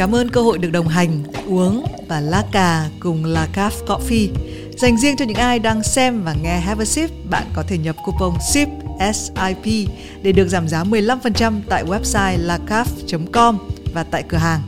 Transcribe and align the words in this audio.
Cảm 0.00 0.14
ơn 0.14 0.30
cơ 0.30 0.40
hội 0.40 0.58
được 0.58 0.70
đồng 0.70 0.88
hành, 0.88 1.22
uống 1.46 1.84
và 2.08 2.20
lá 2.20 2.44
cà 2.52 2.88
cùng 3.00 3.24
La 3.24 3.48
Caf 3.54 3.70
Coffee. 3.86 4.28
Dành 4.76 4.98
riêng 4.98 5.16
cho 5.16 5.24
những 5.24 5.36
ai 5.36 5.58
đang 5.58 5.82
xem 5.82 6.22
và 6.24 6.34
nghe 6.42 6.60
Have 6.60 6.82
a 6.82 6.84
Sip, 6.84 7.10
bạn 7.30 7.46
có 7.54 7.62
thể 7.68 7.78
nhập 7.78 7.96
coupon 8.04 8.40
SIP 8.52 8.68
SIP 9.14 9.88
để 10.22 10.32
được 10.32 10.48
giảm 10.48 10.68
giá 10.68 10.84
15% 10.84 11.60
tại 11.68 11.84
website 11.84 12.38
lacaf.com 12.46 13.58
và 13.94 14.04
tại 14.04 14.24
cửa 14.28 14.36
hàng. 14.36 14.60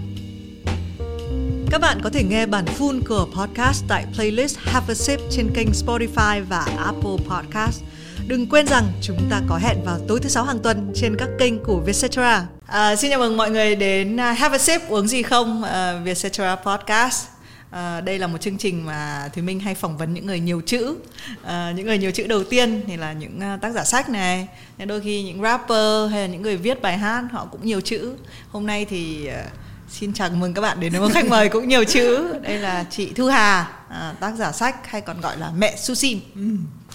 Các 1.71 1.80
bạn 1.80 2.01
có 2.03 2.11
thể 2.11 2.25
nghe 2.25 2.46
bản 2.46 2.64
full 2.79 3.01
của 3.09 3.27
podcast 3.37 3.85
tại 3.89 4.07
playlist 4.14 4.59
Have 4.59 4.87
a 4.89 4.95
Sip 4.95 5.21
trên 5.30 5.51
kênh 5.55 5.69
Spotify 5.69 6.45
và 6.49 6.67
Apple 6.77 7.17
Podcast. 7.29 7.83
Đừng 8.27 8.46
quên 8.46 8.66
rằng 8.66 8.93
chúng 9.02 9.19
ta 9.30 9.41
có 9.48 9.56
hẹn 9.56 9.84
vào 9.84 9.98
tối 10.09 10.20
thứ 10.23 10.28
sáu 10.28 10.45
hàng 10.45 10.59
tuần 10.59 10.92
trên 10.95 11.16
các 11.19 11.28
kênh 11.38 11.65
của 11.65 11.80
Vietcetera. 11.80 12.47
À, 12.66 12.97
xin 12.97 13.10
chào 13.10 13.20
mừng 13.20 13.37
mọi 13.37 13.51
người 13.51 13.77
đến 13.77 14.20
à, 14.20 14.33
Have 14.33 14.56
a 14.56 14.59
Sip 14.59 14.80
uống 14.88 15.09
gì 15.09 15.23
không? 15.23 15.62
Uh, 15.62 16.05
Vietcetera 16.05 16.56
Podcast. 16.56 17.27
À, 17.70 18.00
đây 18.00 18.19
là 18.19 18.27
một 18.27 18.41
chương 18.41 18.59
trình 18.59 18.87
mà 18.87 19.30
Thùy 19.34 19.42
Minh 19.42 19.61
hay 19.61 19.74
phỏng 19.74 19.98
vấn 19.98 20.14
những 20.14 20.27
người 20.27 20.41
nhiều 20.41 20.61
chữ. 20.61 20.97
À, 21.45 21.73
những 21.77 21.87
người 21.87 21.98
nhiều 21.98 22.11
chữ 22.11 22.27
đầu 22.27 22.45
tiên 22.45 22.84
thì 22.87 22.97
là 22.97 23.12
những 23.12 23.41
tác 23.61 23.73
giả 23.73 23.84
sách 23.84 24.09
này. 24.09 24.48
Đôi 24.86 25.00
khi 25.00 25.23
những 25.23 25.42
rapper 25.42 26.11
hay 26.11 26.20
là 26.20 26.27
những 26.27 26.42
người 26.42 26.56
viết 26.56 26.83
bài 26.83 26.98
hát 26.98 27.25
họ 27.33 27.48
cũng 27.52 27.66
nhiều 27.66 27.80
chữ. 27.80 28.12
Hôm 28.48 28.66
nay 28.66 28.84
thì 28.84 29.28
uh, 29.28 29.52
xin 29.91 30.12
chào 30.12 30.30
mừng 30.30 30.55
các 30.55 30.61
bạn 30.61 30.80
đến 30.80 30.92
với 30.92 31.00
một 31.00 31.09
khách 31.12 31.28
mời 31.28 31.48
cũng 31.48 31.69
nhiều 31.69 31.84
chữ. 31.84 32.34
Đây 32.42 32.59
là 32.59 32.84
chị 32.91 33.12
Thu 33.16 33.27
Hà 33.27 33.69
à, 33.89 34.14
tác 34.20 34.34
giả 34.36 34.52
sách 34.52 34.91
hay 34.91 35.00
còn 35.00 35.20
gọi 35.20 35.39
là 35.39 35.52
mẹ 35.56 35.77
sushi 35.77 36.20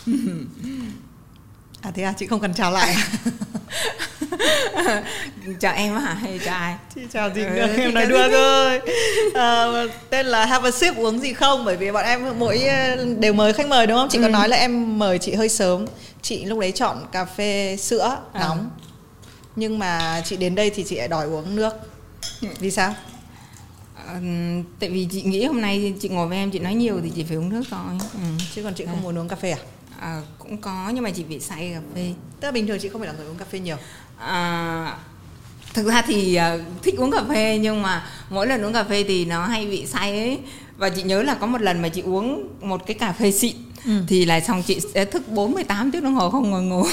à 1.88 1.92
thế 1.96 2.04
à? 2.04 2.14
Chị 2.18 2.28
không 2.28 2.40
cần 2.40 2.54
chào 2.54 2.72
lại 2.72 2.96
chào 5.60 5.74
em 5.74 5.94
hả? 5.94 6.14
Hay 6.14 6.40
chào 6.46 6.60
ai? 6.60 6.76
Chị 6.96 7.02
chào 7.14 7.30
gì? 7.36 7.42
Nữa 7.42 7.68
ừ, 7.68 7.82
em 7.82 7.94
nói 7.94 8.06
đùa 8.06 8.28
thôi 8.32 8.82
à, 9.34 9.66
tên 10.10 10.26
là 10.26 10.46
have 10.46 10.68
a 10.68 10.72
sip 10.72 10.98
uống 10.98 11.20
gì 11.20 11.34
không? 11.34 11.66
Bởi 11.66 11.78
vì 11.78 11.92
bọn 11.92 12.06
em 12.06 12.40
mỗi 12.40 12.62
đều 13.20 13.34
mời 13.34 13.54
khách 13.54 13.68
mời 13.68 13.88
đúng 13.88 13.98
không? 13.98 14.10
Chị 14.10 14.18
ừ. 14.18 14.22
có 14.22 14.30
nói 14.30 14.50
là 14.50 14.58
em 14.58 15.00
mời 15.00 15.20
chị 15.20 15.34
hơi 15.34 15.50
sớm. 15.50 15.86
Chị 16.22 16.46
lúc 16.46 16.60
đấy 16.60 16.72
chọn 16.72 16.98
cà 17.12 17.26
phê 17.26 17.78
sữa 17.80 18.18
à. 18.34 18.40
nóng. 18.40 18.70
Nhưng 19.56 19.80
mà 19.80 20.22
chị 20.26 20.38
đến 20.38 20.56
đây 20.56 20.70
thì 20.70 20.84
chị 20.84 20.96
lại 20.96 21.08
đòi 21.08 21.26
uống 21.26 21.56
nước. 21.56 21.74
Vì 22.60 22.72
sao? 22.72 22.96
À, 24.08 24.20
tại 24.80 24.90
vì 24.90 25.08
chị 25.12 25.22
nghĩ 25.22 25.46
hôm 25.46 25.62
nay 25.62 25.94
chị 26.00 26.10
ngồi 26.10 26.28
với 26.28 26.38
em 26.38 26.52
chị 26.52 26.60
nói 26.60 26.74
nhiều 26.74 27.00
thì 27.04 27.12
chị 27.16 27.24
phải 27.24 27.38
uống 27.38 27.50
nước 27.50 27.64
thôi. 27.70 27.80
Ừ. 28.14 28.20
chứ 28.56 28.64
còn 28.64 28.74
chị 28.74 28.86
không 28.86 29.00
à. 29.00 29.04
muốn 29.04 29.18
uống 29.18 29.28
cà 29.28 29.36
phê 29.36 29.52
à 29.52 29.60
À, 30.00 30.22
cũng 30.40 30.58
có 30.58 30.92
nhưng 30.94 31.04
mà 31.04 31.10
chị 31.10 31.24
bị 31.24 31.40
say 31.40 31.72
cà 31.74 31.82
phê. 31.96 32.14
Tức 32.40 32.48
là 32.48 32.52
bình 32.52 32.68
thường 32.68 32.78
chị 32.82 32.90
không 32.90 33.02
phải 33.02 33.08
là 33.08 33.14
người 33.18 33.28
uống 33.28 33.38
cà 33.38 33.46
phê 33.46 33.60
nhiều. 33.60 33.78
À, 34.20 34.98
thực 35.74 35.88
ra 35.88 36.02
thì 36.02 36.40
uh, 36.56 36.84
thích 36.84 36.96
uống 36.98 37.12
cà 37.12 37.24
phê 37.30 37.60
nhưng 37.62 37.82
mà 37.82 38.06
mỗi 38.30 38.48
lần 38.48 38.66
uống 38.66 38.74
cà 38.74 38.84
phê 38.84 39.04
thì 39.08 39.26
nó 39.26 39.46
hay 39.46 39.66
bị 39.66 39.86
say 39.86 40.18
ấy 40.18 40.40
và 40.78 40.90
chị 40.90 41.04
nhớ 41.04 41.24
là 41.24 41.34
có 41.34 41.48
một 41.48 41.62
lần 41.62 41.82
mà 41.82 41.90
chị 41.90 42.02
uống 42.02 42.48
một 42.62 42.88
cái 42.88 42.94
cà 42.94 43.12
phê 43.12 43.32
xịn 43.32 43.56
ừ. 43.86 43.92
thì 44.08 44.26
lại 44.26 44.42
xong 44.42 44.64
chị 44.64 44.80
sẽ 44.94 45.06
thức 45.06 45.28
48 45.28 45.92
tiếng 45.92 46.04
đồng 46.04 46.16
hồ 46.16 46.30
không 46.30 46.50
ngồi 46.50 46.62
ngủ 46.62 46.84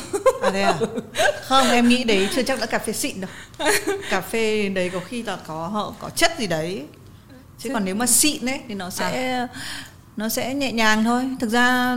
à 0.42 0.50
thế 0.52 0.62
à 0.62 0.78
không 1.42 1.70
em 1.70 1.88
nghĩ 1.88 2.04
đấy 2.04 2.28
chưa 2.34 2.42
chắc 2.42 2.60
đã 2.60 2.66
cà 2.66 2.78
phê 2.78 2.92
xịn 2.92 3.20
đâu 3.20 3.30
cà 4.10 4.20
phê 4.20 4.68
đấy 4.68 4.90
có 4.92 5.00
khi 5.08 5.22
là 5.22 5.38
có 5.46 5.68
họ 5.68 5.94
có 6.00 6.10
chất 6.10 6.32
gì 6.38 6.46
đấy 6.46 6.82
chứ 7.58 7.70
còn 7.72 7.84
nếu 7.84 7.94
mà 7.94 8.06
xịn 8.06 8.46
ấy 8.46 8.60
thì 8.68 8.74
nó 8.74 8.90
sẽ 8.90 9.32
à 9.32 9.48
nó 10.16 10.28
sẽ 10.28 10.54
nhẹ 10.54 10.72
nhàng 10.72 11.04
thôi 11.04 11.30
thực 11.40 11.50
ra 11.50 11.96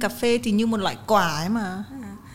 cà 0.00 0.08
phê 0.08 0.38
thì 0.42 0.50
như 0.50 0.66
một 0.66 0.80
loại 0.80 0.96
quả 1.06 1.28
ấy 1.28 1.48
mà 1.48 1.84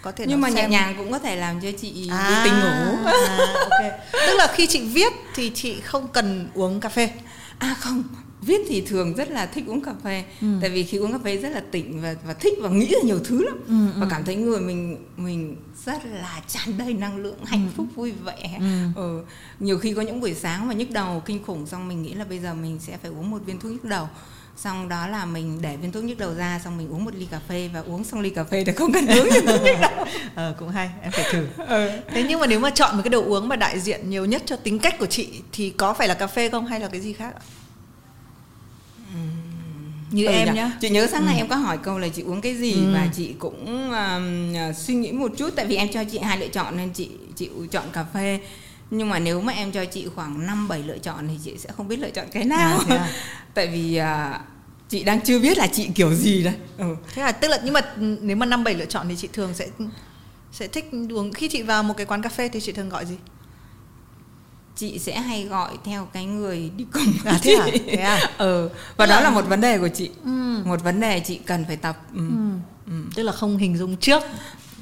có 0.02 0.12
thể 0.12 0.26
nhưng 0.28 0.42
mà 0.42 0.50
xem... 0.50 0.56
nhẹ 0.56 0.68
nhàng 0.68 0.96
cũng 0.98 1.12
có 1.12 1.20
thể 1.20 1.36
làm 1.36 1.62
cho 1.62 1.70
chị 1.82 2.10
à, 2.12 2.30
bị 2.30 2.50
tỉnh 2.50 2.60
ngủ 2.60 3.06
à, 3.06 3.38
okay. 3.70 4.00
tức 4.12 4.36
là 4.38 4.54
khi 4.56 4.68
chị 4.68 4.88
viết 4.88 5.14
thì 5.36 5.52
chị 5.56 5.82
không 5.82 6.08
cần 6.08 6.50
uống 6.54 6.80
cà 6.80 6.90
phê 6.90 7.10
à 7.58 7.76
không 7.80 8.04
viết 8.42 8.62
thì 8.68 8.82
thường 8.82 9.14
rất 9.14 9.32
là 9.32 9.46
thích 9.46 9.64
uống 9.68 9.82
cà 9.82 9.94
phê 10.04 10.24
ừ. 10.42 10.48
tại 10.62 10.70
vì 10.70 10.84
khi 10.84 10.98
uống 10.98 11.12
cà 11.12 11.18
phê 11.24 11.38
rất 11.38 11.50
là 11.50 11.62
tỉnh 11.72 12.02
và 12.02 12.16
và 12.26 12.34
thích 12.34 12.54
và 12.62 12.70
nghĩ 12.70 12.86
ra 12.86 13.00
nhiều 13.04 13.20
thứ 13.24 13.46
lắm 13.46 13.58
ừ, 13.68 14.00
và 14.00 14.06
ừ. 14.06 14.08
cảm 14.10 14.26
thấy 14.26 14.36
người 14.36 14.60
mình 14.60 14.98
mình 15.18 15.56
rất 15.86 16.06
là 16.06 16.42
tràn 16.48 16.78
đầy 16.78 16.94
năng 16.94 17.18
lượng 17.18 17.46
hạnh 17.46 17.68
ừ. 17.68 17.72
phúc 17.78 17.88
vui 17.96 18.12
vẻ 18.12 18.58
ừ. 18.60 18.66
ừ. 18.96 19.24
nhiều 19.60 19.78
khi 19.80 19.94
có 19.94 20.02
những 20.02 20.22
buổi 20.22 20.34
sáng 20.34 20.68
mà 20.68 20.74
nhức 20.74 20.92
đầu 20.92 21.24
kinh 21.26 21.44
khủng 21.44 21.66
xong 21.66 21.88
mình 21.88 22.02
nghĩ 22.02 22.14
là 22.14 22.26
bây 22.26 22.40
giờ 22.40 22.54
mình 22.54 22.80
sẽ 22.80 22.98
phải 22.98 23.12
uống 23.12 23.32
một 23.32 23.42
viên 23.46 23.60
thuốc 23.60 23.72
nhức 23.72 23.84
đầu 23.84 24.08
xong 24.58 24.90
đó 24.90 25.08
là 25.08 25.26
mình 25.26 25.62
để 25.62 25.78
viên 25.78 25.92
thuốc 25.92 26.04
nhức 26.04 26.18
đầu 26.18 26.34
ra 26.34 26.62
xong 26.64 26.78
mình 26.78 26.90
uống 26.90 27.06
một 27.06 27.16
ly 27.16 27.28
cà 27.32 27.40
phê 27.48 27.70
và 27.74 27.80
uống 27.80 28.04
xong 28.04 28.20
ly 28.20 28.30
cà 28.30 28.44
phê 28.44 28.64
để 28.64 28.74
không 28.74 28.94
cần 28.94 29.08
uống 29.08 29.30
viên 29.30 29.46
thuốc 29.46 29.62
nhức 29.64 29.76
đầu. 29.82 30.06
Ờ 30.36 30.56
cũng 30.60 30.70
hay 30.70 30.90
em 31.02 31.12
phải 31.12 31.26
thử. 31.32 31.48
Ừ. 31.68 31.90
thế 32.08 32.24
nhưng 32.24 32.40
mà 32.40 32.48
nếu 32.48 32.60
mà 32.60 32.70
chọn 32.70 32.96
một 32.96 33.02
cái 33.04 33.10
đồ 33.10 33.24
uống 33.24 33.48
mà 33.48 33.56
đại 33.56 33.80
diện 33.80 34.10
nhiều 34.10 34.26
nhất 34.26 34.44
cho 34.46 34.56
tính 34.56 34.80
cách 34.80 35.00
của 35.00 35.06
chị 35.06 35.28
thì 35.52 35.70
có 35.70 35.94
phải 35.94 36.08
là 36.08 36.14
cà 36.14 36.28
phê 36.28 36.50
không 36.50 36.66
hay 36.66 36.80
là 36.80 36.88
cái 36.88 37.02
gì 37.02 37.14
khác 37.14 37.34
ạ? 37.36 37.42
Như 40.12 40.26
ừ, 40.26 40.32
em 40.32 40.56
nhá. 40.56 40.72
Chị 40.82 40.90
nhớ 40.90 41.08
sáng 41.08 41.22
ừ. 41.22 41.26
nay 41.26 41.38
em 41.38 41.48
có 41.48 41.56
hỏi 41.56 41.78
câu 41.78 42.00
là 42.00 42.08
chị 42.08 42.22
uống 42.22 42.42
cái 42.42 42.56
gì 42.56 42.74
ừ. 42.74 42.94
và 42.94 43.08
chị 43.16 43.34
cũng 43.40 43.92
um, 43.92 44.74
suy 44.78 44.94
nghĩ 44.94 45.12
một 45.12 45.32
chút. 45.38 45.50
Tại 45.56 45.66
vì 45.66 45.76
em 45.76 45.88
cho 45.94 46.04
chị 46.12 46.18
hai 46.18 46.38
lựa 46.38 46.48
chọn 46.48 46.78
nên 46.78 46.90
chị 46.90 47.10
chị 47.36 47.50
chọn 47.72 47.84
cà 47.94 48.06
phê 48.14 48.40
nhưng 48.92 49.10
mà 49.10 49.20
nếu 49.20 49.42
mà 49.42 49.54
em 49.54 49.72
cho 49.72 49.86
chị 49.86 50.08
khoảng 50.16 50.48
5 50.48 50.68
7 50.68 50.84
lựa 50.84 50.98
chọn 50.98 51.28
thì 51.28 51.40
chị 51.44 51.58
sẽ 51.58 51.70
không 51.78 51.88
biết 51.88 52.00
lựa 52.00 52.10
chọn 52.10 52.26
cái 52.32 52.46
nào. 52.46 52.80
À, 52.90 52.98
à. 52.98 53.10
Tại 53.54 53.68
vì 53.68 53.96
à, 53.96 54.42
chị 54.90 55.04
đang 55.04 55.22
chưa 55.22 55.40
biết 55.40 55.58
là 55.58 55.68
chị 55.68 55.90
kiểu 55.96 56.14
gì 56.14 56.44
đây. 56.44 56.54
Ừ. 56.78 56.96
Thế 57.14 57.22
là 57.22 57.32
tức 57.32 57.48
là 57.48 57.60
nhưng 57.64 57.74
mà 57.74 57.82
nếu 57.98 58.36
mà 58.36 58.46
5 58.46 58.64
7 58.64 58.74
lựa 58.74 58.86
chọn 58.86 59.08
thì 59.10 59.16
chị 59.16 59.28
thường 59.34 59.54
sẽ 59.54 59.68
sẽ 60.52 60.68
thích 60.68 60.86
uống 61.10 61.34
khi 61.34 61.48
chị 61.48 61.62
vào 61.62 61.84
một 61.84 61.94
cái 61.98 62.06
quán 62.06 62.22
cà 62.22 62.30
phê 62.30 62.50
thì 62.50 62.60
chị 62.60 62.72
thường 62.72 62.90
gọi 62.90 63.06
gì? 63.06 63.16
chị 64.76 65.00
sẽ 65.00 65.20
hay 65.20 65.44
gọi 65.44 65.78
theo 65.84 66.08
cái 66.14 66.26
người 66.26 66.72
đi 66.78 66.86
cùng 66.94 67.14
à, 67.26 67.40
thế 67.42 67.54
à? 67.54 67.68
Thế 67.88 67.96
à? 67.96 68.20
ừ 68.38 68.70
và 68.98 69.06
tức 69.06 69.10
đó 69.10 69.16
là... 69.16 69.22
là 69.22 69.30
một 69.30 69.46
vấn 69.48 69.62
đề 69.62 69.78
của 69.78 69.88
chị 69.88 70.10
ừ. 70.24 70.62
một 70.66 70.84
vấn 70.84 71.00
đề 71.00 71.20
chị 71.20 71.40
cần 71.46 71.66
phải 71.66 71.76
tập 71.76 71.98
ừ. 72.14 72.20
Ừ. 72.20 72.52
Ừ. 72.88 72.94
tức 73.16 73.24
là 73.24 73.32
không 73.32 73.58
hình 73.58 73.78
dung 73.78 73.98
trước 73.98 74.24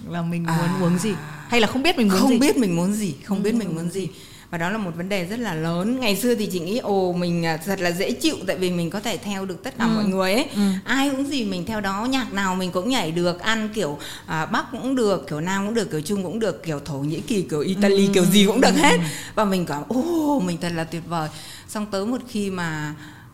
là 0.09 0.21
mình 0.21 0.43
muốn 0.43 0.55
à... 0.55 0.79
uống 0.81 0.99
gì 0.99 1.13
hay 1.47 1.61
là 1.61 1.67
không 1.67 1.83
biết 1.83 1.97
mình 1.97 2.07
muốn 2.07 2.19
không 2.19 2.29
gì? 2.29 2.39
biết 2.39 2.57
mình 2.57 2.75
muốn 2.75 2.93
gì 2.93 3.15
không 3.23 3.37
ừ. 3.37 3.43
biết 3.43 3.55
mình 3.55 3.75
muốn 3.75 3.89
gì 3.89 4.07
và 4.53 4.57
đó 4.57 4.69
là 4.69 4.77
một 4.77 4.91
vấn 4.95 5.09
đề 5.09 5.25
rất 5.25 5.39
là 5.39 5.53
lớn 5.53 5.99
ngày 5.99 6.15
xưa 6.15 6.35
thì 6.35 6.45
chị 6.45 6.59
nghĩ 6.59 6.77
ồ 6.77 7.13
mình 7.13 7.45
à, 7.45 7.57
thật 7.57 7.79
là 7.79 7.91
dễ 7.91 8.11
chịu 8.11 8.35
tại 8.47 8.57
vì 8.57 8.71
mình 8.71 8.89
có 8.89 8.99
thể 8.99 9.17
theo 9.17 9.45
được 9.45 9.63
tất 9.63 9.73
cả 9.77 9.85
ừ. 9.85 9.89
mọi 9.95 10.05
người 10.05 10.33
ấy 10.33 10.45
ừ. 10.55 10.61
ai 10.83 11.09
cũng 11.09 11.25
gì 11.25 11.43
mình 11.43 11.65
theo 11.65 11.81
đó 11.81 12.05
nhạc 12.05 12.33
nào 12.33 12.55
mình 12.55 12.71
cũng 12.71 12.89
nhảy 12.89 13.11
được 13.11 13.39
ăn 13.39 13.69
kiểu 13.73 13.97
à, 14.25 14.45
bắc 14.45 14.65
cũng 14.71 14.95
được 14.95 15.27
kiểu 15.29 15.41
nam 15.41 15.65
cũng 15.65 15.73
được 15.73 15.91
kiểu 15.91 16.01
trung 16.01 16.23
cũng 16.23 16.39
được 16.39 16.63
kiểu 16.63 16.79
thổ 16.79 16.97
nhĩ 16.97 17.19
kỳ 17.19 17.41
kiểu 17.41 17.59
italy 17.59 18.07
ừ. 18.07 18.11
kiểu 18.13 18.25
gì 18.25 18.45
cũng 18.45 18.61
được 18.61 18.75
hết 18.75 18.97
và 19.35 19.45
mình 19.45 19.65
cảm 19.65 19.83
ồ 19.87 20.41
mình 20.45 20.57
thật 20.61 20.71
là 20.75 20.83
tuyệt 20.83 21.03
vời 21.07 21.29
xong 21.67 21.85
tới 21.91 22.05
một 22.05 22.21
khi 22.29 22.49
mà 22.49 22.93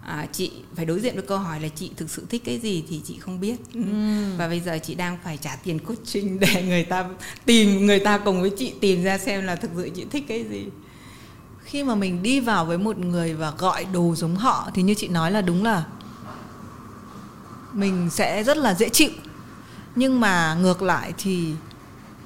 à, 0.10 0.28
chị 0.32 0.52
phải 0.76 0.86
đối 0.86 1.00
diện 1.00 1.16
với 1.16 1.24
câu 1.24 1.38
hỏi 1.38 1.60
là 1.60 1.68
chị 1.76 1.92
thực 1.98 2.10
sự 2.10 2.26
thích 2.30 2.42
cái 2.46 2.60
gì 2.60 2.84
thì 2.90 3.02
chị 3.06 3.18
không 3.20 3.40
biết 3.40 3.56
ừ. 3.74 3.82
và 4.38 4.48
bây 4.48 4.60
giờ 4.60 4.80
chị 4.84 4.96
đang 4.96 5.18
phải 5.24 5.38
trả 5.38 5.56
tiền 5.64 5.80
coaching 5.80 6.40
để 6.40 6.64
người 6.68 6.84
ta 6.84 7.06
tìm 7.46 7.86
người 7.86 8.00
ta 8.00 8.18
cùng 8.18 8.42
với 8.42 8.50
chị 8.58 8.74
tìm 8.82 9.04
ra 9.04 9.18
xem 9.18 9.46
là 9.46 9.56
thực 9.56 9.72
sự 9.76 9.90
chị 9.96 10.06
thích 10.12 10.24
cái 10.28 10.46
gì 10.50 10.66
khi 11.64 11.84
mà 11.84 11.96
mình 11.96 12.24
đi 12.24 12.40
vào 12.40 12.66
với 12.66 12.78
một 12.78 12.98
người 12.98 13.34
và 13.34 13.54
gọi 13.58 13.86
đồ 13.94 14.16
giống 14.16 14.36
họ 14.36 14.70
thì 14.74 14.82
như 14.82 14.94
chị 14.94 15.08
nói 15.08 15.32
là 15.32 15.42
đúng 15.42 15.64
là 15.64 15.84
mình 17.74 18.10
sẽ 18.12 18.44
rất 18.44 18.58
là 18.58 18.74
dễ 18.74 18.90
chịu 18.90 19.12
nhưng 19.96 20.20
mà 20.20 20.58
ngược 20.62 20.82
lại 20.82 21.14
thì 21.18 21.54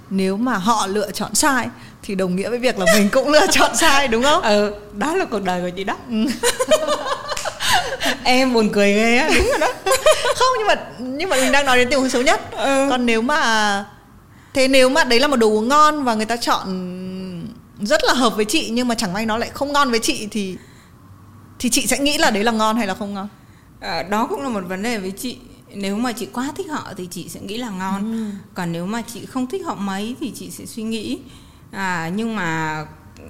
nếu 0.10 0.38
mà 0.38 0.58
họ 0.58 0.88
lựa 0.88 1.12
chọn 1.12 1.36
sai 1.36 1.68
thì 2.04 2.16
đồng 2.16 2.36
nghĩa 2.36 2.50
với 2.50 2.60
việc 2.60 2.80
là 2.80 2.86
mình 2.98 3.10
cũng 3.12 3.30
lựa 3.30 3.48
chọn 3.52 3.76
sai 3.76 4.08
đúng 4.08 4.24
không? 4.24 4.42
Ừ, 4.44 4.74
đó 4.94 5.16
là 5.16 5.26
cuộc 5.26 5.44
đời 5.44 5.62
của 5.62 5.70
chị 5.76 5.84
đó. 5.84 5.98
Em 8.24 8.54
buồn 8.54 8.70
cười 8.74 8.94
ghê 8.94 9.18
á, 9.18 9.30
đúng 9.38 9.48
rồi 9.48 9.60
đó. 9.60 9.68
không 10.36 10.48
nhưng 10.58 10.68
mà 10.68 10.76
nhưng 11.00 11.30
mà 11.30 11.36
mình 11.36 11.52
đang 11.52 11.66
nói 11.66 11.78
đến 11.78 11.90
tình 11.90 12.00
huống 12.00 12.10
xấu 12.10 12.22
nhất. 12.22 12.52
Ừ. 12.52 12.88
Còn 12.90 13.06
nếu 13.06 13.22
mà 13.22 13.86
thế 14.54 14.68
nếu 14.68 14.90
mà 14.90 15.04
đấy 15.04 15.20
là 15.20 15.28
một 15.28 15.36
đồ 15.36 15.48
uống 15.48 15.68
ngon 15.68 16.04
và 16.04 16.16
người 16.16 16.26
ta 16.26 16.38
chọn 16.38 16.68
rất 17.82 18.04
là 18.04 18.14
hợp 18.14 18.36
với 18.36 18.46
chị 18.46 18.70
nhưng 18.74 18.88
mà 18.88 18.96
chẳng 18.96 19.14
may 19.14 19.26
nó 19.26 19.38
lại 19.38 19.50
không 19.54 19.74
ngon 19.74 19.92
với 19.92 20.00
chị 20.00 20.28
thì 20.32 20.58
thì 21.60 21.70
chị 21.70 21.88
sẽ 21.88 22.00
nghĩ 22.00 22.18
là 22.18 22.32
đấy 22.32 22.44
là 22.44 22.52
ngon 22.52 22.78
hay 22.78 22.88
là 22.88 22.94
không 22.94 23.14
ngon 23.14 23.28
à, 23.80 24.04
đó 24.04 24.28
cũng 24.30 24.42
là 24.42 24.50
một 24.50 24.62
vấn 24.68 24.84
đề 24.84 24.98
với 24.98 25.12
chị 25.12 25.38
nếu 25.76 25.96
mà 25.96 26.12
chị 26.12 26.28
quá 26.34 26.52
thích 26.58 26.68
họ 26.70 26.94
thì 26.98 27.08
chị 27.12 27.30
sẽ 27.30 27.40
nghĩ 27.40 27.58
là 27.58 27.70
ngon 27.70 28.12
ừ. 28.12 28.40
còn 28.54 28.72
nếu 28.72 28.86
mà 28.86 29.02
chị 29.14 29.26
không 29.26 29.48
thích 29.48 29.62
họ 29.66 29.76
mấy 29.76 30.16
thì 30.20 30.32
chị 30.36 30.52
sẽ 30.52 30.66
suy 30.66 30.84
nghĩ 30.84 31.20
à 31.72 32.12
nhưng 32.16 32.36
mà 32.36 32.86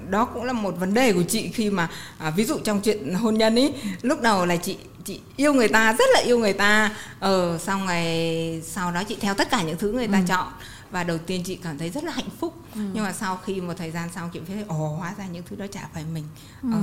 đó 0.10 0.26
cũng 0.26 0.44
là 0.44 0.54
một 0.54 0.76
vấn 0.80 0.94
đề 0.94 1.14
của 1.14 1.24
chị 1.24 1.48
khi 1.48 1.70
mà 1.70 1.90
à, 2.18 2.30
ví 2.30 2.46
dụ 2.46 2.60
trong 2.64 2.82
chuyện 2.82 3.14
hôn 3.14 3.38
nhân 3.38 3.56
ấy 3.56 3.74
lúc 4.02 4.22
đầu 4.22 4.46
là 4.46 4.56
chị 4.56 4.78
chị 5.06 5.20
yêu 5.36 5.54
người 5.54 5.68
ta 5.68 5.94
rất 5.94 6.06
là 6.14 6.20
yêu 6.20 6.40
người 6.40 6.54
ta 6.54 6.92
ờ 7.20 7.58
xong 7.58 7.86
ngày 7.86 8.62
sau 8.66 8.92
đó 8.92 9.04
chị 9.04 9.18
theo 9.22 9.34
tất 9.34 9.50
cả 9.50 9.62
những 9.62 9.78
thứ 9.78 9.92
người 9.92 10.08
ta 10.08 10.18
ừ. 10.18 10.24
chọn 10.28 10.48
và 10.92 11.04
đầu 11.04 11.18
tiên 11.18 11.44
chị 11.46 11.56
cảm 11.56 11.78
thấy 11.78 11.90
rất 11.90 12.04
là 12.04 12.12
hạnh 12.12 12.30
phúc 12.40 12.56
ừ. 12.76 12.82
nhưng 12.94 13.04
mà 13.04 13.14
sau 13.14 13.40
khi 13.46 13.62
một 13.62 13.74
thời 13.78 13.92
gian 13.92 14.10
sau 14.16 14.30
chị 14.34 14.40
thấy 14.48 14.58
ồ 14.68 14.88
hóa 14.88 15.14
ra 15.18 15.26
những 15.28 15.44
thứ 15.50 15.56
đó 15.56 15.66
chả 15.72 15.90
phải 15.94 16.04
mình 16.14 16.24
ừ. 16.62 16.70
ờ, 16.74 16.80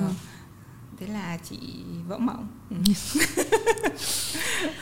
thế 1.01 1.07
là 1.07 1.39
chị 1.51 1.59
vỡ 2.07 2.19
mộng 2.19 2.49
ừ. 2.71 2.77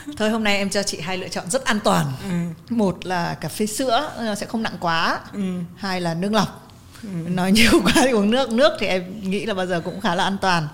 thôi 0.17 0.29
hôm 0.29 0.43
nay 0.43 0.57
em 0.57 0.69
cho 0.69 0.83
chị 0.83 0.99
hai 0.99 1.17
lựa 1.17 1.27
chọn 1.27 1.49
rất 1.49 1.65
an 1.65 1.79
toàn 1.83 2.13
ừ. 2.23 2.75
một 2.75 3.05
là 3.05 3.33
cà 3.33 3.49
phê 3.49 3.65
sữa 3.65 4.35
sẽ 4.39 4.45
không 4.45 4.63
nặng 4.63 4.77
quá 4.79 5.19
ừ. 5.33 5.59
hai 5.75 6.01
là 6.01 6.13
nước 6.13 6.33
lọc 6.33 6.68
ừ. 7.03 7.29
nói 7.29 7.51
nhiều 7.51 7.71
quá 7.83 7.93
thì 7.95 8.11
uống 8.11 8.31
nước 8.31 8.51
nước 8.51 8.71
thì 8.79 8.87
em 8.87 9.29
nghĩ 9.29 9.45
là 9.45 9.53
bao 9.53 9.65
giờ 9.65 9.81
cũng 9.85 10.01
khá 10.01 10.15
là 10.15 10.23
an 10.23 10.37
toàn 10.41 10.67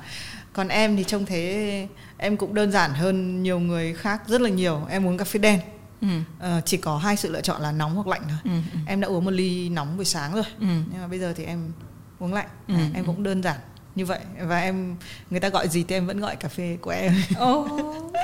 còn 0.53 0.67
em 0.67 0.97
thì 0.97 1.03
trông 1.03 1.25
thế 1.25 1.87
em 2.17 2.37
cũng 2.37 2.53
đơn 2.53 2.71
giản 2.71 2.93
hơn 2.93 3.43
nhiều 3.43 3.59
người 3.59 3.93
khác 3.93 4.21
rất 4.27 4.41
là 4.41 4.49
nhiều 4.49 4.81
em 4.89 5.07
uống 5.07 5.17
cà 5.17 5.25
phê 5.25 5.39
đen 5.39 5.59
ừ. 6.01 6.07
ờ, 6.39 6.61
chỉ 6.65 6.77
có 6.77 6.97
hai 6.97 7.17
sự 7.17 7.31
lựa 7.31 7.41
chọn 7.41 7.61
là 7.61 7.71
nóng 7.71 7.95
hoặc 7.95 8.07
lạnh 8.07 8.21
thôi 8.29 8.37
ừ, 8.43 8.51
ừ. 8.73 8.79
em 8.85 9.01
đã 9.01 9.07
uống 9.07 9.25
một 9.25 9.31
ly 9.31 9.69
nóng 9.69 9.95
buổi 9.95 10.05
sáng 10.05 10.33
rồi 10.33 10.43
ừ. 10.59 10.67
nhưng 10.91 11.01
mà 11.01 11.07
bây 11.07 11.19
giờ 11.19 11.33
thì 11.37 11.43
em 11.43 11.71
uống 12.19 12.33
lạnh 12.33 12.47
ừ, 12.67 12.73
à, 12.73 12.89
em 12.93 13.03
ừ. 13.03 13.07
cũng 13.07 13.23
đơn 13.23 13.43
giản 13.43 13.57
như 13.95 14.05
vậy 14.05 14.19
và 14.41 14.59
em 14.59 14.95
người 15.29 15.39
ta 15.39 15.49
gọi 15.49 15.67
gì 15.67 15.85
thì 15.87 15.95
em 15.95 16.07
vẫn 16.07 16.19
gọi 16.19 16.35
cà 16.35 16.47
phê 16.47 16.77
của 16.81 16.91
em 16.91 17.13
oh. 17.43 17.67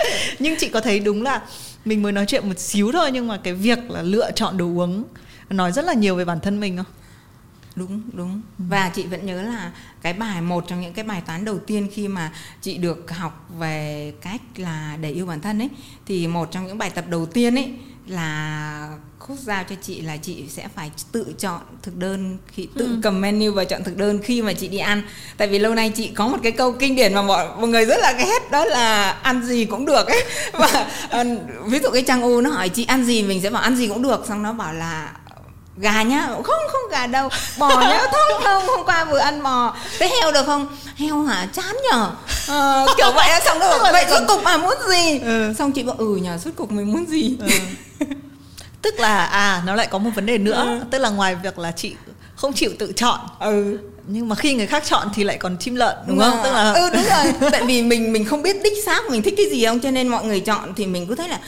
nhưng 0.40 0.56
chị 0.60 0.70
có 0.70 0.82
thấy 0.82 1.00
đúng 1.00 1.24
là 1.24 1.42
mình 1.86 2.04
mới 2.04 2.12
nói 2.12 2.26
chuyện 2.28 2.48
một 2.48 2.60
xíu 2.60 2.92
thôi 2.92 3.10
nhưng 3.14 3.28
mà 3.28 3.38
cái 3.38 3.54
việc 3.54 3.92
là 3.92 4.02
lựa 4.02 4.32
chọn 4.32 4.58
đồ 4.58 4.66
uống 4.66 5.04
nói 5.50 5.72
rất 5.72 5.86
là 5.86 5.94
nhiều 5.94 6.16
về 6.16 6.26
bản 6.26 6.40
thân 6.40 6.60
mình 6.60 6.78
không 6.78 6.86
đúng 7.76 8.02
đúng 8.14 8.42
ừ. 8.60 8.64
và 8.70 8.90
chị 8.90 9.04
vẫn 9.04 9.26
nhớ 9.26 9.42
là 9.42 9.72
cái 10.02 10.14
bài 10.14 10.42
một 10.42 10.66
trong 10.68 10.82
những 10.82 10.94
cái 10.94 11.06
bài 11.06 11.22
toán 11.28 11.46
đầu 11.46 11.60
tiên 11.60 11.88
khi 11.94 12.08
mà 12.08 12.32
chị 12.62 12.78
được 12.78 13.12
học 13.12 13.50
về 13.60 14.14
cách 14.22 14.42
là 14.56 14.98
để 15.02 15.12
yêu 15.12 15.26
bản 15.26 15.42
thân 15.42 15.62
ấy 15.62 15.70
thì 16.06 16.28
một 16.28 16.52
trong 16.52 16.68
những 16.68 16.78
bài 16.78 16.90
tập 16.90 17.06
đầu 17.10 17.26
tiên 17.26 17.56
ấy 17.56 17.74
là 18.08 18.98
khúc 19.20 19.38
giao 19.40 19.64
cho 19.64 19.76
chị 19.82 20.02
là 20.02 20.18
chị 20.18 20.44
sẽ 20.50 20.68
phải 20.76 20.92
tự 21.12 21.34
chọn 21.40 21.62
thực 21.82 21.98
đơn 21.98 22.38
khi 22.48 22.68
tự 22.78 22.86
ừ. 22.86 23.00
cầm 23.04 23.22
menu 23.22 23.52
và 23.52 23.64
chọn 23.64 23.84
thực 23.84 23.98
đơn 23.98 24.20
khi 24.24 24.42
mà 24.42 24.54
chị 24.54 24.68
đi 24.68 24.78
ăn 24.78 25.04
tại 25.38 25.48
vì 25.48 25.60
lâu 25.60 25.76
nay 25.76 25.90
chị 25.96 26.08
có 26.08 26.28
một 26.28 26.38
cái 26.44 26.52
câu 26.52 26.72
kinh 26.72 26.96
điển 26.96 27.14
mà 27.14 27.22
mọi, 27.22 27.48
mọi 27.60 27.68
người 27.68 27.86
rất 27.86 27.98
là 28.00 28.14
ghét 28.14 28.52
đó 28.52 28.66
là 28.66 29.12
ăn 29.12 29.44
gì 29.44 29.66
cũng 29.66 29.86
được 29.86 30.08
ấy 30.08 30.24
và 30.54 30.92
ví 31.66 31.80
dụ 31.80 31.90
cái 31.94 32.04
trang 32.04 32.22
u 32.22 32.42
nó 32.42 32.50
hỏi 32.50 32.70
chị 32.70 32.86
ăn 32.86 33.06
gì 33.06 33.24
mình 33.24 33.42
sẽ 33.42 33.50
bảo 33.50 33.64
ăn 33.64 33.76
gì 33.76 33.88
cũng 33.88 34.02
được 34.02 34.26
xong 34.28 34.44
nó 34.44 34.54
bảo 34.54 34.74
là 34.74 35.12
gà 35.82 36.04
nhá. 36.04 36.28
Không 36.44 36.68
không 36.72 36.82
gà 36.92 37.08
đâu. 37.08 37.30
Bò 37.58 37.70
nhá. 37.82 38.02
Không 38.12 38.44
không 38.44 38.68
hôm 38.68 38.86
qua 38.86 39.06
vừa 39.06 39.18
ăn 39.18 39.44
bò. 39.44 39.76
Thế 40.00 40.12
heo 40.22 40.32
được 40.32 40.46
không? 40.46 40.68
Heo 40.96 41.22
hả? 41.22 41.48
Chán 41.54 41.76
nhở. 41.92 42.10
Ờ, 42.48 42.88
kiểu 42.98 43.12
vậy 43.16 43.30
xong 43.46 43.60
rồi 43.60 43.92
vậy 43.92 44.06
rốt 44.10 44.24
cục 44.28 44.44
mà 44.44 44.58
muốn 44.58 44.74
gì? 44.90 45.20
Ừ. 45.20 45.54
xong 45.58 45.72
chị 45.72 45.84
bảo 45.84 45.96
ừ 46.00 46.16
nhờ 46.16 46.38
rốt 46.38 46.54
cục 46.56 46.72
mình 46.72 46.92
muốn 46.94 47.06
gì? 47.06 47.38
Ừ. 47.40 47.48
tức 48.82 49.00
là 49.00 49.26
à 49.26 49.62
nó 49.66 49.76
lại 49.76 49.88
có 49.92 49.98
một 49.98 50.10
vấn 50.16 50.26
đề 50.26 50.38
nữa. 50.38 50.64
Ừ. 50.68 50.86
tức 50.92 50.98
là 50.98 51.10
ngoài 51.10 51.36
việc 51.36 51.60
là 51.60 51.72
chị 51.72 51.96
không 52.36 52.54
chịu 52.54 52.72
tự 52.80 52.92
chọn. 52.96 53.20
Ừ. 53.40 53.78
Nhưng 54.08 54.30
mà 54.30 54.36
khi 54.36 54.54
người 54.54 54.68
khác 54.68 54.84
chọn 54.86 55.08
thì 55.16 55.24
lại 55.24 55.38
còn 55.38 55.58
chim 55.58 55.76
lợn 55.76 55.96
đúng 56.08 56.20
không? 56.20 56.38
À, 56.38 56.44
Tức 56.44 56.52
là 56.52 56.74
ừ 56.74 56.90
đúng 56.94 57.04
rồi. 57.04 57.52
Tại 57.52 57.64
vì 57.64 57.84
mình 57.84 58.14
mình 58.14 58.26
không 58.26 58.42
biết 58.42 58.64
đích 58.64 58.74
xác 58.86 59.10
mình 59.10 59.22
thích 59.22 59.34
cái 59.38 59.46
gì 59.52 59.66
không 59.66 59.80
cho 59.80 59.92
nên 59.92 60.08
mọi 60.08 60.26
người 60.26 60.40
chọn 60.40 60.74
thì 60.76 60.86
mình 60.86 61.08
cứ 61.08 61.16
thấy 61.16 61.30
là 61.30 61.40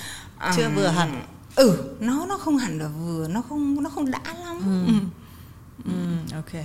um, 0.46 0.52
chưa 0.58 0.70
vừa 0.76 0.88
hẳn 0.88 1.22
ừ 1.56 1.78
nó 2.00 2.26
nó 2.30 2.38
không 2.38 2.58
hẳn 2.58 2.80
là 2.80 2.88
vừa 2.88 3.28
nó 3.28 3.42
không 3.50 3.84
nó 3.84 3.90
không 3.90 4.12
đã 4.12 4.22
lắm 4.46 4.86
ừ. 4.88 4.94
Ừ. 4.94 5.00
Ừ, 5.86 6.36
ok 6.36 6.64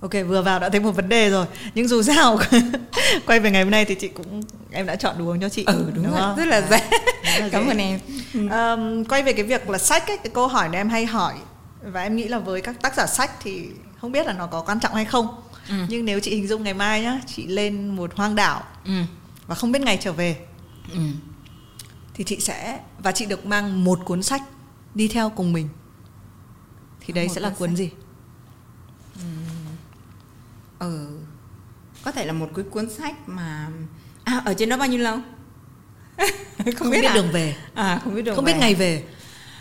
ok 0.00 0.26
vừa 0.28 0.42
vào 0.42 0.58
đã 0.58 0.68
thấy 0.68 0.80
một 0.80 0.92
vấn 0.92 1.08
đề 1.08 1.30
rồi 1.30 1.46
nhưng 1.74 1.88
dù 1.88 2.02
sao 2.02 2.38
quay 3.26 3.40
về 3.40 3.50
ngày 3.50 3.62
hôm 3.62 3.70
nay 3.70 3.84
thì 3.84 3.94
chị 3.94 4.08
cũng 4.08 4.42
em 4.70 4.86
đã 4.86 4.96
chọn 4.96 5.18
đồ 5.18 5.24
uống 5.24 5.40
cho 5.40 5.48
chị 5.48 5.64
ừ 5.66 5.90
đúng, 5.94 6.04
đúng 6.04 6.12
rồi 6.12 6.20
không? 6.20 6.36
rất 6.36 6.46
là 6.46 6.62
dễ 6.70 6.90
cảm 7.50 7.68
ơn 7.68 7.78
em 7.78 8.00
um, 8.34 9.04
quay 9.04 9.22
về 9.22 9.32
cái 9.32 9.44
việc 9.44 9.70
là 9.70 9.78
sách 9.78 10.08
ấy, 10.08 10.16
cái 10.16 10.30
câu 10.34 10.48
hỏi 10.48 10.68
này 10.68 10.80
em 10.80 10.88
hay 10.88 11.06
hỏi 11.06 11.34
và 11.82 12.02
em 12.02 12.16
nghĩ 12.16 12.28
là 12.28 12.38
với 12.38 12.60
các 12.60 12.82
tác 12.82 12.94
giả 12.96 13.06
sách 13.06 13.30
thì 13.42 13.68
không 14.00 14.12
biết 14.12 14.26
là 14.26 14.32
nó 14.32 14.46
có 14.46 14.60
quan 14.60 14.80
trọng 14.80 14.94
hay 14.94 15.04
không 15.04 15.28
ừ. 15.68 15.74
nhưng 15.88 16.04
nếu 16.04 16.20
chị 16.20 16.30
hình 16.30 16.46
dung 16.46 16.62
ngày 16.62 16.74
mai 16.74 17.02
nhá 17.02 17.20
chị 17.26 17.46
lên 17.46 17.96
một 17.96 18.16
hoang 18.16 18.34
đảo 18.34 18.62
ừ. 18.84 18.92
và 19.46 19.54
không 19.54 19.72
biết 19.72 19.82
ngày 19.82 19.98
trở 20.02 20.12
về 20.12 20.36
ừ 20.92 21.00
thì 22.14 22.24
chị 22.24 22.40
sẽ 22.40 22.80
và 22.98 23.12
chị 23.12 23.26
được 23.26 23.46
mang 23.46 23.84
một 23.84 24.00
cuốn 24.04 24.22
sách 24.22 24.42
đi 24.94 25.08
theo 25.08 25.30
cùng 25.30 25.52
mình 25.52 25.68
thì 27.00 27.12
đấy 27.12 27.26
một 27.26 27.32
sẽ 27.34 27.40
là 27.40 27.50
cuốn 27.50 27.68
sách. 27.68 27.78
gì 27.78 27.90
ừ 30.78 31.08
có 32.04 32.12
thể 32.12 32.26
là 32.26 32.32
một 32.32 32.48
cái 32.56 32.64
cuốn 32.70 32.90
sách 32.90 33.28
mà 33.28 33.68
à 34.24 34.42
ở 34.44 34.54
trên 34.54 34.68
đó 34.68 34.76
bao 34.76 34.88
nhiêu 34.88 34.98
lâu 35.00 35.18
không, 36.18 36.74
không 36.78 36.90
biết, 36.90 37.00
biết 37.00 37.06
à? 37.08 37.14
đường 37.14 37.30
về 37.32 37.56
à 37.74 38.00
không 38.04 38.14
biết 38.14 38.22
đường 38.22 38.36
không 38.36 38.44
về. 38.44 38.52
biết 38.52 38.58
ngày 38.60 38.74
về 38.74 39.04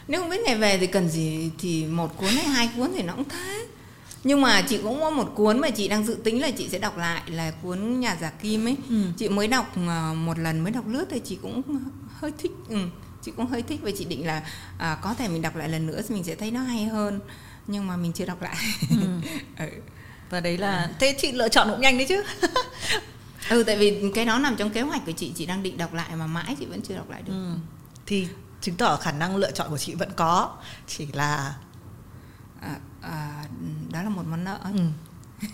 nếu 0.08 0.22
không 0.22 0.30
biết 0.30 0.42
ngày 0.46 0.58
về 0.58 0.78
thì 0.78 0.88
cần 0.88 1.10
gì 1.10 1.52
thì 1.58 1.86
một 1.86 2.18
cuốn 2.18 2.30
hay 2.30 2.46
hai 2.46 2.70
cuốn 2.78 2.92
thì 2.96 3.04
nó 3.04 3.14
cũng 3.14 3.30
thế 3.30 3.66
nhưng 4.24 4.42
mà 4.42 4.62
chị 4.62 4.80
cũng 4.84 5.00
có 5.02 5.10
một 5.10 5.32
cuốn 5.36 5.60
mà 5.60 5.70
chị 5.70 5.88
đang 5.88 6.06
dự 6.06 6.18
tính 6.24 6.42
là 6.42 6.52
chị 6.52 6.70
sẽ 6.70 6.80
đọc 6.80 6.98
lại 6.98 7.22
là 7.28 7.52
cuốn 7.52 8.00
nhà 8.00 8.18
giả 8.22 8.30
kim 8.30 8.68
ấy 8.68 8.78
ừ. 8.90 8.96
chị 9.18 9.30
mới 9.30 9.48
đọc 9.48 9.72
ờ, 9.88 10.14
một 10.14 10.40
lần 10.40 10.60
mới 10.60 10.72
đọc 10.72 10.88
lướt 10.88 11.06
thì 11.10 11.22
chị 11.26 11.38
cũng 11.42 11.62
hơi 12.20 12.32
thích 12.38 12.52
ừ, 12.70 12.78
chị 13.22 13.32
cũng 13.38 13.46
hơi 13.46 13.62
thích 13.62 13.80
và 13.84 13.92
chị 13.98 14.06
định 14.06 14.28
là 14.28 14.44
à, 14.78 14.98
có 15.02 15.14
thể 15.14 15.28
mình 15.28 15.42
đọc 15.42 15.56
lại 15.56 15.70
lần 15.70 15.88
nữa 15.88 16.02
thì 16.08 16.16
mình 16.16 16.24
sẽ 16.24 16.36
thấy 16.36 16.52
nó 16.52 16.62
hay 16.62 16.86
hơn 16.86 17.20
nhưng 17.68 17.88
mà 17.88 17.98
mình 17.98 18.14
chưa 18.14 18.26
đọc 18.26 18.42
lại 18.42 18.56
ừ. 18.90 18.98
ừ. 19.60 19.66
và 20.30 20.40
đấy 20.40 20.58
là 20.58 20.90
thế 21.00 21.16
chị 21.22 21.32
lựa 21.32 21.50
chọn 21.50 21.68
cũng 21.72 21.82
nhanh 21.82 21.98
đấy 21.98 22.06
chứ 22.10 22.24
ừ 23.50 23.64
tại 23.64 23.78
vì 23.78 24.12
cái 24.16 24.26
đó 24.26 24.40
nằm 24.40 24.56
trong 24.56 24.70
kế 24.70 24.82
hoạch 24.82 25.06
của 25.06 25.12
chị 25.12 25.32
chị 25.36 25.46
đang 25.46 25.64
định 25.64 25.78
đọc 25.78 25.94
lại 25.94 26.10
mà 26.16 26.28
mãi 26.28 26.56
chị 26.60 26.66
vẫn 26.66 26.82
chưa 26.82 26.96
đọc 26.96 27.10
lại 27.10 27.22
được 27.22 27.34
ừ. 27.34 27.56
thì 28.06 28.28
chứng 28.62 28.76
tỏ 28.76 28.98
khả 28.98 29.12
năng 29.12 29.36
lựa 29.36 29.52
chọn 29.52 29.70
của 29.70 29.78
chị 29.78 29.96
vẫn 29.96 30.10
có 30.16 30.58
chỉ 30.88 31.08
là 31.14 31.56
à, 32.62 32.76
à, 33.04 33.44
đó 33.92 34.04
là 34.04 34.10
một 34.10 34.24
món 34.30 34.44
nợ 34.44 34.60
ừ. 34.64 34.80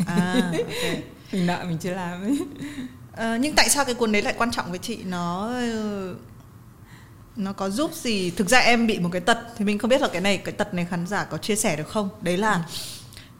à, 0.07 0.51
okay. 0.51 1.03
mình 1.31 1.45
nợ 1.45 1.63
mình 1.67 1.77
chưa 1.77 1.93
làm 1.93 2.21
ấy 2.21 2.39
à, 3.15 3.37
nhưng 3.37 3.55
tại 3.55 3.69
sao 3.69 3.85
cái 3.85 3.95
cuốn 3.95 4.11
đấy 4.11 4.21
lại 4.21 4.33
quan 4.37 4.51
trọng 4.51 4.69
với 4.69 4.79
chị 4.79 4.97
nó 5.03 5.53
nó 7.35 7.53
có 7.53 7.69
giúp 7.69 7.91
gì 7.93 8.31
thực 8.31 8.49
ra 8.49 8.59
em 8.59 8.87
bị 8.87 8.99
một 8.99 9.09
cái 9.11 9.21
tật 9.21 9.37
thì 9.57 9.65
mình 9.65 9.77
không 9.77 9.89
biết 9.89 10.01
là 10.01 10.07
cái 10.07 10.21
này 10.21 10.37
cái 10.37 10.51
tật 10.51 10.73
này 10.73 10.87
khán 10.89 11.07
giả 11.07 11.23
có 11.23 11.37
chia 11.37 11.55
sẻ 11.55 11.75
được 11.75 11.87
không 11.87 12.09
đấy 12.21 12.37
là 12.37 12.53
ừ. 12.53 12.59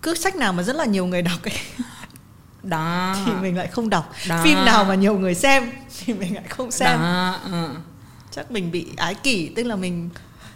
cứ 0.02 0.16
sách 0.16 0.36
nào 0.36 0.54
mà 0.54 0.64
rất 0.64 0.76
là 0.76 0.86
nhiều 0.86 1.06
người 1.06 1.22
đọc 1.22 1.44
ấy 1.44 1.86
đó 2.64 3.16
thì 3.26 3.32
mình 3.32 3.58
lại 3.58 3.68
không 3.68 3.90
đọc 3.90 4.12
đó. 4.30 4.42
phim 4.44 4.66
nào 4.66 4.84
mà 4.84 4.96
nhiều 4.96 5.20
người 5.20 5.36
xem 5.36 5.72
thì 6.00 6.14
mình 6.14 6.36
lại 6.36 6.46
không 6.50 6.72
xem 6.72 7.00
đó. 7.00 7.40
Ừ. 7.52 7.70
chắc 8.32 8.52
mình 8.52 8.72
bị 8.72 8.88
ái 8.98 9.16
kỷ 9.16 9.52
tức 9.56 9.64
là 9.64 9.76
mình 9.76 10.10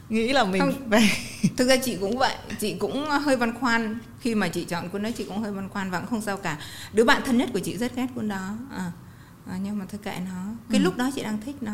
nghĩ 0.10 0.34
là 0.34 0.44
mình 0.44 0.62
không, 0.62 0.90
về 0.90 1.10
thực 1.58 1.68
ra 1.68 1.78
chị 1.78 1.98
cũng 2.02 2.18
vậy 2.18 2.36
chị 2.60 2.76
cũng 2.80 3.06
hơi 3.10 3.38
băn 3.38 3.54
khoăn 3.60 4.00
khi 4.20 4.36
mà 4.36 4.48
chị 4.48 4.64
chọn 4.64 4.90
cuốn 4.90 5.04
đấy 5.04 5.12
chị 5.12 5.24
cũng 5.24 5.42
hơi 5.42 5.52
băn 5.52 5.70
khoăn 5.70 5.92
và 5.92 6.00
cũng 6.00 6.10
không 6.10 6.22
sao 6.22 6.38
cả 6.38 6.58
đứa 6.94 7.04
bạn 7.04 7.22
thân 7.26 7.38
nhất 7.38 7.50
của 7.54 7.60
chị 7.60 7.78
rất 7.78 7.96
ghét 7.96 8.08
cuốn 8.16 8.28
đó 8.28 8.56
à, 8.72 8.92
à, 9.48 9.58
nhưng 9.64 9.80
mà 9.80 9.86
thôi 9.90 10.00
kệ 10.04 10.20
nó 10.26 10.44
cái 10.70 10.80
ừ. 10.80 10.84
lúc 10.84 10.98
đó 10.98 11.10
chị 11.16 11.24
đang 11.24 11.42
thích 11.42 11.56
nó 11.62 11.74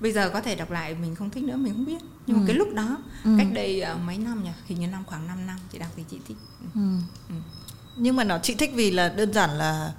bây 0.00 0.12
giờ 0.12 0.30
có 0.30 0.40
thể 0.40 0.54
đọc 0.54 0.70
lại 0.70 0.94
mình 0.94 1.14
không 1.14 1.30
thích 1.30 1.44
nữa 1.44 1.56
mình 1.56 1.72
không 1.72 1.84
biết 1.84 2.02
nhưng 2.26 2.36
ừ. 2.36 2.40
mà 2.40 2.46
cái 2.46 2.56
lúc 2.56 2.74
đó 2.74 2.98
ừ. 3.24 3.30
cách 3.38 3.48
đây 3.52 3.82
uh, 3.94 4.00
mấy 4.06 4.18
năm 4.18 4.44
nhỉ 4.44 4.50
hình 4.66 4.80
như 4.80 4.86
năm 4.86 5.04
khoảng 5.06 5.26
5 5.26 5.46
năm 5.46 5.58
chị 5.72 5.78
đọc 5.78 5.90
thì 5.96 6.04
chị 6.10 6.18
thích 6.28 6.36
ừ. 6.74 6.80
Ừ. 7.28 7.34
nhưng 7.96 8.16
mà 8.16 8.24
nó 8.24 8.38
chị 8.42 8.54
thích 8.54 8.70
vì 8.74 8.90
là 8.90 9.08
đơn 9.08 9.32
giản 9.32 9.50
là 9.50 9.92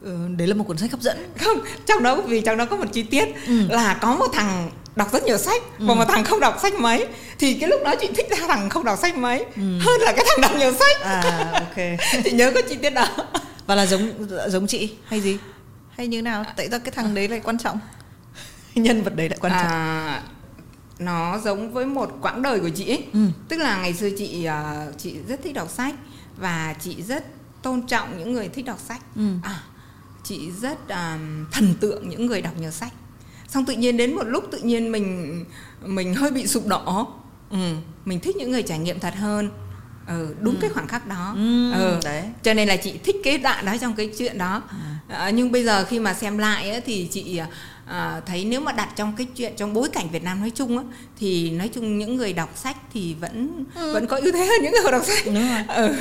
Ừ, 0.00 0.16
đấy 0.36 0.48
là 0.48 0.54
một 0.54 0.64
cuốn 0.64 0.78
sách 0.78 0.90
hấp 0.90 1.00
dẫn 1.00 1.16
không 1.38 1.58
trong 1.86 2.02
đó 2.02 2.20
vì 2.20 2.40
trong 2.40 2.56
đó 2.56 2.64
có 2.64 2.76
một 2.76 2.84
chi 2.92 3.02
tiết 3.02 3.28
ừ. 3.46 3.66
là 3.68 3.98
có 4.00 4.16
một 4.16 4.26
thằng 4.32 4.70
đọc 4.96 5.12
rất 5.12 5.24
nhiều 5.24 5.38
sách 5.38 5.62
ừ. 5.78 5.86
và 5.86 5.94
một 5.94 6.04
thằng 6.08 6.24
không 6.24 6.40
đọc 6.40 6.58
sách 6.62 6.74
mấy 6.74 7.06
thì 7.38 7.54
cái 7.54 7.70
lúc 7.70 7.80
đó 7.84 7.94
chị 8.00 8.08
thích 8.16 8.26
thằng 8.48 8.70
không 8.70 8.84
đọc 8.84 8.98
sách 8.98 9.16
mấy 9.16 9.38
ừ. 9.38 9.78
hơn 9.80 10.00
là 10.00 10.12
cái 10.16 10.24
thằng 10.28 10.40
đọc 10.40 10.50
nhiều 10.58 10.72
sách 10.72 11.00
à 11.00 11.50
ok 11.52 11.98
chị 12.24 12.30
nhớ 12.30 12.52
có 12.54 12.60
chi 12.68 12.76
tiết 12.82 12.90
đó 12.90 13.08
và 13.66 13.74
là 13.74 13.86
giống 13.86 14.28
giống 14.48 14.66
chị 14.66 14.92
hay 15.06 15.20
gì 15.20 15.38
hay 15.90 16.06
như 16.06 16.22
nào 16.22 16.44
tại 16.56 16.68
sao 16.70 16.80
cái 16.80 16.92
thằng 16.92 17.14
đấy 17.14 17.28
lại 17.28 17.40
quan 17.44 17.58
trọng 17.58 17.78
nhân 18.74 19.02
vật 19.02 19.16
đấy 19.16 19.28
lại 19.28 19.38
quan 19.40 19.52
trọng 19.52 19.70
à, 19.70 20.22
nó 20.98 21.38
giống 21.38 21.72
với 21.72 21.86
một 21.86 22.10
quãng 22.22 22.42
đời 22.42 22.60
của 22.60 22.70
chị 22.74 22.88
ấy. 22.88 23.04
Ừ. 23.12 23.20
tức 23.48 23.56
là 23.56 23.76
ngày 23.82 23.94
xưa 23.94 24.10
chị 24.18 24.48
uh, 24.48 24.98
chị 24.98 25.16
rất 25.28 25.40
thích 25.42 25.54
đọc 25.54 25.70
sách 25.70 25.94
và 26.36 26.74
chị 26.80 27.02
rất 27.02 27.24
tôn 27.62 27.86
trọng 27.86 28.18
những 28.18 28.32
người 28.32 28.48
thích 28.48 28.64
đọc 28.64 28.78
sách 28.88 29.00
ừ. 29.16 29.22
à 29.42 29.62
chị 30.28 30.50
rất 30.60 30.78
uh, 30.84 31.20
thần 31.52 31.74
tượng 31.80 32.08
những 32.08 32.26
người 32.26 32.42
đọc 32.42 32.52
nhiều 32.60 32.70
sách 32.70 32.92
xong 33.48 33.66
tự 33.66 33.74
nhiên 33.74 33.96
đến 33.96 34.14
một 34.14 34.24
lúc 34.26 34.44
tự 34.50 34.58
nhiên 34.58 34.92
mình 34.92 35.44
mình 35.84 36.14
hơi 36.14 36.30
bị 36.30 36.46
sụp 36.46 36.66
đổ 36.66 37.08
ừ, 37.50 37.58
mình 38.04 38.20
thích 38.20 38.36
những 38.36 38.50
người 38.50 38.62
trải 38.62 38.78
nghiệm 38.78 39.00
thật 39.00 39.14
hơn 39.14 39.50
ừ, 40.06 40.34
đúng 40.40 40.54
ừ. 40.54 40.58
cái 40.60 40.70
khoảnh 40.70 40.88
khắc 40.88 41.06
đó 41.06 41.32
ừ, 41.36 41.72
ừ. 41.72 41.98
đấy 42.04 42.22
cho 42.42 42.54
nên 42.54 42.68
là 42.68 42.76
chị 42.76 42.94
thích 43.04 43.16
cái 43.24 43.38
đoạn 43.38 43.64
đó 43.64 43.76
trong 43.80 43.94
cái 43.94 44.10
chuyện 44.18 44.38
đó 44.38 44.62
ừ. 44.70 45.14
à, 45.14 45.30
nhưng 45.30 45.52
bây 45.52 45.64
giờ 45.64 45.84
khi 45.84 45.98
mà 45.98 46.14
xem 46.14 46.38
lại 46.38 46.70
ấy, 46.70 46.80
thì 46.80 47.08
chị 47.12 47.40
à, 47.86 48.20
thấy 48.26 48.44
nếu 48.44 48.60
mà 48.60 48.72
đặt 48.72 48.88
trong 48.96 49.16
cái 49.16 49.26
chuyện 49.36 49.52
trong 49.56 49.74
bối 49.74 49.88
cảnh 49.88 50.08
Việt 50.10 50.24
Nam 50.24 50.40
nói 50.40 50.50
chung 50.54 50.78
á 50.78 50.84
thì 51.18 51.50
nói 51.50 51.68
chung 51.74 51.98
những 51.98 52.16
người 52.16 52.32
đọc 52.32 52.52
sách 52.56 52.76
thì 52.94 53.14
vẫn 53.14 53.64
ừ. 53.74 53.92
vẫn 53.94 54.06
có 54.06 54.16
ưu 54.16 54.32
thế 54.32 54.46
hơn 54.46 54.62
những 54.62 54.72
người 54.72 54.92
đọc 54.92 55.04
sách 55.04 55.22
đúng 55.26 55.48
rồi. 55.48 55.62
Ừ. 55.68 55.94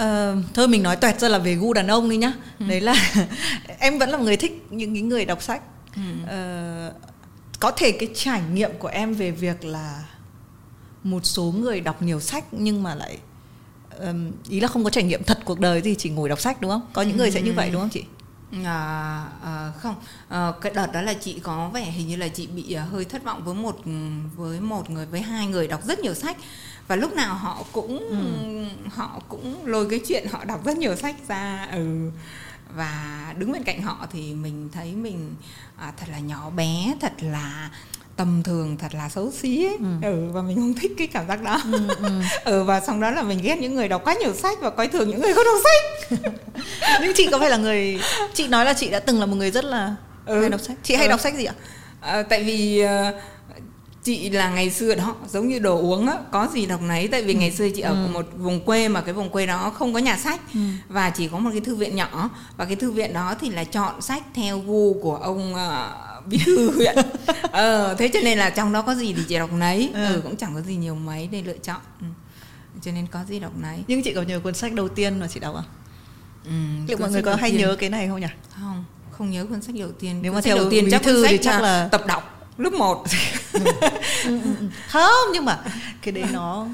Uh, 0.00 0.44
thôi 0.54 0.68
mình 0.68 0.82
nói 0.82 0.96
toẹt 0.96 1.20
ra 1.20 1.28
là 1.28 1.38
về 1.38 1.54
gu 1.54 1.72
đàn 1.72 1.86
ông 1.86 2.10
đi 2.10 2.16
nhá. 2.16 2.32
Ừ. 2.58 2.66
đấy 2.68 2.80
là 2.80 2.94
em 3.78 3.98
vẫn 3.98 4.10
là 4.10 4.18
người 4.18 4.36
thích 4.36 4.66
những 4.70 4.94
cái 4.94 5.02
người 5.02 5.24
đọc 5.24 5.42
sách. 5.42 5.62
Ừ. 5.96 6.02
uh, 6.22 6.94
có 7.60 7.70
thể 7.70 7.92
cái 7.92 8.08
trải 8.14 8.42
nghiệm 8.52 8.70
của 8.78 8.88
em 8.88 9.14
về 9.14 9.30
việc 9.30 9.64
là 9.64 10.04
một 11.02 11.26
số 11.26 11.42
người 11.42 11.80
đọc 11.80 12.02
nhiều 12.02 12.20
sách 12.20 12.44
nhưng 12.52 12.82
mà 12.82 12.94
lại 12.94 13.18
um, 13.98 14.32
ý 14.48 14.60
là 14.60 14.68
không 14.68 14.84
có 14.84 14.90
trải 14.90 15.04
nghiệm 15.04 15.24
thật 15.24 15.38
cuộc 15.44 15.60
đời 15.60 15.82
gì 15.82 15.94
chỉ 15.94 16.10
ngồi 16.10 16.28
đọc 16.28 16.40
sách 16.40 16.60
đúng 16.60 16.70
không? 16.70 16.82
Có 16.92 17.02
những 17.02 17.16
người 17.16 17.30
sẽ 17.30 17.42
như 17.42 17.52
vậy 17.52 17.70
đúng 17.70 17.80
không 17.80 17.90
chị? 17.90 18.04
À, 18.64 19.26
à, 19.44 19.72
không. 19.78 19.94
À, 20.28 20.52
cái 20.60 20.72
đợt 20.74 20.92
đó 20.92 21.02
là 21.02 21.14
chị 21.14 21.38
có 21.42 21.70
vẻ 21.74 21.84
hình 21.84 22.08
như 22.08 22.16
là 22.16 22.28
chị 22.28 22.46
bị 22.46 22.76
uh, 22.84 22.92
hơi 22.92 23.04
thất 23.04 23.24
vọng 23.24 23.44
với 23.44 23.54
một 23.54 23.80
với 24.36 24.60
một 24.60 24.90
người 24.90 25.06
với 25.06 25.20
hai 25.20 25.46
người 25.46 25.68
đọc 25.68 25.86
rất 25.86 25.98
nhiều 25.98 26.14
sách 26.14 26.36
và 26.90 26.96
lúc 26.96 27.14
nào 27.14 27.34
họ 27.34 27.64
cũng 27.72 27.98
ừ. 27.98 28.16
họ 28.90 29.20
cũng 29.28 29.66
lôi 29.66 29.86
cái 29.90 29.98
chuyện 29.98 30.26
họ 30.30 30.44
đọc 30.44 30.64
rất 30.64 30.76
nhiều 30.76 30.96
sách 30.96 31.14
ra 31.28 31.68
ừ 31.72 32.10
và 32.76 33.34
đứng 33.38 33.52
bên 33.52 33.62
cạnh 33.62 33.82
họ 33.82 34.06
thì 34.12 34.34
mình 34.34 34.68
thấy 34.72 34.92
mình 34.94 35.34
à, 35.76 35.92
thật 35.96 36.06
là 36.12 36.18
nhỏ 36.18 36.50
bé 36.50 36.94
thật 37.00 37.12
là 37.20 37.70
tầm 38.16 38.42
thường 38.42 38.76
thật 38.76 38.94
là 38.94 39.08
xấu 39.08 39.32
xí 39.32 39.64
ấy. 39.64 39.76
Ừ. 39.78 39.86
ừ 40.02 40.30
và 40.32 40.42
mình 40.42 40.56
không 40.56 40.74
thích 40.74 40.92
cái 40.98 41.06
cảm 41.06 41.28
giác 41.28 41.42
đó 41.42 41.60
ừ, 41.72 41.88
ừ. 41.88 42.22
ừ 42.44 42.64
và 42.64 42.80
xong 42.80 43.00
đó 43.00 43.10
là 43.10 43.22
mình 43.22 43.40
ghét 43.42 43.58
những 43.58 43.74
người 43.74 43.88
đọc 43.88 44.02
quá 44.04 44.14
nhiều 44.14 44.34
sách 44.34 44.58
và 44.60 44.70
coi 44.70 44.88
thường 44.88 45.08
những 45.10 45.20
người 45.20 45.34
không 45.34 45.44
đọc 45.44 45.62
sách 45.64 46.20
nhưng 47.02 47.12
chị 47.14 47.28
có 47.30 47.38
phải 47.38 47.50
là 47.50 47.56
người 47.56 48.00
chị 48.34 48.48
nói 48.48 48.64
là 48.64 48.72
chị 48.72 48.90
đã 48.90 49.00
từng 49.00 49.20
là 49.20 49.26
một 49.26 49.36
người 49.36 49.50
rất 49.50 49.64
là 49.64 49.94
ừ. 50.26 50.40
hay 50.40 50.50
đọc 50.50 50.60
sách 50.60 50.76
chị 50.82 50.94
hay 50.94 51.06
ừ. 51.06 51.10
đọc 51.10 51.20
sách 51.20 51.34
gì 51.34 51.44
ạ 51.44 51.54
à, 52.00 52.22
tại 52.22 52.44
vì 52.44 52.84
uh, 52.84 53.14
chị 54.02 54.30
là 54.30 54.50
ngày 54.50 54.70
xưa 54.70 54.94
đó 54.94 55.14
giống 55.28 55.48
như 55.48 55.58
đồ 55.58 55.78
uống 55.78 56.06
á 56.06 56.16
có 56.30 56.48
gì 56.52 56.66
đọc 56.66 56.82
nấy 56.82 57.08
tại 57.08 57.22
vì 57.22 57.34
ừ. 57.34 57.38
ngày 57.38 57.50
xưa 57.50 57.68
chị 57.74 57.80
ở 57.80 57.92
ừ. 57.92 58.08
một 58.12 58.26
vùng 58.38 58.60
quê 58.60 58.88
mà 58.88 59.00
cái 59.00 59.14
vùng 59.14 59.30
quê 59.30 59.46
đó 59.46 59.70
không 59.70 59.94
có 59.94 59.98
nhà 59.98 60.16
sách 60.16 60.40
ừ. 60.54 60.60
và 60.88 61.10
chỉ 61.10 61.28
có 61.28 61.38
một 61.38 61.50
cái 61.52 61.60
thư 61.60 61.74
viện 61.74 61.96
nhỏ 61.96 62.30
và 62.56 62.64
cái 62.64 62.76
thư 62.76 62.90
viện 62.90 63.12
đó 63.12 63.34
thì 63.40 63.50
là 63.50 63.64
chọn 63.64 64.02
sách 64.02 64.22
theo 64.34 64.58
gu 64.58 64.94
của 65.02 65.16
ông 65.16 65.54
uh, 65.54 66.26
bí 66.26 66.38
thư 66.46 66.70
huyện 66.76 66.96
ờ 67.52 67.94
thế 67.98 68.08
cho 68.12 68.20
nên 68.24 68.38
là 68.38 68.50
trong 68.50 68.72
đó 68.72 68.82
có 68.82 68.94
gì 68.94 69.12
thì 69.12 69.22
chị 69.28 69.38
đọc 69.38 69.52
nấy 69.52 69.90
ừ. 69.94 70.14
ừ 70.14 70.20
cũng 70.24 70.36
chẳng 70.36 70.54
có 70.54 70.60
gì 70.60 70.76
nhiều 70.76 70.94
mấy 70.94 71.28
để 71.32 71.42
lựa 71.42 71.58
chọn 71.58 71.80
ừ. 72.00 72.06
cho 72.82 72.92
nên 72.92 73.06
có 73.06 73.24
gì 73.28 73.40
đọc 73.40 73.52
nấy 73.56 73.84
nhưng 73.88 74.02
chị 74.02 74.14
có 74.14 74.22
nhớ 74.22 74.40
cuốn 74.40 74.54
sách 74.54 74.74
đầu 74.74 74.88
tiên 74.88 75.20
mà 75.20 75.26
chị 75.26 75.40
đọc 75.40 75.56
à 75.56 75.64
ừ, 76.44 76.50
liệu 76.88 76.98
mọi 76.98 77.10
người 77.10 77.22
có 77.22 77.34
hay 77.34 77.50
tiên. 77.50 77.60
nhớ 77.60 77.76
cái 77.76 77.90
này 77.90 78.08
không 78.08 78.20
nhỉ 78.20 78.26
không 78.60 78.84
không 79.10 79.30
nhớ 79.30 79.46
cuốn 79.46 79.62
sách 79.62 79.74
đầu 79.78 79.92
tiên 79.92 80.18
nếu 80.22 80.32
mà 80.32 80.40
theo 80.40 80.56
đầu 80.56 80.70
tiên 80.70 80.88
chắc 80.90 81.02
thư 81.02 81.26
thì 81.26 81.38
chắc 81.42 81.62
là 81.62 81.88
tập 81.92 82.06
đọc 82.06 82.40
lớp 82.60 82.72
1 82.72 83.04
ừ, 83.52 83.60
ừ, 84.24 84.38
ừ, 84.44 84.66
không 84.88 85.32
nhưng 85.32 85.44
mà 85.44 85.58
cái 86.02 86.12
đấy 86.12 86.24
nó 86.32 86.66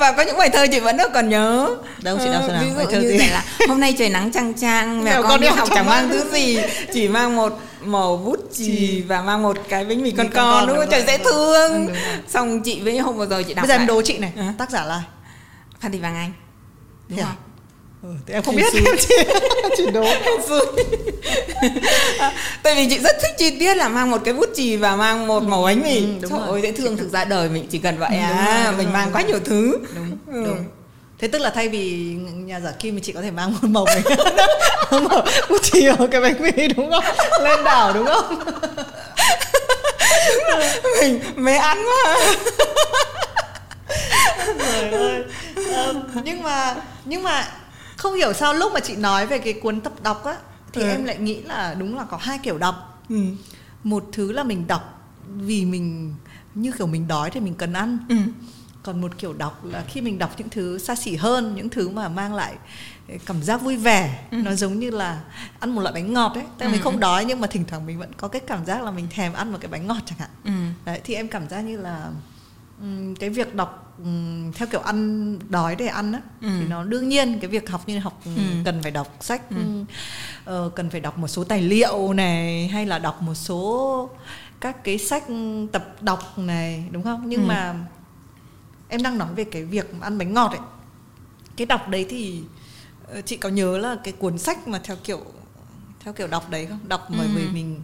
và 0.00 0.12
có 0.12 0.22
những 0.22 0.38
bài 0.38 0.50
thơ 0.50 0.66
chị 0.72 0.80
vẫn 0.80 0.96
còn 1.14 1.28
nhớ. 1.28 1.76
Đâu 2.02 2.18
chị 2.24 2.30
đọc 2.32 2.42
xem 2.46 2.52
nào 2.52 2.64
ví 2.64 2.84
dụ 2.92 2.98
như 2.98 3.18
là 3.30 3.44
hôm 3.68 3.80
nay 3.80 3.94
trời 3.98 4.10
nắng 4.10 4.32
trăng 4.32 4.54
trang 4.54 5.04
mẹ 5.04 5.14
con, 5.14 5.24
con 5.28 5.40
đi 5.40 5.46
học 5.46 5.68
chẳng 5.74 5.86
mang 5.86 6.08
thứ 6.08 6.30
gì 6.32 6.58
chỉ 6.92 7.08
mang 7.08 7.36
một 7.36 7.60
màu 7.80 8.16
bút 8.16 8.38
chì 8.52 9.02
và 9.02 9.22
mang 9.22 9.42
một 9.42 9.56
cái 9.68 9.84
bánh 9.84 10.02
mì 10.02 10.10
con 10.10 10.30
con, 10.30 10.66
đúng 10.66 10.76
không? 10.76 10.86
Trời 10.90 11.04
dễ 11.06 11.18
thương. 11.18 11.88
Xong 12.28 12.62
chị 12.62 12.80
với 12.80 12.98
hôm 12.98 13.16
vừa 13.16 13.26
rồi 13.26 13.44
chị 13.44 13.54
đọc 13.54 13.62
bây 13.62 13.68
giờ 13.68 13.74
em 13.74 13.86
đố 13.86 14.02
chị 14.02 14.18
này. 14.18 14.32
Tác 14.58 14.70
giả 14.70 14.84
là 14.84 15.02
phan 15.80 15.92
thị 15.92 15.98
vàng 15.98 16.16
anh. 16.16 16.32
Đúng 17.08 17.18
không 17.18 17.34
Ừ, 18.02 18.08
thì 18.26 18.34
em 18.34 18.42
không 18.42 18.56
biết. 18.56 18.64
em 18.74 18.96
chỉ 19.08 19.14
chỉ 19.76 19.90
đố. 19.90 20.04
Tại 22.62 22.74
vì 22.74 22.86
chị 22.90 22.98
rất 22.98 23.16
thích 23.22 23.34
chi 23.38 23.58
tiết 23.58 23.76
là 23.76 23.88
mang 23.88 24.10
một 24.10 24.18
cái 24.24 24.34
bút 24.34 24.48
chì 24.54 24.76
và 24.76 24.96
mang 24.96 25.26
một 25.26 25.42
màu 25.42 25.62
bánh 25.62 25.82
mì. 25.82 25.96
ừ, 25.96 26.06
đúng 26.20 26.30
Trời 26.30 26.40
ơi 26.48 26.60
dễ 26.62 26.72
thương 26.72 26.96
thực 26.96 27.12
ra 27.12 27.24
đời 27.24 27.48
mình 27.48 27.66
chỉ 27.70 27.78
cần 27.78 27.98
vậy 27.98 28.08
ừ, 28.10 28.16
à 28.16 28.74
mình 28.78 28.92
mang 28.92 29.10
quá 29.12 29.22
nhiều 29.22 29.38
thứ. 29.44 29.78
Đúng 29.94 30.18
ừ. 30.26 30.44
đúng. 30.46 30.64
Thế 31.18 31.28
tức 31.28 31.38
là 31.38 31.50
thay 31.50 31.68
vì 31.68 31.90
nhà 32.34 32.60
giả 32.60 32.70
kim 32.78 32.94
thì 32.94 33.00
chị 33.04 33.12
có 33.12 33.22
thể 33.22 33.30
mang 33.30 33.52
một 33.52 33.68
màu 33.68 33.84
bánh 33.84 34.02
bút 35.48 35.62
chì 35.62 35.88
và 35.88 36.06
cái 36.10 36.20
bánh 36.20 36.42
mì 36.42 36.68
đúng 36.76 36.90
không? 36.90 37.04
Lên 37.44 37.64
đảo 37.64 37.92
đúng 37.92 38.06
không? 38.06 38.38
Mình 41.00 41.20
mê 41.36 41.56
ăn 41.56 41.78
quá. 41.86 42.16
Trời 44.58 44.90
ơi. 44.90 45.22
Um, 45.56 46.02
nhưng 46.24 46.42
mà 46.42 46.74
nhưng 47.04 47.22
mà 47.22 47.46
không 47.98 48.14
hiểu 48.14 48.32
sao 48.32 48.54
lúc 48.54 48.72
mà 48.72 48.80
chị 48.80 48.96
nói 48.96 49.26
về 49.26 49.38
cái 49.38 49.52
cuốn 49.52 49.80
tập 49.80 49.92
đọc 50.02 50.24
á 50.24 50.36
thì 50.72 50.82
ừ. 50.82 50.88
em 50.88 51.04
lại 51.04 51.18
nghĩ 51.18 51.42
là 51.42 51.74
đúng 51.74 51.96
là 51.96 52.04
có 52.04 52.16
hai 52.16 52.38
kiểu 52.38 52.58
đọc 52.58 53.02
ừ. 53.08 53.20
một 53.84 54.04
thứ 54.12 54.32
là 54.32 54.44
mình 54.44 54.66
đọc 54.66 55.02
vì 55.36 55.64
mình 55.64 56.14
như 56.54 56.72
kiểu 56.72 56.86
mình 56.86 57.08
đói 57.08 57.30
thì 57.30 57.40
mình 57.40 57.54
cần 57.54 57.72
ăn 57.72 57.98
ừ. 58.08 58.16
còn 58.82 59.00
một 59.00 59.18
kiểu 59.18 59.32
đọc 59.32 59.64
là 59.64 59.84
khi 59.88 60.00
mình 60.00 60.18
đọc 60.18 60.34
những 60.38 60.48
thứ 60.48 60.78
xa 60.78 60.94
xỉ 60.94 61.16
hơn 61.16 61.54
những 61.56 61.68
thứ 61.68 61.88
mà 61.88 62.08
mang 62.08 62.34
lại 62.34 62.54
cảm 63.26 63.42
giác 63.42 63.62
vui 63.62 63.76
vẻ 63.76 64.24
ừ. 64.30 64.36
nó 64.36 64.54
giống 64.54 64.78
như 64.78 64.90
là 64.90 65.20
ăn 65.60 65.70
một 65.70 65.80
loại 65.80 65.94
bánh 65.94 66.12
ngọt 66.12 66.32
ấy 66.34 66.44
tại 66.58 66.68
ừ. 66.68 66.72
mình 66.72 66.82
không 66.82 67.00
đói 67.00 67.24
nhưng 67.24 67.40
mà 67.40 67.46
thỉnh 67.46 67.64
thoảng 67.68 67.86
mình 67.86 67.98
vẫn 67.98 68.12
có 68.16 68.28
cái 68.28 68.40
cảm 68.46 68.66
giác 68.66 68.82
là 68.82 68.90
mình 68.90 69.06
thèm 69.10 69.32
ăn 69.32 69.52
một 69.52 69.58
cái 69.60 69.70
bánh 69.70 69.86
ngọt 69.86 70.00
chẳng 70.06 70.18
hạn 70.18 70.30
ừ. 70.44 70.52
đấy 70.84 71.00
thì 71.04 71.14
em 71.14 71.28
cảm 71.28 71.48
giác 71.48 71.60
như 71.60 71.76
là 71.76 72.10
cái 73.20 73.30
việc 73.30 73.54
đọc 73.54 73.87
theo 74.54 74.68
kiểu 74.70 74.80
ăn 74.80 75.38
đói 75.48 75.76
để 75.76 75.86
ăn 75.86 76.12
á 76.12 76.20
ừ. 76.40 76.48
thì 76.60 76.66
nó 76.68 76.84
đương 76.84 77.08
nhiên 77.08 77.38
cái 77.40 77.50
việc 77.50 77.70
học 77.70 77.88
như 77.88 77.98
học 77.98 78.20
ừ. 78.24 78.30
cần 78.64 78.82
phải 78.82 78.90
đọc 78.90 79.16
sách 79.20 79.42
ừ. 79.50 79.56
uh, 80.66 80.74
cần 80.74 80.90
phải 80.90 81.00
đọc 81.00 81.18
một 81.18 81.28
số 81.28 81.44
tài 81.44 81.62
liệu 81.62 82.12
này 82.12 82.68
hay 82.68 82.86
là 82.86 82.98
đọc 82.98 83.22
một 83.22 83.34
số 83.34 84.10
các 84.60 84.84
cái 84.84 84.98
sách 84.98 85.24
tập 85.72 85.96
đọc 86.00 86.38
này 86.38 86.84
đúng 86.90 87.02
không 87.02 87.28
nhưng 87.28 87.42
ừ. 87.42 87.46
mà 87.46 87.74
em 88.88 89.02
đang 89.02 89.18
nói 89.18 89.28
về 89.36 89.44
cái 89.44 89.64
việc 89.64 89.92
ăn 90.00 90.18
bánh 90.18 90.34
ngọt 90.34 90.50
ấy 90.50 90.60
cái 91.56 91.66
đọc 91.66 91.88
đấy 91.88 92.06
thì 92.08 92.42
uh, 93.18 93.26
chị 93.26 93.36
có 93.36 93.48
nhớ 93.48 93.78
là 93.78 93.96
cái 94.04 94.12
cuốn 94.12 94.38
sách 94.38 94.68
mà 94.68 94.80
theo 94.84 94.96
kiểu 95.04 95.20
theo 96.00 96.12
kiểu 96.12 96.26
đọc 96.26 96.50
đấy 96.50 96.66
không 96.66 96.80
đọc 96.88 97.06
bởi 97.10 97.26
ừ. 97.26 97.32
vì 97.36 97.48
mình 97.48 97.80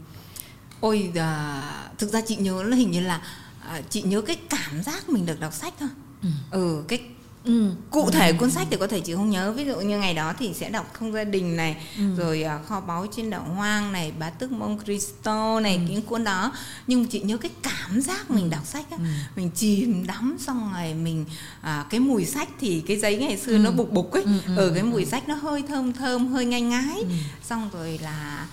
ôi 0.80 1.12
à, 1.16 1.62
thực 1.99 2.12
ra 2.12 2.21
chị 2.26 2.37
nhớ 2.37 2.62
là 2.62 2.76
hình 2.76 2.90
như 2.90 3.00
là 3.00 3.23
à, 3.61 3.80
chị 3.90 4.02
nhớ 4.02 4.21
cái 4.21 4.37
cảm 4.50 4.83
giác 4.83 5.09
mình 5.09 5.26
được 5.26 5.40
đọc 5.40 5.52
sách 5.52 5.75
thôi 5.80 5.88
ừ, 6.25 6.28
ừ 6.50 6.85
cái 6.88 7.00
Ừ. 7.45 7.71
cụ 7.90 8.11
thể 8.11 8.31
ừ. 8.31 8.37
cuốn 8.38 8.50
sách 8.50 8.66
thì 8.71 8.76
có 8.76 8.87
thể 8.87 9.00
chị 9.00 9.14
không 9.14 9.31
nhớ 9.31 9.52
ví 9.52 9.64
dụ 9.64 9.81
như 9.81 9.99
ngày 9.99 10.14
đó 10.14 10.33
thì 10.38 10.54
sẽ 10.54 10.71
đọc 10.71 10.90
không 10.93 11.12
gia 11.12 11.25
đình 11.25 11.57
này 11.57 11.76
ừ. 11.99 12.04
rồi 12.16 12.45
uh, 12.61 12.69
kho 12.69 12.81
báu 12.81 13.07
trên 13.16 13.31
đảo 13.31 13.45
hoang 13.57 13.93
này 13.93 14.12
bá 14.19 14.31
tước 14.31 14.52
mông 14.52 14.78
Cristo 14.85 15.61
này 15.61 15.76
ừ. 15.76 15.83
những 15.90 16.02
cuốn 16.02 16.25
đó 16.25 16.52
nhưng 16.87 17.07
chị 17.07 17.21
nhớ 17.21 17.37
cái 17.37 17.50
cảm 17.62 18.00
giác 18.00 18.31
mình 18.31 18.45
ừ. 18.45 18.50
đọc 18.50 18.66
sách 18.66 18.90
á 18.90 18.97
ừ. 18.97 19.04
mình 19.37 19.50
chìm 19.54 20.07
đắm 20.07 20.37
xong 20.40 20.73
rồi 20.75 20.95
mình 20.95 21.25
à, 21.61 21.85
cái 21.90 22.00
mùi 22.00 22.25
sách 22.25 22.49
thì 22.61 22.81
cái 22.81 22.97
giấy 22.97 23.16
ngày 23.16 23.37
xưa 23.37 23.52
ừ. 23.52 23.59
nó 23.59 23.71
bục 23.71 23.93
bục 23.93 24.12
ấy 24.12 24.23
ừ, 24.23 24.31
ừ, 24.47 24.57
ừ 24.57 24.73
cái 24.75 24.83
mùi 24.83 25.04
ừ. 25.04 25.09
sách 25.09 25.28
nó 25.28 25.35
hơi 25.35 25.62
thơm 25.69 25.93
thơm 25.93 26.26
hơi 26.26 26.45
ngai 26.45 26.61
ngái 26.61 26.99
ừ. 26.99 27.07
xong 27.43 27.71
rồi 27.73 27.99
là 28.02 28.47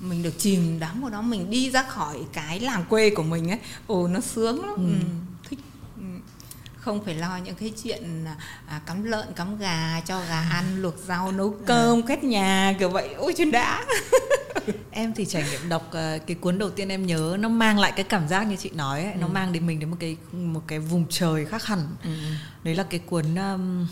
mình 0.00 0.22
được 0.22 0.38
chìm 0.38 0.78
đắm 0.80 1.00
vào 1.00 1.10
đó 1.10 1.22
mình 1.22 1.50
đi 1.50 1.70
ra 1.70 1.82
khỏi 1.82 2.16
cái 2.32 2.60
làng 2.60 2.84
quê 2.88 3.10
của 3.10 3.22
mình 3.22 3.50
ấy 3.50 3.58
ồ 3.86 4.08
nó 4.08 4.20
sướng 4.20 4.60
lắm 4.60 4.74
ừ. 4.76 4.82
Ừ. 4.82 5.06
không 6.88 7.04
phải 7.04 7.14
lo 7.14 7.36
những 7.44 7.54
cái 7.54 7.72
chuyện 7.82 8.24
à, 8.68 8.80
cắm 8.86 9.04
lợn 9.04 9.26
cắm 9.36 9.58
gà 9.58 10.00
cho 10.06 10.20
gà 10.28 10.40
ăn 10.50 10.64
luộc 10.82 10.94
rau 11.06 11.32
nấu 11.32 11.54
cơm 11.66 12.02
quét 12.02 12.24
nhà 12.24 12.74
kiểu 12.78 12.88
vậy. 12.88 13.14
Ôi 13.14 13.34
chuyện 13.36 13.50
đã. 13.50 13.84
Em 14.90 15.12
thì 15.14 15.24
trải 15.26 15.44
nghiệm 15.50 15.68
đọc 15.68 15.82
uh, 15.88 16.26
cái 16.26 16.36
cuốn 16.40 16.58
đầu 16.58 16.70
tiên 16.70 16.88
em 16.88 17.06
nhớ 17.06 17.36
nó 17.40 17.48
mang 17.48 17.78
lại 17.78 17.92
cái 17.96 18.04
cảm 18.04 18.28
giác 18.28 18.46
như 18.46 18.56
chị 18.56 18.70
nói 18.74 19.02
ấy, 19.02 19.12
ừ. 19.12 19.18
nó 19.20 19.28
mang 19.28 19.52
đến 19.52 19.66
mình 19.66 19.78
đến 19.80 19.90
một 19.90 19.96
cái 20.00 20.16
một 20.32 20.62
cái 20.66 20.78
vùng 20.78 21.06
trời 21.10 21.44
khác 21.44 21.64
hẳn. 21.64 21.86
Ừ. 22.04 22.10
đấy 22.64 22.74
là 22.74 22.82
cái 22.82 23.00
cuốn 23.06 23.34
um, 23.34 23.86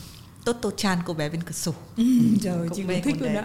Toto 0.45 0.71
Chan 0.77 0.99
cô 1.07 1.15
bé 1.15 1.29
bên 1.29 1.43
cửa 1.43 1.53
sổ. 1.53 1.75
Ừ, 1.97 2.05
trời 2.43 2.69
chị 2.75 2.83
cũng 2.83 3.03
thích 3.03 3.17
luôn 3.21 3.35
đó 3.35 3.43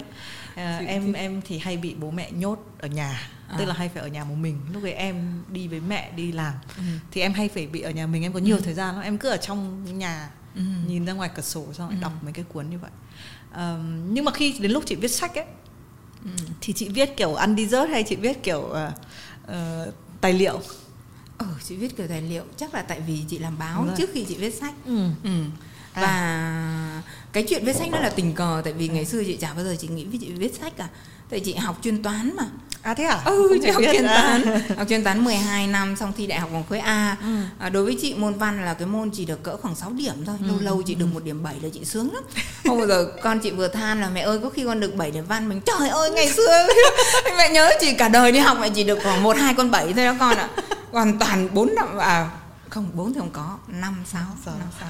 à, 0.55 0.77
em 0.87 1.05
thích. 1.05 1.15
em 1.15 1.41
thì 1.47 1.57
hay 1.57 1.77
bị 1.77 1.95
bố 1.99 2.11
mẹ 2.11 2.31
nhốt 2.31 2.59
ở 2.79 2.87
nhà 2.87 3.29
à. 3.51 3.57
tức 3.57 3.65
là 3.65 3.73
hay 3.73 3.89
phải 3.89 4.03
ở 4.03 4.07
nhà 4.07 4.23
một 4.23 4.35
mình 4.35 4.59
lúc 4.73 4.83
ấy 4.83 4.93
em 4.93 5.43
đi 5.47 5.67
với 5.67 5.79
mẹ 5.79 6.11
đi 6.15 6.31
làm 6.31 6.53
ừ. 6.77 6.83
thì 7.11 7.21
em 7.21 7.33
hay 7.33 7.49
phải 7.49 7.67
bị 7.67 7.81
ở 7.81 7.91
nhà 7.91 8.07
mình 8.07 8.23
em 8.23 8.33
có 8.33 8.39
nhiều 8.39 8.55
ừ. 8.55 8.61
thời 8.65 8.73
gian 8.73 8.95
lắm 8.95 9.03
em 9.03 9.17
cứ 9.17 9.29
ở 9.29 9.37
trong 9.37 9.85
nhà 9.99 10.29
ừ. 10.55 10.61
nhìn 10.87 11.05
ra 11.05 11.13
ngoài 11.13 11.29
cửa 11.35 11.41
sổ 11.41 11.65
xong 11.73 11.89
ừ. 11.89 11.95
đọc 12.01 12.13
mấy 12.21 12.33
cái 12.33 12.45
cuốn 12.53 12.69
như 12.69 12.77
vậy 12.77 12.91
um, 13.55 14.13
nhưng 14.13 14.25
mà 14.25 14.31
khi 14.31 14.55
đến 14.59 14.71
lúc 14.71 14.83
chị 14.85 14.95
viết 14.95 15.11
sách 15.11 15.35
ấy 15.35 15.45
ừ. 16.23 16.31
thì 16.61 16.73
chị 16.73 16.89
viết 16.89 17.17
kiểu 17.17 17.35
ăn 17.35 17.55
dessert 17.57 17.89
hay 17.89 18.03
chị 18.03 18.15
viết 18.15 18.43
kiểu 18.43 18.59
uh, 18.59 18.75
uh, 19.47 19.93
tài 20.21 20.33
liệu 20.33 20.61
ừ, 21.37 21.45
chị 21.63 21.75
viết 21.75 21.97
kiểu 21.97 22.07
tài 22.07 22.21
liệu 22.21 22.43
chắc 22.57 22.73
là 22.73 22.81
tại 22.81 22.99
vì 23.07 23.23
chị 23.29 23.39
làm 23.39 23.57
báo 23.57 23.87
trước 23.97 24.09
khi 24.13 24.25
chị 24.29 24.35
viết 24.35 24.53
sách 24.53 24.73
ừ. 24.85 25.09
Ừ 25.23 25.29
và 25.93 26.01
à. 26.01 27.01
cái 27.33 27.45
chuyện 27.49 27.65
viết 27.65 27.75
sách 27.75 27.89
nó 27.91 27.99
là 27.99 28.09
tình 28.09 28.33
cờ 28.33 28.61
tại 28.63 28.73
vì 28.73 28.87
ngày 28.87 29.05
xưa 29.05 29.23
chị 29.23 29.37
chả 29.37 29.53
bao 29.53 29.63
giờ 29.63 29.75
chị 29.79 29.87
nghĩ 29.87 30.05
với 30.05 30.17
chị 30.21 30.31
viết 30.31 30.55
sách 30.55 30.73
cả 30.77 30.89
tại 31.31 31.39
chị 31.39 31.53
học 31.53 31.77
chuyên 31.83 32.03
toán 32.03 32.35
mà 32.35 32.43
À 32.81 32.93
thế 32.93 33.03
à? 33.03 33.21
Ừ, 33.25 33.59
chị 33.63 33.69
học 33.71 33.81
chuyên 33.91 34.05
toán. 34.05 34.43
học 34.77 34.87
chuyên 34.89 35.03
toán 35.03 35.23
12 35.23 35.67
năm 35.67 35.95
xong 35.95 36.13
thi 36.17 36.27
đại 36.27 36.39
học 36.39 36.49
vòng 36.53 36.63
khối 36.69 36.79
A. 36.79 37.17
Ừ. 37.21 37.27
À, 37.59 37.69
đối 37.69 37.83
với 37.83 37.97
chị 38.01 38.13
môn 38.17 38.33
văn 38.33 38.65
là 38.65 38.73
cái 38.73 38.87
môn 38.87 39.09
chỉ 39.13 39.25
được 39.25 39.43
cỡ 39.43 39.57
khoảng 39.57 39.75
6 39.75 39.91
điểm 39.91 40.13
thôi. 40.25 40.35
Lâu 40.47 40.55
ừ. 40.59 40.63
lâu 40.63 40.81
chị 40.81 40.95
được 40.95 41.05
một 41.13 41.23
điểm 41.23 41.43
7 41.43 41.55
là 41.63 41.69
chị 41.73 41.85
sướng 41.85 42.13
lắm. 42.13 42.23
Hôm 42.65 42.77
bây 42.77 42.87
giờ 42.87 43.11
con 43.23 43.39
chị 43.39 43.51
vừa 43.51 43.67
than 43.67 44.01
là 44.01 44.09
mẹ 44.09 44.21
ơi 44.21 44.39
có 44.43 44.49
khi 44.49 44.63
con 44.65 44.79
được 44.79 44.95
7 44.95 45.11
điểm 45.11 45.25
văn 45.27 45.49
mình 45.49 45.61
trời 45.65 45.89
ơi 45.89 46.11
ngày 46.11 46.29
xưa 46.31 46.67
mẹ 47.37 47.49
nhớ 47.49 47.71
chị 47.81 47.93
cả 47.93 48.09
đời 48.09 48.31
đi 48.31 48.39
học 48.39 48.57
mẹ 48.61 48.69
chỉ 48.69 48.83
được 48.83 48.99
khoảng 49.03 49.23
một 49.23 49.37
hai 49.37 49.53
con 49.53 49.71
7 49.71 49.93
thôi 49.93 50.05
đó 50.05 50.15
con 50.19 50.37
ạ. 50.37 50.49
À. 50.55 50.75
Hoàn 50.91 51.19
toàn 51.19 51.47
4 51.53 51.75
năm 51.75 51.97
à 51.97 52.29
không 52.71 52.89
bốn 52.93 53.13
thì 53.13 53.19
không 53.19 53.31
có. 53.33 53.57
Năm 53.67 54.03
sáu. 54.05 54.25
Năm 54.45 54.67
sáu. 54.79 54.89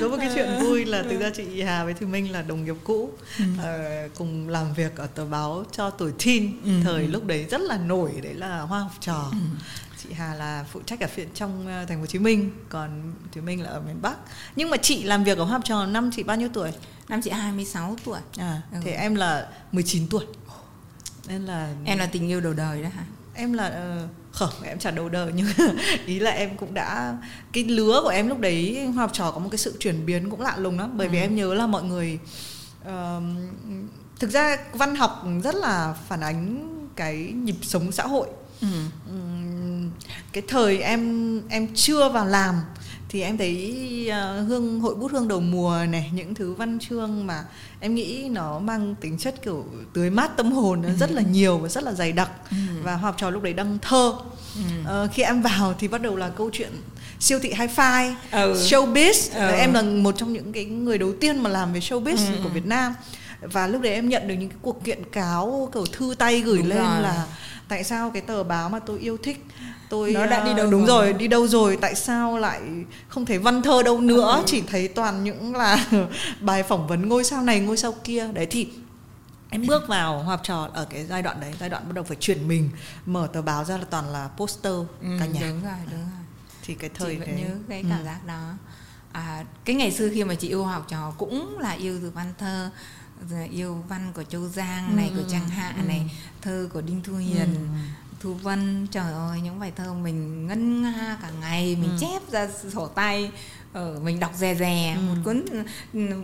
Có 0.00 0.08
một 0.08 0.16
cái 0.18 0.30
chuyện 0.34 0.48
vui 0.60 0.84
là 0.84 1.02
thực 1.02 1.20
ra 1.20 1.30
chị 1.36 1.62
Hà 1.62 1.84
với 1.84 1.94
Thùy 1.94 2.08
Minh 2.08 2.32
là 2.32 2.42
đồng 2.42 2.64
nghiệp 2.64 2.76
cũ 2.84 3.10
ừ. 3.38 3.44
uh, 3.58 4.14
cùng 4.18 4.48
làm 4.48 4.74
việc 4.74 4.96
ở 4.96 5.06
tờ 5.06 5.26
báo 5.26 5.64
cho 5.72 5.90
tuổi 5.90 6.12
teen 6.24 6.62
ừ. 6.64 6.70
thời 6.84 7.08
lúc 7.08 7.26
đấy 7.26 7.46
rất 7.50 7.60
là 7.60 7.76
nổi 7.76 8.12
đấy 8.22 8.34
là 8.34 8.60
hoa 8.60 8.80
học 8.80 8.92
trò. 9.00 9.28
Ừ. 9.32 9.38
chị 10.02 10.12
Hà 10.12 10.34
là 10.34 10.64
phụ 10.72 10.80
trách 10.86 11.00
ở 11.00 11.08
viện 11.14 11.28
trong 11.34 11.66
thành 11.66 11.96
phố 11.96 12.00
Hồ 12.00 12.06
Chí 12.06 12.18
Minh 12.18 12.50
còn 12.68 13.14
Thùy 13.32 13.42
Minh 13.42 13.62
là 13.62 13.70
ở 13.70 13.80
miền 13.80 14.02
Bắc. 14.02 14.16
Nhưng 14.56 14.70
mà 14.70 14.76
chị 14.76 15.02
làm 15.02 15.24
việc 15.24 15.38
ở 15.38 15.44
hoa 15.44 15.52
học 15.52 15.62
trò 15.64 15.86
năm 15.86 16.10
chị 16.16 16.22
bao 16.22 16.36
nhiêu 16.36 16.48
tuổi? 16.52 16.72
Năm 17.08 17.22
chị 17.22 17.30
26 17.30 17.96
tuổi. 18.04 18.20
À 18.38 18.62
ừ. 18.72 18.78
thì 18.84 18.90
em 18.90 19.14
là 19.14 19.48
19 19.72 20.06
tuổi. 20.10 20.24
Nên 21.28 21.42
là 21.42 21.74
em 21.84 21.98
là 21.98 22.06
tình 22.06 22.28
yêu 22.28 22.40
đầu 22.40 22.52
đời 22.52 22.82
đó 22.82 22.88
hả? 22.88 23.04
Em 23.34 23.52
là 23.52 23.96
uh, 24.04 24.21
không 24.32 24.50
em 24.62 24.78
chả 24.78 24.90
đầu 24.90 25.08
đời 25.08 25.32
nhưng 25.34 25.46
ý 26.06 26.18
là 26.18 26.30
em 26.30 26.56
cũng 26.56 26.74
đã 26.74 27.16
cái 27.52 27.64
lứa 27.64 28.00
của 28.02 28.08
em 28.08 28.28
lúc 28.28 28.40
đấy 28.40 28.86
học 28.96 29.10
trò 29.12 29.30
có 29.30 29.38
một 29.38 29.48
cái 29.50 29.58
sự 29.58 29.76
chuyển 29.80 30.06
biến 30.06 30.30
cũng 30.30 30.40
lạ 30.40 30.56
lùng 30.56 30.78
lắm 30.78 30.90
bởi 30.96 31.06
ừ. 31.06 31.10
vì 31.10 31.18
em 31.18 31.36
nhớ 31.36 31.54
là 31.54 31.66
mọi 31.66 31.82
người 31.82 32.18
uh, 32.82 33.22
thực 34.18 34.30
ra 34.30 34.56
văn 34.72 34.96
học 34.96 35.24
rất 35.44 35.54
là 35.54 35.94
phản 36.08 36.20
ánh 36.20 36.68
cái 36.96 37.16
nhịp 37.16 37.56
sống 37.62 37.92
xã 37.92 38.06
hội 38.06 38.28
ừ. 38.60 38.66
cái 40.32 40.42
thời 40.48 40.78
em 40.78 41.40
em 41.48 41.68
chưa 41.74 42.08
vào 42.08 42.26
làm 42.26 42.54
thì 43.12 43.22
em 43.22 43.38
thấy 43.38 43.74
uh, 44.08 44.48
hương 44.48 44.80
hội 44.80 44.94
bút 44.94 45.12
hương 45.12 45.28
đầu 45.28 45.40
mùa 45.40 45.78
này 45.90 46.10
những 46.14 46.34
thứ 46.34 46.52
văn 46.52 46.78
chương 46.78 47.26
mà 47.26 47.44
em 47.80 47.94
nghĩ 47.94 48.28
nó 48.30 48.58
mang 48.58 48.94
tính 49.00 49.18
chất 49.18 49.42
kiểu 49.42 49.64
tưới 49.92 50.10
mát 50.10 50.36
tâm 50.36 50.52
hồn 50.52 50.82
nó 50.82 50.88
ừ. 50.88 50.94
rất 51.00 51.10
là 51.12 51.22
nhiều 51.22 51.58
và 51.58 51.68
rất 51.68 51.84
là 51.84 51.92
dày 51.92 52.12
đặc 52.12 52.30
ừ. 52.50 52.56
và 52.82 52.96
học 52.96 53.14
trò 53.18 53.30
lúc 53.30 53.42
đấy 53.42 53.52
đăng 53.52 53.78
thơ 53.82 54.12
ừ. 54.56 55.04
uh, 55.04 55.10
khi 55.12 55.22
em 55.22 55.42
vào 55.42 55.74
thì 55.78 55.88
bắt 55.88 56.02
đầu 56.02 56.16
là 56.16 56.28
câu 56.28 56.50
chuyện 56.52 56.72
siêu 57.20 57.38
thị 57.42 57.52
hi-fi 57.52 58.14
ừ. 58.30 58.54
showbiz 58.54 59.34
ừ. 59.34 59.54
em 59.56 59.72
là 59.72 59.82
một 59.82 60.14
trong 60.18 60.32
những 60.32 60.52
cái 60.52 60.64
người 60.64 60.98
đầu 60.98 61.12
tiên 61.20 61.42
mà 61.42 61.50
làm 61.50 61.72
về 61.72 61.80
showbiz 61.80 62.16
ừ. 62.16 62.40
của 62.42 62.48
Việt 62.48 62.66
Nam 62.66 62.94
và 63.40 63.66
lúc 63.66 63.82
đấy 63.82 63.92
em 63.92 64.08
nhận 64.08 64.28
được 64.28 64.34
những 64.34 64.48
cái 64.48 64.58
cuộc 64.62 64.84
kiện 64.84 64.98
cáo 65.12 65.70
kiểu 65.74 65.86
thư 65.86 66.14
tay 66.18 66.40
gửi 66.40 66.58
Đúng 66.58 66.68
lên 66.68 66.78
rồi. 66.78 67.02
là 67.02 67.26
tại 67.68 67.84
sao 67.84 68.10
cái 68.10 68.22
tờ 68.22 68.42
báo 68.42 68.68
mà 68.68 68.78
tôi 68.78 68.98
yêu 68.98 69.16
thích 69.16 69.44
tôi 69.92 70.12
nó 70.12 70.26
đã 70.26 70.44
đi 70.44 70.54
đâu 70.54 70.70
đúng 70.70 70.86
rồi. 70.86 71.04
rồi 71.04 71.12
đi 71.12 71.28
đâu 71.28 71.46
rồi 71.46 71.78
tại 71.80 71.94
sao 71.94 72.38
lại 72.38 72.60
không 73.08 73.26
thấy 73.26 73.38
văn 73.38 73.62
thơ 73.62 73.82
đâu 73.82 74.00
nữa 74.00 74.32
ừ. 74.36 74.42
chỉ 74.46 74.60
thấy 74.60 74.88
toàn 74.88 75.24
những 75.24 75.56
là 75.56 75.86
bài 76.40 76.62
phỏng 76.62 76.86
vấn 76.86 77.08
ngôi 77.08 77.24
sao 77.24 77.42
này 77.42 77.60
ngôi 77.60 77.76
sao 77.76 77.94
kia 78.04 78.28
đấy 78.32 78.46
thì 78.50 78.68
em 79.50 79.66
bước 79.66 79.88
vào 79.88 80.22
học 80.22 80.40
trò 80.44 80.68
ở 80.72 80.84
cái 80.84 81.04
giai 81.04 81.22
đoạn 81.22 81.40
đấy 81.40 81.54
giai 81.60 81.68
đoạn 81.68 81.82
bắt 81.86 81.94
đầu 81.94 82.04
phải 82.04 82.16
chuyển 82.20 82.48
mình 82.48 82.70
mở 83.06 83.28
tờ 83.32 83.42
báo 83.42 83.64
ra 83.64 83.78
là 83.78 83.84
toàn 83.90 84.08
là 84.08 84.28
poster 84.36 84.72
ừ, 85.02 85.08
cả 85.20 85.26
nhà 85.26 85.40
đúng 85.40 85.62
rồi 85.62 85.78
đúng 85.90 86.00
rồi 86.00 86.24
thì 86.62 86.74
cái 86.74 86.90
thời 86.94 87.14
chị 87.14 87.18
vẫn 87.18 87.28
đấy. 87.28 87.40
nhớ 87.40 87.54
cái 87.68 87.84
cảm 87.90 87.98
ừ. 87.98 88.04
giác 88.04 88.26
đó 88.26 88.52
à, 89.12 89.44
cái 89.64 89.76
ngày 89.76 89.92
xưa 89.92 90.08
khi 90.14 90.24
mà 90.24 90.34
chị 90.34 90.48
yêu 90.48 90.64
học 90.64 90.86
trò 90.88 91.12
cũng 91.18 91.58
là 91.58 91.70
yêu 91.70 91.98
từ 92.02 92.10
văn 92.10 92.32
thơ 92.38 92.70
yêu 93.50 93.84
văn 93.88 94.12
của 94.14 94.24
châu 94.24 94.48
giang 94.48 94.96
này 94.96 95.10
ừ. 95.14 95.22
của 95.22 95.28
trang 95.30 95.48
hạ 95.48 95.74
ừ. 95.76 95.82
này 95.88 96.10
thơ 96.42 96.68
của 96.72 96.80
đinh 96.80 97.02
thu 97.02 97.14
hiền 97.14 97.54
ừ 97.54 97.78
Thu 98.22 98.34
Vân 98.34 98.86
trời 98.90 99.12
ơi 99.12 99.40
những 99.40 99.60
bài 99.60 99.72
thơ 99.76 99.94
mình 99.94 100.46
ngân 100.46 100.82
nga 100.82 101.18
cả 101.22 101.30
ngày 101.40 101.76
mình 101.80 101.90
ừ. 101.90 101.96
chép 102.00 102.30
ra 102.30 102.48
sổ 102.74 102.88
tay 102.88 103.30
ờ, 103.72 103.98
mình 104.02 104.20
đọc 104.20 104.30
rè 104.36 104.54
rè 104.54 104.96
ừ. 104.96 105.00
một 105.00 105.14
cuốn 105.24 105.44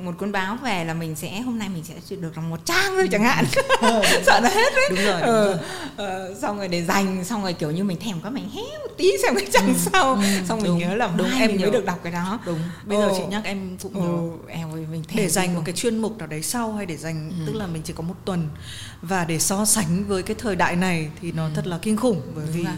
một 0.04 0.14
cuốn 0.18 0.32
báo 0.32 0.58
về 0.62 0.84
là 0.84 0.94
mình 0.94 1.16
sẽ 1.16 1.40
hôm 1.40 1.58
nay 1.58 1.68
mình 1.68 1.84
sẽ 1.84 2.16
được 2.16 2.36
làm 2.36 2.50
một 2.50 2.64
trang 2.64 2.92
thôi 2.96 3.08
chẳng 3.12 3.22
hạn 3.22 3.44
ừ, 3.80 4.02
sợ 4.26 4.40
nó 4.42 4.48
hết 4.48 4.72
đấy 4.76 4.88
đúng 4.90 5.04
rồi, 5.04 5.20
đúng 5.20 5.30
ờ, 5.30 5.46
rồi. 5.46 5.56
Ờ, 5.96 6.34
xong 6.34 6.58
rồi 6.58 6.68
để 6.68 6.82
dành 6.82 7.24
xong 7.24 7.42
rồi 7.42 7.52
kiểu 7.52 7.70
như 7.70 7.84
mình 7.84 7.98
thèm 8.00 8.20
có 8.20 8.30
mình 8.30 8.50
hé 8.54 8.62
một 8.62 8.94
tí 8.96 9.12
xem 9.22 9.34
cái 9.34 9.46
trang 9.52 9.66
ừ. 9.66 9.74
sau 9.76 10.14
ừ. 10.14 10.22
xong 10.48 10.64
đúng, 10.64 10.78
mình 10.78 10.88
nhớ 10.88 10.96
là 10.96 11.10
đúng 11.16 11.30
em 11.30 11.50
mới 11.60 11.70
được 11.70 11.84
đọc 11.84 12.00
cái 12.02 12.12
đó 12.12 12.38
đúng 12.46 12.60
bây 12.84 12.98
giờ 12.98 13.10
chị 13.16 13.22
nhắc 13.28 13.44
em 13.44 13.76
cũng 13.82 13.92
nhớ 13.92 14.36
em 14.48 14.72
ơi 14.72 14.86
mình 14.90 15.02
để 15.14 15.28
dành 15.28 15.54
một 15.54 15.62
cái 15.64 15.74
chuyên 15.74 15.98
mục 15.98 16.18
nào 16.18 16.26
đấy 16.28 16.42
sau 16.42 16.72
hay 16.72 16.86
để 16.86 16.96
dành 16.96 17.30
ừ. 17.38 17.44
tức 17.46 17.58
là 17.58 17.66
mình 17.66 17.82
chỉ 17.82 17.92
có 17.92 18.02
một 18.02 18.16
tuần 18.24 18.48
và 19.02 19.24
để 19.24 19.38
so 19.38 19.64
sánh 19.64 20.04
với 20.08 20.22
cái 20.22 20.36
thời 20.38 20.56
đại 20.56 20.76
này 20.76 21.10
thì 21.22 21.32
nó 21.32 21.44
ừ. 21.44 21.50
thật 21.54 21.66
là 21.66 21.78
kinh 21.82 21.96
khủng 21.96 22.22
bởi 22.34 22.44
đúng 22.46 22.54
vì 22.54 22.64
rồi 22.64 22.74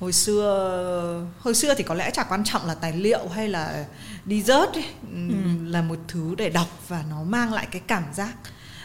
hồi 0.00 0.12
xưa 0.12 1.26
hồi 1.40 1.54
xưa 1.54 1.74
thì 1.74 1.84
có 1.84 1.94
lẽ 1.94 2.10
chả 2.10 2.22
quan 2.22 2.44
trọng 2.44 2.66
là 2.66 2.74
tài 2.74 2.92
liệu 2.92 3.28
hay 3.28 3.48
là 3.48 3.84
đi 4.24 4.42
rớt 4.42 4.74
ấy, 4.74 4.84
ừ. 5.12 5.34
là 5.66 5.82
một 5.82 5.98
thứ 6.08 6.34
để 6.38 6.50
đọc 6.50 6.68
và 6.88 7.04
nó 7.10 7.22
mang 7.22 7.52
lại 7.52 7.66
cái 7.70 7.82
cảm 7.86 8.04
giác 8.14 8.34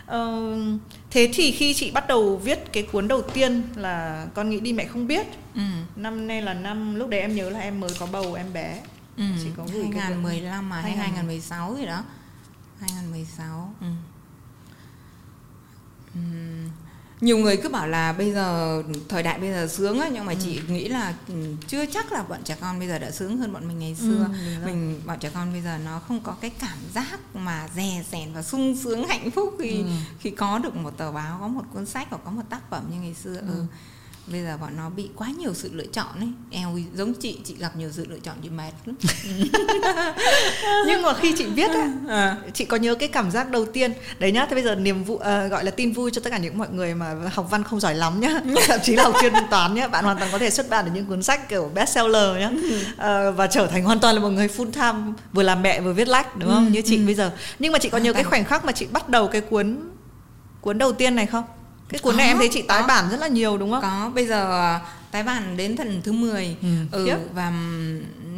ờ, 0.05 0.55
thế 1.11 1.29
thì 1.33 1.51
khi 1.51 1.73
chị 1.73 1.91
bắt 1.91 2.07
đầu 2.07 2.37
viết 2.37 2.59
cái 2.73 2.83
cuốn 2.83 3.07
đầu 3.07 3.21
tiên 3.21 3.63
là 3.75 4.27
con 4.33 4.49
nghĩ 4.49 4.59
đi 4.59 4.73
mẹ 4.73 4.85
không 4.85 5.07
biết 5.07 5.27
ừ. 5.55 5.61
năm 5.95 6.27
nay 6.27 6.41
là 6.41 6.53
năm 6.53 6.95
lúc 6.95 7.09
đấy 7.09 7.19
em 7.19 7.35
nhớ 7.35 7.49
là 7.49 7.59
em 7.59 7.79
mới 7.79 7.91
có 7.99 8.05
bầu 8.05 8.33
em 8.33 8.53
bé 8.53 8.81
ừ. 9.17 9.23
chị 9.43 9.49
có 9.57 9.63
gửi 9.73 9.83
2015 9.83 10.69
mà 10.69 10.81
hay 10.81 10.91
2016 10.91 11.75
gì 11.75 11.85
đó 11.85 12.03
2016 12.79 13.73
ừ. 13.81 13.87
Ừ 16.13 16.19
nhiều 17.21 17.37
người 17.37 17.57
cứ 17.57 17.69
bảo 17.69 17.87
là 17.87 18.13
bây 18.13 18.33
giờ 18.33 18.83
thời 19.09 19.23
đại 19.23 19.39
bây 19.39 19.51
giờ 19.51 19.67
sướng 19.67 19.99
á 19.99 20.09
nhưng 20.13 20.25
mà 20.25 20.33
ừ. 20.33 20.37
chị 20.43 20.59
nghĩ 20.67 20.87
là 20.87 21.13
ừ, 21.27 21.33
chưa 21.67 21.85
chắc 21.85 22.11
là 22.11 22.23
bọn 22.23 22.39
trẻ 22.43 22.57
con 22.61 22.79
bây 22.79 22.87
giờ 22.87 22.99
đã 22.99 23.11
sướng 23.11 23.37
hơn 23.37 23.53
bọn 23.53 23.67
mình 23.67 23.79
ngày 23.79 23.95
ừ, 23.99 24.05
xưa 24.05 24.27
ừ, 24.33 24.65
mình 24.65 25.01
bọn 25.05 25.19
trẻ 25.19 25.29
con 25.33 25.51
bây 25.51 25.61
giờ 25.61 25.77
nó 25.85 25.99
không 25.99 26.19
có 26.19 26.35
cái 26.41 26.51
cảm 26.59 26.77
giác 26.93 27.19
mà 27.35 27.69
rè 27.75 28.03
rèn 28.11 28.33
và 28.33 28.43
sung 28.43 28.75
sướng 28.83 29.07
hạnh 29.07 29.31
phúc 29.31 29.55
khi 29.59 29.71
ừ. 29.71 29.85
khi 30.19 30.29
có 30.29 30.59
được 30.59 30.75
một 30.75 30.97
tờ 30.97 31.11
báo 31.11 31.37
có 31.41 31.47
một 31.47 31.63
cuốn 31.73 31.85
sách 31.85 32.07
hoặc 32.09 32.21
có 32.25 32.31
một 32.31 32.43
tác 32.49 32.69
phẩm 32.69 32.83
như 32.91 33.01
ngày 33.01 33.13
xưa 33.13 33.35
ừ. 33.35 33.47
ừ 33.47 33.65
bây 34.31 34.43
giờ 34.43 34.57
bọn 34.61 34.77
nó 34.77 34.89
bị 34.89 35.09
quá 35.15 35.27
nhiều 35.37 35.53
sự 35.53 35.69
lựa 35.73 35.85
chọn 35.85 36.19
ấy. 36.19 36.29
Eo 36.51 36.79
giống 36.95 37.13
chị 37.13 37.39
chị 37.43 37.55
gặp 37.59 37.75
nhiều 37.75 37.89
sự 37.91 38.05
lựa 38.09 38.19
chọn 38.23 38.35
chị 38.43 38.49
mệt 38.49 38.71
lắm. 38.85 38.95
Nhưng 40.87 41.01
mà 41.01 41.13
khi 41.13 41.33
chị 41.37 41.45
viết 41.45 41.71
á 41.71 41.91
à. 42.09 42.37
chị 42.53 42.65
có 42.65 42.77
nhớ 42.77 42.95
cái 42.95 43.09
cảm 43.09 43.31
giác 43.31 43.51
đầu 43.51 43.65
tiên. 43.65 43.93
Đấy 44.19 44.31
nhá 44.31 44.45
thế 44.45 44.55
bây 44.55 44.63
giờ 44.63 44.75
niềm 44.75 45.03
vui 45.03 45.15
uh, 45.15 45.51
gọi 45.51 45.63
là 45.63 45.71
tin 45.71 45.91
vui 45.91 46.11
cho 46.11 46.21
tất 46.23 46.29
cả 46.29 46.37
những 46.37 46.57
mọi 46.57 46.67
người 46.69 46.95
mà 46.95 47.15
học 47.33 47.47
văn 47.51 47.63
không 47.63 47.79
giỏi 47.79 47.95
lắm 47.95 48.19
nhá. 48.19 48.41
Thậm 48.67 48.79
chí 48.83 48.95
là 48.95 49.03
học 49.03 49.15
chuyên 49.21 49.33
toán 49.49 49.73
nhá. 49.73 49.87
Bạn 49.87 50.03
hoàn 50.03 50.17
toàn 50.17 50.31
có 50.31 50.37
thể 50.37 50.49
xuất 50.49 50.69
bản 50.69 50.85
được 50.85 50.91
những 50.95 51.05
cuốn 51.05 51.23
sách 51.23 51.49
kiểu 51.49 51.71
bestseller 51.73 52.37
nhá. 52.37 52.49
Uh, 52.49 53.37
và 53.37 53.47
trở 53.47 53.67
thành 53.67 53.83
hoàn 53.83 53.99
toàn 53.99 54.15
là 54.15 54.21
một 54.21 54.29
người 54.29 54.47
full 54.47 54.71
time 54.71 55.13
vừa 55.33 55.43
làm 55.43 55.61
mẹ 55.61 55.81
vừa 55.81 55.93
viết 55.93 56.07
lách 56.07 56.37
đúng 56.37 56.49
không? 56.49 56.65
Ừ, 56.65 56.71
như 56.71 56.81
chị 56.81 56.97
ừ. 56.97 57.05
bây 57.05 57.15
giờ. 57.15 57.31
Nhưng 57.59 57.73
mà 57.73 57.79
chị 57.79 57.89
có 57.89 57.97
nhớ 57.97 58.13
cái 58.13 58.23
khoảnh 58.23 58.45
khắc 58.45 58.65
mà 58.65 58.71
chị 58.71 58.87
bắt 58.91 59.09
đầu 59.09 59.27
cái 59.27 59.41
cuốn 59.41 59.77
cuốn 60.61 60.77
đầu 60.77 60.93
tiên 60.93 61.15
này 61.15 61.25
không 61.25 61.43
cái 61.91 61.99
cuốn 61.99 62.13
có, 62.13 62.17
này 62.17 62.27
em 62.27 62.37
thấy 62.37 62.49
chị 62.51 62.61
tái 62.61 62.81
có. 62.81 62.87
bản 62.87 63.09
rất 63.09 63.19
là 63.19 63.27
nhiều 63.27 63.57
đúng 63.57 63.71
không? 63.71 63.81
Có 63.81 64.11
bây 64.15 64.27
giờ 64.27 64.61
à, 64.61 64.79
tái 65.11 65.23
bản 65.23 65.57
đến 65.57 65.75
thần 65.77 66.01
thứ 66.03 66.11
10 66.11 66.55
ừ, 66.61 66.67
ừ 66.91 67.17
và 67.33 67.53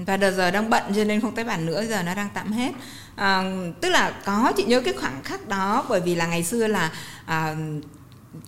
và 0.05 0.17
đợt 0.17 0.31
giờ 0.31 0.51
đang 0.51 0.69
bận 0.69 0.83
cho 0.95 1.03
nên 1.03 1.21
không 1.21 1.35
tái 1.35 1.45
bản 1.45 1.65
nữa 1.65 1.83
giờ 1.89 2.03
nó 2.03 2.15
đang 2.15 2.29
tạm 2.33 2.51
hết. 2.51 2.71
À, 3.15 3.43
tức 3.81 3.89
là 3.89 4.11
có 4.25 4.51
chị 4.57 4.63
nhớ 4.63 4.81
cái 4.81 4.93
khoảnh 4.93 5.23
khắc 5.23 5.47
đó 5.47 5.85
bởi 5.89 6.01
vì 6.01 6.15
là 6.15 6.25
ngày 6.25 6.43
xưa 6.43 6.67
là 6.67 6.91
à, 7.25 7.55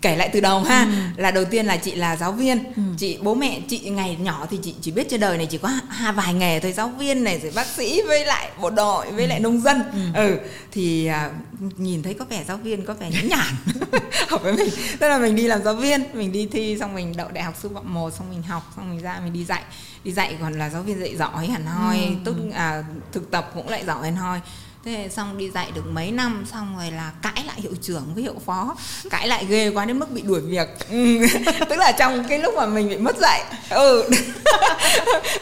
kể 0.01 0.15
lại 0.15 0.29
từ 0.33 0.39
đầu 0.39 0.59
ha 0.59 0.83
ừ. 0.83 1.21
là 1.21 1.31
đầu 1.31 1.45
tiên 1.45 1.65
là 1.65 1.77
chị 1.77 1.95
là 1.95 2.15
giáo 2.15 2.31
viên 2.31 2.63
ừ. 2.75 2.81
chị 2.97 3.17
bố 3.21 3.35
mẹ 3.35 3.61
chị 3.67 3.79
ngày 3.79 4.17
nhỏ 4.21 4.47
thì 4.49 4.59
chị 4.63 4.75
chỉ 4.81 4.91
biết 4.91 5.09
trên 5.09 5.19
đời 5.19 5.37
này 5.37 5.45
chỉ 5.45 5.57
có 5.57 5.69
hai 5.89 6.13
vài 6.13 6.33
nghề 6.33 6.59
thôi 6.59 6.71
giáo 6.71 6.87
viên 6.99 7.23
này 7.23 7.39
rồi 7.39 7.51
bác 7.55 7.67
sĩ 7.67 8.01
với 8.07 8.25
lại 8.25 8.49
bộ 8.61 8.69
đội 8.69 9.11
với 9.11 9.23
ừ. 9.23 9.29
lại 9.29 9.39
nông 9.39 9.61
dân 9.61 9.81
ừ, 9.93 10.27
ừ. 10.27 10.37
thì 10.71 11.05
à, 11.05 11.31
nhìn 11.77 12.03
thấy 12.03 12.13
có 12.13 12.25
vẻ 12.25 12.43
giáo 12.47 12.57
viên 12.57 12.85
có 12.85 12.93
vẻ 12.93 13.09
nhã 13.11 13.21
nhản 13.21 13.79
học 14.29 14.41
với 14.43 14.53
mình 14.53 14.69
tức 14.99 15.07
là 15.07 15.17
mình 15.17 15.35
đi 15.35 15.47
làm 15.47 15.63
giáo 15.63 15.73
viên 15.73 16.03
mình 16.13 16.31
đi 16.31 16.47
thi 16.51 16.77
xong 16.79 16.95
mình 16.95 17.13
đậu 17.17 17.27
đại 17.33 17.43
học 17.43 17.53
sư 17.61 17.69
phạm 17.73 17.93
một 17.93 18.13
xong 18.13 18.29
mình 18.29 18.43
học 18.43 18.73
xong 18.75 18.89
mình 18.89 19.01
ra 19.01 19.19
mình 19.23 19.33
đi 19.33 19.45
dạy 19.45 19.63
đi 20.03 20.11
dạy 20.11 20.37
còn 20.41 20.53
là 20.53 20.69
giáo 20.69 20.81
viên 20.81 20.99
dạy 20.99 21.15
giỏi 21.17 21.47
hẳn 21.47 21.65
hoi 21.65 21.97
ừ. 21.97 22.11
tốt 22.25 22.33
à, 22.53 22.83
thực 23.11 23.31
tập 23.31 23.51
cũng 23.55 23.69
lại 23.69 23.83
giỏi 23.85 24.03
hẳn 24.03 24.15
hoi 24.15 24.41
thế 24.85 25.09
xong 25.11 25.37
đi 25.37 25.49
dạy 25.49 25.71
được 25.75 25.87
mấy 25.91 26.11
năm 26.11 26.45
xong 26.51 26.75
rồi 26.77 26.91
là 26.91 27.11
cãi 27.21 27.43
lại 27.47 27.61
hiệu 27.61 27.71
trưởng 27.81 28.03
với 28.13 28.23
hiệu 28.23 28.35
phó. 28.45 28.75
Cãi 29.09 29.27
lại 29.27 29.45
ghê 29.49 29.69
quá 29.69 29.85
đến 29.85 29.99
mức 29.99 30.11
bị 30.11 30.21
đuổi 30.21 30.41
việc. 30.41 30.67
Ừ. 30.89 31.19
tức 31.69 31.75
là 31.75 31.91
trong 31.91 32.25
cái 32.29 32.39
lúc 32.39 32.53
mà 32.55 32.65
mình 32.65 32.89
bị 32.89 32.97
mất 32.97 33.17
dạy 33.17 33.43
ừ. 33.69 34.09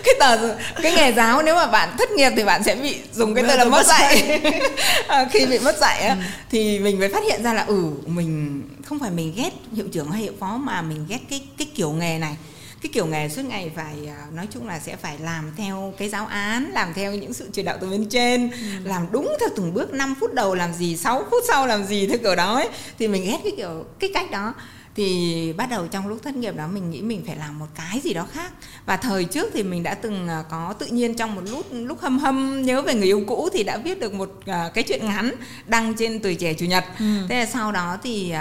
Cái 0.03 0.13
tờ 0.19 0.55
cái 0.81 0.91
nghề 0.91 1.13
giáo 1.13 1.43
nếu 1.43 1.55
mà 1.55 1.67
bạn 1.67 1.95
thất 1.97 2.11
nghiệp 2.11 2.29
thì 2.35 2.43
bạn 2.43 2.63
sẽ 2.63 2.75
bị 2.75 2.97
dùng 3.13 3.35
cái 3.35 3.43
tờ 3.43 3.55
là 3.55 3.65
mất 3.65 3.85
dạy. 3.85 4.41
À, 5.07 5.25
khi 5.31 5.45
bị 5.45 5.59
mất 5.59 5.77
dạy 5.77 6.07
ừ. 6.07 6.15
thì 6.51 6.79
mình 6.79 6.99
mới 6.99 7.09
phát 7.09 7.23
hiện 7.23 7.43
ra 7.43 7.53
là 7.53 7.63
ừ 7.63 7.85
mình 8.05 8.63
không 8.85 8.99
phải 8.99 9.11
mình 9.11 9.33
ghét 9.35 9.51
hiệu 9.75 9.85
trưởng 9.91 10.11
hay 10.11 10.21
hiệu 10.21 10.33
phó 10.39 10.57
mà 10.57 10.81
mình 10.81 11.05
ghét 11.09 11.19
cái 11.29 11.41
cái 11.57 11.67
kiểu 11.75 11.91
nghề 11.91 12.17
này 12.17 12.35
cái 12.83 12.89
kiểu 12.93 13.05
nghề 13.05 13.29
suốt 13.29 13.41
ngày 13.45 13.71
phải 13.75 14.07
à, 14.07 14.25
nói 14.33 14.47
chung 14.51 14.67
là 14.67 14.79
sẽ 14.79 14.95
phải 14.95 15.17
làm 15.19 15.51
theo 15.57 15.93
cái 15.97 16.09
giáo 16.09 16.25
án 16.25 16.71
làm 16.71 16.93
theo 16.93 17.15
những 17.15 17.33
sự 17.33 17.49
chỉ 17.53 17.63
đạo 17.63 17.77
từ 17.81 17.89
bên 17.89 18.09
trên 18.09 18.51
ừ. 18.51 18.57
làm 18.83 19.07
đúng 19.11 19.35
theo 19.39 19.49
từng 19.55 19.73
bước 19.73 19.93
5 19.93 20.15
phút 20.19 20.33
đầu 20.33 20.55
làm 20.55 20.73
gì 20.73 20.97
6 20.97 21.25
phút 21.31 21.43
sau 21.47 21.67
làm 21.67 21.85
gì 21.85 22.07
theo 22.07 22.17
kiểu 22.17 22.35
đó 22.35 22.55
ấy. 22.55 22.69
Thì 22.99 23.07
mình 23.07 23.25
ghét 23.25 23.39
cái 23.43 23.53
kiểu 23.57 23.85
cái 23.99 24.11
cách 24.13 24.31
đó. 24.31 24.53
Thì 24.95 25.53
bắt 25.57 25.69
đầu 25.69 25.87
trong 25.87 26.07
lúc 26.07 26.23
thất 26.23 26.35
nghiệp 26.35 26.55
đó 26.55 26.67
mình 26.67 26.91
nghĩ 26.91 27.01
mình 27.01 27.23
phải 27.27 27.35
làm 27.35 27.59
một 27.59 27.65
cái 27.75 27.99
gì 27.99 28.13
đó 28.13 28.27
khác. 28.33 28.51
Và 28.85 28.97
thời 28.97 29.25
trước 29.25 29.49
thì 29.53 29.63
mình 29.63 29.83
đã 29.83 29.93
từng 29.93 30.27
à, 30.27 30.43
có 30.49 30.73
tự 30.79 30.85
nhiên 30.85 31.15
trong 31.15 31.35
một 31.35 31.41
lúc 31.51 31.65
lúc 31.71 31.99
hâm 32.01 32.19
hâm 32.19 32.61
nhớ 32.61 32.81
về 32.81 32.93
người 32.93 33.07
yêu 33.07 33.23
cũ 33.27 33.49
thì 33.53 33.63
đã 33.63 33.77
viết 33.77 33.99
được 33.99 34.13
một 34.13 34.29
uh, 34.39 34.73
cái 34.73 34.83
chuyện 34.83 35.05
ngắn 35.05 35.31
đăng 35.65 35.93
trên 35.93 36.19
tuổi 36.19 36.35
trẻ 36.35 36.53
chủ 36.53 36.65
nhật. 36.65 36.83
Ừ. 36.99 37.05
thế 37.29 37.39
là 37.39 37.45
sau 37.45 37.71
đó 37.71 37.97
thì 38.03 38.33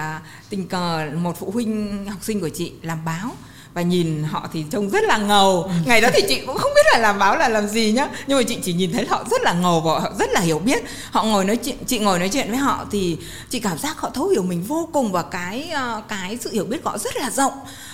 tình 0.51 0.69
cờ 0.69 1.11
một 1.17 1.37
phụ 1.41 1.51
huynh 1.51 2.07
học 2.09 2.19
sinh 2.23 2.41
của 2.41 2.49
chị 2.49 2.73
làm 2.83 2.99
báo 3.05 3.31
và 3.75 3.83
nhìn 3.83 4.25
họ 4.25 4.49
thì 4.53 4.65
trông 4.71 4.91
rất 4.91 5.05
là 5.05 5.19
ngầu. 5.19 5.71
Ngày 5.87 6.01
đó 6.01 6.09
thì 6.13 6.23
chị 6.29 6.43
cũng 6.47 6.57
không 6.57 6.71
biết 6.75 6.87
là 6.93 6.99
làm 6.99 7.19
báo 7.19 7.37
là 7.37 7.49
làm 7.49 7.69
gì 7.69 7.93
nhá. 7.93 8.09
Nhưng 8.27 8.39
mà 8.39 8.43
chị 8.43 8.59
chỉ 8.63 8.73
nhìn 8.73 8.93
thấy 8.93 9.07
họ 9.07 9.25
rất 9.31 9.43
là 9.43 9.53
ngầu 9.53 9.81
và 9.81 9.93
họ 9.99 10.13
rất 10.19 10.31
là 10.31 10.41
hiểu 10.41 10.59
biết. 10.59 10.83
Họ 11.11 11.23
ngồi 11.23 11.45
nói 11.45 11.57
chuyện, 11.57 11.77
chị 11.87 11.99
ngồi 11.99 12.19
nói 12.19 12.29
chuyện 12.29 12.49
với 12.49 12.59
họ 12.59 12.85
thì 12.91 13.17
chị 13.51 13.61
cảm 13.61 13.79
giác 13.79 14.01
họ 14.01 14.11
thấu 14.11 14.29
hiểu 14.29 14.43
mình 14.43 14.63
vô 14.63 14.89
cùng 14.93 15.13
và 15.13 15.23
cái 15.23 15.71
ờ, 15.71 16.03
cái 16.09 16.39
sự 16.41 16.53
hiểu 16.53 16.65
biết 16.65 16.85
của 16.85 16.91
họ 16.91 16.99
rất 16.99 17.17
là 17.17 17.31
rộng 17.31 17.53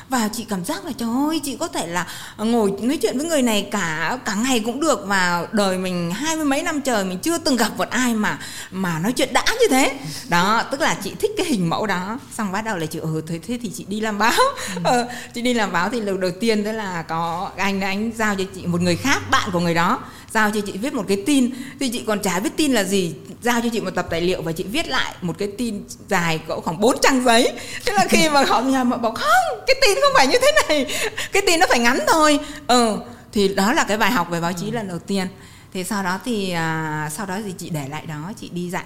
và 0.08 0.28
chị 0.32 0.46
cảm 0.48 0.64
giác 0.64 0.84
là 0.84 0.92
trời 0.98 1.08
ơi 1.28 1.40
chị 1.44 1.56
có 1.56 1.68
thể 1.68 1.86
là 1.86 2.06
ngồi 2.38 2.72
nói 2.80 2.96
chuyện 2.96 3.18
với 3.18 3.26
người 3.26 3.42
này 3.42 3.68
cả 3.70 4.18
cả 4.24 4.34
ngày 4.34 4.60
cũng 4.60 4.80
được 4.80 5.04
và 5.06 5.46
đời 5.52 5.78
mình 5.78 6.10
hai 6.10 6.36
mươi 6.36 6.44
mấy 6.44 6.62
năm 6.62 6.80
trời 6.80 7.04
mình 7.04 7.18
chưa 7.18 7.38
từng 7.38 7.56
gặp 7.56 7.76
một 7.76 7.90
ai 7.90 8.14
mà 8.14 8.38
mà 8.70 8.98
nói 8.98 9.12
chuyện 9.12 9.32
đã 9.32 9.44
như 9.60 9.66
thế. 9.70 9.98
Đó 10.28 10.62
tức 10.70 10.80
là 10.80 10.96
chị 11.04 11.12
thích 11.20 11.30
cái 11.36 11.46
hình 11.46 11.70
mẫu 11.70 11.86
đó. 11.86 12.18
Xong 12.32 12.52
bắt 12.52 12.64
đầu 12.64 12.76
là 12.76 12.86
chị 12.86 12.98
ừ 12.98 13.22
thế, 13.26 13.40
thế 13.46 13.58
thì 13.62 13.70
chị 13.76 13.84
đi 13.88 14.00
làm 14.00 14.18
báo. 14.18 14.32
Ừ. 14.74 14.80
ờ, 14.84 15.08
chị 15.34 15.42
đi 15.42 15.54
làm 15.54 15.72
báo 15.72 15.90
thì 15.90 16.00
lần 16.00 16.20
đầu 16.20 16.30
tiên 16.40 16.64
thế 16.64 16.72
là 16.72 17.02
có 17.02 17.50
anh 17.56 17.80
anh 17.80 18.10
giao 18.16 18.34
cho 18.34 18.44
chị 18.54 18.66
một 18.66 18.80
người 18.80 18.96
khác 18.96 19.30
bạn 19.30 19.50
của 19.52 19.60
người 19.60 19.74
đó 19.74 20.00
giao 20.34 20.50
cho 20.50 20.60
chị 20.60 20.72
viết 20.72 20.94
một 20.94 21.04
cái 21.08 21.22
tin. 21.26 21.50
Thì 21.80 21.88
chị 21.88 22.02
còn 22.06 22.22
chả 22.22 22.40
biết 22.40 22.50
tin 22.56 22.72
là 22.72 22.84
gì 22.84 23.14
giao 23.42 23.60
cho 23.60 23.68
chị 23.72 23.80
một 23.80 23.90
tập 23.94 24.06
tài 24.10 24.20
liệu 24.20 24.42
và 24.42 24.52
chị 24.52 24.64
viết 24.64 24.88
lại 24.88 25.14
một 25.22 25.34
cái 25.38 25.48
tin 25.58 25.84
dài 26.08 26.40
cỡ 26.48 26.60
khoảng 26.60 26.80
4 26.80 26.96
trang 27.02 27.24
giấy. 27.24 27.52
Thế 27.86 27.92
là 27.92 28.06
khi 28.08 28.28
mà 28.28 28.44
họ 28.44 28.60
nhà 28.60 28.84
mà 28.84 28.96
bảo 28.96 29.12
không 29.12 29.60
cái 29.66 29.76
tin 29.82 29.98
không 30.02 30.12
phải 30.14 30.26
như 30.26 30.38
thế 30.42 30.52
này. 30.68 30.86
Cái 31.32 31.42
tin 31.46 31.60
nó 31.60 31.66
phải 31.68 31.78
ngắn 31.78 31.98
thôi. 32.06 32.38
Ừ 32.66 32.98
thì 33.32 33.48
đó 33.48 33.72
là 33.72 33.84
cái 33.84 33.96
bài 33.96 34.10
học 34.10 34.30
về 34.30 34.40
báo 34.40 34.52
chí 34.52 34.66
ừ. 34.66 34.70
lần 34.70 34.88
đầu 34.88 34.98
tiên. 34.98 35.26
Thì 35.72 35.84
sau 35.84 36.02
đó 36.02 36.20
thì 36.24 36.50
à, 36.50 37.10
sau 37.16 37.26
đó 37.26 37.38
thì 37.44 37.54
chị 37.58 37.70
để 37.70 37.88
lại 37.88 38.06
đó 38.06 38.32
chị 38.40 38.48
đi 38.48 38.70
dạy. 38.70 38.84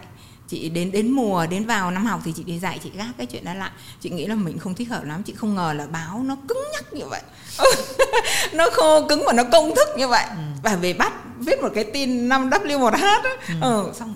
Chị 0.49 0.69
đến 0.69 0.93
đến 0.93 1.11
mùa 1.11 1.47
đến 1.47 1.67
vào 1.67 1.91
năm 1.91 2.07
học 2.07 2.21
thì 2.25 2.33
chị 2.37 2.43
đi 2.43 2.59
dạy 2.59 2.81
chị 2.83 2.91
gác 2.97 3.07
cái 3.19 3.27
chuyện 3.27 3.45
đó 3.45 3.55
lại. 3.55 3.71
Chị 4.01 4.11
nghĩ 4.11 4.27
là 4.27 4.35
mình 4.35 4.59
không 4.59 4.75
thích 4.75 4.89
hợp 4.89 5.05
lắm 5.05 5.23
chị 5.23 5.35
không 5.37 5.55
ngờ 5.55 5.73
là 5.77 5.87
báo 5.87 6.23
nó 6.25 6.37
cứng 6.49 6.65
nhắc 6.73 6.93
như 6.93 7.07
vậy. 7.07 7.21
Nó 8.53 8.69
khô 8.73 9.09
cứng 9.09 9.23
và 9.27 9.33
nó 9.33 9.45
công 9.53 9.75
thức 9.75 9.89
như 9.97 10.09
vậy. 10.09 10.25
Ừ. 10.29 10.37
và 10.63 10.77
về 10.77 10.93
bắt 10.93 11.13
viết 11.39 11.63
một 11.63 11.69
cái 11.75 11.85
tin 11.85 12.29
5 12.29 12.51
w 12.51 12.79
1 12.79 12.95
h 12.95 13.05
ừ. 13.49 13.55
ừ, 13.61 13.91
xong 13.99 14.15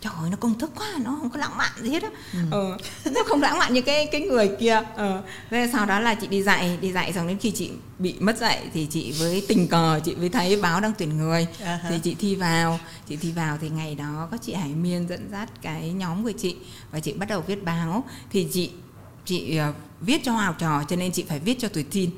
trời 0.00 0.12
ơi 0.20 0.30
nó 0.30 0.36
công 0.40 0.58
thức 0.58 0.70
quá 0.76 0.86
nó 1.04 1.16
không 1.20 1.30
có 1.30 1.38
lãng 1.38 1.56
mạn 1.56 1.72
gì 1.82 1.90
hết 1.90 2.02
á 2.02 2.10
ừ. 2.32 2.38
ừ. 2.50 2.76
nó 3.10 3.22
không 3.26 3.42
lãng 3.42 3.58
mạn 3.58 3.74
như 3.74 3.82
cái 3.82 4.06
cái 4.06 4.20
người 4.20 4.50
kia 4.60 4.80
ừ. 4.96 5.20
thế 5.50 5.70
sau 5.72 5.86
đó 5.86 6.00
là 6.00 6.14
chị 6.14 6.26
đi 6.26 6.42
dạy 6.42 6.78
đi 6.80 6.92
dạy 6.92 7.12
xong 7.12 7.28
đến 7.28 7.38
khi 7.38 7.50
chị 7.50 7.70
bị 7.98 8.14
mất 8.20 8.38
dạy 8.38 8.68
thì 8.74 8.86
chị 8.90 9.14
với 9.18 9.44
tình 9.48 9.68
cờ 9.68 10.00
chị 10.04 10.14
mới 10.14 10.28
thấy 10.28 10.60
báo 10.62 10.80
đang 10.80 10.92
tuyển 10.98 11.18
người 11.18 11.46
uh-huh. 11.64 11.78
thì 11.88 11.98
chị 11.98 12.14
thi 12.14 12.34
vào 12.34 12.80
chị 13.08 13.16
thi 13.16 13.32
vào 13.32 13.58
thì 13.60 13.68
ngày 13.68 13.94
đó 13.94 14.28
có 14.30 14.36
chị 14.36 14.54
Hải 14.54 14.68
Miên 14.68 15.08
dẫn 15.08 15.28
dắt 15.32 15.48
cái 15.62 15.92
nhóm 15.92 16.24
của 16.24 16.32
chị 16.32 16.56
và 16.90 17.00
chị 17.00 17.12
bắt 17.12 17.28
đầu 17.28 17.44
viết 17.46 17.64
báo 17.64 18.04
thì 18.30 18.48
chị 18.52 18.70
chị 19.24 19.60
uh, 19.68 19.74
viết 20.00 20.24
cho 20.24 20.32
học 20.32 20.56
trò 20.58 20.84
cho 20.88 20.96
nên 20.96 21.12
chị 21.12 21.24
phải 21.28 21.38
viết 21.38 21.58
cho 21.58 21.68
tuổi 21.68 21.84
tin 21.90 22.10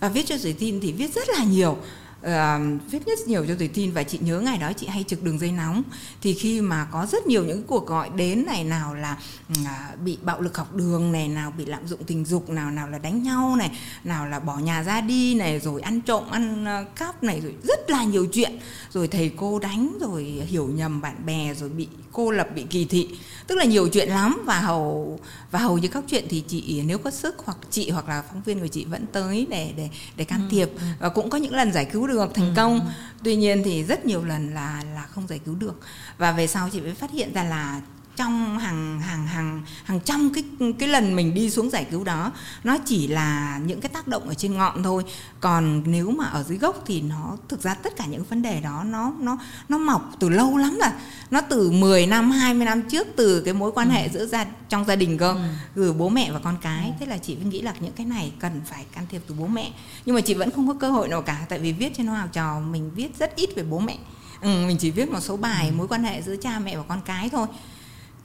và 0.00 0.08
viết 0.08 0.26
cho 0.26 0.36
tuổi 0.42 0.52
tin 0.52 0.80
thì 0.80 0.92
viết 0.92 1.14
rất 1.14 1.28
là 1.28 1.44
nhiều 1.44 1.78
uh, 2.26 2.90
viết 2.90 3.06
rất 3.06 3.18
nhiều 3.26 3.44
cho 3.48 3.54
tuổi 3.58 3.68
tin 3.68 3.92
và 3.92 4.02
chị 4.02 4.18
nhớ 4.22 4.40
ngày 4.40 4.58
đó 4.58 4.72
chị 4.76 4.86
hay 4.86 5.04
trực 5.08 5.22
đường 5.22 5.38
dây 5.38 5.52
nóng. 5.52 5.82
Thì 6.22 6.34
khi 6.34 6.60
mà 6.60 6.84
có 6.92 7.06
rất 7.12 7.26
nhiều 7.26 7.44
những 7.44 7.62
cuộc 7.62 7.86
gọi 7.86 8.10
đến 8.16 8.44
này 8.46 8.64
nào 8.64 8.94
là 8.94 9.16
uh, 9.52 10.00
bị 10.04 10.18
bạo 10.22 10.40
lực 10.40 10.56
học 10.56 10.74
đường 10.74 11.12
này 11.12 11.28
nào 11.28 11.52
bị 11.58 11.64
lạm 11.64 11.86
dụng 11.86 12.04
tình 12.04 12.24
dục 12.24 12.50
nào 12.50 12.70
nào 12.70 12.88
là 12.88 12.98
đánh 12.98 13.22
nhau 13.22 13.56
này 13.56 13.70
nào 14.04 14.26
là 14.26 14.40
bỏ 14.40 14.58
nhà 14.58 14.82
ra 14.82 15.00
đi 15.00 15.34
này 15.34 15.60
rồi 15.60 15.80
ăn 15.80 16.00
trộm 16.00 16.30
ăn 16.30 16.64
uh, 16.82 16.96
cắp 16.96 17.22
này 17.22 17.40
rồi 17.40 17.54
rất 17.62 17.90
là 17.90 18.04
nhiều 18.04 18.26
chuyện. 18.26 18.58
Rồi 18.90 19.08
thầy 19.08 19.30
cô 19.36 19.58
đánh 19.58 19.98
rồi 20.00 20.22
hiểu 20.24 20.68
nhầm 20.68 21.00
bạn 21.00 21.26
bè 21.26 21.54
rồi 21.54 21.68
bị 21.68 21.88
cô 22.12 22.30
lập 22.30 22.48
bị 22.54 22.62
kỳ 22.70 22.84
thị. 22.84 23.08
Tức 23.46 23.54
là 23.54 23.64
nhiều 23.64 23.88
chuyện 23.88 24.08
lắm. 24.08 24.42
Và 24.46 24.60
hầu 24.60 25.18
và 25.50 25.58
hầu 25.58 25.78
như 25.78 25.88
các 25.88 26.04
chuyện 26.08 26.24
thì 26.28 26.44
chị 26.48 26.82
nếu 26.86 26.98
có 26.98 27.10
sức 27.10 27.34
hoặc 27.44 27.58
chị 27.70 27.90
hoặc 27.90 28.08
là 28.08 28.22
phóng 28.22 28.42
viên 28.42 28.60
của 28.60 28.66
chị 28.66 28.84
vẫn 28.84 29.04
tới 29.12 29.46
để 29.50 29.72
để 29.76 29.88
để 30.16 30.24
can 30.24 30.40
ừ, 30.40 30.46
thiệp. 30.50 30.70
Và 31.00 31.08
cũng 31.08 31.30
có 31.30 31.38
những 31.38 31.54
lần 31.54 31.72
giải 31.72 31.84
cứu 31.84 32.06
được 32.06 32.15
thành 32.34 32.48
ừ, 32.48 32.52
công 32.56 32.80
ừ. 32.80 32.86
tuy 33.24 33.36
nhiên 33.36 33.62
thì 33.64 33.84
rất 33.84 34.06
nhiều 34.06 34.24
lần 34.24 34.54
là 34.54 34.82
là 34.94 35.06
không 35.06 35.28
giải 35.28 35.38
cứu 35.38 35.54
được 35.54 35.80
và 36.18 36.32
về 36.32 36.46
sau 36.46 36.68
chị 36.72 36.80
mới 36.80 36.94
phát 36.94 37.10
hiện 37.10 37.32
ra 37.34 37.44
là 37.44 37.80
trong 38.16 38.58
hàng 38.58 39.00
hàng 39.00 39.26
hàng 39.26 39.62
hàng 39.84 40.00
trăm 40.00 40.30
cái 40.34 40.44
cái 40.78 40.88
lần 40.88 41.16
mình 41.16 41.34
đi 41.34 41.50
xuống 41.50 41.70
giải 41.70 41.86
cứu 41.90 42.04
đó 42.04 42.32
nó 42.64 42.78
chỉ 42.86 43.06
là 43.06 43.60
những 43.66 43.80
cái 43.80 43.88
tác 43.88 44.08
động 44.08 44.28
ở 44.28 44.34
trên 44.34 44.54
ngọn 44.54 44.82
thôi 44.82 45.04
còn 45.40 45.82
nếu 45.86 46.10
mà 46.10 46.24
ở 46.24 46.42
dưới 46.42 46.58
gốc 46.58 46.82
thì 46.86 47.00
nó 47.00 47.36
thực 47.48 47.62
ra 47.62 47.74
tất 47.74 47.96
cả 47.96 48.06
những 48.06 48.24
vấn 48.24 48.42
đề 48.42 48.60
đó 48.60 48.84
nó 48.86 49.12
nó 49.20 49.38
nó 49.68 49.78
mọc 49.78 50.10
từ 50.18 50.28
lâu 50.28 50.56
lắm 50.56 50.78
rồi 50.80 50.90
nó 51.30 51.40
từ 51.40 51.70
10 51.70 52.06
năm 52.06 52.30
20 52.30 52.64
năm 52.64 52.82
trước 52.82 53.06
từ 53.16 53.40
cái 53.40 53.54
mối 53.54 53.72
quan 53.72 53.90
hệ 53.90 54.02
ừ. 54.02 54.08
giữa 54.12 54.26
gia 54.26 54.46
trong 54.68 54.84
gia 54.84 54.96
đình 54.96 55.18
cơ 55.18 55.32
ừ. 55.32 55.40
từ 55.74 55.92
bố 55.92 56.08
mẹ 56.08 56.32
và 56.32 56.38
con 56.38 56.56
cái 56.62 56.86
ừ. 56.86 56.92
thế 57.00 57.06
là 57.06 57.18
chị 57.18 57.34
vẫn 57.34 57.48
nghĩ 57.48 57.60
là 57.60 57.74
những 57.80 57.92
cái 57.92 58.06
này 58.06 58.32
cần 58.38 58.60
phải 58.66 58.84
can 58.94 59.06
thiệp 59.10 59.22
từ 59.26 59.34
bố 59.38 59.46
mẹ 59.46 59.70
nhưng 60.06 60.14
mà 60.14 60.20
chị 60.20 60.34
vẫn 60.34 60.50
không 60.50 60.68
có 60.68 60.74
cơ 60.74 60.90
hội 60.90 61.08
nào 61.08 61.22
cả 61.22 61.46
tại 61.48 61.58
vì 61.58 61.72
viết 61.72 61.92
trên 61.96 62.06
hoa 62.06 62.20
học 62.20 62.28
trò 62.32 62.60
mình 62.60 62.90
viết 62.94 63.18
rất 63.18 63.36
ít 63.36 63.50
về 63.56 63.62
bố 63.62 63.78
mẹ 63.78 63.96
ừ, 64.40 64.48
mình 64.66 64.76
chỉ 64.78 64.90
viết 64.90 65.10
một 65.10 65.20
số 65.20 65.36
bài 65.36 65.68
ừ. 65.68 65.74
mối 65.76 65.88
quan 65.88 66.04
hệ 66.04 66.22
giữa 66.22 66.36
cha 66.36 66.58
mẹ 66.58 66.76
và 66.76 66.82
con 66.88 67.00
cái 67.06 67.28
thôi 67.30 67.46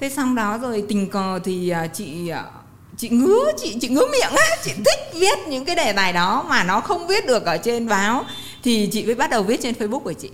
thế 0.01 0.09
xong 0.09 0.35
đó 0.35 0.57
rồi 0.57 0.83
tình 0.87 1.09
cờ 1.09 1.39
thì 1.43 1.69
à, 1.69 1.87
chị 1.87 2.27
à, 2.27 2.45
chị 2.97 3.09
ngứa 3.09 3.51
chị 3.57 3.77
chị 3.81 3.89
ngứa 3.89 4.05
miệng 4.11 4.35
á. 4.37 4.45
Chị 4.63 4.71
thích 4.73 4.99
viết 5.13 5.39
những 5.47 5.65
cái 5.65 5.75
đề 5.75 5.93
tài 5.93 6.13
đó 6.13 6.45
mà 6.49 6.63
nó 6.63 6.81
không 6.81 7.07
viết 7.07 7.25
được 7.25 7.45
ở 7.45 7.57
trên 7.57 7.87
báo. 7.87 8.25
Thì 8.63 8.89
chị 8.91 9.05
mới 9.05 9.15
bắt 9.15 9.29
đầu 9.29 9.43
viết 9.43 9.61
trên 9.61 9.75
facebook 9.75 9.99
của 9.99 10.13
chị. 10.13 10.29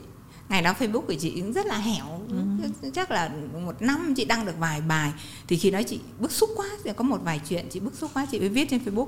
Ngày 0.50 0.62
đó 0.62 0.74
facebook 0.80 1.02
của 1.02 1.14
chị 1.14 1.30
cũng 1.30 1.54
rất 1.54 1.66
là 1.66 1.78
hẻo. 1.78 2.22
Ừ. 2.30 2.90
chắc 2.94 3.12
là 3.12 3.30
một 3.66 3.82
năm 3.82 4.14
chị 4.16 4.26
đăng 4.26 4.46
được 4.46 4.56
vài 4.60 4.82
bài. 4.82 5.12
Thì 5.48 5.58
khi 5.58 5.72
đó 5.72 5.82
chị 5.88 6.00
bức 6.20 6.32
xúc 6.32 6.50
quá 6.56 6.66
thì 6.84 6.92
có 6.96 7.04
một 7.04 7.20
vài 7.24 7.42
chuyện 7.50 7.66
chị 7.70 7.80
bức 7.80 7.94
xúc 7.96 8.12
quá 8.14 8.28
chị 8.32 8.40
mới 8.40 8.50
viết 8.50 8.70
trên 8.70 8.80
facebook 8.86 9.08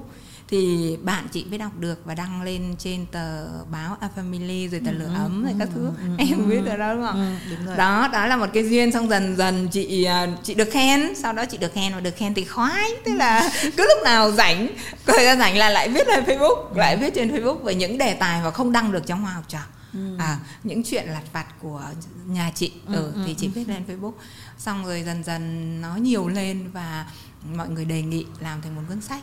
thì 0.50 0.98
bạn 1.04 1.28
chị 1.32 1.46
mới 1.50 1.58
đọc 1.58 1.72
được 1.80 2.06
và 2.06 2.16
đăng 2.16 2.42
lên 2.42 2.76
trên 2.80 3.06
tờ 3.12 3.48
báo 3.72 3.98
A 4.00 4.10
Family 4.16 4.70
rồi 4.70 4.82
tờ 4.86 4.92
lửa 4.92 5.06
ừ, 5.06 5.14
ấm 5.16 5.44
rồi 5.44 5.54
các 5.60 5.70
thứ. 5.76 5.86
ừ, 5.86 6.08
em 6.18 6.50
biết 6.50 6.62
rồi 6.66 6.78
đó 6.78 6.94
đúng 6.94 7.06
không? 7.06 7.38
Đúng 7.50 7.66
rồi. 7.66 7.78
đó 7.78 8.10
đó 8.14 8.26
là 8.26 8.38
một 8.38 8.46
cái 8.54 8.70
duyên 8.70 8.92
xong 8.92 9.10
dần 9.10 9.36
dần 9.36 9.68
chị 9.72 10.04
à, 10.04 10.28
chị 10.44 10.54
được 10.54 10.70
khen. 10.72 11.16
Sau 11.16 11.34
đó 11.34 11.46
chị 11.46 11.58
được 11.58 11.74
khen 11.74 11.94
và 11.94 12.00
được 12.00 12.16
khen 12.18 12.34
thì 12.34 12.46
khoái. 12.46 12.90
Thế 13.06 13.12
là 13.16 13.50
cứ 13.78 13.88
lúc 13.88 14.04
nào 14.04 14.32
rảnh 14.32 14.68
thời 15.06 15.26
gian 15.26 15.40
rảnh 15.40 15.58
là 15.58 15.70
lại 15.70 15.90
viết 15.90 16.08
lên 16.08 16.24
Facebook 16.24 16.74
lại 16.76 16.98
viết 16.98 17.14
trên 17.16 17.32
Facebook 17.32 17.58
về 17.58 17.76
những 17.76 17.98
đề 17.98 18.14
tài 18.14 18.42
mà 18.42 18.52
không 18.52 18.72
đăng 18.72 18.92
được 18.92 19.06
trong 19.06 19.22
hoa 19.22 19.34
học 19.34 19.44
trò. 19.48 19.60
Ừ. 19.94 20.00
à 20.18 20.40
những 20.64 20.84
chuyện 20.84 21.06
lặt 21.08 21.24
vặt 21.34 21.46
của 21.62 21.82
nhà 22.26 22.52
chị 22.56 22.72
ừ, 22.88 22.94
ừ, 22.94 23.22
thì 23.26 23.34
chị 23.34 23.48
viết 23.48 23.64
lên 23.68 23.84
Facebook. 23.88 24.14
Xong 24.58 24.86
rồi 24.86 25.04
dần 25.06 25.24
dần 25.24 25.82
nó 25.82 25.96
nhiều 25.96 26.28
lên 26.28 26.70
và 26.74 27.06
mọi 27.56 27.70
người 27.70 27.86
đề 27.86 28.02
nghị 28.02 28.26
làm 28.40 28.62
thành 28.62 28.76
một 28.76 28.82
cuốn 28.90 29.02
sách 29.02 29.22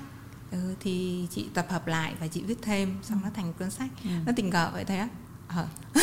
ừ, 0.63 0.75
thì 0.81 1.27
chị 1.35 1.47
tập 1.55 1.67
hợp 1.71 1.87
lại 1.87 2.13
và 2.21 2.27
chị 2.27 2.43
viết 2.47 2.59
thêm 2.63 2.97
xong 3.03 3.21
nó 3.25 3.31
thành 3.35 3.53
cuốn 3.59 3.71
sách. 3.71 3.89
Ừ. 4.05 4.11
nó 4.27 4.33
tình 4.37 4.51
cờ 4.51 4.71
vậy 4.73 4.85
thế 4.85 4.97
á. 4.97 5.09
Ờ. 5.49 5.67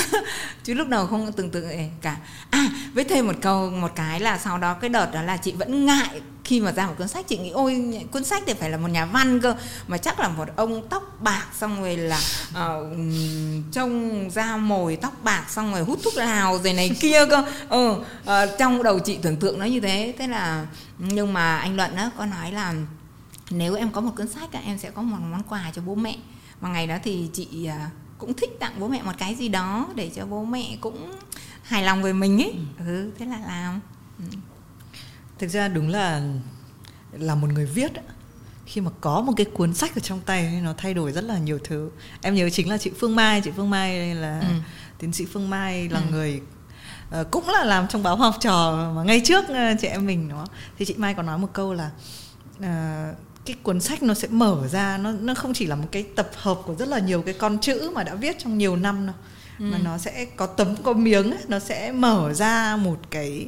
chứ 0.63 0.73
lúc 0.73 0.87
đầu 0.87 1.07
không 1.07 1.31
tưởng 1.31 1.49
tượng 1.49 1.89
cả. 2.01 2.17
À 2.49 2.69
với 2.93 3.03
thêm 3.03 3.27
một 3.27 3.35
câu 3.41 3.69
một 3.69 3.91
cái 3.95 4.19
là 4.19 4.37
sau 4.37 4.57
đó 4.57 4.73
cái 4.73 4.89
đợt 4.89 5.13
đó 5.13 5.21
là 5.21 5.37
chị 5.37 5.51
vẫn 5.51 5.85
ngại 5.85 6.21
khi 6.43 6.61
mà 6.61 6.71
ra 6.71 6.87
một 6.87 6.93
cuốn 6.97 7.07
sách. 7.07 7.27
Chị 7.27 7.37
nghĩ 7.37 7.49
ôi 7.49 8.01
cuốn 8.11 8.23
sách 8.23 8.43
thì 8.45 8.53
phải 8.53 8.69
là 8.69 8.77
một 8.77 8.87
nhà 8.87 9.05
văn 9.05 9.39
cơ. 9.41 9.55
Mà 9.87 9.97
chắc 9.97 10.19
là 10.19 10.27
một 10.27 10.47
ông 10.55 10.87
tóc 10.89 11.17
bạc 11.19 11.45
xong 11.53 11.81
rồi 11.81 11.97
là 11.97 12.19
uh, 12.49 12.97
trông 13.71 14.29
da 14.31 14.57
mồi 14.57 14.95
tóc 14.95 15.13
bạc 15.23 15.45
xong 15.49 15.73
rồi 15.73 15.83
hút 15.83 15.99
thuốc 16.03 16.15
lào 16.15 16.57
rồi 16.57 16.73
này 16.73 16.89
kia 16.99 17.25
cơ. 17.29 17.43
Ừ, 17.69 17.89
uh, 17.89 18.49
trong 18.59 18.83
đầu 18.83 18.99
chị 18.99 19.17
tưởng 19.21 19.37
tượng 19.37 19.59
nó 19.59 19.65
như 19.65 19.79
thế. 19.79 20.13
Thế 20.17 20.27
là 20.27 20.65
nhưng 20.99 21.33
mà 21.33 21.57
anh 21.57 21.75
luận 21.75 21.95
đó 21.95 22.11
có 22.17 22.25
nói 22.25 22.51
là 22.51 22.73
nếu 23.49 23.75
em 23.75 23.91
có 23.91 24.01
một 24.01 24.11
cuốn 24.17 24.27
sách 24.27 24.49
em 24.51 24.77
sẽ 24.77 24.91
có 24.91 25.01
một 25.01 25.17
món 25.31 25.43
quà 25.43 25.71
cho 25.75 25.81
bố 25.81 25.95
mẹ. 25.95 26.17
Mà 26.61 26.69
ngày 26.69 26.87
đó 26.87 26.97
thì 27.03 27.29
chị 27.33 27.65
à, 27.65 27.89
cũng 28.17 28.33
thích 28.33 28.49
tặng 28.59 28.73
bố 28.79 28.87
mẹ 28.87 29.01
một 29.01 29.11
cái 29.17 29.35
gì 29.35 29.49
đó 29.49 29.87
để 29.95 30.11
cho 30.15 30.25
bố 30.25 30.43
mẹ 30.43 30.77
cũng 30.81 31.11
hài 31.63 31.83
lòng 31.83 32.03
về 32.03 32.13
mình 32.13 32.41
ấy. 32.41 32.53
Ừ, 32.79 32.85
ừ 32.85 33.11
thế 33.19 33.25
là 33.25 33.39
làm. 33.47 33.79
Ừ. 34.19 34.25
thực 35.39 35.47
ra 35.47 35.67
đúng 35.67 35.89
là 35.89 36.21
là 37.11 37.35
một 37.35 37.47
người 37.53 37.65
viết 37.65 37.91
khi 38.65 38.81
mà 38.81 38.91
có 39.01 39.21
một 39.21 39.33
cái 39.37 39.45
cuốn 39.45 39.73
sách 39.73 39.95
ở 39.95 39.99
trong 39.99 40.19
tay 40.19 40.61
nó 40.63 40.73
thay 40.77 40.93
đổi 40.93 41.11
rất 41.11 41.23
là 41.23 41.37
nhiều 41.37 41.59
thứ. 41.63 41.89
Em 42.21 42.35
nhớ 42.35 42.49
chính 42.49 42.69
là 42.69 42.77
chị 42.77 42.91
Phương 42.99 43.15
Mai 43.15 43.41
chị 43.41 43.51
Phương 43.55 43.69
Mai 43.69 44.15
là 44.15 44.39
ừ. 44.39 44.47
tiến 44.97 45.13
sĩ 45.13 45.25
Phương 45.25 45.49
Mai 45.49 45.89
là 45.89 45.99
ừ. 45.99 46.05
người 46.11 46.41
uh, 47.21 47.31
cũng 47.31 47.49
là 47.49 47.63
làm 47.63 47.87
trong 47.87 48.03
báo 48.03 48.15
học 48.15 48.35
trò 48.41 48.91
mà 48.95 49.03
ngay 49.03 49.21
trước 49.25 49.43
uh, 49.43 49.79
chị 49.81 49.87
em 49.87 50.05
mình 50.05 50.29
đó 50.29 50.45
thì 50.77 50.85
chị 50.85 50.95
Mai 50.97 51.13
có 51.13 51.23
nói 51.23 51.37
một 51.37 51.49
câu 51.53 51.73
là 51.73 51.91
uh, 52.59 53.17
cái 53.45 53.55
cuốn 53.63 53.79
sách 53.79 54.03
nó 54.03 54.13
sẽ 54.13 54.27
mở 54.31 54.67
ra 54.71 54.97
nó 54.97 55.11
nó 55.11 55.33
không 55.33 55.53
chỉ 55.53 55.65
là 55.65 55.75
một 55.75 55.87
cái 55.91 56.03
tập 56.15 56.29
hợp 56.33 56.57
của 56.65 56.75
rất 56.75 56.87
là 56.87 56.99
nhiều 56.99 57.21
cái 57.21 57.33
con 57.33 57.57
chữ 57.59 57.91
mà 57.93 58.03
đã 58.03 58.15
viết 58.15 58.39
trong 58.39 58.57
nhiều 58.57 58.75
năm 58.75 59.05
đâu 59.05 59.15
ừ. 59.59 59.65
mà 59.71 59.77
nó 59.83 59.97
sẽ 59.97 60.25
có 60.35 60.45
tấm 60.45 60.75
có 60.83 60.93
miếng 60.93 61.31
ấy, 61.31 61.39
nó 61.47 61.59
sẽ 61.59 61.91
mở 61.91 62.33
ra 62.33 62.75
một 62.75 62.97
cái 63.11 63.47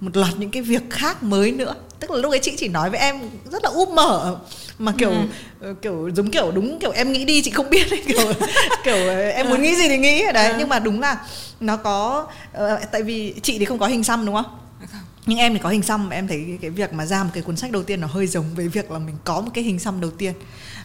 một 0.00 0.16
loạt 0.16 0.32
những 0.38 0.50
cái 0.50 0.62
việc 0.62 0.90
khác 0.90 1.22
mới 1.22 1.52
nữa 1.52 1.74
tức 2.00 2.10
là 2.10 2.16
lúc 2.16 2.32
ấy 2.32 2.38
chị 2.42 2.54
chỉ 2.56 2.68
nói 2.68 2.90
với 2.90 3.00
em 3.00 3.20
rất 3.50 3.64
là 3.64 3.70
úp 3.70 3.88
mở 3.88 4.36
mà 4.78 4.92
kiểu 4.98 5.10
ừ. 5.10 5.26
Ờ, 5.60 5.74
kiểu 5.82 6.10
giống 6.16 6.30
kiểu 6.30 6.50
đúng 6.54 6.78
kiểu 6.78 6.90
em 6.90 7.12
nghĩ 7.12 7.24
đi 7.24 7.42
chị 7.42 7.50
không 7.50 7.70
biết 7.70 7.90
ấy, 7.90 8.02
kiểu 8.06 8.32
kiểu 8.84 9.10
em 9.34 9.48
muốn 9.48 9.62
nghĩ 9.62 9.76
gì 9.76 9.88
thì 9.88 9.98
nghĩ 9.98 10.24
đấy 10.34 10.48
ừ. 10.48 10.56
nhưng 10.58 10.68
mà 10.68 10.78
đúng 10.78 11.00
là 11.00 11.26
nó 11.60 11.76
có 11.76 12.26
uh, 12.56 12.80
tại 12.92 13.02
vì 13.02 13.34
chị 13.42 13.58
thì 13.58 13.64
không 13.64 13.78
có 13.78 13.86
hình 13.86 14.04
xăm 14.04 14.26
đúng 14.26 14.34
không 14.34 14.58
nhưng 15.30 15.38
em 15.38 15.52
thì 15.52 15.58
có 15.58 15.68
hình 15.68 15.82
xăm 15.82 16.10
em 16.10 16.28
thấy 16.28 16.58
cái 16.60 16.70
việc 16.70 16.92
mà 16.92 17.06
ra 17.06 17.24
một 17.24 17.30
cái 17.34 17.42
cuốn 17.42 17.56
sách 17.56 17.70
đầu 17.70 17.82
tiên 17.82 18.00
nó 18.00 18.06
hơi 18.06 18.26
giống 18.26 18.44
với 18.54 18.68
việc 18.68 18.90
là 18.90 18.98
mình 18.98 19.16
có 19.24 19.40
một 19.40 19.50
cái 19.54 19.64
hình 19.64 19.78
xăm 19.78 20.00
đầu 20.00 20.10
tiên 20.10 20.32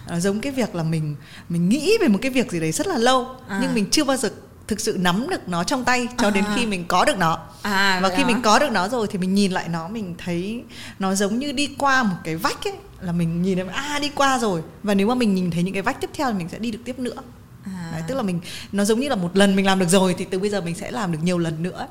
nó 0.10 0.19
giống 0.19 0.39
cái 0.39 0.51
việc 0.51 0.75
là 0.75 0.84
mình 0.84 1.15
mình 1.49 1.69
nghĩ 1.69 1.97
về 2.01 2.08
một 2.08 2.19
cái 2.21 2.31
việc 2.31 2.51
gì 2.51 2.60
đấy 2.60 2.71
rất 2.71 2.88
là 2.88 2.97
lâu 2.97 3.27
à. 3.47 3.60
nhưng 3.62 3.73
mình 3.73 3.86
chưa 3.91 4.03
bao 4.03 4.17
giờ 4.17 4.31
thực 4.67 4.79
sự 4.79 4.97
nắm 4.99 5.29
được 5.29 5.49
nó 5.49 5.63
trong 5.63 5.86
tay 5.86 6.08
cho 6.17 6.27
à. 6.27 6.29
đến 6.29 6.43
khi 6.55 6.65
mình 6.65 6.86
có 6.88 7.05
được 7.05 7.17
nó 7.17 7.39
à, 7.62 7.99
và 8.03 8.10
khi 8.10 8.23
đó. 8.23 8.27
mình 8.27 8.41
có 8.41 8.60
được 8.60 8.71
nó 8.71 8.88
rồi 8.88 9.08
thì 9.12 9.17
mình 9.17 9.34
nhìn 9.34 9.51
lại 9.51 9.69
nó 9.69 9.88
mình 9.88 10.15
thấy 10.17 10.63
nó 10.99 11.15
giống 11.15 11.39
như 11.39 11.51
đi 11.51 11.75
qua 11.77 12.03
một 12.03 12.17
cái 12.23 12.36
vách 12.36 12.67
ấy 12.67 12.73
là 13.01 13.12
mình 13.12 13.41
nhìn 13.41 13.58
thấy 13.58 13.67
à 13.67 13.99
đi 14.01 14.12
qua 14.15 14.39
rồi 14.39 14.62
và 14.84 14.93
nếu 14.93 15.08
mà 15.08 15.15
mình 15.15 15.36
nhìn 15.36 15.51
thấy 15.51 15.63
những 15.63 15.73
cái 15.73 15.84
vách 15.84 16.01
tiếp 16.01 16.10
theo 16.13 16.31
thì 16.31 16.38
mình 16.38 16.49
sẽ 16.49 16.60
đi 16.60 16.71
được 16.71 16.79
tiếp 16.86 16.99
nữa 16.99 17.21
à. 17.63 17.89
đấy, 17.91 18.01
tức 18.08 18.15
là 18.15 18.21
mình 18.21 18.39
nó 18.71 18.86
giống 18.86 18.99
như 18.99 19.10
là 19.10 19.15
một 19.15 19.38
lần 19.38 19.55
mình 19.55 19.65
làm 19.65 19.79
được 19.79 19.89
rồi 19.89 20.15
thì 20.17 20.25
từ 20.25 20.39
bây 20.39 20.49
giờ 20.49 20.62
mình 20.62 20.75
sẽ 20.75 20.91
làm 20.91 21.12
được 21.12 21.19
nhiều 21.23 21.38
lần 21.38 21.63
nữa 21.63 21.88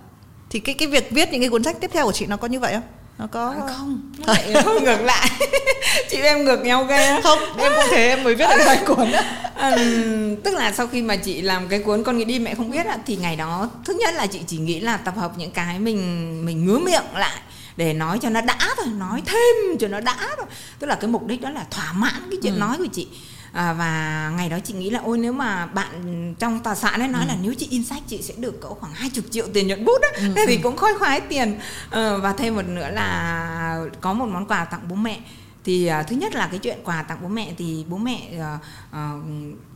thì 0.55 0.61
cái 0.61 0.75
cái 0.75 0.89
việc 0.89 1.11
viết 1.11 1.33
những 1.33 1.41
cái 1.41 1.51
cuốn 1.51 1.63
sách 1.63 1.77
tiếp 1.81 1.91
theo 1.95 2.05
của 2.05 2.13
chị 2.13 2.27
nó 2.27 2.37
có 2.37 2.49
như 2.49 2.61
vậy 2.61 2.73
không? 2.73 2.83
Nó 3.19 3.27
có 3.27 3.49
à, 3.51 3.75
không? 3.77 4.13
Nó 4.19 4.33
lại 4.33 4.55
ngược 4.83 5.01
lại. 5.01 5.31
Chị 6.11 6.17
em 6.17 6.45
ngược 6.45 6.65
nhau 6.65 6.85
ghê 6.85 7.21
không. 7.23 7.39
Em 7.59 7.73
cũng 7.77 7.85
thế 7.91 8.09
em 8.09 8.25
mới 8.25 8.35
viết 8.35 8.47
được 8.59 8.65
hai 8.67 8.77
cuốn 8.87 9.13
à, 9.55 9.77
tức 10.45 10.55
là 10.55 10.73
sau 10.73 10.87
khi 10.87 11.03
mà 11.03 11.17
chị 11.17 11.43
làm 11.43 11.69
cái 11.69 11.79
cuốn 11.79 12.03
con 12.05 12.19
nghĩ 12.19 12.25
đi 12.25 12.39
mẹ 12.39 12.55
không 12.55 12.71
biết 12.71 12.87
thì 13.07 13.17
ngày 13.17 13.37
đó 13.37 13.71
thứ 13.85 13.97
nhất 14.01 14.15
là 14.15 14.27
chị 14.27 14.41
chỉ 14.47 14.57
nghĩ 14.57 14.81
là 14.81 14.97
tập 14.97 15.15
hợp 15.17 15.33
những 15.37 15.51
cái 15.51 15.79
mình 15.79 16.47
mình 16.47 16.67
ngứa 16.67 16.79
miệng 16.79 17.05
lại 17.15 17.41
để 17.77 17.93
nói 17.93 18.19
cho 18.23 18.31
nó 18.31 18.41
đã 18.41 18.75
thôi 18.77 18.87
nói 18.99 19.23
thêm 19.27 19.79
cho 19.79 19.89
nó 19.89 20.01
đã 20.01 20.17
thôi. 20.37 20.47
Tức 20.79 20.87
là 20.87 20.95
cái 20.95 21.11
mục 21.11 21.27
đích 21.27 21.41
đó 21.41 21.51
là 21.51 21.65
thỏa 21.71 21.93
mãn 21.93 22.29
cái 22.31 22.39
chuyện 22.43 22.55
ừ. 22.55 22.59
nói 22.59 22.77
của 22.79 22.87
chị 22.93 23.07
à, 23.55 23.73
và 23.73 24.33
ngày 24.37 24.49
đó 24.49 24.59
chị 24.65 24.75
nghĩ 24.75 24.91
là 24.91 25.01
ôi 25.05 25.19
nếu 25.19 25.33
mà 25.33 25.67
bạn 25.67 26.35
trong 26.39 26.61
tòa 26.61 26.75
soạn 26.75 27.01
ấy 27.01 27.09
nói 27.09 27.23
ừ. 27.23 27.29
là 27.29 27.37
nếu 27.43 27.55
chị 27.55 27.67
in 27.71 27.85
sách 27.85 28.03
chị 28.09 28.23
sẽ 28.23 28.35
được 28.37 28.61
cỡ 28.61 28.69
khoảng 28.69 28.93
hai 28.95 29.11
chục 29.11 29.25
triệu 29.31 29.47
tiền 29.55 29.67
nhuận 29.67 29.85
bút 29.85 30.03
á. 30.03 30.09
Ừ. 30.17 30.45
thì 30.47 30.57
ừ. 30.57 30.61
cũng 30.63 30.77
khôi 30.77 30.99
khoái 30.99 31.21
tiền. 31.21 31.59
À, 31.91 32.17
và 32.17 32.33
thêm 32.33 32.57
một 32.57 32.63
nữa 32.63 32.89
là 32.93 33.87
có 34.01 34.13
một 34.13 34.27
món 34.27 34.47
quà 34.47 34.65
tặng 34.65 34.81
bố 34.89 34.97
mẹ. 34.97 35.21
Thì 35.65 35.91
uh, 36.01 36.07
thứ 36.07 36.17
nhất 36.17 36.35
là 36.35 36.47
cái 36.47 36.59
chuyện 36.59 36.79
quà 36.85 37.03
tặng 37.03 37.19
bố 37.23 37.29
mẹ 37.29 37.53
thì 37.59 37.85
bố 37.89 37.97
mẹ 37.97 38.31
uh, 38.37 38.61
uh, 38.91 39.25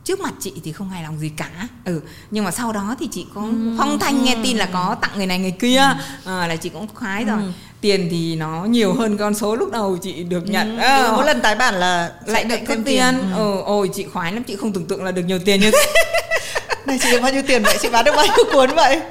trước 0.03 0.19
mặt 0.19 0.33
chị 0.39 0.53
thì 0.63 0.71
không 0.71 0.89
hài 0.89 1.03
lòng 1.03 1.19
gì 1.19 1.29
cả. 1.29 1.67
Ừ 1.85 2.01
nhưng 2.31 2.45
mà 2.45 2.51
sau 2.51 2.71
đó 2.71 2.95
thì 2.99 3.07
chị 3.11 3.25
cũng 3.33 3.75
phong 3.77 3.99
thanh 3.99 4.23
nghe 4.23 4.37
tin 4.43 4.57
là 4.57 4.69
có 4.73 4.95
tặng 5.01 5.11
người 5.15 5.25
này 5.25 5.39
người 5.39 5.51
kia. 5.51 5.83
Uh, 6.21 6.27
là 6.27 6.55
chị 6.55 6.69
cũng 6.69 6.87
khoái 6.93 7.25
rồi 7.25 7.39
tiền 7.81 8.07
thì 8.11 8.35
nó 8.35 8.65
nhiều 8.65 8.93
hơn 8.93 9.17
con 9.17 9.33
số 9.33 9.55
lúc 9.55 9.71
đầu 9.71 9.97
chị 10.01 10.23
được 10.23 10.49
nhận. 10.49 10.77
Ừ, 10.77 10.83
à, 10.83 11.11
mỗi 11.15 11.25
lần 11.25 11.41
tái 11.41 11.55
bản 11.55 11.75
là 11.75 12.11
lại 12.25 12.43
được 12.43 12.55
thêm 12.67 12.83
tiền, 12.83 12.83
tiền. 12.83 13.33
Ừ. 13.35 13.53
ừ 13.53 13.61
ôi 13.65 13.89
chị 13.93 14.05
khoái 14.13 14.33
lắm 14.33 14.43
chị 14.43 14.55
không 14.55 14.73
tưởng 14.73 14.85
tượng 14.85 15.03
là 15.03 15.11
được 15.11 15.23
nhiều 15.27 15.39
tiền 15.45 15.61
như 15.61 15.71
thế. 15.71 15.93
Này 16.85 16.99
chị 17.01 17.11
được 17.11 17.21
bao 17.21 17.31
nhiêu 17.31 17.41
tiền 17.47 17.63
vậy? 17.63 17.77
Chị 17.81 17.89
bán 17.89 18.05
được 18.05 18.15
bao 18.15 18.25
nhiêu 18.25 18.45
cuốn 18.51 18.75
vậy? 18.75 19.01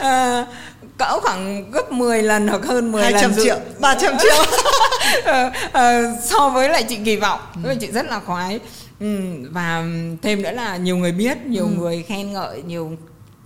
À, 0.00 0.46
cỡ 0.98 1.20
khoảng 1.20 1.70
gấp 1.70 1.92
10 1.92 2.22
lần 2.22 2.48
hoặc 2.48 2.62
hơn 2.64 2.92
10 2.92 3.02
200 3.02 3.30
lần 3.30 3.44
triệu 3.44 3.56
300 3.78 4.14
triệu. 4.22 4.44
À, 5.24 5.50
à, 5.72 6.02
so 6.24 6.48
với 6.48 6.68
lại 6.68 6.82
chị 6.82 6.98
kỳ 7.04 7.16
vọng. 7.16 7.40
Ừ. 7.64 7.74
chị 7.80 7.86
rất 7.86 8.06
là 8.06 8.20
khoái. 8.26 8.60
Ừ, 9.00 9.06
và 9.50 9.84
thêm 10.22 10.42
nữa 10.42 10.50
là 10.50 10.76
nhiều 10.76 10.96
người 10.96 11.12
biết 11.12 11.38
nhiều 11.46 11.64
ừ. 11.64 11.70
người 11.78 12.04
khen 12.08 12.32
ngợi 12.32 12.62
nhiều 12.66 12.90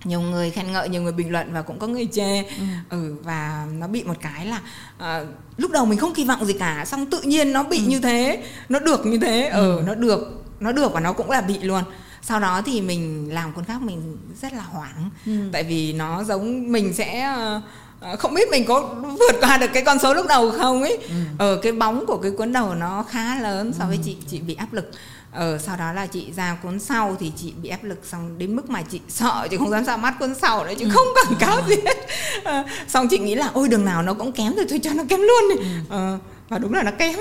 nhiều 0.05 0.21
người 0.21 0.51
khen 0.51 0.73
ngợi 0.73 0.89
nhiều 0.89 1.03
người 1.03 1.13
bình 1.13 1.33
luận 1.33 1.53
và 1.53 1.63
cũng 1.63 1.79
có 1.79 1.87
người 1.87 2.09
chê 2.13 2.43
ừ. 2.43 2.65
ừ 2.91 3.15
và 3.23 3.67
nó 3.79 3.87
bị 3.87 4.05
một 4.05 4.17
cái 4.21 4.47
là 4.47 4.61
uh, 4.99 5.29
lúc 5.57 5.71
đầu 5.71 5.87
mình 5.87 5.99
không 5.99 6.15
kỳ 6.15 6.25
vọng 6.25 6.45
gì 6.45 6.53
cả 6.53 6.85
xong 6.87 7.07
tự 7.07 7.21
nhiên 7.21 7.53
nó 7.53 7.63
bị 7.63 7.79
ừ. 7.79 7.85
như 7.89 8.01
thế 8.01 8.43
nó 8.69 8.79
được 8.79 9.07
như 9.07 9.19
thế 9.19 9.47
ừ. 9.47 9.77
ừ 9.77 9.83
nó 9.87 9.95
được 9.95 10.45
nó 10.61 10.73
được 10.73 10.93
và 10.93 11.01
nó 11.01 11.13
cũng 11.13 11.31
là 11.31 11.41
bị 11.41 11.59
luôn 11.59 11.83
sau 12.23 12.41
đó 12.41 12.63
thì 12.67 12.81
mình 12.81 13.35
làm 13.35 13.53
cuốn 13.53 13.65
khác 13.65 13.83
mình 13.83 14.17
rất 14.43 14.53
là 14.53 14.63
hoảng 14.63 15.11
ừ. 15.27 15.33
tại 15.53 15.65
vì 15.65 15.93
nó 15.93 16.25
giống 16.25 16.73
mình 16.73 16.93
sẽ 16.93 17.35
uh, 17.57 18.19
không 18.19 18.35
biết 18.35 18.49
mình 18.51 18.65
có 18.65 18.95
vượt 19.03 19.41
qua 19.41 19.59
được 19.59 19.71
cái 19.73 19.83
con 19.83 19.99
số 19.99 20.15
lúc 20.15 20.27
đầu 20.29 20.51
không 20.51 20.83
ấy 20.83 20.97
ừ. 20.97 21.15
ở 21.39 21.57
cái 21.63 21.73
bóng 21.73 22.07
của 22.07 22.17
cái 22.17 22.31
cuốn 22.31 22.53
đầu 22.53 22.75
nó 22.75 23.05
khá 23.11 23.41
lớn 23.41 23.73
so 23.79 23.85
với 23.87 23.97
ừ. 23.97 24.03
chị 24.05 24.17
chị 24.29 24.39
bị 24.39 24.55
áp 24.55 24.73
lực 24.73 24.91
ờ 25.33 25.59
sau 25.59 25.77
đó 25.77 25.93
là 25.93 26.07
chị 26.07 26.33
ra 26.37 26.57
cuốn 26.63 26.79
sau 26.79 27.17
thì 27.21 27.33
chị 27.37 27.53
bị 27.63 27.69
áp 27.69 27.85
lực 27.85 27.99
xong 28.05 28.39
đến 28.39 28.57
mức 28.57 28.71
mà 28.71 28.83
chị 28.91 29.01
sợ 29.09 29.47
chị 29.51 29.57
không 29.57 29.71
dám 29.71 29.85
ra 29.85 29.97
mắt 29.97 30.15
cuốn 30.19 30.35
sau 30.35 30.65
nữa 30.65 30.73
chứ 30.79 30.85
ừ. 30.85 30.91
không 30.95 31.07
quảng 31.15 31.35
cáo 31.41 31.63
gì 31.69 31.77
hết 31.87 31.97
ờ, 32.45 32.65
xong 32.89 33.09
chị 33.09 33.19
nghĩ 33.19 33.35
là 33.35 33.51
ôi 33.55 33.69
đường 33.69 33.85
nào 33.85 34.03
nó 34.03 34.15
cũng 34.15 34.33
kém 34.33 34.55
rồi 34.57 34.67
thôi 34.71 34.81
cho 34.83 34.91
nó 34.95 35.05
kém 35.09 35.21
luôn 35.21 35.49
đi 35.49 35.57
ừ. 35.57 35.65
ờ, 35.89 36.19
và 36.49 36.59
đúng 36.59 36.75
là 36.75 36.83
nó 36.83 36.91
kém 36.91 37.15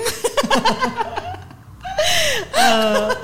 ờ, 2.52 3.14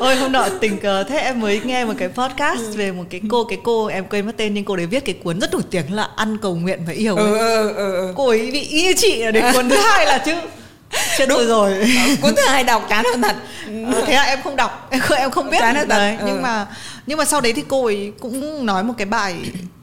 ôi 0.00 0.16
hôm 0.16 0.32
nọ 0.32 0.48
tình 0.60 0.78
cờ 0.78 1.04
thế 1.04 1.18
em 1.18 1.40
mới 1.40 1.60
nghe 1.64 1.84
một 1.84 1.94
cái 1.98 2.08
podcast 2.08 2.60
ừ. 2.60 2.72
về 2.76 2.92
một 2.92 3.04
cái 3.10 3.20
cô 3.30 3.44
cái 3.44 3.58
cô 3.64 3.86
em 3.86 4.04
quên 4.04 4.26
mất 4.26 4.32
tên 4.36 4.54
nhưng 4.54 4.64
cô 4.64 4.76
đấy 4.76 4.86
viết 4.86 5.04
cái 5.04 5.14
cuốn 5.24 5.40
rất 5.40 5.52
nổi 5.52 5.62
tiếng 5.70 5.92
là 5.92 6.08
ăn 6.16 6.38
cầu 6.38 6.54
nguyện 6.54 6.80
và 6.86 6.92
yêu 6.92 7.16
ừ, 7.16 7.38
ừ, 7.38 7.72
ừ, 7.74 7.92
ừ. 7.92 8.12
cô 8.16 8.28
ấy 8.28 8.50
bị 8.52 8.60
y 8.60 8.94
chị 8.96 9.20
ở 9.20 9.30
đến 9.30 9.44
cuốn 9.54 9.68
thứ 9.68 9.76
hai 9.76 10.06
là 10.06 10.18
chứ 10.18 10.32
chết 11.18 11.28
đúng 11.28 11.46
rồi 11.46 11.72
ờ, 11.72 12.16
cuốn 12.22 12.34
thứ 12.36 12.42
hai 12.48 12.64
đọc 12.64 12.86
chán 12.88 13.04
hơn 13.04 13.22
thật 13.22 13.36
ừ, 13.66 14.02
thế 14.06 14.14
là 14.14 14.22
em 14.22 14.42
không 14.42 14.56
đọc 14.56 14.88
em 14.90 15.00
không, 15.00 15.18
em 15.18 15.30
không 15.30 15.50
biết 15.50 15.58
chán 15.60 15.74
hơn 15.74 15.88
thật 15.88 15.98
đấy. 15.98 16.16
Ừ. 16.16 16.24
nhưng 16.26 16.42
mà 16.42 16.66
nhưng 17.06 17.18
mà 17.18 17.24
sau 17.24 17.40
đấy 17.40 17.52
thì 17.52 17.64
cô 17.68 17.84
ấy 17.84 18.12
cũng 18.20 18.66
nói 18.66 18.84
một 18.84 18.94
cái 18.98 19.06
bài 19.06 19.36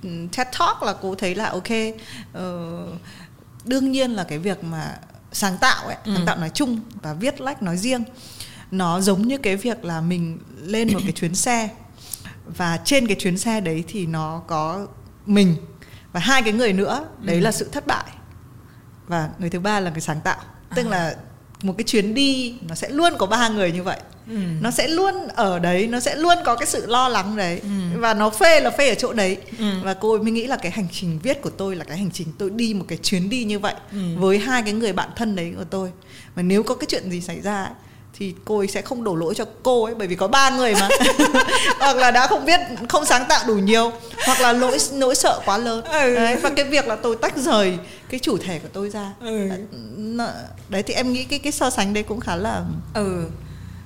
ừ, 0.03 0.09
TED 0.37 0.47
Talk 0.59 0.83
là 0.83 0.93
cô 1.01 1.15
thấy 1.15 1.35
là 1.35 1.49
ok 1.49 1.71
uh, 2.37 2.39
đương 3.65 3.91
nhiên 3.91 4.11
là 4.11 4.23
cái 4.23 4.37
việc 4.37 4.63
mà 4.63 4.97
sáng 5.31 5.57
tạo 5.57 5.85
ấy 5.85 5.95
ừ. 6.05 6.11
sáng 6.15 6.25
tạo 6.25 6.37
nói 6.37 6.49
chung 6.53 6.79
và 7.01 7.13
viết 7.13 7.41
lách 7.41 7.63
nói 7.63 7.77
riêng 7.77 8.03
nó 8.71 9.01
giống 9.01 9.27
như 9.27 9.37
cái 9.37 9.55
việc 9.55 9.85
là 9.85 10.01
mình 10.01 10.39
lên 10.61 10.93
một 10.93 10.99
cái 11.03 11.11
chuyến 11.11 11.35
xe 11.35 11.69
và 12.45 12.79
trên 12.85 13.07
cái 13.07 13.15
chuyến 13.19 13.37
xe 13.37 13.61
đấy 13.61 13.83
thì 13.87 14.05
nó 14.05 14.41
có 14.47 14.87
mình 15.25 15.55
và 16.11 16.19
hai 16.19 16.41
cái 16.41 16.53
người 16.53 16.73
nữa 16.73 17.05
đấy 17.19 17.35
ừ. 17.35 17.41
là 17.41 17.51
sự 17.51 17.69
thất 17.71 17.87
bại 17.87 18.05
và 19.07 19.29
người 19.39 19.49
thứ 19.49 19.59
ba 19.59 19.79
là 19.79 19.89
cái 19.89 20.01
sáng 20.01 20.21
tạo 20.21 20.37
tức 20.75 20.87
là 20.87 21.15
một 21.63 21.73
cái 21.77 21.83
chuyến 21.83 22.13
đi 22.13 22.55
nó 22.69 22.75
sẽ 22.75 22.89
luôn 22.89 23.13
có 23.17 23.25
ba 23.25 23.49
người 23.49 23.71
như 23.71 23.83
vậy 23.83 23.99
ừ. 24.27 24.37
nó 24.61 24.71
sẽ 24.71 24.87
luôn 24.87 25.27
ở 25.27 25.59
đấy 25.59 25.87
nó 25.87 25.99
sẽ 25.99 26.15
luôn 26.15 26.37
có 26.45 26.55
cái 26.55 26.65
sự 26.65 26.85
lo 26.85 27.09
lắng 27.09 27.35
đấy 27.35 27.59
ừ. 27.63 27.99
và 27.99 28.13
nó 28.13 28.29
phê 28.29 28.59
là 28.59 28.69
phê 28.69 28.89
ở 28.89 28.95
chỗ 28.95 29.13
đấy 29.13 29.37
ừ. 29.59 29.65
và 29.83 29.93
cô 29.93 30.17
mới 30.17 30.31
nghĩ 30.31 30.47
là 30.47 30.57
cái 30.57 30.71
hành 30.71 30.87
trình 30.91 31.19
viết 31.23 31.41
của 31.41 31.49
tôi 31.49 31.75
là 31.75 31.83
cái 31.83 31.97
hành 31.97 32.11
trình 32.11 32.27
tôi 32.37 32.49
đi 32.49 32.73
một 32.73 32.85
cái 32.87 32.97
chuyến 32.97 33.29
đi 33.29 33.43
như 33.43 33.59
vậy 33.59 33.73
ừ. 33.91 33.99
với 34.17 34.39
hai 34.39 34.63
cái 34.63 34.73
người 34.73 34.93
bạn 34.93 35.09
thân 35.15 35.35
đấy 35.35 35.53
của 35.57 35.63
tôi 35.63 35.89
và 36.35 36.43
nếu 36.43 36.63
có 36.63 36.75
cái 36.75 36.85
chuyện 36.89 37.11
gì 37.11 37.21
xảy 37.21 37.41
ra 37.41 37.63
ấy, 37.63 37.73
thì 38.21 38.33
cô 38.45 38.57
ấy 38.57 38.67
sẽ 38.67 38.81
không 38.81 39.03
đổ 39.03 39.15
lỗi 39.15 39.35
cho 39.35 39.45
cô 39.63 39.83
ấy 39.83 39.95
bởi 39.95 40.07
vì 40.07 40.15
có 40.15 40.27
ba 40.27 40.49
người 40.49 40.73
mà 40.73 40.89
hoặc 41.79 41.97
là 41.97 42.11
đã 42.11 42.27
không 42.27 42.45
biết 42.45 42.59
không 42.89 43.05
sáng 43.05 43.25
tạo 43.29 43.43
đủ 43.47 43.55
nhiều 43.55 43.91
hoặc 44.25 44.41
là 44.41 44.53
nỗi 44.53 44.77
nỗi 44.93 45.15
sợ 45.15 45.39
quá 45.45 45.57
lớn 45.57 45.83
ừ. 45.83 46.15
đấy 46.15 46.35
và 46.35 46.49
cái 46.49 46.65
việc 46.65 46.87
là 46.87 46.95
tôi 46.95 47.15
tách 47.15 47.37
rời 47.37 47.77
cái 48.09 48.19
chủ 48.19 48.37
thể 48.37 48.59
của 48.59 48.67
tôi 48.73 48.89
ra 48.89 49.13
ừ. 49.21 49.49
đấy 50.69 50.83
thì 50.83 50.93
em 50.93 51.13
nghĩ 51.13 51.23
cái 51.23 51.39
cái 51.39 51.51
so 51.51 51.69
sánh 51.69 51.93
đấy 51.93 52.03
cũng 52.03 52.19
khá 52.19 52.35
là 52.35 52.63
ừ 52.93 53.25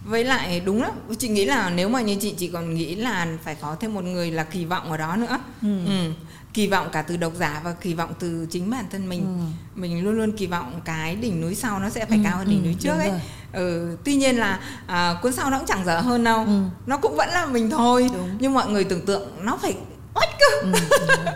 với 0.06 0.24
lại 0.24 0.60
đúng 0.66 0.82
lắm 0.82 0.92
chị 1.20 1.28
nghĩ 1.28 1.46
là 1.46 1.70
nếu 1.70 1.90
mà 1.90 2.02
như 2.02 2.16
chị 2.22 2.34
chị 2.38 2.48
còn 2.48 2.74
nghĩ 2.74 2.96
là 2.96 3.28
phải 3.44 3.56
có 3.62 3.76
thêm 3.80 3.94
một 3.94 4.04
người 4.04 4.32
là 4.32 4.44
kỳ 4.44 4.66
vọng 4.66 4.92
ở 4.92 4.98
đó 4.98 5.16
nữa. 5.16 5.40
Ừ. 5.62 5.86
Ừ. 5.86 6.12
Kỳ 6.54 6.68
vọng 6.68 6.90
cả 6.92 7.02
từ 7.02 7.18
độc 7.18 7.34
giả 7.36 7.62
và 7.64 7.74
kỳ 7.74 7.94
vọng 7.94 8.14
từ 8.20 8.48
chính 8.50 8.70
bản 8.70 8.86
thân 8.92 9.10
mình. 9.10 9.22
Ừ. 9.22 9.46
mình 9.82 10.04
luôn 10.04 10.18
luôn 10.18 10.32
kỳ 10.32 10.48
vọng 10.48 10.82
cái 10.86 11.16
đỉnh 11.16 11.42
núi 11.42 11.56
sau 11.56 11.80
nó 11.80 11.90
sẽ 11.90 12.06
phải 12.06 12.18
ừ, 12.18 12.24
cao 12.24 12.38
hơn 12.38 12.50
đỉnh 12.50 12.62
ừ, 12.64 12.66
núi 12.66 12.76
trước 12.80 12.98
ấy. 13.00 13.12
ừ, 13.54 13.98
tuy 14.04 14.16
nhiên 14.16 14.36
là 14.36 14.60
à, 14.88 15.16
cuốn 15.22 15.34
sau 15.34 15.50
nó 15.50 15.58
cũng 15.58 15.68
chẳng 15.68 15.86
dở 15.86 16.00
hơn 16.00 16.24
đâu. 16.24 16.46
Ừ. 16.46 16.62
nó 16.86 16.98
cũng 16.98 17.16
vẫn 17.16 17.30
là 17.30 17.46
mình 17.46 17.70
thôi. 17.70 18.10
Đúng. 18.14 18.38
nhưng 18.40 18.54
mọi 18.54 18.70
người 18.70 18.84
tưởng 18.84 19.06
tượng 19.06 19.30
nó 19.42 19.58
phải 19.62 19.74
oách 20.14 20.30
cơ. 20.40 20.72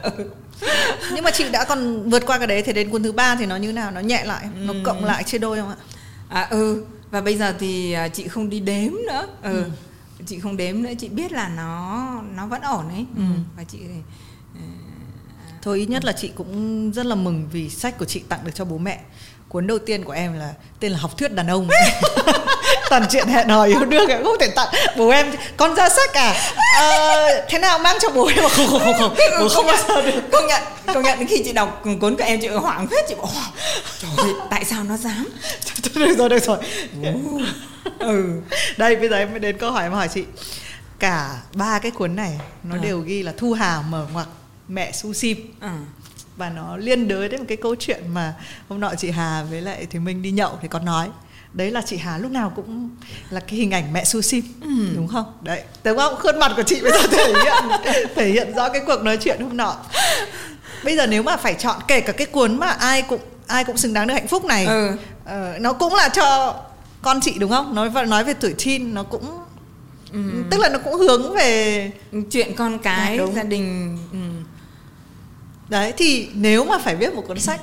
Ừ, 0.02 0.12
nhưng 1.14 1.24
mà 1.24 1.32
chị 1.32 1.50
đã 1.52 1.66
còn 1.66 2.10
vượt 2.10 2.26
qua 2.26 2.38
cái 2.38 2.48
đấy 2.48 2.62
thì 2.62 2.74
đến 2.74 2.90
cuốn 2.90 3.04
thứ 3.04 3.12
ba 3.12 3.36
thì 3.36 3.46
nó 3.46 3.56
như 3.56 3.72
nào? 3.72 3.92
Nó 3.92 4.00
nhẹ 4.00 4.26
lại 4.26 4.48
nó 4.56 4.74
ừ. 4.74 4.80
cộng 4.84 5.06
lại 5.06 5.24
chia 5.24 5.38
đôi 5.38 5.58
không 5.58 5.70
ạ? 5.70 5.76
À 6.30 6.48
ừ 6.52 6.86
và 7.12 7.22
bây 7.22 7.38
giờ 7.38 7.56
thì 7.60 7.92
à, 7.92 8.08
chị 8.08 8.28
không 8.28 8.50
đi 8.50 8.60
đếm 8.60 8.92
nữa 9.08 9.28
ừ. 9.42 9.64
ừ. 9.64 9.70
chị 10.26 10.40
không 10.40 10.58
đếm 10.58 10.82
nữa 10.82 10.90
chị 11.00 11.10
biết 11.10 11.32
là 11.32 11.50
nó 11.50 12.24
nó 12.36 12.48
vẫn 12.48 12.62
ổn 12.62 12.90
ấy 12.90 13.06
ừ. 13.18 13.24
và 13.58 13.64
chị 13.64 13.80
thôi 15.62 15.80
ít 15.80 15.90
nhất 15.90 16.06
là 16.06 16.12
chị 16.12 16.32
cũng 16.36 16.92
rất 16.92 17.06
là 17.06 17.16
mừng 17.16 17.48
vì 17.52 17.70
sách 17.70 17.98
của 17.98 18.06
chị 18.06 18.24
tặng 18.30 18.40
được 18.44 18.52
cho 18.56 18.66
bố 18.66 18.78
mẹ 18.78 19.04
cuốn 19.50 19.68
đầu 19.68 19.80
tiên 19.80 20.04
của 20.04 20.12
em 20.12 20.40
là 20.40 20.54
tên 20.80 20.92
là 20.92 20.98
học 20.98 21.18
thuyết 21.18 21.34
đàn 21.34 21.48
ông. 21.48 21.70
Toàn 22.90 23.06
chuyện 23.10 23.28
hẹn 23.28 23.50
hò 23.50 23.64
yêu 23.64 23.86
đương 23.86 24.10
em 24.10 24.24
không 24.24 24.36
thể 24.40 24.48
tặng. 24.56 24.68
Bố 24.98 25.10
em 25.10 25.32
con 25.58 25.76
ra 25.76 25.90
sách 25.90 26.14
à? 26.14 26.54
À 26.76 27.28
thế 27.50 27.60
nào 27.60 27.80
mang 27.80 27.98
cho 28.02 28.10
bố 28.10 28.28
em? 28.36 28.50
Không 28.50 28.68
không 28.68 28.80
không 28.80 28.96
không. 29.00 29.16
Bố 29.40 29.50
không 29.50 29.66
bao 29.66 29.78
giờ 29.88 30.02
được. 30.02 30.22
công 30.32 30.48
nhận 30.48 30.64
công 30.94 31.04
nhận 31.04 31.28
khi 31.28 31.42
chị 31.46 31.54
đọc 31.54 31.82
cuốn 31.84 32.16
của 32.18 32.24
em 32.24 32.42
chị 32.42 32.48
hoảng 32.48 32.88
hết 32.92 33.06
chị 33.08 33.16
bảo 33.16 33.32
trời 34.02 34.12
ơi 34.18 34.34
tại 34.50 34.66
sao 34.66 34.84
nó 34.84 34.98
dám? 34.98 35.28
Được 35.96 36.18
rồi 36.18 36.30
được 36.30 36.44
rồi. 36.44 36.58
Ừ. 38.00 38.42
Đây 38.78 38.96
bây 38.96 39.10
giờ 39.10 39.18
em 39.18 39.32
mới 39.32 39.40
đến 39.40 39.58
câu 39.58 39.72
hỏi 39.72 39.84
em 39.84 39.92
hỏi 39.94 40.08
chị. 40.14 40.24
Cả 41.00 41.38
ba 41.54 41.80
cái 41.80 41.92
cuốn 41.92 42.16
này 42.16 42.40
nó 42.64 42.76
à. 42.76 42.80
đều 42.84 43.00
ghi 43.00 43.24
là 43.24 43.34
thu 43.38 43.54
hà 43.54 43.82
mở 43.90 44.06
ngoặc 44.14 44.28
mẹ 44.68 44.92
su 44.92 45.14
sim. 45.14 45.54
Ừ. 45.62 45.68
và 46.40 46.50
nó 46.50 46.78
liên 46.78 47.08
đới 47.08 47.30
đến 47.30 47.40
một 47.40 47.46
cái 47.48 47.58
câu 47.58 47.76
chuyện 47.80 48.04
mà 48.14 48.34
hôm 48.70 48.80
nọ 48.80 48.92
chị 48.98 49.12
Hà 49.12 49.44
với 49.50 49.62
lại 49.62 49.88
thì 49.90 50.00
mình 50.00 50.22
đi 50.22 50.32
nhậu 50.32 50.60
thì 50.62 50.68
có 50.68 50.80
nói. 50.80 51.10
Đấy 51.54 51.72
là 51.72 51.82
chị 51.86 51.98
Hà 51.98 52.18
lúc 52.18 52.32
nào 52.32 52.52
cũng 52.56 52.90
là 53.30 53.40
cái 53.40 53.56
hình 53.56 53.72
ảnh 53.72 53.94
mẹ 53.94 54.04
su 54.04 54.22
sim 54.22 54.44
ừ. 54.62 54.70
đúng 54.96 55.08
không? 55.08 55.26
Đấy 55.42 55.64
đúng 55.84 55.98
không? 55.98 56.16
Khuôn 56.20 56.40
mặt 56.40 56.52
của 56.56 56.64
chị 56.64 56.82
bây 56.82 56.92
giờ 56.92 57.08
thể 57.12 57.34
hiện 57.44 57.84
thể 58.16 58.30
hiện 58.30 58.54
rõ 58.56 58.70
cái 58.70 58.82
cuộc 58.88 59.04
nói 59.04 59.18
chuyện 59.18 59.40
hôm 59.40 59.58
nọ. 59.58 59.76
Bây 60.84 60.96
giờ 60.96 61.08
nếu 61.08 61.24
mà 61.24 61.38
phải 61.38 61.54
chọn 61.54 61.76
kể 61.88 62.02
cả 62.02 62.12
cái 62.12 62.28
cuốn 62.28 62.58
mà 62.60 62.68
ai 62.68 63.02
cũng 63.02 63.22
ai 63.48 63.64
cũng 63.64 63.78
xứng 63.78 63.94
đáng 63.94 64.08
được 64.08 64.14
hạnh 64.14 64.28
phúc 64.28 64.46
này 64.46 64.66
ừ. 64.66 64.90
uh, 65.24 65.62
nó 65.62 65.74
cũng 65.74 65.96
là 65.96 66.10
cho 66.10 66.56
con 67.02 67.22
chị 67.22 67.36
đúng 67.40 67.52
không? 67.52 67.76
Nói 67.76 67.90
nói 68.08 68.24
về 68.24 68.34
tuổi 68.34 68.56
teen 68.66 68.94
nó 68.94 69.04
cũng 69.04 69.40
ừ. 70.14 70.20
tức 70.52 70.60
là 70.60 70.70
nó 70.70 70.80
cũng 70.80 70.94
hướng 70.94 71.34
về 71.34 71.92
chuyện 72.32 72.56
con 72.56 72.80
cái 72.80 73.18
à, 73.18 73.26
gia 73.36 73.44
đình 73.44 73.98
ừ 74.12 74.18
đấy 75.70 75.94
thì 75.98 76.30
nếu 76.34 76.66
mà 76.66 76.78
phải 76.78 76.96
viết 76.96 77.14
một 77.14 77.24
cuốn 77.28 77.40
sách 77.40 77.62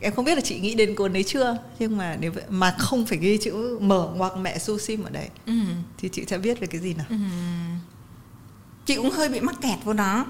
em 0.00 0.14
không 0.14 0.24
biết 0.24 0.34
là 0.34 0.40
chị 0.40 0.60
nghĩ 0.60 0.74
đến 0.74 0.94
cuốn 0.94 1.12
đấy 1.12 1.22
chưa 1.22 1.56
nhưng 1.78 1.96
mà 1.96 2.16
nếu 2.20 2.32
mà 2.48 2.74
không 2.78 3.06
phải 3.06 3.18
ghi 3.18 3.38
chữ 3.38 3.78
mở 3.80 4.12
hoặc 4.16 4.36
mẹ 4.36 4.58
su 4.58 4.78
sim 4.78 5.04
ở 5.04 5.10
đấy 5.10 5.28
ừ. 5.46 5.52
thì 5.98 6.08
chị 6.08 6.24
sẽ 6.26 6.38
viết 6.38 6.60
về 6.60 6.66
cái 6.66 6.80
gì 6.80 6.94
nào 6.94 7.06
ừ. 7.08 7.16
chị 8.86 8.96
cũng 8.96 9.10
hơi 9.10 9.28
bị 9.28 9.40
mắc 9.40 9.56
kẹt 9.60 9.78
vô 9.84 9.92
đó 9.92 10.26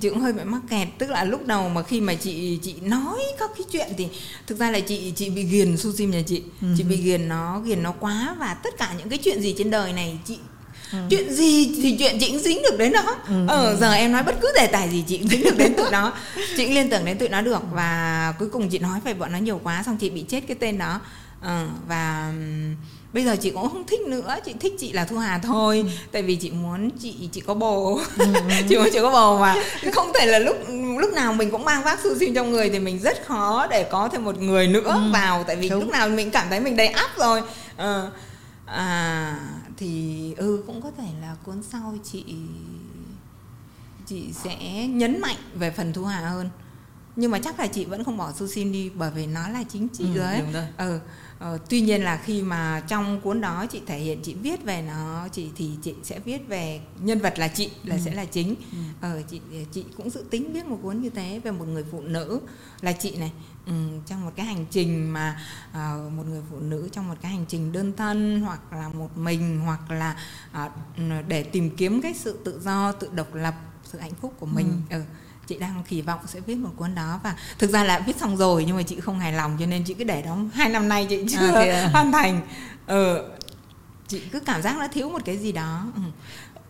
chị 0.00 0.10
cũng 0.10 0.20
hơi 0.20 0.32
bị 0.32 0.44
mắc 0.44 0.60
kẹt 0.70 0.88
tức 0.98 1.10
là 1.10 1.24
lúc 1.24 1.46
đầu 1.46 1.68
mà 1.68 1.82
khi 1.82 2.00
mà 2.00 2.14
chị 2.14 2.58
chị 2.62 2.74
nói 2.82 3.18
các 3.38 3.50
cái 3.56 3.66
chuyện 3.72 3.88
thì 3.98 4.08
thực 4.46 4.58
ra 4.58 4.70
là 4.70 4.80
chị 4.80 5.12
chị 5.16 5.30
bị 5.30 5.44
ghiền 5.44 5.76
sushi 5.76 6.06
nhà 6.06 6.22
chị 6.26 6.42
uh-huh. 6.60 6.74
chị 6.78 6.84
bị 6.84 6.96
ghiền 6.96 7.28
nó 7.28 7.60
ghiền 7.60 7.82
nó 7.82 7.92
quá 7.92 8.36
và 8.38 8.54
tất 8.54 8.78
cả 8.78 8.94
những 8.98 9.08
cái 9.08 9.18
chuyện 9.18 9.40
gì 9.40 9.54
trên 9.58 9.70
đời 9.70 9.92
này 9.92 10.18
chị 10.24 10.38
Ừ. 10.92 10.98
chuyện 11.10 11.32
gì 11.32 11.74
thì 11.82 11.96
chuyện 11.98 12.18
chị 12.20 12.28
cũng 12.28 12.38
dính 12.38 12.62
được 12.62 12.78
đến 12.78 12.92
nó 12.92 13.16
ừ. 13.28 13.34
ờ 13.48 13.76
giờ 13.80 13.92
em 13.92 14.12
nói 14.12 14.22
bất 14.22 14.34
cứ 14.40 14.52
đề 14.56 14.66
tài 14.66 14.88
gì 14.88 15.04
chị 15.08 15.18
cũng 15.18 15.28
dính 15.28 15.42
được 15.44 15.56
đến 15.58 15.74
tụi 15.74 15.90
nó 15.90 16.12
chị 16.56 16.64
cũng 16.64 16.74
liên 16.74 16.90
tưởng 16.90 17.04
đến 17.04 17.18
tụi 17.18 17.28
nó 17.28 17.40
được 17.40 17.62
và 17.72 18.34
cuối 18.38 18.48
cùng 18.52 18.68
chị 18.68 18.78
nói 18.78 19.00
về 19.04 19.14
bọn 19.14 19.32
nó 19.32 19.38
nhiều 19.38 19.60
quá 19.64 19.82
xong 19.86 19.96
chị 19.96 20.10
bị 20.10 20.24
chết 20.28 20.40
cái 20.48 20.56
tên 20.60 20.78
đó 20.78 21.00
ờ, 21.40 21.66
và 21.88 22.32
bây 23.12 23.24
giờ 23.24 23.36
chị 23.40 23.50
cũng 23.50 23.68
không 23.68 23.86
thích 23.86 24.00
nữa 24.00 24.36
chị 24.44 24.54
thích 24.60 24.72
chị 24.78 24.92
là 24.92 25.04
thu 25.04 25.18
hà 25.18 25.38
thôi 25.38 25.84
ừ. 25.86 25.90
tại 26.12 26.22
vì 26.22 26.36
chị 26.36 26.50
muốn 26.50 26.90
chị 27.02 27.14
chị 27.32 27.40
có 27.40 27.54
bồ 27.54 28.00
ừ. 28.18 28.26
chị 28.68 28.76
muốn 28.76 28.88
chị 28.92 28.98
có 29.02 29.10
bồ 29.10 29.38
mà 29.38 29.56
không 29.92 30.12
thể 30.14 30.26
là 30.26 30.38
lúc 30.38 30.56
lúc 30.98 31.12
nào 31.12 31.32
mình 31.32 31.50
cũng 31.50 31.64
mang 31.64 31.82
vác 31.82 32.00
su 32.04 32.18
sinh 32.18 32.34
trong 32.34 32.52
người 32.52 32.70
thì 32.70 32.78
mình 32.78 32.98
rất 32.98 33.26
khó 33.26 33.66
để 33.70 33.84
có 33.84 34.08
thêm 34.12 34.24
một 34.24 34.40
người 34.40 34.66
nữa 34.66 34.92
ừ. 34.94 35.12
vào 35.12 35.44
tại 35.46 35.56
vì 35.56 35.68
Đúng. 35.68 35.80
lúc 35.80 35.90
nào 35.90 36.08
mình 36.08 36.30
cảm 36.30 36.46
thấy 36.50 36.60
mình 36.60 36.76
đầy 36.76 36.88
áp 36.88 37.10
rồi 37.18 37.42
ờ, 37.76 38.10
à 38.66 39.36
thì 39.80 40.34
ừ 40.36 40.62
cũng 40.66 40.82
có 40.82 40.90
thể 40.90 41.08
là 41.20 41.36
cuốn 41.44 41.62
sau 41.62 41.94
chị 42.04 42.24
chị 44.06 44.32
sẽ 44.32 44.86
nhấn 44.88 45.20
mạnh 45.20 45.36
về 45.54 45.70
phần 45.70 45.92
thu 45.92 46.04
hà 46.04 46.28
hơn 46.30 46.50
nhưng 47.16 47.30
mà 47.30 47.38
chắc 47.38 47.60
là 47.60 47.66
chị 47.66 47.84
vẫn 47.84 48.04
không 48.04 48.16
bỏ 48.16 48.32
sushi 48.32 48.64
đi 48.64 48.90
bởi 48.94 49.10
vì 49.10 49.26
nó 49.26 49.48
là 49.48 49.64
chính 49.68 49.88
chị 49.88 50.04
ừ, 50.04 50.14
rồi 50.14 50.26
ấy. 50.26 50.42
rồi. 50.52 50.64
Ừ, 50.76 51.00
ờ, 51.38 51.58
tuy 51.68 51.80
nhiên 51.80 52.02
là 52.02 52.16
khi 52.16 52.42
mà 52.42 52.82
trong 52.88 53.20
cuốn 53.20 53.40
đó 53.40 53.66
chị 53.66 53.80
thể 53.86 53.98
hiện 53.98 54.20
chị 54.22 54.34
viết 54.34 54.64
về 54.64 54.82
nó 54.82 55.28
chị 55.32 55.48
thì 55.56 55.70
chị 55.82 55.94
sẽ 56.02 56.18
viết 56.18 56.48
về 56.48 56.80
nhân 57.00 57.18
vật 57.18 57.38
là 57.38 57.48
chị 57.48 57.70
là 57.84 57.94
ừ. 57.94 58.00
sẽ 58.04 58.14
là 58.14 58.24
chính 58.24 58.54
ừ. 58.72 58.78
ờ, 59.00 59.22
chị 59.30 59.40
chị 59.72 59.84
cũng 59.96 60.10
dự 60.10 60.24
tính 60.30 60.52
viết 60.52 60.66
một 60.66 60.78
cuốn 60.82 61.00
như 61.02 61.10
thế 61.10 61.40
về 61.44 61.50
một 61.50 61.64
người 61.64 61.84
phụ 61.90 62.00
nữ 62.00 62.40
là 62.80 62.92
chị 62.92 63.16
này 63.16 63.32
ừ, 63.70 63.74
trong 64.06 64.24
một 64.24 64.32
cái 64.36 64.46
hành 64.46 64.66
trình 64.70 65.12
mà 65.12 65.40
uh, 65.70 66.12
một 66.12 66.26
người 66.26 66.42
phụ 66.50 66.58
nữ 66.60 66.88
trong 66.92 67.08
một 67.08 67.14
cái 67.20 67.32
hành 67.32 67.44
trình 67.48 67.72
đơn 67.72 67.92
thân 67.96 68.40
hoặc 68.40 68.72
là 68.72 68.88
một 68.88 69.18
mình 69.18 69.60
hoặc 69.64 69.90
là 69.90 70.16
uh, 70.64 70.72
để 71.28 71.42
tìm 71.42 71.76
kiếm 71.76 72.02
cái 72.02 72.14
sự 72.14 72.38
tự 72.44 72.60
do 72.64 72.92
tự 72.92 73.08
độc 73.14 73.34
lập 73.34 73.54
sự 73.84 73.98
hạnh 73.98 74.14
phúc 74.20 74.34
của 74.38 74.46
mình 74.46 74.82
ừ. 74.90 74.96
Ừ 74.96 75.02
chị 75.50 75.58
đang 75.58 75.82
kỳ 75.88 76.02
vọng 76.02 76.20
sẽ 76.26 76.40
viết 76.40 76.54
một 76.54 76.70
cuốn 76.76 76.94
đó 76.94 77.20
và 77.22 77.36
thực 77.58 77.70
ra 77.70 77.84
là 77.84 77.98
viết 77.98 78.16
xong 78.16 78.36
rồi 78.36 78.64
nhưng 78.66 78.76
mà 78.76 78.82
chị 78.82 79.00
không 79.00 79.18
hài 79.18 79.32
lòng 79.32 79.56
cho 79.60 79.66
nên 79.66 79.84
chị 79.84 79.94
cứ 79.94 80.04
để 80.04 80.22
đó 80.22 80.38
hai 80.52 80.68
năm 80.68 80.88
nay 80.88 81.06
chị 81.10 81.24
chưa 81.28 81.54
à, 81.54 81.88
hoàn 81.92 82.12
thành 82.12 82.40
ừ, 82.86 83.30
chị 84.08 84.20
cứ 84.32 84.40
cảm 84.40 84.62
giác 84.62 84.78
nó 84.78 84.88
thiếu 84.88 85.10
một 85.10 85.22
cái 85.24 85.38
gì 85.38 85.52
đó 85.52 85.86
ừ. 85.94 86.02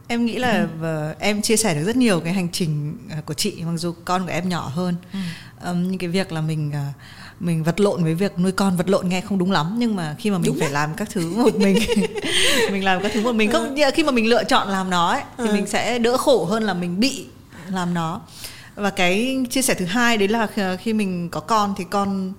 em 0.09 0.25
nghĩ 0.25 0.39
là 0.39 0.69
ừ. 0.81 1.15
em 1.19 1.43
chia 1.43 1.57
sẻ 1.57 1.75
được 1.75 1.85
rất 1.85 1.97
nhiều 1.97 2.21
cái 2.21 2.33
hành 2.33 2.49
trình 2.53 2.99
ờ, 3.11 3.17
của 3.27 3.35
chị 3.35 3.63
mặc 3.65 3.77
dù 3.77 3.95
con 4.05 4.27
của 4.27 4.33
em 4.33 4.49
nhỏ 4.49 4.69
hơn 4.69 4.97
ừ. 5.13 5.19
Um, 5.65 5.89
những 5.89 5.99
cái 5.99 6.09
việc 6.09 6.33
là 6.33 6.41
mình 6.41 6.69
uh, 6.69 6.95
mình 7.41 7.63
vật 7.63 7.81
lộn 7.81 8.05
với 8.05 8.15
việc 8.15 8.39
nuôi 8.39 8.53
con 8.53 8.77
vật 8.77 8.89
lộn 8.89 9.09
nghe 9.09 9.21
không 9.21 9.39
đúng 9.39 9.53
lắm 9.53 9.75
nhưng 9.79 9.97
mà 9.97 10.17
khi 10.19 10.31
mà 10.31 10.39
mình 10.39 10.47
đúng 10.47 10.59
phải 10.59 10.69
đấy. 10.69 10.73
làm 10.73 10.95
các 10.97 11.09
thứ 11.11 11.31
một 11.37 11.55
mình 11.57 11.79
mình 12.73 12.85
làm 12.85 13.03
các 13.03 13.13
thứ 13.15 13.21
một 13.21 13.33
mình 13.33 13.51
không 13.51 13.75
ừ. 13.77 13.91
khi 13.95 14.03
mà 14.03 14.13
mình 14.13 14.27
lựa 14.27 14.45
chọn 14.45 14.69
làm 14.69 14.91
nó 14.91 15.11
ấy, 15.11 15.23
thì 15.39 15.49
ừ. 15.49 15.53
mình 15.53 15.67
sẽ 15.67 15.99
đỡ 15.99 16.17
khổ 16.17 16.45
hơn 16.45 16.63
là 16.63 16.75
mình 16.75 17.01
bị 17.01 17.27
làm 17.71 17.95
nó 17.95 18.21
và 18.75 18.91
cái 18.91 19.45
chia 19.51 19.63
sẻ 19.63 19.75
thứ 19.75 19.85
hai 19.85 20.17
đấy 20.17 20.29
là 20.29 20.49
khi 20.81 20.93
mình 20.93 21.29
có 21.29 21.41
con 21.41 21.75
thì 21.77 21.85
con 21.91 22.33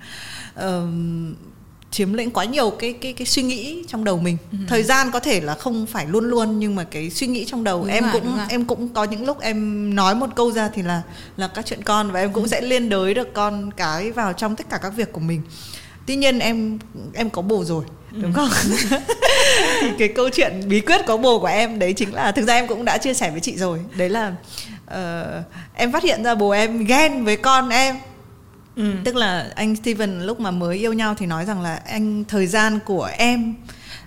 uh, 0.59 0.63
chiếm 1.91 2.13
lĩnh 2.13 2.31
quá 2.31 2.45
nhiều 2.45 2.69
cái 2.69 2.93
cái 2.93 3.13
cái 3.13 3.25
suy 3.25 3.43
nghĩ 3.43 3.83
trong 3.87 4.03
đầu 4.03 4.17
mình. 4.17 4.37
Ừ. 4.51 4.57
thời 4.67 4.83
gian 4.83 5.11
có 5.11 5.19
thể 5.19 5.41
là 5.41 5.55
không 5.55 5.85
phải 5.85 6.05
luôn 6.07 6.29
luôn 6.29 6.59
nhưng 6.59 6.75
mà 6.75 6.83
cái 6.83 7.09
suy 7.09 7.27
nghĩ 7.27 7.45
trong 7.45 7.63
đầu 7.63 7.79
đúng 7.79 7.91
em 7.91 8.03
rồi, 8.03 8.11
cũng 8.13 8.37
em 8.49 8.65
cũng 8.65 8.89
có 8.89 9.03
những 9.03 9.25
lúc 9.25 9.39
em 9.39 9.95
nói 9.95 10.15
một 10.15 10.29
câu 10.35 10.51
ra 10.51 10.69
thì 10.73 10.81
là 10.81 11.01
là 11.37 11.47
các 11.47 11.65
chuyện 11.65 11.83
con 11.83 12.11
và 12.11 12.19
em 12.19 12.33
cũng 12.33 12.43
ừ. 12.43 12.47
sẽ 12.47 12.61
liên 12.61 12.89
đới 12.89 13.13
được 13.13 13.33
con 13.33 13.71
cái 13.71 14.11
vào 14.11 14.33
trong 14.33 14.55
tất 14.55 14.69
cả 14.69 14.77
các 14.81 14.89
việc 14.95 15.11
của 15.11 15.19
mình. 15.19 15.41
Tuy 16.07 16.15
nhiên 16.15 16.39
em 16.39 16.79
em 17.13 17.29
có 17.29 17.41
bồ 17.41 17.63
rồi 17.65 17.83
đúng 18.11 18.33
không? 18.33 18.49
Thì 19.81 19.87
cái 19.99 20.07
câu 20.07 20.29
chuyện 20.29 20.61
bí 20.67 20.81
quyết 20.81 21.01
có 21.07 21.17
bồ 21.17 21.39
của 21.39 21.47
em 21.47 21.79
đấy 21.79 21.93
chính 21.93 22.13
là 22.13 22.31
thực 22.31 22.47
ra 22.47 22.53
em 22.53 22.67
cũng 22.67 22.85
đã 22.85 22.97
chia 22.97 23.13
sẻ 23.13 23.31
với 23.31 23.39
chị 23.39 23.57
rồi. 23.57 23.79
Đấy 23.95 24.09
là 24.09 24.33
uh, 24.87 25.45
em 25.73 25.91
phát 25.91 26.03
hiện 26.03 26.23
ra 26.23 26.35
bố 26.35 26.49
em 26.49 26.85
ghen 26.85 27.25
với 27.25 27.37
con 27.37 27.69
em 27.69 27.95
ừ. 28.75 28.93
tức 29.03 29.15
là 29.15 29.51
anh 29.55 29.75
Steven 29.75 30.21
lúc 30.21 30.39
mà 30.39 30.51
mới 30.51 30.77
yêu 30.77 30.93
nhau 30.93 31.15
thì 31.17 31.25
nói 31.25 31.45
rằng 31.45 31.61
là 31.61 31.75
anh 31.75 32.23
thời 32.27 32.47
gian 32.47 32.79
của 32.85 33.09
em 33.17 33.55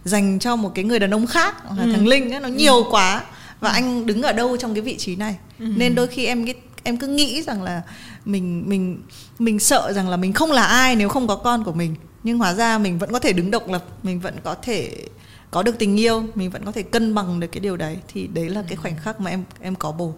dành 0.05 0.39
cho 0.39 0.57
một 0.57 0.73
cái 0.75 0.85
người 0.85 0.99
đàn 0.99 1.15
ông 1.15 1.27
khác 1.27 1.65
là 1.77 1.83
ừ. 1.83 1.93
thằng 1.93 2.07
Linh 2.07 2.31
ấy, 2.35 2.41
nó 2.41 2.49
nhiều 2.49 2.77
ừ. 2.77 2.85
quá 2.91 3.25
và 3.61 3.71
ừ. 3.71 3.75
anh 3.75 4.07
đứng 4.07 4.23
ở 4.23 4.33
đâu 4.33 4.57
trong 4.57 4.75
cái 4.75 4.83
vị 4.83 4.97
trí 4.97 5.17
này 5.17 5.37
ừ. 5.59 5.67
nên 5.77 5.95
đôi 5.95 6.07
khi 6.07 6.27
em 6.27 6.45
em 6.85 6.97
cứ 6.97 7.07
nghĩ 7.07 7.43
rằng 7.43 7.63
là 7.63 7.83
mình 8.25 8.69
mình 8.69 9.03
mình 9.39 9.59
sợ 9.59 9.93
rằng 9.93 10.09
là 10.09 10.17
mình 10.17 10.33
không 10.33 10.53
là 10.53 10.65
ai 10.65 10.97
nếu 10.97 11.09
không 11.09 11.27
có 11.27 11.37
con 11.37 11.65
của 11.65 11.73
mình 11.73 11.95
nhưng 12.23 12.39
hóa 12.39 12.55
ra 12.55 12.79
mình 12.79 12.99
vẫn 12.99 13.13
có 13.13 13.19
thể 13.19 13.33
đứng 13.33 13.51
độc 13.51 13.69
lập 13.69 13.85
mình 14.03 14.21
vẫn 14.21 14.35
có 14.45 14.55
thể 14.55 15.07
có 15.51 15.63
được 15.63 15.79
tình 15.79 16.01
yêu 16.01 16.25
mình 16.35 16.51
vẫn 16.51 16.65
có 16.65 16.73
thể 16.73 16.83
cân 16.83 17.15
bằng 17.15 17.41
được 17.41 17.47
cái 17.53 17.61
điều 17.61 17.77
đấy 17.77 17.99
thì 18.09 18.27
đấy 18.27 18.49
là 18.49 18.63
cái 18.69 18.77
khoảnh 18.77 18.97
khắc 18.97 19.21
mà 19.21 19.31
em 19.31 19.45
em 19.61 19.75
có 19.75 19.93
bồ 19.93 20.15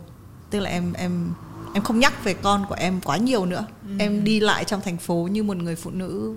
tức 0.51 0.61
là 0.61 0.71
em 0.71 0.93
em 0.93 1.31
em 1.77 1.83
không 1.83 1.99
nhắc 1.99 2.25
về 2.25 2.35
con 2.35 2.67
của 2.69 2.75
em 2.75 3.01
quá 3.01 3.17
nhiều 3.17 3.47
nữa 3.47 3.65
ừ. 3.89 3.95
em 3.99 4.25
đi 4.25 4.41
lại 4.41 4.65
trong 4.65 4.81
thành 4.81 4.97
phố 4.97 5.29
như 5.31 5.43
một 5.43 5.57
người 5.57 5.77
phụ 5.77 5.91
nữ 5.91 6.35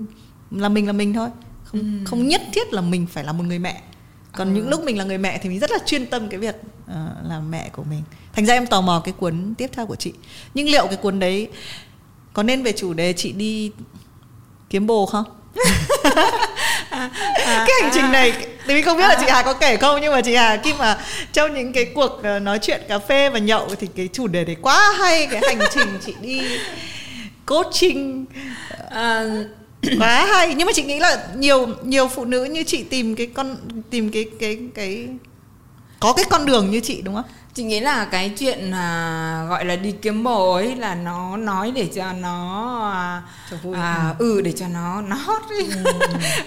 là 0.52 0.70
mình 0.70 0.88
là 0.88 0.94
mình 0.94 1.14
thôi 1.14 1.30
không 1.64 1.80
ừ. 1.80 1.86
không 2.06 2.28
nhất 2.28 2.42
thiết 2.54 2.74
là 2.74 2.82
mình 2.82 3.08
phải 3.08 3.24
là 3.24 3.32
một 3.32 3.44
người 3.44 3.60
mẹ 3.60 3.82
còn 4.32 4.48
ừ. 4.48 4.54
những 4.54 4.70
lúc 4.70 4.84
mình 4.84 4.98
là 4.98 5.04
người 5.04 5.18
mẹ 5.18 5.40
thì 5.44 5.50
mình 5.50 5.60
rất 5.60 5.72
là 5.72 5.78
chuyên 5.86 6.06
tâm 6.06 6.30
cái 6.30 6.40
việc 6.40 6.56
uh, 6.86 6.96
làm 7.30 7.52
mẹ 7.52 7.70
của 7.70 7.84
mình 7.84 8.02
thành 8.34 8.46
ra 8.46 8.54
em 8.54 8.68
tò 8.68 8.82
mò 8.82 9.02
cái 9.06 9.14
cuốn 9.14 9.54
tiếp 9.58 9.70
theo 9.74 9.86
của 9.86 9.96
chị 9.96 10.14
nhưng 10.54 10.70
liệu 10.70 10.88
cái 10.88 10.98
cuốn 10.98 11.20
đấy 11.20 11.48
có 12.34 12.44
nên 12.44 12.64
về 12.64 12.72
chủ 12.72 12.94
đề 12.94 13.14
chị 13.14 13.32
đi 13.32 13.72
kiếm 14.70 14.88
bồ 14.88 15.06
không 15.06 15.26
à, 16.90 17.10
cái 17.46 17.82
hành 17.82 17.92
trình 17.94 18.12
này 18.12 18.48
thì 18.76 18.82
không 18.82 18.98
biết 18.98 19.08
là 19.08 19.18
chị 19.20 19.26
Hà 19.30 19.42
có 19.42 19.54
kể 19.54 19.78
không 19.78 20.02
nhưng 20.02 20.14
mà 20.14 20.22
chị 20.22 20.36
Hà 20.36 20.58
khi 20.64 20.74
mà 20.74 20.98
trong 21.34 21.54
những 21.54 21.74
cái 21.74 21.86
cuộc 21.86 22.24
ờ, 22.24 22.40
nói 22.40 22.60
chuyện 22.62 22.82
cà 22.88 23.00
phê 23.00 23.30
và 23.30 23.40
nhậu 23.40 23.76
thì 23.80 23.88
cái 23.96 24.10
chủ 24.14 24.28
đề 24.28 24.46
đấy 24.46 24.56
quá 24.62 24.94
hay 25.00 25.28
cái 25.28 25.42
hành 25.48 25.68
trình 25.74 25.88
chị 26.06 26.14
đi 26.22 26.42
coaching. 27.46 28.26
À, 28.90 29.24
quá 30.00 30.26
hay. 30.26 30.54
Nhưng 30.56 30.66
mà 30.66 30.74
chị 30.76 30.84
nghĩ 30.84 31.00
là 31.00 31.28
nhiều 31.36 31.68
nhiều 31.84 32.08
phụ 32.08 32.26
nữ 32.26 32.44
như 32.44 32.64
chị 32.64 32.84
tìm 32.84 33.16
cái 33.16 33.28
con 33.28 33.58
tìm 33.90 34.12
cái 34.12 34.26
cái 34.40 34.58
cái 34.76 35.08
có 36.00 36.14
cái 36.14 36.26
con 36.30 36.46
đường 36.46 36.72
như 36.72 36.80
chị 36.80 37.02
đúng 37.02 37.16
không 37.16 37.26
chị 37.54 37.64
nghĩ 37.64 37.80
là 37.80 38.06
cái 38.06 38.30
chuyện 38.38 38.72
à, 38.72 39.46
gọi 39.50 39.66
là 39.66 39.76
đi 39.76 39.92
kiếm 39.92 40.24
bồ 40.24 40.54
ấy 40.54 40.76
là 40.76 40.96
nó 40.96 41.38
nói 41.38 41.72
để 41.76 41.90
cho 41.96 42.14
nó 42.14 42.78
à, 42.94 43.22
cho 43.52 43.58
vui. 43.58 43.76
À, 43.76 44.16
ừ 44.20 44.42
để 44.42 44.52
cho 44.52 44.68
nó 44.68 45.02
nó 45.02 45.16
hot 45.16 45.42
ừ. 45.50 45.64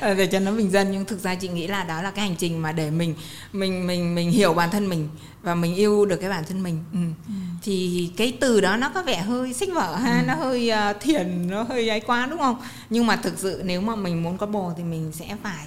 ừ. 0.00 0.14
để 0.18 0.26
cho 0.26 0.38
nó 0.38 0.52
bình 0.52 0.70
dân 0.70 0.90
nhưng 0.90 1.04
thực 1.04 1.20
ra 1.20 1.34
chị 1.34 1.48
nghĩ 1.48 1.66
là 1.66 1.84
đó 1.84 2.02
là 2.02 2.10
cái 2.10 2.28
hành 2.28 2.36
trình 2.36 2.62
mà 2.62 2.72
để 2.72 2.90
mình 2.90 3.14
mình 3.52 3.86
mình 3.86 4.14
mình 4.14 4.30
hiểu 4.30 4.54
bản 4.54 4.70
thân 4.70 4.88
mình 4.88 5.08
và 5.42 5.54
mình 5.54 5.74
yêu 5.74 6.06
được 6.06 6.16
cái 6.16 6.30
bản 6.30 6.44
thân 6.48 6.62
mình 6.62 6.84
ừ. 6.92 6.98
Ừ. 7.28 7.34
thì 7.62 8.10
cái 8.16 8.36
từ 8.40 8.60
đó 8.60 8.76
nó 8.76 8.88
có 8.88 9.02
vẻ 9.02 9.20
hơi 9.20 9.52
sách 9.52 9.68
vở 9.74 9.96
ha 9.96 10.20
ừ. 10.20 10.26
nó 10.26 10.34
hơi 10.34 10.72
uh, 10.90 11.00
thiền 11.00 11.50
nó 11.50 11.62
hơi 11.62 11.88
ấy 11.88 12.00
quá 12.00 12.26
đúng 12.30 12.38
không 12.38 12.56
nhưng 12.90 13.06
mà 13.06 13.16
thực 13.16 13.38
sự 13.38 13.62
nếu 13.64 13.80
mà 13.80 13.96
mình 13.96 14.22
muốn 14.22 14.38
có 14.38 14.46
bồ 14.46 14.72
thì 14.76 14.82
mình 14.82 15.12
sẽ 15.12 15.36
phải 15.42 15.66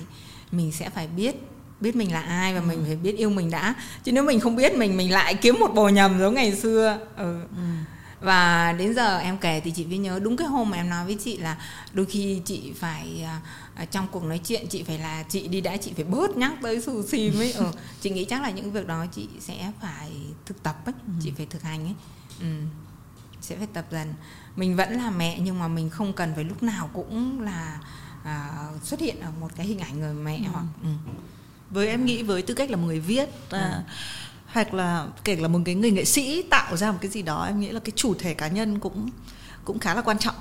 mình 0.52 0.72
sẽ 0.72 0.90
phải 0.90 1.08
biết 1.08 1.36
biết 1.82 1.96
mình 1.96 2.14
là 2.14 2.22
ai 2.22 2.54
và 2.54 2.60
ừ. 2.60 2.66
mình 2.66 2.84
phải 2.86 2.96
biết 2.96 3.18
yêu 3.18 3.30
mình 3.30 3.52
đã 3.52 3.76
chứ 4.04 4.12
nếu 4.12 4.24
mình 4.24 4.40
không 4.40 4.56
biết 4.56 4.76
mình 4.76 4.98
mình 4.98 5.12
lại 5.12 5.36
kiếm 5.36 5.56
một 5.60 5.74
bồ 5.74 5.90
nhầm 5.90 6.20
giống 6.20 6.34
ngày 6.34 6.56
xưa 6.56 7.00
ừ. 7.18 7.42
Ừ. 7.56 7.64
và 8.22 8.74
đến 8.74 8.96
giờ 8.96 9.18
em 9.18 9.38
kể 9.38 9.60
thì 9.60 9.72
chị 9.72 9.86
mới 9.86 9.98
nhớ 9.98 10.20
đúng 10.20 10.38
cái 10.38 10.48
hôm 10.48 10.70
mà 10.70 10.78
em 10.78 10.90
nói 10.90 11.06
với 11.06 11.18
chị 11.24 11.38
là 11.38 11.58
đôi 11.94 12.06
khi 12.06 12.42
chị 12.46 12.74
phải 12.76 13.26
uh, 13.84 13.92
trong 13.92 14.08
cuộc 14.12 14.24
nói 14.24 14.40
chuyện 14.44 14.68
chị 14.70 14.84
phải 14.84 15.00
là 15.00 15.24
chị 15.30 15.48
đi 15.48 15.62
đã 15.62 15.78
chị 15.78 15.92
phải 15.96 16.06
bớt 16.06 16.38
nhắc 16.38 16.54
tới 16.62 16.82
sushi 16.82 17.32
mới 17.32 17.52
ừ. 17.54 17.66
chị 18.02 18.10
nghĩ 18.10 18.26
chắc 18.26 18.42
là 18.42 18.50
những 18.50 18.72
việc 18.72 18.88
đó 18.88 19.06
chị 19.16 19.28
sẽ 19.40 19.72
phải 19.82 20.12
thực 20.46 20.64
tập 20.64 20.86
ấy 20.86 20.94
ừ. 21.08 21.14
chị 21.24 21.32
phải 21.38 21.46
thực 21.46 21.62
hành 21.62 21.84
ấy 21.84 21.96
ừ. 22.40 22.48
sẽ 23.42 23.56
phải 23.56 23.68
tập 23.74 23.86
dần 23.92 24.14
mình 24.56 24.76
vẫn 24.76 24.94
là 24.94 25.10
mẹ 25.10 25.40
nhưng 25.40 25.60
mà 25.60 25.68
mình 25.68 25.90
không 25.90 26.14
cần 26.14 26.32
phải 26.36 26.44
lúc 26.44 26.64
nào 26.64 26.90
cũng 26.94 27.42
là 27.42 27.80
uh, 28.22 28.84
xuất 28.84 29.00
hiện 29.00 29.20
ở 29.22 29.32
một 29.40 29.52
cái 29.56 29.66
hình 29.66 29.80
ảnh 29.80 30.00
người 30.00 30.14
mẹ 30.14 30.38
ừ. 30.38 30.50
hoặc 30.54 30.66
ừ 30.84 30.90
với 31.76 31.88
em 31.88 32.06
nghĩ 32.06 32.24
với 32.24 32.42
tư 32.42 32.54
cách 32.54 32.70
là 32.70 32.78
một 32.78 32.88
người 32.88 33.00
viết 33.00 33.30
à, 33.50 33.72
ừ. 33.72 33.94
hoặc 34.48 34.74
là 34.74 35.06
kể 35.24 35.36
là 35.36 35.48
một 35.48 35.60
cái 35.66 35.76
người 35.76 35.92
nghệ 35.92 36.06
sĩ 36.06 36.44
tạo 36.50 36.78
ra 36.78 36.92
một 36.92 36.98
cái 37.02 37.12
gì 37.12 37.22
đó 37.22 37.46
em 37.46 37.60
nghĩ 37.60 37.70
là 37.70 37.80
cái 37.80 37.92
chủ 37.96 38.14
thể 38.14 38.34
cá 38.34 38.48
nhân 38.48 38.80
cũng 38.80 39.10
cũng 39.66 39.80
khá 39.80 39.94
là 39.94 40.02
quan 40.02 40.18
trọng 40.20 40.36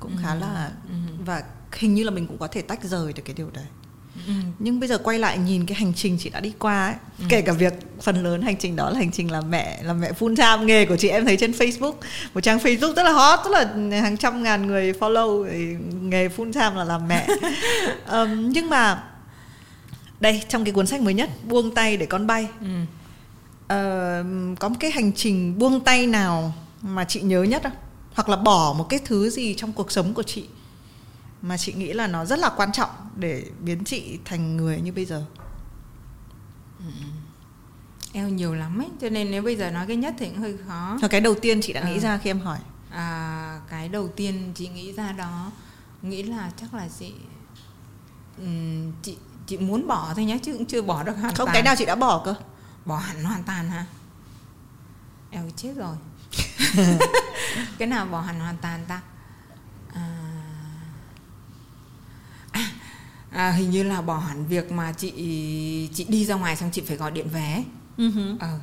cũng 0.00 0.12
khá 0.22 0.34
là 0.34 0.70
ừ. 0.88 0.94
và 1.24 1.42
hình 1.72 1.94
như 1.94 2.04
là 2.04 2.10
mình 2.10 2.26
cũng 2.26 2.38
có 2.38 2.46
thể 2.46 2.62
tách 2.62 2.84
rời 2.84 3.12
được 3.12 3.22
cái 3.24 3.34
điều 3.34 3.50
đấy 3.50 3.64
Ừ. 4.26 4.32
nhưng 4.58 4.80
bây 4.80 4.88
giờ 4.88 4.98
quay 4.98 5.18
lại 5.18 5.38
nhìn 5.38 5.66
cái 5.66 5.74
hành 5.74 5.92
trình 5.94 6.16
chị 6.20 6.30
đã 6.30 6.40
đi 6.40 6.52
qua 6.58 6.86
ấy 6.86 6.94
ừ. 7.18 7.24
kể 7.28 7.42
cả 7.42 7.52
việc 7.52 7.72
phần 8.00 8.22
lớn 8.22 8.42
hành 8.42 8.56
trình 8.56 8.76
đó 8.76 8.90
là 8.90 8.98
hành 8.98 9.10
trình 9.12 9.30
làm 9.30 9.50
mẹ 9.50 9.82
làm 9.82 10.00
mẹ 10.00 10.10
full 10.18 10.36
time 10.36 10.64
nghề 10.64 10.86
của 10.86 10.96
chị 10.96 11.08
em 11.08 11.24
thấy 11.24 11.36
trên 11.36 11.50
Facebook 11.52 11.94
một 12.34 12.40
trang 12.40 12.58
Facebook 12.58 12.94
rất 12.94 13.02
là 13.02 13.12
hot 13.12 13.40
rất 13.44 13.50
là 13.50 13.60
hàng 14.00 14.16
trăm 14.16 14.42
ngàn 14.42 14.66
người 14.66 14.92
follow 14.92 15.44
nghề 16.02 16.28
full 16.28 16.52
time 16.52 16.70
là 16.76 16.84
làm 16.84 17.08
mẹ 17.08 17.26
um, 18.10 18.48
nhưng 18.48 18.70
mà 18.70 19.02
đây 20.22 20.42
trong 20.48 20.64
cái 20.64 20.72
cuốn 20.74 20.86
sách 20.86 21.00
mới 21.00 21.14
nhất 21.14 21.30
buông 21.48 21.74
tay 21.74 21.96
để 21.96 22.06
con 22.06 22.26
bay. 22.26 22.48
Ừ. 22.60 22.82
uh, 23.62 24.58
có 24.58 24.68
một 24.68 24.76
cái 24.80 24.90
hành 24.90 25.12
trình 25.12 25.58
buông 25.58 25.80
tay 25.80 26.06
nào 26.06 26.54
mà 26.82 27.04
chị 27.04 27.20
nhớ 27.20 27.42
nhất 27.42 27.62
không? 27.62 27.72
Hoặc 28.14 28.28
là 28.28 28.36
bỏ 28.36 28.74
một 28.78 28.86
cái 28.88 29.00
thứ 29.04 29.30
gì 29.30 29.54
trong 29.58 29.72
cuộc 29.72 29.92
sống 29.92 30.14
của 30.14 30.22
chị 30.22 30.44
mà 31.42 31.56
chị 31.56 31.72
nghĩ 31.72 31.92
là 31.92 32.06
nó 32.06 32.24
rất 32.24 32.38
là 32.38 32.50
quan 32.56 32.72
trọng 32.72 32.90
để 33.16 33.44
biến 33.60 33.84
chị 33.84 34.18
thành 34.24 34.56
người 34.56 34.80
như 34.80 34.92
bây 34.92 35.04
giờ? 35.04 35.24
Eo 38.12 38.28
nhiều 38.28 38.54
lắm 38.54 38.78
ấy. 38.78 38.88
Cho 39.00 39.08
nên 39.08 39.30
nếu 39.30 39.42
bây 39.42 39.56
giờ 39.56 39.70
nói 39.70 39.86
cái 39.86 39.96
nhất 39.96 40.14
thì 40.18 40.26
cũng 40.26 40.38
hơi 40.38 40.56
khó. 40.68 40.98
Và 41.02 41.08
cái 41.08 41.20
đầu 41.20 41.34
tiên 41.34 41.60
chị 41.62 41.72
đã 41.72 41.84
nghĩ 41.84 41.94
Ừ. 41.94 42.00
ra 42.00 42.18
khi 42.18 42.30
em 42.30 42.40
hỏi. 42.40 42.58
À, 42.90 43.60
cái 43.70 43.88
đầu 43.88 44.08
tiên 44.08 44.52
chị 44.54 44.68
nghĩ 44.68 44.92
ra 44.92 45.12
đó 45.12 45.50
nghĩ 46.02 46.22
là 46.22 46.50
chắc 46.60 46.74
là 46.74 46.88
chị 46.98 47.12
ừm, 48.38 48.92
chị 49.02 49.16
chị 49.52 49.58
muốn 49.58 49.86
bỏ 49.86 50.12
thôi 50.14 50.24
nhé 50.24 50.38
chứ 50.42 50.52
cũng 50.52 50.66
chưa 50.66 50.82
bỏ 50.82 51.02
được 51.02 51.12
hoàn 51.12 51.34
không 51.34 51.46
toàn. 51.46 51.54
cái 51.54 51.62
nào 51.62 51.74
chị 51.78 51.86
đã 51.86 51.94
bỏ 51.94 52.22
cơ? 52.24 52.34
Bỏ 52.84 52.96
hẳn 52.96 53.24
hoàn 53.24 53.42
toàn 53.42 53.70
hả? 53.70 53.86
Eo 55.30 55.44
chết 55.56 55.72
rồi. 55.76 55.96
Cái 57.78 57.88
nào 57.88 58.06
bỏ 58.06 58.20
hẳn 58.20 58.40
hoàn 58.40 58.56
toàn 58.62 58.80
ta? 58.88 59.00
À, 59.94 60.08
à, 62.52 62.70
à, 63.30 63.50
hình 63.50 63.70
như 63.70 63.82
là 63.82 64.00
bỏ 64.00 64.18
hẳn 64.18 64.46
việc 64.46 64.72
mà 64.72 64.92
chị 64.92 65.10
chị 65.94 66.04
đi 66.08 66.24
ra 66.24 66.34
ngoài 66.34 66.56
xong 66.56 66.70
chị 66.72 66.82
phải 66.86 66.96
gọi 66.96 67.10
điện 67.10 67.28
về 67.28 67.52
ấy. 67.52 67.64
ờ. 68.40 68.58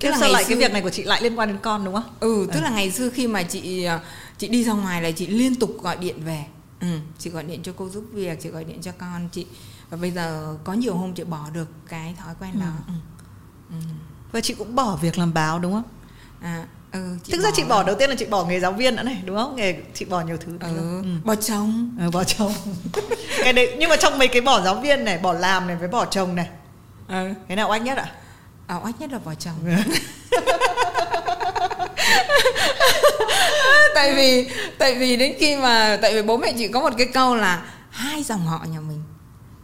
Thế 0.00 0.12
sao 0.20 0.28
lại 0.28 0.44
cái 0.48 0.58
việc 0.58 0.72
này 0.72 0.82
của 0.82 0.90
chị 0.90 1.02
lại 1.02 1.22
liên 1.22 1.38
quan 1.38 1.48
đến 1.48 1.58
con 1.62 1.84
đúng 1.84 1.94
không? 1.94 2.14
ừ 2.20 2.48
tức 2.54 2.60
là 2.60 2.70
ngày 2.70 2.90
xưa 2.90 3.10
khi 3.10 3.26
mà 3.26 3.42
chị 3.42 3.84
ờ, 3.84 4.00
chị 4.38 4.48
đi 4.48 4.64
ra 4.64 4.72
ngoài 4.72 5.02
là 5.02 5.10
chị 5.10 5.26
liên 5.26 5.54
tục 5.54 5.76
gọi 5.82 5.96
điện 5.96 6.24
về. 6.24 6.44
Ừ, 6.80 6.86
chị 7.18 7.30
gọi 7.30 7.44
điện 7.44 7.60
cho 7.62 7.72
cô 7.76 7.88
giúp 7.88 8.04
việc 8.12 8.38
chị 8.42 8.48
gọi 8.48 8.64
điện 8.64 8.82
cho 8.82 8.92
con 8.98 9.28
chị 9.32 9.46
và 9.90 9.96
bây 9.96 10.10
giờ 10.10 10.56
có 10.64 10.72
nhiều 10.72 10.94
hôm 10.94 11.12
chị 11.14 11.24
bỏ 11.24 11.46
được 11.52 11.68
cái 11.88 12.14
thói 12.24 12.34
quen 12.40 12.52
đó 12.60 12.66
ừ. 12.86 12.92
Ừ. 13.70 13.76
Và 14.32 14.40
chị 14.40 14.54
cũng 14.54 14.74
bỏ 14.74 14.96
việc 15.02 15.18
làm 15.18 15.34
báo 15.34 15.58
đúng 15.58 15.72
không? 15.72 15.82
À, 16.42 16.64
ừ, 16.92 17.18
Thực 17.32 17.40
ra 17.40 17.50
chị 17.54 17.64
bỏ 17.64 17.82
đầu 17.82 17.96
tiên 17.98 18.10
là 18.10 18.16
chị 18.18 18.24
bỏ 18.24 18.44
nghề 18.44 18.60
giáo 18.60 18.72
viên 18.72 18.96
nữa 18.96 19.02
này 19.02 19.22
đúng 19.24 19.36
không? 19.36 19.56
Nghề 19.56 19.74
chị 19.94 20.04
bỏ 20.04 20.20
nhiều 20.20 20.36
thứ. 20.36 20.52
ừ? 20.60 21.02
Ừ. 21.02 21.08
bỏ 21.24 21.34
chồng 21.34 21.96
Ừ, 22.00 22.10
bỏ 22.10 22.24
chồng. 22.24 22.52
cái 23.44 23.52
đấy 23.52 23.76
nhưng 23.78 23.90
mà 23.90 23.96
trong 23.96 24.18
mấy 24.18 24.28
cái 24.28 24.40
bỏ 24.42 24.60
giáo 24.60 24.74
viên 24.74 25.04
này, 25.04 25.18
bỏ 25.18 25.32
làm 25.32 25.66
này 25.66 25.76
với 25.76 25.88
bỏ 25.88 26.04
chồng 26.04 26.34
này, 26.34 26.48
ừ. 27.08 27.32
cái 27.48 27.56
nào 27.56 27.70
oách 27.70 27.82
nhất 27.82 27.98
ạ? 27.98 28.12
à, 28.66 28.76
oách 28.76 29.00
nhất 29.00 29.12
là 29.12 29.18
bỏ 29.24 29.34
chồng 29.34 29.54
tại 33.94 34.14
vì 34.14 34.48
tại 34.78 34.94
vì 34.94 35.16
đến 35.16 35.34
khi 35.38 35.56
mà 35.56 35.98
tại 36.02 36.14
vì 36.14 36.22
bố 36.22 36.36
mẹ 36.36 36.52
chị 36.58 36.68
có 36.68 36.80
một 36.80 36.92
cái 36.98 37.06
câu 37.06 37.36
là 37.36 37.62
hai 37.90 38.22
dòng 38.22 38.46
họ 38.46 38.64
nhà 38.72 38.80
mình 38.80 39.02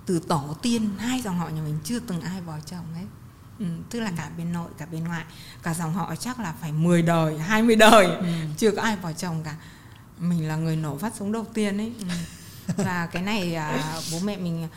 từ 0.07 0.19
tổ 0.19 0.57
tiên 0.63 0.91
hai 0.99 1.21
dòng 1.21 1.39
họ 1.39 1.49
nhà 1.49 1.63
mình 1.63 1.79
chưa 1.85 1.99
từng 1.99 2.21
ai 2.21 2.41
bỏ 2.41 2.55
chồng 2.67 2.85
hết. 2.95 3.07
Ừ, 3.59 3.67
tức 3.91 4.01
là 4.01 4.13
cả 4.17 4.31
bên 4.39 4.53
nội 4.53 4.71
cả 4.79 4.87
bên 4.93 5.05
ngoại. 5.05 5.25
Cả 5.63 5.75
dòng 5.75 5.95
họ 5.95 6.17
chắc 6.17 6.41
là 6.41 6.55
phải 6.61 6.73
10 6.73 7.03
đời 7.03 7.39
20 7.39 7.77
đời. 7.77 8.09
Chưa 8.57 8.71
có 8.71 8.83
ai 8.83 8.97
bỏ 8.97 9.13
chồng 9.13 9.43
cả. 9.45 9.55
Mình 10.19 10.49
là 10.49 10.57
người 10.57 10.77
nổ 10.77 10.99
phát 10.99 11.13
súng 11.17 11.33
đầu 11.33 11.47
tiên 11.55 11.79
ấy. 11.79 11.93
Ừ. 11.99 12.07
và 12.77 13.07
cái 13.07 13.23
này 13.23 13.55
à, 13.55 14.01
bố 14.13 14.19
mẹ 14.25 14.37
mình 14.37 14.69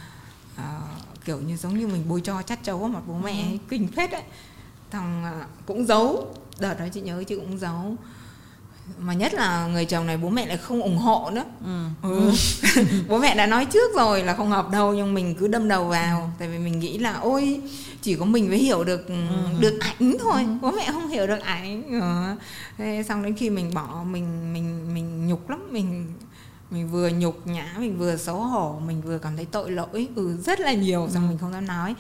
à, 0.55 0.81
kiểu 1.25 1.39
như 1.39 1.57
giống 1.57 1.79
như 1.79 1.87
mình 1.87 2.03
bôi 2.09 2.21
cho 2.21 2.41
chắt 2.41 2.59
chấu 2.63 2.77
vào 2.77 2.89
mặt 2.89 3.01
bố 3.07 3.17
mẹ 3.17 3.43
ấy, 3.43 3.59
kinh 3.69 3.87
phết 3.87 4.11
ấy 4.11 4.23
thằng 4.91 5.23
à, 5.23 5.47
cũng 5.65 5.85
giấu. 5.85 6.35
Đợt 6.59 6.79
đó 6.79 6.85
chị 6.93 7.01
nhớ 7.01 7.23
chị 7.27 7.35
cũng 7.35 7.59
giấu 7.59 7.95
mà 8.99 9.13
nhất 9.13 9.33
là 9.33 9.67
người 9.67 9.85
chồng 9.85 10.07
này 10.07 10.17
bố 10.17 10.29
mẹ 10.29 10.45
lại 10.45 10.57
không 10.57 10.81
ủng 10.81 10.97
hộ 10.97 11.29
nữa. 11.33 11.43
Ừ. 12.01 12.31
bố 13.09 13.17
mẹ 13.17 13.35
đã 13.35 13.45
nói 13.45 13.65
trước 13.65 13.95
rồi 13.95 14.23
là 14.23 14.33
không 14.33 14.49
hợp 14.49 14.69
đâu 14.69 14.93
nhưng 14.93 15.13
mình 15.13 15.35
cứ 15.35 15.47
đâm 15.47 15.67
đầu 15.67 15.85
vào. 15.85 16.31
Tại 16.39 16.47
vì 16.47 16.57
mình 16.57 16.79
nghĩ 16.79 16.97
là 16.97 17.13
ôi 17.13 17.61
chỉ 18.01 18.15
có 18.15 18.25
mình 18.25 18.49
mới 18.49 18.57
hiểu 18.57 18.83
được 18.83 19.05
được 19.59 19.79
ảnh 19.79 20.17
thôi. 20.19 20.45
Bố 20.61 20.71
mẹ 20.71 20.91
không 20.91 21.07
hiểu 21.07 21.27
được 21.27 21.39
ảnh. 21.39 21.83
Ừ. 22.01 22.35
thế 22.77 23.03
xong 23.07 23.23
đến 23.23 23.35
khi 23.35 23.49
mình 23.49 23.73
bỏ 23.73 24.03
mình 24.11 24.53
mình 24.53 24.93
mình 24.93 25.27
nhục 25.27 25.49
lắm. 25.49 25.67
Mình 25.71 26.13
mình 26.71 26.89
vừa 26.89 27.09
nhục 27.09 27.47
nhã 27.47 27.75
mình 27.79 27.97
vừa 27.97 28.17
xấu 28.17 28.37
hổ 28.37 28.79
mình 28.87 29.01
vừa 29.01 29.17
cảm 29.17 29.35
thấy 29.35 29.45
tội 29.45 29.71
lỗi. 29.71 30.07
Ừ 30.15 30.37
rất 30.45 30.59
là 30.59 30.73
nhiều. 30.73 31.09
Xong 31.13 31.29
mình 31.29 31.37
không 31.37 31.51
dám 31.53 31.67
nói 31.67 31.95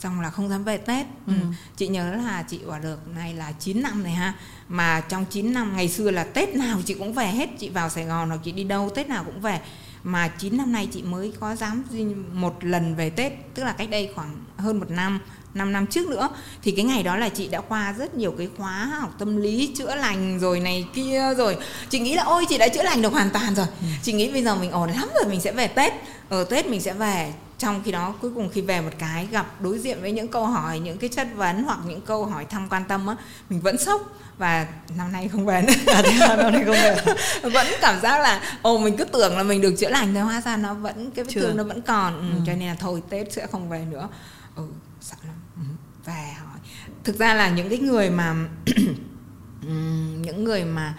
xong 0.00 0.20
là 0.20 0.30
không 0.30 0.48
dám 0.48 0.64
về 0.64 0.76
Tết. 0.76 1.06
Ừ. 1.26 1.32
chị 1.76 1.88
nhớ 1.88 2.14
là 2.14 2.42
chị 2.42 2.58
vào 2.64 2.80
được 2.80 3.08
này 3.14 3.34
là 3.34 3.52
9 3.52 3.82
năm 3.82 4.02
rồi 4.02 4.12
ha 4.12 4.34
mà 4.68 5.00
trong 5.00 5.24
9 5.24 5.52
năm 5.52 5.76
ngày 5.76 5.88
xưa 5.88 6.10
là 6.10 6.24
Tết 6.24 6.54
nào 6.54 6.78
chị 6.84 6.94
cũng 6.94 7.12
về 7.12 7.26
hết 7.26 7.48
chị 7.58 7.68
vào 7.68 7.88
Sài 7.88 8.04
Gòn 8.04 8.28
hoặc 8.28 8.40
chị 8.44 8.52
đi 8.52 8.64
đâu 8.64 8.90
Tết 8.94 9.08
nào 9.08 9.24
cũng 9.24 9.40
về. 9.40 9.60
Mà 10.02 10.28
9 10.28 10.56
năm 10.56 10.72
nay 10.72 10.88
chị 10.92 11.02
mới 11.02 11.32
có 11.40 11.56
dám 11.56 11.84
một 12.32 12.64
lần 12.64 12.94
về 12.94 13.10
Tết 13.10 13.32
tức 13.54 13.64
là 13.64 13.72
cách 13.72 13.90
đây 13.90 14.12
khoảng 14.14 14.36
hơn 14.56 14.78
một 14.78 14.90
năm 14.90 15.20
5 15.54 15.72
năm 15.72 15.86
trước 15.86 16.08
nữa. 16.08 16.28
Thì 16.62 16.72
cái 16.72 16.84
ngày 16.84 17.02
đó 17.02 17.16
là 17.16 17.28
chị 17.28 17.48
đã 17.48 17.60
qua 17.60 17.92
rất 17.92 18.14
nhiều 18.14 18.34
cái 18.38 18.48
khóa 18.56 18.90
học 19.00 19.14
tâm 19.18 19.36
lý 19.36 19.72
chữa 19.76 19.94
lành 19.94 20.38
rồi 20.38 20.60
này 20.60 20.86
kia 20.94 21.34
rồi. 21.34 21.56
Chị 21.88 21.98
nghĩ 21.98 22.14
là 22.14 22.22
ôi 22.22 22.44
chị 22.48 22.58
đã 22.58 22.68
chữa 22.68 22.82
lành 22.82 23.02
được 23.02 23.12
hoàn 23.12 23.30
toàn 23.30 23.54
rồi. 23.54 23.66
Chị 24.02 24.12
nghĩ 24.12 24.32
bây 24.32 24.42
giờ 24.42 24.54
mình 24.54 24.70
ổn 24.70 24.90
lắm 24.90 25.08
rồi 25.14 25.30
mình 25.30 25.40
sẽ 25.40 25.52
về 25.52 25.66
Tết. 25.66 25.92
Ở 26.28 26.44
Tết 26.44 26.66
mình 26.66 26.80
sẽ 26.80 26.92
về 26.92 27.32
trong 27.60 27.82
khi 27.84 27.92
đó 27.92 28.14
cuối 28.20 28.30
cùng 28.34 28.50
khi 28.52 28.60
về 28.60 28.80
một 28.80 28.90
cái 28.98 29.28
gặp 29.30 29.60
đối 29.60 29.78
diện 29.78 30.00
với 30.00 30.12
những 30.12 30.28
câu 30.28 30.46
hỏi 30.46 30.78
những 30.78 30.98
cái 30.98 31.10
chất 31.10 31.28
vấn 31.34 31.62
hoặc 31.62 31.78
những 31.86 32.00
câu 32.00 32.24
hỏi 32.24 32.44
thăm 32.44 32.68
quan 32.68 32.84
tâm 32.88 33.06
á 33.06 33.16
mình 33.50 33.60
vẫn 33.60 33.78
sốc. 33.78 34.00
Và 34.38 34.66
năm 34.96 35.12
nay 35.12 35.28
không 35.28 35.46
về 35.46 35.62
nữa. 35.62 35.72
À, 35.86 36.02
thế 36.02 36.18
à, 36.20 36.36
năm 36.36 36.52
nay 36.52 36.64
không 36.64 36.74
về. 36.74 36.96
vẫn 37.50 37.66
cảm 37.80 38.00
giác 38.00 38.18
là 38.18 38.58
ồ 38.62 38.78
mình 38.78 38.96
cứ 38.96 39.04
tưởng 39.04 39.36
là 39.36 39.42
mình 39.42 39.60
được 39.60 39.74
chữa 39.78 39.88
lành 39.88 40.14
thôi 40.14 40.22
hóa 40.22 40.40
ra 40.40 40.56
nó 40.56 40.74
vẫn 40.74 41.10
cái 41.10 41.24
vết 41.24 41.32
thương 41.34 41.56
nó 41.56 41.64
vẫn 41.64 41.82
còn. 41.82 42.18
Ừ, 42.18 42.42
cho 42.46 42.52
nên 42.52 42.68
là 42.68 42.74
thôi 42.74 43.02
tết 43.10 43.32
sẽ 43.32 43.46
không 43.46 43.68
về 43.68 43.84
nữa. 43.90 44.08
Ừ 44.56 44.62
sợ 45.00 45.16
lắm. 45.26 45.34
Ừ, 45.56 45.62
về 46.04 46.32
hỏi. 46.40 46.58
Thực 47.04 47.18
ra 47.18 47.34
là 47.34 47.48
những 47.48 47.68
cái 47.68 47.78
người 47.78 48.10
mà 48.10 48.34
ừm, 49.62 50.22
những 50.22 50.44
người 50.44 50.64
mà 50.64 50.94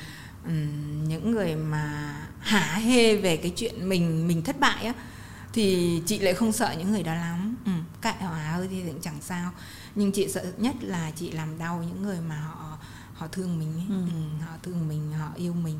ừm, 0.45 1.03
những 1.03 1.31
người 1.31 1.55
mà 1.55 2.15
hả 2.39 2.75
hê 2.75 3.15
về 3.15 3.37
cái 3.37 3.51
chuyện 3.55 3.89
mình 3.89 4.27
mình 4.27 4.41
thất 4.41 4.59
bại 4.59 4.85
á 4.85 4.93
thì 5.53 6.01
chị 6.05 6.19
lại 6.19 6.33
không 6.33 6.51
sợ 6.51 6.75
những 6.77 6.91
người 6.91 7.03
đó 7.03 7.13
lắm 7.13 7.55
ừ, 7.65 7.71
cãi 8.01 8.15
hòa 8.19 8.51
ơi 8.51 8.67
thì 8.71 8.83
cũng 8.87 9.01
chẳng 9.01 9.21
sao 9.21 9.51
nhưng 9.95 10.11
chị 10.11 10.27
sợ 10.27 10.45
nhất 10.57 10.75
là 10.81 11.11
chị 11.15 11.31
làm 11.31 11.57
đau 11.57 11.83
những 11.87 12.03
người 12.03 12.21
mà 12.21 12.39
họ 12.39 12.77
họ 13.13 13.27
thương 13.27 13.59
mình 13.59 13.73
ấy. 13.73 13.85
Ừ. 13.89 14.05
Ừ, 14.05 14.45
họ 14.45 14.53
thương 14.63 14.87
mình 14.87 15.11
họ 15.13 15.29
yêu 15.35 15.53
mình 15.53 15.79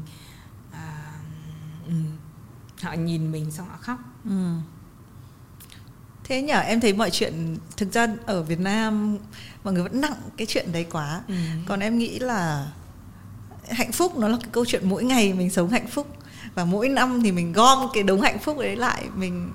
à, 0.72 1.13
ừ, 1.88 1.93
họ 2.82 2.93
nhìn 2.93 3.32
mình 3.32 3.51
xong 3.51 3.67
họ 3.69 3.78
khóc 3.82 3.99
Ừ. 4.26 4.55
Thế 6.24 6.41
nhở 6.41 6.59
em 6.59 6.80
thấy 6.82 6.93
mọi 6.93 7.09
chuyện 7.11 7.57
thực 7.78 7.91
ra 7.93 8.07
ở 8.26 8.43
Việt 8.43 8.59
Nam 8.59 9.17
mọi 9.63 9.74
người 9.74 9.84
vẫn 9.84 10.01
nặng 10.01 10.15
cái 10.38 10.47
chuyện 10.47 10.72
đấy 10.72 10.86
quá. 10.91 11.22
Ừ. 11.28 11.36
Còn 11.67 11.80
em 11.80 11.97
nghĩ 11.97 12.19
là 12.19 12.72
hạnh 13.69 13.91
phúc 13.91 14.17
nó 14.17 14.28
là 14.28 14.38
cái 14.41 14.49
câu 14.51 14.65
chuyện 14.65 14.89
mỗi 14.89 15.03
ngày 15.03 15.34
mình 15.34 15.49
sống 15.49 15.69
hạnh 15.69 15.88
phúc 15.88 16.07
và 16.56 16.66
mỗi 16.66 16.89
năm 16.89 17.22
thì 17.24 17.32
mình 17.32 17.54
gom 17.54 17.88
cái 17.93 18.04
đống 18.04 18.22
hạnh 18.22 18.39
phúc 18.39 18.60
đấy 18.60 18.76
lại 18.76 19.04
mình 19.16 19.52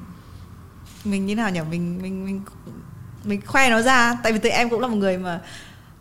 mình 1.05 1.27
như 1.27 1.35
nào 1.35 1.51
nhỉ? 1.51 1.61
Mình 1.71 1.99
mình 2.03 2.25
mình 2.25 2.43
mình 3.25 3.41
khoe 3.47 3.71
nó 3.71 3.83
ra. 3.83 4.19
Tại 4.23 4.33
vì 4.33 4.39
tự 4.39 4.49
em 4.49 4.71
cũng 4.71 4.81
là 4.81 4.89
một 4.89 4.97
người 4.97 5.19
mà 5.19 5.41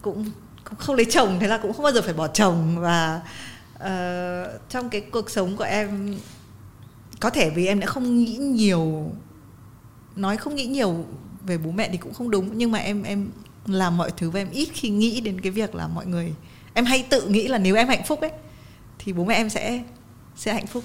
cũng, 0.02 0.32
cũng 0.64 0.80
không 0.80 0.96
lấy 0.96 1.06
chồng 1.06 1.38
thế 1.39 1.48
là 1.48 1.58
cũng 1.58 1.74
không 1.74 1.84
bao 1.84 1.93
giờ 1.93 2.02
phải 2.02 2.14
bỏ 2.14 2.28
chồng. 2.28 2.80
Và 2.80 3.22
uh, 3.76 4.70
trong 4.70 4.89
cái 4.89 5.02
cuộc 5.02 5.30
sống 5.30 5.58
của 5.58 5.64
em 5.64 6.16
có 7.20 7.30
thể 7.30 7.50
vì 7.50 7.68
em 7.68 7.80
đã 7.80 7.88
không 7.88 8.18
nghĩ 8.18 8.38
nhiều 8.38 9.12
nói 10.16 10.38
không 10.38 10.56
nghĩ 10.56 10.66
nhiều 10.66 11.06
về 11.41 11.58
bố 11.58 11.72
mẹ 11.72 11.89
thì 11.91 11.98
cũng 11.98 12.14
không 12.14 12.32
đúng. 12.32 12.50
Nhưng 12.58 12.72
mà 12.72 12.80
em 12.80 13.04
em 13.04 13.30
làm 13.66 13.98
mọi 13.98 14.12
thứ 14.18 14.30
và 14.30 14.39
em 14.39 14.50
ít 14.50 14.70
khi 14.74 14.89
nghĩ 14.89 15.22
đến 15.22 15.41
cái 15.41 15.52
việc 15.52 15.76
là 15.76 15.88
mọi 15.88 16.06
người 16.06 16.34
em 16.74 16.86
hay 16.86 17.06
tự 17.10 17.28
nghĩ 17.28 17.48
là 17.48 17.58
nếu 17.58 17.76
em 17.76 17.88
hạnh 17.88 18.04
phúc 18.08 18.22
ấy 18.22 18.32
thì 19.00 19.14
bố 19.14 19.26
mẹ 19.26 19.36
em 19.36 19.50
sẽ 19.50 19.84
sẽ 20.36 20.53
hạnh 20.53 20.67
phúc. 20.67 20.83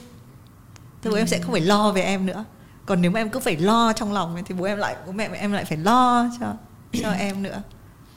Thì 1.03 1.11
bố 1.11 1.16
em 1.16 1.26
sẽ 1.26 1.38
không 1.40 1.53
phải 1.53 1.61
lo 1.61 1.92
về 1.92 2.03
em 2.03 2.26
nữa. 2.26 2.44
Còn 2.86 3.03
nếu 3.03 3.11
mà 3.11 3.20
em 3.20 3.30
cứ 3.30 3.40
phải 3.40 3.57
lo 3.57 3.92
trong 3.92 4.12
lòng 4.12 4.36
thì 4.46 4.55
bố 4.55 4.64
em 4.64 4.78
lại 4.78 4.96
bố 5.07 5.12
mẹ 5.12 5.28
em 5.34 5.53
lại 5.53 5.64
phải 5.64 5.78
lo 5.78 6.30
cho 6.40 6.55
cho 7.03 7.11
em 7.18 7.42
nữa. 7.42 7.62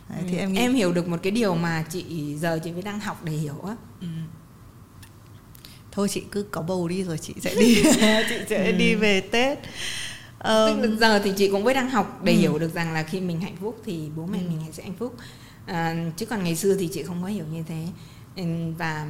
Đấy, 0.09 0.23
thì 0.29 0.37
em 0.37 0.53
nghĩ 0.53 0.59
em 0.59 0.73
hiểu 0.73 0.93
được 0.93 1.07
một 1.07 1.17
cái 1.23 1.31
điều 1.31 1.55
mà 1.55 1.83
chị 1.89 2.35
giờ 2.39 2.59
chị 2.63 2.71
mới 2.71 2.81
đang 2.81 2.99
học 2.99 3.21
để 3.23 3.31
hiểu 3.31 3.61
á. 3.67 3.75
Ừ. 4.01 4.07
thôi 5.91 6.07
chị 6.09 6.23
cứ 6.31 6.43
có 6.51 6.61
bầu 6.61 6.87
đi 6.87 7.03
rồi 7.03 7.17
chị 7.17 7.33
sẽ 7.41 7.55
đi. 7.55 7.83
Chị 8.29 8.35
sẽ 8.49 8.71
đi 8.77 8.95
về 8.95 9.21
tết. 9.21 9.59
Ờm, 10.39 10.81
Tức 10.81 10.89
là 10.89 10.95
giờ 10.99 11.19
thì 11.23 11.33
chị 11.37 11.47
cũng 11.51 11.63
mới 11.63 11.73
đang 11.73 11.89
học 11.89 12.19
để 12.23 12.33
Ừ. 12.33 12.39
hiểu 12.39 12.59
được 12.59 12.73
rằng 12.73 12.93
là 12.93 13.03
khi 13.03 13.19
mình 13.21 13.41
hạnh 13.41 13.55
phúc 13.61 13.81
thì 13.85 14.09
bố 14.15 14.25
mẹ 14.25 14.37
Ừ. 14.37 14.43
mình 14.49 14.59
sẽ 14.71 14.83
hạnh 14.83 14.93
phúc. 14.99 15.15
À, 15.65 15.95
chứ 16.17 16.25
còn 16.25 16.43
ngày 16.43 16.55
xưa 16.55 16.75
thì 16.79 16.87
chị 16.93 17.03
không 17.03 17.21
có 17.21 17.27
hiểu 17.27 17.45
như 17.51 17.63
thế. 17.67 17.87
Ừ, 18.35 18.43
và 18.77 19.05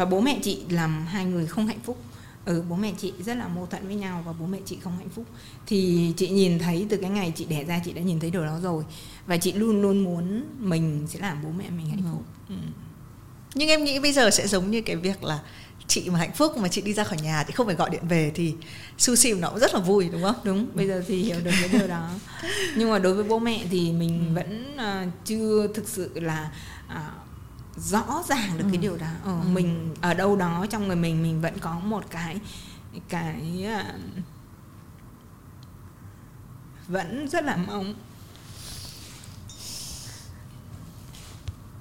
và 0.00 0.06
bố 0.06 0.20
mẹ 0.20 0.38
chị 0.42 0.58
làm 0.70 1.06
hai 1.06 1.24
người 1.24 1.46
không 1.46 1.66
hạnh 1.66 1.80
phúc. 1.84 1.98
Ừ, 2.44 2.62
bố 2.68 2.76
mẹ 2.76 2.92
chị 2.98 3.12
rất 3.24 3.34
là 3.36 3.48
mâu 3.48 3.66
thuẫn 3.66 3.86
với 3.86 3.94
nhau 3.96 4.22
và 4.26 4.32
bố 4.32 4.46
mẹ 4.46 4.58
chị 4.66 4.78
không 4.84 4.98
hạnh 4.98 5.08
phúc. 5.08 5.24
Thì 5.66 6.12
chị 6.16 6.28
nhìn 6.28 6.58
thấy 6.58 6.86
từ 6.90 6.96
cái 6.96 7.10
ngày 7.10 7.32
chị 7.36 7.44
đẻ 7.44 7.64
ra 7.64 7.80
chị 7.84 7.92
đã 7.92 8.02
nhìn 8.02 8.20
thấy 8.20 8.30
điều 8.30 8.44
đó 8.44 8.58
rồi. 8.62 8.84
Và 9.26 9.36
chị 9.36 9.52
luôn 9.52 9.82
luôn 9.82 10.04
muốn 10.04 10.42
mình 10.58 11.06
sẽ 11.08 11.18
làm 11.18 11.42
bố 11.42 11.48
mẹ 11.58 11.70
mình 11.70 11.86
hạnh 11.86 12.02
Ừ. 12.04 12.10
phúc. 12.12 12.24
Ừ. 12.48 12.54
nhưng 13.54 13.68
em 13.68 13.84
nghĩ 13.84 13.98
bây 14.00 14.12
giờ 14.12 14.30
sẽ 14.30 14.46
giống 14.46 14.70
như 14.70 14.80
cái 14.82 14.96
việc 14.96 15.22
là 15.24 15.38
chị 15.88 16.10
mà 16.10 16.18
hạnh 16.18 16.32
phúc 16.34 16.56
mà 16.56 16.68
chị 16.68 16.80
đi 16.82 16.92
ra 16.92 17.04
khỏi 17.04 17.18
nhà 17.22 17.44
thì 17.46 17.52
không 17.52 17.66
phải 17.66 17.74
gọi 17.76 17.90
điện 17.90 18.08
về 18.08 18.32
thì 18.34 18.54
su 18.98 19.16
xìm 19.16 19.40
nó 19.40 19.50
cũng 19.50 19.58
rất 19.58 19.74
là 19.74 19.80
vui 19.80 20.08
đúng 20.12 20.22
không? 20.22 20.34
Đúng 20.44 20.66
bây 20.74 20.86
giờ 20.88 21.04
thì 21.08 21.22
hiểu 21.22 21.36
được 21.44 21.50
cái 21.60 21.68
điều 21.78 21.88
đó. 21.88 22.10
Nhưng 22.76 22.90
mà 22.90 22.98
đối 22.98 23.14
với 23.14 23.24
bố 23.24 23.38
mẹ 23.38 23.64
thì 23.70 23.92
mình 23.92 24.34
vẫn 24.34 24.76
à, 24.76 25.06
chưa 25.24 25.66
thực 25.74 25.88
sự 25.88 26.10
là 26.20 26.50
à, 26.88 27.10
rõ 27.80 28.22
ràng 28.28 28.58
được 28.58 28.64
Ừ. 28.64 28.68
cái 28.70 28.78
điều 28.78 28.96
đó 28.96 29.06
ờ, 29.24 29.32
Ừ. 29.32 29.48
mình 29.52 29.94
ở 30.00 30.14
đâu 30.14 30.36
đó 30.36 30.66
trong 30.70 30.86
người 30.86 30.96
mình 30.96 31.22
mình 31.22 31.40
vẫn 31.40 31.58
có 31.58 31.78
một 31.78 32.04
cái 32.10 32.40
cái 33.08 33.64
à, 33.66 33.94
vẫn 36.88 37.28
rất 37.28 37.44
là 37.44 37.56
mong 37.56 37.94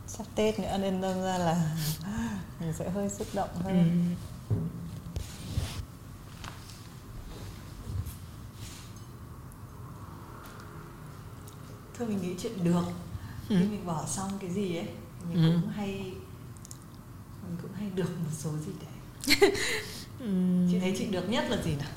sắp 0.07 0.25
tết 0.35 0.59
nữa 0.59 0.77
nên 0.81 1.01
đâm 1.01 1.21
ra 1.21 1.37
là 1.37 1.75
mình 2.59 2.73
sẽ 2.73 2.89
hơi 2.89 3.09
xúc 3.09 3.27
động 3.33 3.49
ừ, 3.53 3.61
hơn 3.63 4.15
thôi 11.97 12.07
mình 12.07 12.21
nghĩ 12.21 12.35
chuyện 12.41 12.63
được 12.63 12.83
Ừ. 13.49 13.55
khi 13.59 13.65
mình 13.67 13.85
bỏ 13.85 14.05
xong 14.07 14.31
cái 14.41 14.49
gì 14.53 14.75
ấy 14.77 14.87
mình 15.29 15.43
Ừ. 15.43 15.59
cũng 15.61 15.69
hay 15.71 15.87
mình 17.43 17.57
cũng 17.61 17.71
hay 17.77 17.89
được 17.95 18.09
một 18.23 18.29
số 18.37 18.49
gì 18.51 18.71
đấy 18.81 19.51
ừ. 20.19 20.27
chị 20.71 20.79
thấy 20.79 20.95
chị 20.97 21.05
được 21.05 21.29
nhất 21.29 21.45
là 21.49 21.61
gì 21.61 21.75
nào 21.75 21.89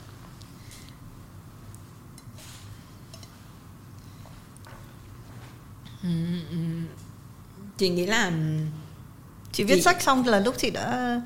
Ừ, 6.02 6.08
chị 7.78 7.88
nghĩ 7.88 8.06
là 8.06 8.32
chị 9.52 9.64
viết 9.64 9.74
Chị- 9.74 9.82
sách 9.82 10.02
xong 10.02 10.26
là 10.26 10.40
lúc 10.40 10.54
chị 10.58 10.70
đã 10.70 11.20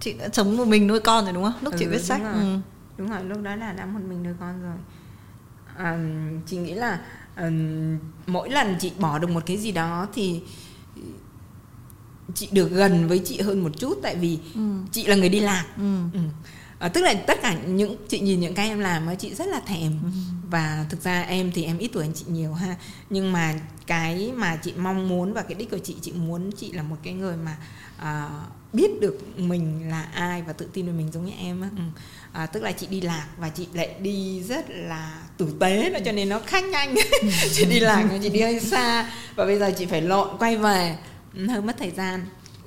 chị 0.00 0.12
đã 0.12 0.28
sống 0.32 0.56
một 0.56 0.68
mình 0.68 0.86
nuôi 0.86 1.00
con 1.00 1.24
rồi 1.24 1.32
đúng 1.32 1.44
không 1.44 1.52
lúc 1.62 1.74
chị 1.78 1.84
Ừ, 1.84 1.90
viết 1.90 1.96
đúng 1.98 2.04
sách 2.06 2.22
rồi. 2.22 2.32
ừ. 2.44 2.58
đúng 2.98 3.10
rồi 3.10 3.24
lúc 3.24 3.42
đó 3.42 3.54
là 3.56 3.72
đã 3.72 3.86
một 3.86 4.00
mình 4.08 4.22
nuôi 4.22 4.34
con 4.40 4.62
rồi 4.62 4.76
à, 5.76 5.98
chị 6.46 6.56
nghĩ 6.56 6.74
là 6.74 7.00
ừm, 7.36 7.98
mỗi 8.26 8.50
lần 8.50 8.76
chị 8.80 8.92
bỏ 8.98 9.18
được 9.18 9.30
một 9.30 9.42
cái 9.46 9.56
gì 9.56 9.72
đó 9.72 10.06
thì 10.14 10.42
chị 12.34 12.48
được 12.52 12.70
gần 12.70 13.08
với 13.08 13.18
chị 13.18 13.40
hơn 13.40 13.62
một 13.62 13.70
chút 13.78 13.98
tại 14.02 14.16
vì 14.16 14.38
Ừ. 14.54 14.60
chị 14.92 15.06
là 15.06 15.16
người 15.16 15.28
đi 15.28 15.40
lạc 15.40 15.64
Ừ. 15.76 15.96
ừ. 16.12 16.20
à, 16.78 16.88
tức 16.88 17.00
là 17.00 17.14
tất 17.14 17.38
cả 17.42 17.62
những 17.66 17.96
chị 18.08 18.20
nhìn 18.20 18.40
những 18.40 18.54
cái 18.54 18.68
em 18.68 18.78
làm 18.78 19.06
á 19.06 19.14
chị 19.14 19.34
rất 19.34 19.48
là 19.48 19.60
thèm 19.60 19.92
Ừ. 20.02 20.08
và 20.50 20.86
thực 20.90 21.02
ra 21.02 21.22
em 21.22 21.52
thì 21.54 21.64
em 21.64 21.78
ít 21.78 21.90
tuổi 21.92 22.04
hơn 22.04 22.12
chị 22.16 22.24
nhiều 22.28 22.52
ha 22.52 22.76
nhưng 23.10 23.32
mà 23.32 23.54
cái 23.86 24.32
mà 24.36 24.56
chị 24.56 24.72
mong 24.78 25.08
muốn 25.08 25.32
và 25.32 25.42
cái 25.42 25.54
đích 25.54 25.70
của 25.70 25.78
chị 25.78 25.96
chị 26.02 26.12
muốn 26.12 26.50
chị 26.52 26.72
là 26.72 26.82
một 26.82 26.96
cái 27.02 27.12
người 27.14 27.36
mà 27.36 27.56
à, 27.98 28.30
biết 28.72 29.00
được 29.00 29.38
mình 29.38 29.88
là 29.90 30.02
ai 30.02 30.42
và 30.42 30.52
tự 30.52 30.68
tin 30.72 30.86
về 30.86 30.92
mình 30.92 31.12
giống 31.12 31.24
như 31.26 31.32
em 31.38 31.60
á 31.60 31.68
ừ. 31.76 31.82
À, 32.32 32.46
tức 32.46 32.62
là 32.62 32.72
chị 32.72 32.86
đi 32.86 33.00
lạc 33.00 33.26
và 33.38 33.48
chị 33.48 33.66
lại 33.72 33.94
đi 34.00 34.42
rất 34.42 34.64
là 34.70 35.22
tử 35.36 35.54
tế 35.60 35.90
đó 35.90 35.98
cho 36.04 36.12
nên 36.12 36.28
nó 36.28 36.40
khác 36.46 36.64
nhanh. 36.64 36.94
Chị 37.52 37.64
đi 37.64 37.80
lạc 37.80 38.08
chị 38.22 38.28
đi 38.28 38.40
hơi 38.40 38.60
xa. 38.60 39.10
Và 39.36 39.46
bây 39.46 39.58
giờ 39.58 39.72
chị 39.78 39.86
phải 39.86 40.02
lộn 40.02 40.28
quay 40.38 40.56
về. 40.56 40.96
Ừ, 41.34 41.46
hơi 41.46 41.60
mất 41.62 41.76
thời 41.78 41.90
gian. 41.90 42.26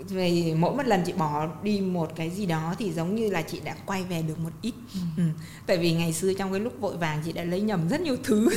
Về 0.09 0.53
mỗi 0.57 0.76
một 0.76 0.86
lần 0.86 1.03
chị 1.05 1.14
bỏ 1.14 1.47
đi 1.64 1.80
một 1.82 2.12
cái 2.16 2.30
gì 2.30 2.45
đó 2.45 2.76
thì 2.80 2.91
giống 2.91 3.16
như 3.16 3.30
là 3.30 3.41
chị 3.41 3.59
đã 3.64 3.76
quay 3.86 4.03
về 4.03 4.22
được 4.22 4.39
một 4.39 4.49
ít. 4.62 4.74
Ừ. 5.18 5.24
tại 5.66 5.78
vì 5.78 5.91
ngày 5.91 6.14
xưa 6.14 6.34
trong 6.34 6.51
cái 6.51 6.59
lúc 6.59 6.74
vội 6.80 6.97
vàng 6.97 7.22
chị 7.26 7.32
đã 7.32 7.43
lấy 7.43 7.62
nhầm 7.62 7.89
rất 7.89 8.01
nhiều 8.01 8.18
thứ. 8.24 8.49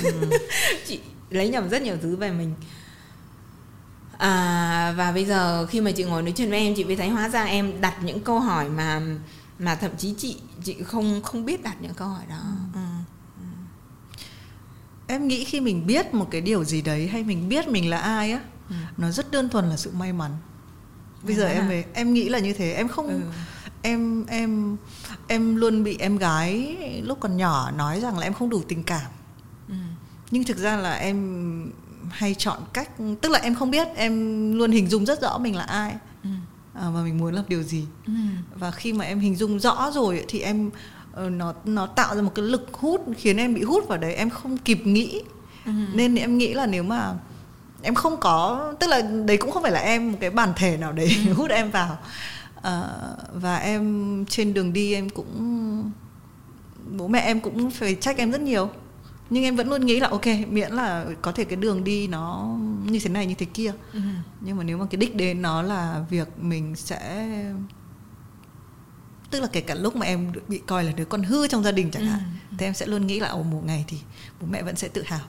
Chị 0.87 1.01
lấy 1.31 1.49
nhầm 1.49 1.69
rất 1.69 1.83
nhiều 1.83 1.97
thứ 2.03 2.17
về 2.17 2.31
mình. 2.31 2.55
À, 4.19 4.95
và 4.97 5.13
bây 5.13 5.25
giờ 5.25 5.67
khi 5.67 5.81
mà 5.81 5.91
chị 5.91 6.05
ngồi 6.05 6.23
nói 6.23 6.33
chuyện 6.37 6.51
với 6.51 6.59
em 6.59 6.75
chị 6.75 6.85
mới 6.85 6.97
thấy 6.97 7.09
hóa 7.09 7.29
ra 7.29 7.45
em 7.45 7.81
đặt 7.81 7.95
những 8.03 8.21
câu 8.21 8.41
hỏi 8.41 8.69
mà 8.69 9.03
mà 9.59 9.75
thậm 9.75 9.91
chí 9.99 10.15
chị 10.19 10.37
chị 10.65 10.77
không 10.83 11.23
không 11.23 11.45
biết 11.45 11.62
đặt 11.62 11.77
những 11.81 11.95
câu 11.95 12.09
hỏi 12.09 12.25
đó 12.29 12.43
ừ. 12.75 12.81
em 15.07 15.29
nghĩ 15.29 15.45
khi 15.45 15.61
mình 15.61 15.87
biết 15.87 16.15
một 16.15 16.29
cái 16.31 16.41
điều 16.41 16.65
gì 16.65 16.83
đấy 16.83 17.09
hay 17.09 17.25
mình 17.25 17.49
biết 17.49 17.69
mình 17.69 17.91
là 17.91 17.99
ai 17.99 18.33
á 18.33 18.41
Ừ. 18.71 18.75
nó 18.97 19.11
rất 19.11 19.31
đơn 19.31 19.49
thuần 19.49 19.69
là 19.71 19.77
sự 19.77 19.91
may 19.99 20.12
mắn 20.12 20.31
bây 21.23 21.35
May 21.35 21.37
giờ 21.37 21.47
em 21.49 21.62
à? 21.62 21.69
về 21.69 21.85
em 21.95 22.12
nghĩ 22.15 22.29
là 22.29 22.39
như 22.39 22.53
thế 22.53 22.73
em 22.73 22.89
không 22.89 23.09
Ừ. 23.09 23.21
em 23.83 24.27
em 24.27 24.77
em 25.29 25.57
luôn 25.57 25.85
bị 25.85 25.97
em 25.99 26.17
gái 26.19 26.77
lúc 27.05 27.19
còn 27.21 27.37
nhỏ 27.37 27.71
nói 27.71 28.01
rằng 28.01 28.19
là 28.19 28.27
em 28.27 28.35
không 28.35 28.51
đủ 28.51 28.62
tình 28.69 28.83
cảm 28.83 29.11
Ừ. 29.69 29.75
nhưng 30.31 30.45
thực 30.45 30.57
ra 30.59 30.77
là 30.77 30.95
em 30.95 31.71
hay 32.11 32.35
chọn 32.35 32.61
cách 32.73 32.91
tức 33.21 33.29
là 33.33 33.39
em 33.39 33.55
không 33.55 33.71
biết 33.71 33.89
em 33.97 34.12
luôn 34.55 34.71
hình 34.71 34.89
dung 34.89 35.07
rất 35.07 35.23
rõ 35.23 35.39
mình 35.39 35.57
là 35.57 35.65
ai 35.65 35.95
Ừ. 36.23 36.31
à, 36.75 36.91
và 36.91 37.03
mình 37.03 37.18
muốn 37.18 37.35
làm 37.35 37.45
điều 37.49 37.62
gì? 37.62 37.87
Ừ. 38.07 38.12
và 38.55 38.70
khi 38.70 38.93
mà 38.93 39.05
em 39.05 39.20
hình 39.20 39.37
dung 39.37 39.61
rõ 39.61 39.91
rồi 39.95 40.25
thì 40.29 40.41
em 40.41 40.70
ờ, 41.12 41.31
nó 41.31 41.55
nó 41.64 41.87
tạo 41.87 42.16
ra 42.16 42.22
một 42.22 42.33
cái 42.35 42.45
lực 42.45 42.68
hút 42.72 43.01
khiến 43.16 43.37
em 43.37 43.55
bị 43.55 43.62
hút 43.62 43.89
vào 43.89 43.99
đấy. 43.99 44.14
Em 44.14 44.31
không 44.31 44.57
kịp 44.59 44.87
nghĩ. 44.87 45.22
Ừ. 45.66 45.72
nên 45.95 46.14
em 46.14 46.39
nghĩ 46.39 46.55
là 46.55 46.66
nếu 46.66 46.83
mà 46.83 47.14
em 47.83 47.95
không 47.95 48.16
có 48.20 48.72
tức 48.81 48.87
là 48.87 49.01
đấy 49.27 49.37
cũng 49.37 49.51
không 49.51 49.62
phải 49.62 49.72
là 49.72 49.81
em 49.81 50.12
một 50.12 50.18
cái 50.20 50.31
bản 50.31 50.53
thể 50.57 50.77
nào 50.77 50.93
đấy 50.93 51.16
hút 51.37 51.51
em 51.51 51.70
vào. 51.70 51.99
Ờ, 52.62 53.16
và 53.35 53.57
em 53.57 54.25
trên 54.29 54.55
đường 54.55 54.72
đi 54.72 54.95
em 54.95 55.11
cũng 55.11 55.91
bố 56.97 57.09
mẹ 57.09 57.20
em 57.20 57.41
cũng 57.41 57.70
phải 57.70 57.95
trách 57.95 58.16
em 58.16 58.31
rất 58.31 58.41
nhiều 58.41 58.70
nhưng 59.31 59.45
em 59.45 59.57
vẫn 59.57 59.68
luôn 59.68 59.87
nghĩ 59.87 60.01
là 60.01 60.09
ok 60.09 60.27
miễn 60.51 60.72
là 60.72 61.07
có 61.22 61.33
thể 61.33 61.45
cái 61.45 61.57
đường 61.57 61.85
đi 61.85 62.07
nó 62.09 62.57
như 62.85 62.99
thế 63.03 63.09
này 63.11 63.27
như 63.27 63.35
thế 63.35 63.47
kia. 63.47 63.72
Ừ. 63.93 64.01
nhưng 64.41 64.57
mà 64.57 64.64
nếu 64.64 64.79
mà 64.79 64.87
cái 64.91 64.97
đích 64.97 65.16
đến 65.16 65.43
nó 65.43 65.62
là 65.62 66.05
việc 66.11 66.29
mình 66.39 66.77
sẽ 66.77 67.29
tức 69.31 69.41
là 69.41 69.47
kể 69.53 69.61
cả 69.61 69.75
lúc 69.75 69.97
mà 69.97 70.07
em 70.07 70.33
bị 70.49 70.61
coi 70.66 70.85
là 70.85 70.93
đứa 70.93 71.05
con 71.05 71.22
hư 71.22 71.49
trong 71.49 71.62
gia 71.64 71.72
đình 71.72 71.91
chẳng 71.91 72.03
Ừ. 72.03 72.09
hạn 72.09 72.20
thì 72.59 72.66
em 72.66 72.75
sẽ 72.75 72.87
luôn 72.87 73.07
nghĩ 73.07 73.20
là 73.20 73.29
ồ 73.29 73.43
một 73.43 73.62
ngày 73.66 73.85
thì 73.89 73.99
bố 74.41 74.47
mẹ 74.51 74.62
vẫn 74.62 74.77
sẽ 74.77 74.89
tự 74.89 75.03
hào. 75.07 75.20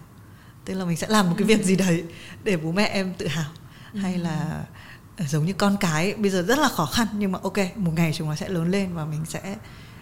Tức 0.65 0.73
là 0.73 0.85
mình 0.85 0.97
sẽ 0.97 1.07
làm 1.07 1.29
một 1.29 1.35
cái 1.37 1.47
việc 1.47 1.63
gì 1.65 1.75
đấy 1.75 2.03
để 2.43 2.57
bố 2.57 2.71
mẹ 2.71 2.85
em 2.85 3.13
tự 3.17 3.27
hào. 3.27 3.51
Hay 3.95 4.17
là 4.17 4.63
ờ, 5.17 5.25
giống 5.25 5.45
như 5.45 5.53
con 5.53 5.77
cái 5.79 6.13
bây 6.13 6.31
giờ 6.31 6.41
rất 6.41 6.57
là 6.59 6.69
khó 6.69 6.85
khăn 6.85 7.07
nhưng 7.17 7.31
mà 7.31 7.39
ok 7.43 7.57
một 7.77 7.91
ngày 7.95 8.11
chúng 8.15 8.29
nó 8.29 8.35
sẽ 8.35 8.49
lớn 8.49 8.71
lên 8.71 8.93
và 8.93 9.05
mình 9.05 9.25
sẽ 9.27 9.55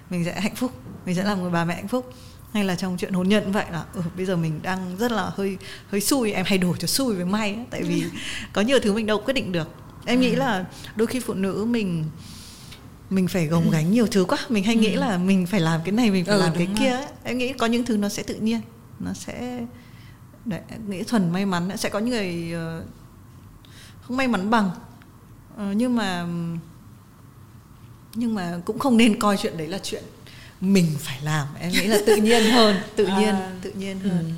mình 0.09 0.25
sẽ 0.25 0.41
hạnh 0.41 0.55
phúc. 0.55 0.71
Mình 1.05 1.15
sẽ 1.15 1.23
làm 1.23 1.41
người 1.41 1.51
bà 1.51 1.65
mẹ 1.65 1.75
hạnh 1.75 1.87
phúc 1.87 2.13
hay 2.53 2.63
là 2.63 2.75
trong 2.75 2.97
chuyện 2.97 3.13
hôn 3.13 3.29
nhân 3.29 3.51
vậy 3.51 3.65
là 3.71 3.83
ừ, 3.93 4.01
bây 4.17 4.25
giờ 4.25 4.35
mình 4.35 4.59
đang 4.63 4.97
rất 4.97 5.11
là 5.11 5.31
hơi 5.35 5.57
hơi 5.91 6.01
xui 6.01 6.31
em 6.31 6.45
hay 6.45 6.57
đổ 6.57 6.75
cho 6.75 6.87
xui 6.87 7.15
với 7.15 7.25
may 7.25 7.53
ấy, 7.53 7.65
tại 7.69 7.83
vì 7.83 8.03
có 8.53 8.61
nhiều 8.61 8.79
thứ 8.79 8.93
mình 8.93 9.05
đâu 9.05 9.21
quyết 9.25 9.33
định 9.33 9.51
được. 9.51 9.67
Em 10.05 10.19
nghĩ 10.19 10.35
là 10.35 10.65
đôi 10.95 11.07
khi 11.07 11.19
phụ 11.19 11.33
nữ 11.33 11.65
mình 11.65 12.05
mình 13.09 13.27
phải 13.27 13.47
gồng 13.47 13.69
gánh 13.71 13.91
nhiều 13.91 14.07
thứ 14.07 14.25
quá. 14.25 14.37
Mình 14.49 14.63
hay 14.63 14.75
nghĩ 14.75 14.95
là 14.95 15.17
mình 15.17 15.45
phải 15.45 15.59
làm 15.59 15.81
cái 15.85 15.91
này 15.91 16.11
mình 16.11 16.25
phải 16.25 16.35
Ừ, 16.35 16.41
làm 16.41 16.53
cái 16.53 16.65
đúng 16.65 16.75
kia 16.75 16.89
ấy. 16.91 17.05
em 17.23 17.37
nghĩ 17.37 17.53
có 17.53 17.65
những 17.65 17.85
thứ 17.85 17.97
nó 17.97 18.09
sẽ 18.09 18.23
tự 18.23 18.35
nhiên 18.35 18.61
nó 18.99 19.13
sẽ 19.13 19.65
đấy, 20.45 20.61
nghĩ 20.87 21.03
thuần 21.03 21.31
may 21.31 21.45
mắn 21.45 21.77
sẽ 21.77 21.89
có 21.89 21.99
những 21.99 22.09
người 22.09 22.51
ờ, 22.53 22.83
không 24.01 24.17
may 24.17 24.27
mắn 24.27 24.49
bằng. 24.49 24.69
Ờ, 25.57 25.71
nhưng 25.71 25.95
mà 25.95 26.25
nhưng 28.15 28.35
mà 28.35 28.59
cũng 28.65 28.79
không 28.79 28.97
nên 28.97 29.19
coi 29.19 29.37
chuyện 29.37 29.57
đấy 29.57 29.67
là 29.67 29.79
chuyện 29.83 30.03
mình 30.63 30.87
phải 30.99 31.19
làm. 31.23 31.47
Em 31.59 31.71
nghĩ 31.71 31.87
là 31.87 31.97
tự 32.05 32.15
nhiên 32.15 32.43
hơn 32.51 32.75
tự 32.95 33.05
nhiên 33.07 33.35
À, 33.35 33.51
tự 33.61 33.71
nhiên 33.71 33.99
Ừ. 34.03 34.09
hơn. 34.09 34.33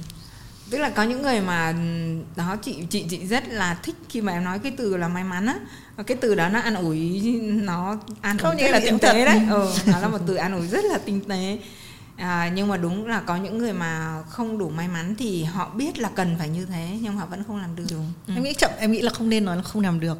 Tức 0.70 0.78
là 0.78 0.90
có 0.90 1.04
những 1.04 1.22
người 1.22 1.42
mà 1.42 1.68
ừm, 1.68 2.24
đó 2.36 2.56
chị 2.64 2.78
chị 2.90 3.06
chị 3.10 3.28
rất 3.28 3.48
là 3.50 3.74
thích 3.84 3.96
khi 4.10 4.22
mà 4.22 4.32
em 4.34 4.44
nói 4.44 4.60
cái 4.60 4.72
từ 4.78 4.98
là 4.98 5.08
may 5.08 5.24
mắn 5.24 5.46
á. 5.46 5.56
Cái 6.08 6.18
từ 6.22 6.36
đó 6.36 6.50
nó 6.50 6.60
an 6.60 6.76
ủi 6.76 7.22
nó 7.64 7.98
an 8.22 8.38
Không, 8.38 8.58
rất 8.58 8.72
là 8.72 8.80
tinh 8.80 9.00
tế 9.00 9.26
đấy. 9.26 9.40
Ừ, 9.50 9.72
nó 9.86 10.00
là 10.00 10.08
một 10.08 10.18
từ 10.28 10.36
an 10.36 10.54
ủi 10.54 10.68
rất 10.68 10.86
là 10.86 10.98
tinh 10.98 11.22
tế. 11.30 11.60
À, 12.18 12.52
nhưng 12.56 12.68
mà 12.68 12.78
đúng 12.78 13.08
là 13.08 13.20
có 13.22 13.36
những 13.36 13.58
người 13.58 13.74
mà 13.74 14.24
không 14.30 14.58
đủ 14.58 14.70
may 14.70 14.88
mắn 14.88 15.16
thì 15.20 15.44
họ 15.44 15.70
biết 15.70 16.00
là 16.00 16.10
cần 16.16 16.36
phải 16.40 16.50
như 16.50 16.66
thế 16.66 16.98
nhưng 17.02 17.18
họ 17.18 17.26
vẫn 17.26 17.44
không 17.48 17.58
làm 17.62 17.76
được. 17.76 17.84
Đúng. 17.92 18.14
Em 18.36 18.44
nghĩ 18.44 18.54
chậm 18.54 18.72
em 18.80 18.92
nghĩ 18.92 19.02
là 19.02 19.12
không 19.14 19.30
nên 19.30 19.46
nói 19.46 19.56
là 19.58 19.64
không 19.64 19.82
làm 19.82 20.00
được. 20.00 20.18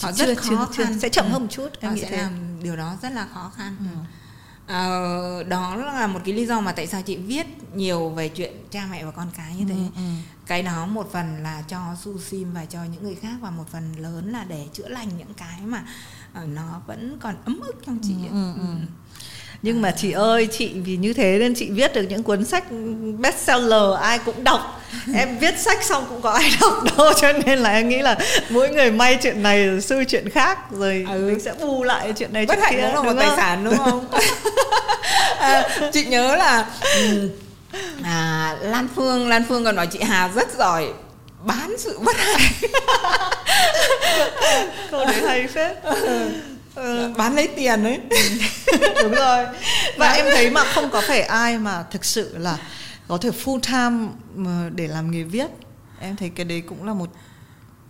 Họ 0.00 0.12
Chưa- 0.12 0.26
rất 0.26 0.34
chưa- 0.44 0.56
khó 0.56 0.68
chưa- 0.76 0.84
khăn. 0.84 1.00
sẽ 1.00 1.08
chậm 1.08 1.24
Ừ. 1.24 1.30
hơn 1.32 1.42
một 1.42 1.48
chút 1.50 1.68
em 1.80 1.90
họ 1.90 1.94
nghĩ 1.96 2.02
sẽ 2.02 2.10
thế. 2.10 2.16
làm 2.16 2.32
điều 2.62 2.76
đó 2.76 2.96
rất 3.02 3.12
là 3.12 3.26
khó 3.34 3.52
khăn. 3.56 3.76
Ừ. 3.80 3.98
Ờ, 4.66 5.42
đó 5.42 5.76
là 5.76 6.06
một 6.06 6.20
cái 6.24 6.34
lý 6.34 6.46
do 6.46 6.60
mà 6.60 6.72
tại 6.72 6.86
sao 6.86 7.02
chị 7.02 7.16
viết 7.16 7.46
nhiều 7.74 8.08
về 8.10 8.28
chuyện 8.28 8.52
cha 8.70 8.86
mẹ 8.90 9.04
và 9.04 9.10
con 9.10 9.28
cái 9.36 9.54
như 9.56 9.64
thế 9.68 9.74
Ừ, 9.74 9.80
ừ. 9.96 10.02
cái 10.46 10.62
đó 10.62 10.86
một 10.86 11.08
phần 11.12 11.42
là 11.42 11.62
cho 11.68 11.80
su 12.04 12.18
sim 12.18 12.52
và 12.54 12.64
cho 12.64 12.84
những 12.84 13.02
người 13.02 13.14
khác 13.14 13.36
và 13.40 13.50
một 13.50 13.64
phần 13.72 13.92
lớn 13.98 14.32
là 14.32 14.44
để 14.44 14.66
chữa 14.72 14.88
lành 14.88 15.08
những 15.18 15.34
cái 15.34 15.60
mà 15.64 15.84
ờ, 16.34 16.44
nó 16.46 16.80
vẫn 16.86 17.18
còn 17.20 17.34
ấm 17.44 17.60
ức 17.60 17.76
trong 17.86 17.98
chị 18.02 18.14
ấy. 18.14 18.28
Ừ, 18.28 18.52
ừ, 18.52 18.60
ừ. 18.60 18.66
Ừ. 18.80 18.86
nhưng 19.62 19.82
mà 19.82 19.90
chị 19.90 20.12
ơi 20.12 20.48
chị 20.58 20.72
vì 20.84 20.96
như 20.96 21.12
thế 21.12 21.36
nên 21.40 21.54
chị 21.54 21.70
viết 21.70 21.94
được 21.94 22.02
những 22.08 22.22
cuốn 22.22 22.44
sách 22.44 22.64
bestseller 23.18 23.94
ai 24.00 24.18
cũng 24.18 24.44
đọc. 24.44 24.80
Em 25.14 25.38
viết 25.38 25.58
sách 25.58 25.82
xong 25.84 26.06
cũng 26.08 26.20
có 26.22 26.30
ai 26.30 26.50
đọc 26.60 26.72
đâu 26.96 27.12
cho 27.20 27.32
nên 27.32 27.58
là 27.58 27.70
em 27.70 27.88
nghĩ 27.88 27.98
là 27.98 28.16
mỗi 28.50 28.68
người 28.68 28.90
may 28.90 29.18
chuyện 29.22 29.42
này 29.42 29.80
xui 29.80 30.04
chuyện 30.04 30.28
khác 30.30 30.58
rồi 30.70 31.06
Ừ. 31.12 31.18
mình 31.26 31.40
sẽ 31.40 31.52
bù 31.60 31.82
lại 31.84 32.12
chuyện 32.16 32.32
này 32.32 32.46
bất 32.46 32.54
chuyện 32.54 32.62
hạnh 32.64 32.74
kia 32.76 32.92
cũng 32.96 33.06
là 33.06 33.12
một 33.12 33.20
tài 33.20 33.36
sản 33.36 33.64
đúng 33.64 33.76
không? 33.76 34.06
À, 35.38 35.68
chị 35.92 36.04
nhớ 36.04 36.36
là 36.36 36.66
ừ, 36.96 37.30
à, 38.04 38.56
Lan 38.60 38.88
Phương 38.96 39.28
Lan 39.28 39.44
Phương 39.48 39.64
còn 39.64 39.76
nói 39.76 39.86
chị 39.92 39.98
Hà 40.02 40.28
rất 40.34 40.48
giỏi 40.58 40.86
bán 41.44 41.74
sự 41.78 41.98
bất 41.98 42.16
hạnh. 42.16 42.40
Câu 44.90 45.04
đấy 45.06 45.16
hay 45.28 45.46
phết 45.46 45.76
ừ. 46.74 47.12
bán 47.16 47.34
lấy 47.34 47.48
tiền 47.48 47.84
đấy 47.84 48.00
đúng 49.02 49.14
rồi 49.14 49.46
và 49.96 50.12
em 50.12 50.26
thấy 50.34 50.50
mà 50.50 50.64
không 50.64 50.90
có 50.90 51.02
phải 51.08 51.22
ai 51.22 51.58
mà 51.58 51.84
thực 51.90 52.04
sự 52.04 52.38
là 52.38 52.58
có 53.08 53.18
thể 53.18 53.30
full 53.44 53.60
time 53.60 54.12
mà 54.34 54.70
để 54.74 54.88
làm 54.88 55.10
nghề 55.10 55.22
viết 55.22 55.46
em 56.00 56.16
thấy 56.16 56.30
cái 56.30 56.44
đấy 56.44 56.60
cũng 56.60 56.84
là 56.84 56.94
một 56.94 57.10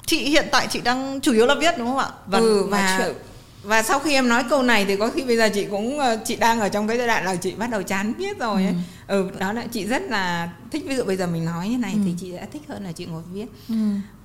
chị 0.07 0.24
hiện 0.24 0.49
tại 0.53 0.66
chị 0.70 0.80
đang 0.80 1.20
chủ 1.20 1.32
yếu 1.32 1.47
là 1.47 1.55
viết 1.61 1.78
đúng 1.78 1.89
không 1.89 1.99
ạ 1.99 2.09
và 2.26 2.39
ừ, 2.39 2.66
và 2.70 2.99
chuyện. 2.99 3.16
và 3.62 3.82
sau 3.82 3.99
khi 3.99 4.14
em 4.14 4.28
nói 4.28 4.45
câu 4.51 4.62
này 4.62 4.85
thì 4.85 4.97
có 4.97 5.11
khi 5.11 5.22
bây 5.22 5.37
giờ 5.37 5.49
chị 5.55 5.66
cũng 5.70 5.99
ờ, 5.99 6.18
chị 6.24 6.37
đang 6.37 6.61
ở 6.61 6.68
trong 6.68 6.89
cái 6.89 6.99
giai 6.99 7.07
đoạn 7.07 7.24
là 7.24 7.37
chị 7.37 7.53
bắt 7.53 7.70
đầu 7.70 7.82
chán 7.82 8.12
viết 8.18 8.39
rồi 8.39 8.64
ấy. 8.64 8.74
ừ. 9.09 9.24
ừ 9.24 9.39
đó 9.39 9.53
là 9.53 9.66
chị 9.72 9.87
rất 9.87 10.03
là 10.03 10.53
thích 10.70 10.85
ví 10.87 10.97
dụ 10.97 11.05
bây 11.05 11.16
giờ 11.16 11.26
mình 11.26 11.45
nói 11.45 11.68
như 11.68 11.78
này 11.78 11.93
ừ. 11.93 12.01
thì 12.05 12.14
chị 12.20 12.32
đã 12.32 12.47
thích 12.53 12.62
hơn 12.68 12.85
là 12.85 12.93
chị 12.93 13.07
ngồi 13.07 13.22
viết 13.32 13.47
ừ. 13.68 13.74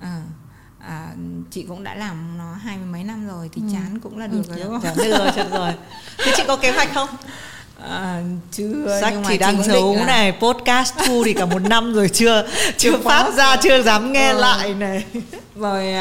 à, 0.00 0.22
à, 0.80 1.12
chị 1.50 1.62
cũng 1.68 1.84
đã 1.84 1.94
làm 1.94 2.38
nó 2.38 2.54
hai 2.54 2.76
mươi 2.76 2.86
mấy 2.86 3.04
năm 3.04 3.28
rồi 3.28 3.50
thì 3.52 3.62
ừ. 3.62 3.68
chán 3.72 3.98
cũng 4.00 4.18
là 4.18 4.26
được 4.26 4.42
ừ, 4.48 4.54
rồi 4.54 4.64
đúng 4.64 4.80
không? 4.80 4.96
được 4.96 5.18
rồi, 5.18 5.30
được 5.36 5.50
rồi. 5.50 5.72
Thế 6.18 6.32
chị 6.36 6.42
có 6.46 6.56
kế 6.56 6.70
hoạch 6.70 6.94
không? 6.94 7.08
À, 7.88 8.22
chưa 8.52 8.98
sách 9.00 9.14
thì 9.28 9.38
đang 9.38 9.62
giấu 9.62 9.96
là... 9.96 10.06
này 10.06 10.32
podcast 10.32 10.94
thu 11.06 11.22
thì 11.24 11.32
cả 11.32 11.46
một 11.46 11.62
năm 11.62 11.94
rồi 11.94 12.08
chưa 12.08 12.48
chưa 12.76 12.98
phát 12.98 13.34
ra 13.34 13.56
chưa 13.56 13.82
dám 13.82 14.12
nghe 14.12 14.30
ừ. 14.30 14.38
lại 14.38 14.74
này 14.74 15.04
rồi 15.56 15.94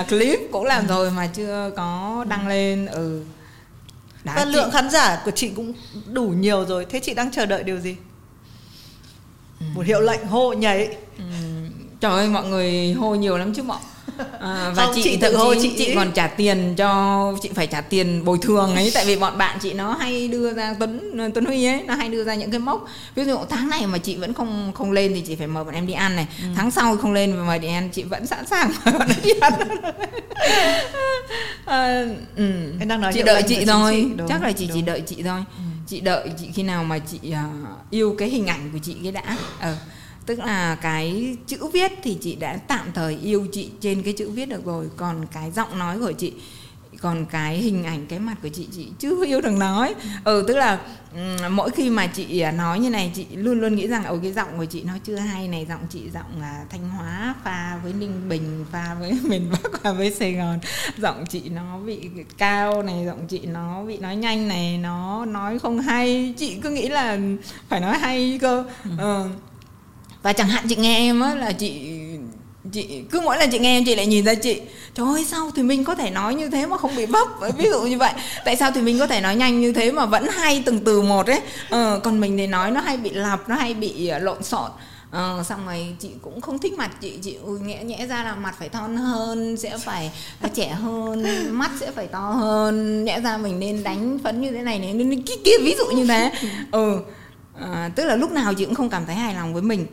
uh, 0.00 0.08
clip 0.08 0.40
cũng 0.52 0.64
làm 0.64 0.86
rồi 0.86 1.10
mà 1.10 1.26
chưa 1.26 1.70
có 1.76 2.24
đăng 2.28 2.48
lên 2.48 2.86
ừ 2.86 3.22
Đã 4.24 4.32
và 4.36 4.44
chị... 4.44 4.50
lượng 4.50 4.70
khán 4.70 4.90
giả 4.90 5.22
của 5.24 5.30
chị 5.30 5.48
cũng 5.56 5.72
đủ 6.12 6.24
nhiều 6.28 6.64
rồi 6.64 6.86
thế 6.90 7.00
chị 7.00 7.14
đang 7.14 7.30
chờ 7.30 7.46
đợi 7.46 7.62
điều 7.62 7.78
gì 7.78 7.96
ừ. 9.60 9.66
một 9.74 9.86
hiệu 9.86 10.00
lệnh 10.00 10.26
hô 10.26 10.52
nhảy 10.52 10.96
ừ. 11.18 11.24
trời 12.00 12.12
ơi 12.12 12.28
mọi 12.28 12.44
người 12.44 12.92
hô 12.92 13.14
nhiều 13.14 13.36
lắm 13.38 13.54
chứ 13.54 13.62
mọi 13.62 13.78
à, 14.40 14.72
và 14.76 14.84
không, 14.84 14.94
chị, 14.94 15.00
chị 15.04 15.16
tự 15.16 15.36
hôi 15.36 15.58
chị 15.62 15.74
chị 15.78 15.94
còn 15.94 16.12
trả 16.12 16.26
tiền 16.26 16.74
cho 16.76 17.34
chị 17.42 17.50
phải 17.54 17.66
trả 17.66 17.80
tiền 17.80 18.24
bồi 18.24 18.38
thường 18.42 18.74
ấy 18.74 18.90
tại 18.94 19.04
vì 19.04 19.16
bọn 19.16 19.38
bạn 19.38 19.58
chị 19.62 19.72
nó 19.72 19.92
hay 19.92 20.28
đưa 20.28 20.54
ra 20.54 20.74
tuấn 20.78 21.00
tuấn 21.34 21.44
huy 21.44 21.64
ấy 21.64 21.82
nó 21.86 21.94
hay 21.94 22.08
đưa 22.08 22.24
ra 22.24 22.34
những 22.34 22.50
cái 22.50 22.60
mốc 22.60 22.86
ví 23.14 23.24
dụ 23.24 23.38
tháng 23.48 23.68
này 23.68 23.86
mà 23.86 23.98
chị 23.98 24.16
vẫn 24.16 24.34
không 24.34 24.72
không 24.74 24.92
lên 24.92 25.12
thì 25.14 25.20
chị 25.20 25.36
phải 25.36 25.46
mời 25.46 25.64
bọn 25.64 25.74
em 25.74 25.86
đi 25.86 25.92
ăn 25.92 26.16
này 26.16 26.26
ừ. 26.42 26.48
tháng 26.56 26.70
sau 26.70 26.96
không 26.96 27.12
lên 27.12 27.36
và 27.36 27.44
mời 27.44 27.58
đi 27.58 27.68
ăn 27.68 27.88
chị 27.92 28.02
vẫn 28.02 28.26
sẵn 28.26 28.46
sàng 28.46 28.72
mời 28.84 28.94
bọn 28.98 29.08
em 29.08 29.18
đi 29.24 29.30
ăn 29.40 29.52
à, 31.66 32.04
ừ. 32.36 32.72
em 32.80 32.88
đang 32.88 33.00
nói 33.00 33.12
chị 33.12 33.22
đợi 33.22 33.42
chị 33.42 33.64
thôi 33.64 34.10
đúng, 34.16 34.28
chắc 34.28 34.42
là 34.42 34.52
chị 34.52 34.66
đúng. 34.66 34.76
chỉ 34.76 34.82
đợi 34.82 35.00
chị 35.00 35.22
thôi 35.22 35.44
ừ. 35.56 35.62
chị 35.86 36.00
đợi 36.00 36.30
chị 36.38 36.50
khi 36.54 36.62
nào 36.62 36.84
mà 36.84 36.98
chị 36.98 37.18
uh, 37.30 37.90
yêu 37.90 38.14
cái 38.18 38.28
hình 38.28 38.46
ảnh 38.46 38.70
của 38.72 38.78
chị 38.82 38.96
cái 39.02 39.12
đã 39.12 39.36
ờ 39.60 39.74
tức 40.26 40.38
là 40.38 40.74
cái 40.74 41.36
chữ 41.46 41.66
viết 41.72 41.92
thì 42.02 42.18
chị 42.20 42.36
đã 42.36 42.56
tạm 42.56 42.92
thời 42.94 43.18
yêu 43.22 43.46
chị 43.52 43.70
trên 43.80 44.02
cái 44.02 44.12
chữ 44.12 44.30
viết 44.30 44.48
được 44.48 44.64
rồi. 44.64 44.86
Còn 44.96 45.26
cái 45.32 45.50
giọng 45.50 45.78
nói 45.78 45.98
của 45.98 46.12
chị 46.12 46.32
còn 47.00 47.26
cái 47.26 47.56
hình 47.58 47.84
ảnh 47.84 48.06
cái 48.06 48.18
mặt 48.18 48.34
của 48.42 48.48
chị 48.48 48.68
chị 48.76 48.88
chưa 48.98 49.24
yêu 49.26 49.40
được 49.40 49.52
nói. 49.52 49.94
Ừ 50.24 50.44
tức 50.48 50.56
là 50.56 50.78
mỗi 51.50 51.70
khi 51.70 51.90
mà 51.90 52.06
chị 52.06 52.40
à, 52.40 52.52
nói 52.52 52.78
như 52.78 52.90
này 52.90 53.12
chị 53.14 53.26
luôn 53.32 53.60
luôn 53.60 53.74
nghĩ 53.76 53.88
rằng 53.88 54.04
ở 54.04 54.18
cái 54.22 54.32
giọng 54.32 54.48
của 54.58 54.64
chị 54.64 54.82
nó 54.82 54.92
chưa 55.04 55.16
hay 55.16 55.48
này 55.48 55.66
giọng 55.68 55.80
chị 55.90 56.00
giọng 56.14 56.40
là 56.40 56.64
thanh 56.70 56.88
hóa 56.88 57.34
pha 57.44 57.80
với 57.82 57.92
ninh 57.92 58.28
bình 58.28 58.64
pha 58.72 58.96
với 59.00 59.18
miền 59.24 59.50
bắc 59.50 59.82
và 59.82 59.92
với 59.92 60.10
sài 60.10 60.32
gòn. 60.32 60.58
Giọng 60.98 61.24
chị 61.28 61.42
nó 61.48 61.78
bị 61.78 62.08
cao 62.38 62.82
này 62.82 63.06
giọng 63.06 63.26
chị 63.28 63.40
nó 63.46 63.84
bị 63.84 63.96
nói 63.96 64.16
nhanh 64.16 64.48
này 64.48 64.78
nó 64.78 65.24
nói 65.24 65.58
không 65.58 65.78
hay. 65.78 66.34
Chị 66.36 66.56
cứ 66.62 66.70
nghĩ 66.70 66.88
là 66.88 67.18
phải 67.68 67.80
nói 67.80 67.98
hay 67.98 68.38
cơ. 68.42 68.64
Ừ. 68.84 68.90
ừ 68.98 69.28
và 70.26 70.32
chẳng 70.32 70.48
hạn 70.48 70.64
chị 70.68 70.76
nghe 70.76 70.96
em 70.96 71.20
á 71.20 71.34
là 71.34 71.52
chị 71.52 71.72
chị 72.72 73.02
cứ 73.10 73.20
mỗi 73.20 73.38
lần 73.38 73.50
chị 73.50 73.58
nghe 73.58 73.78
em 73.78 73.84
chị 73.84 73.94
lại 73.94 74.06
nhìn 74.06 74.24
ra 74.24 74.34
chị 74.34 74.60
trời 74.94 75.06
ơi 75.06 75.24
sao 75.24 75.50
thì 75.56 75.62
mình 75.62 75.84
có 75.84 75.94
thể 75.94 76.10
nói 76.10 76.34
như 76.34 76.50
thế 76.50 76.66
mà 76.66 76.78
không 76.78 76.96
bị 76.96 77.06
vấp 77.06 77.28
ờ, 77.40 77.50
ví 77.58 77.64
dụ 77.70 77.82
như 77.82 77.98
vậy. 77.98 78.12
Tại 78.44 78.56
sao 78.56 78.70
thì 78.74 78.80
mình 78.80 78.98
có 78.98 79.06
thể 79.06 79.20
nói 79.20 79.36
nhanh 79.36 79.60
như 79.60 79.72
thế 79.72 79.92
mà 79.92 80.06
vẫn 80.06 80.26
hay 80.28 80.62
từng 80.66 80.80
từ 80.84 81.02
một 81.02 81.26
ấy? 81.26 81.40
Ờ, 81.70 82.00
còn 82.04 82.20
mình 82.20 82.36
thì 82.36 82.46
nói 82.46 82.70
nó 82.70 82.80
hay 82.80 82.96
bị 82.96 83.10
lặp 83.10 83.48
nó 83.48 83.54
hay 83.54 83.74
bị 83.74 84.08
ờ, 84.08 84.18
lộn 84.18 84.42
xộn. 84.42 84.70
Ờ, 85.10 85.42
xong 85.48 85.66
rồi 85.66 85.86
chị 85.98 86.10
cũng 86.22 86.40
không 86.40 86.58
thích 86.58 86.72
mặt 86.72 86.90
chị 87.00 87.18
chị 87.22 87.36
ừ, 87.44 87.58
nhẽ 87.58 87.84
nhẽ 87.84 88.06
ra 88.06 88.24
là 88.24 88.34
mặt 88.34 88.54
phải 88.58 88.68
thon 88.68 88.96
hơn 88.96 89.56
sẽ 89.56 89.78
phải 89.78 90.10
trẻ 90.54 90.68
hơn 90.68 91.24
mắt 91.50 91.70
sẽ 91.80 91.90
phải 91.90 92.06
to 92.06 92.20
hơn. 92.20 93.04
Nhẽ 93.04 93.20
ra 93.20 93.36
mình 93.36 93.60
nên 93.60 93.82
đánh 93.82 94.18
phấn 94.24 94.40
như 94.40 94.50
thế 94.50 94.62
này 94.62 94.78
này 94.78 94.92
nên 94.92 95.22
kia, 95.22 95.34
kia 95.44 95.58
ví 95.64 95.74
dụ 95.78 95.86
như 95.96 96.06
thế. 96.06 96.32
Ừ 96.72 96.98
à, 97.60 97.90
tức 97.96 98.04
là 98.04 98.16
lúc 98.16 98.30
nào 98.32 98.54
chị 98.54 98.64
cũng 98.64 98.74
không 98.74 98.90
cảm 98.90 99.06
thấy 99.06 99.14
hài 99.14 99.34
lòng 99.34 99.52
với 99.52 99.62
mình 99.62 99.86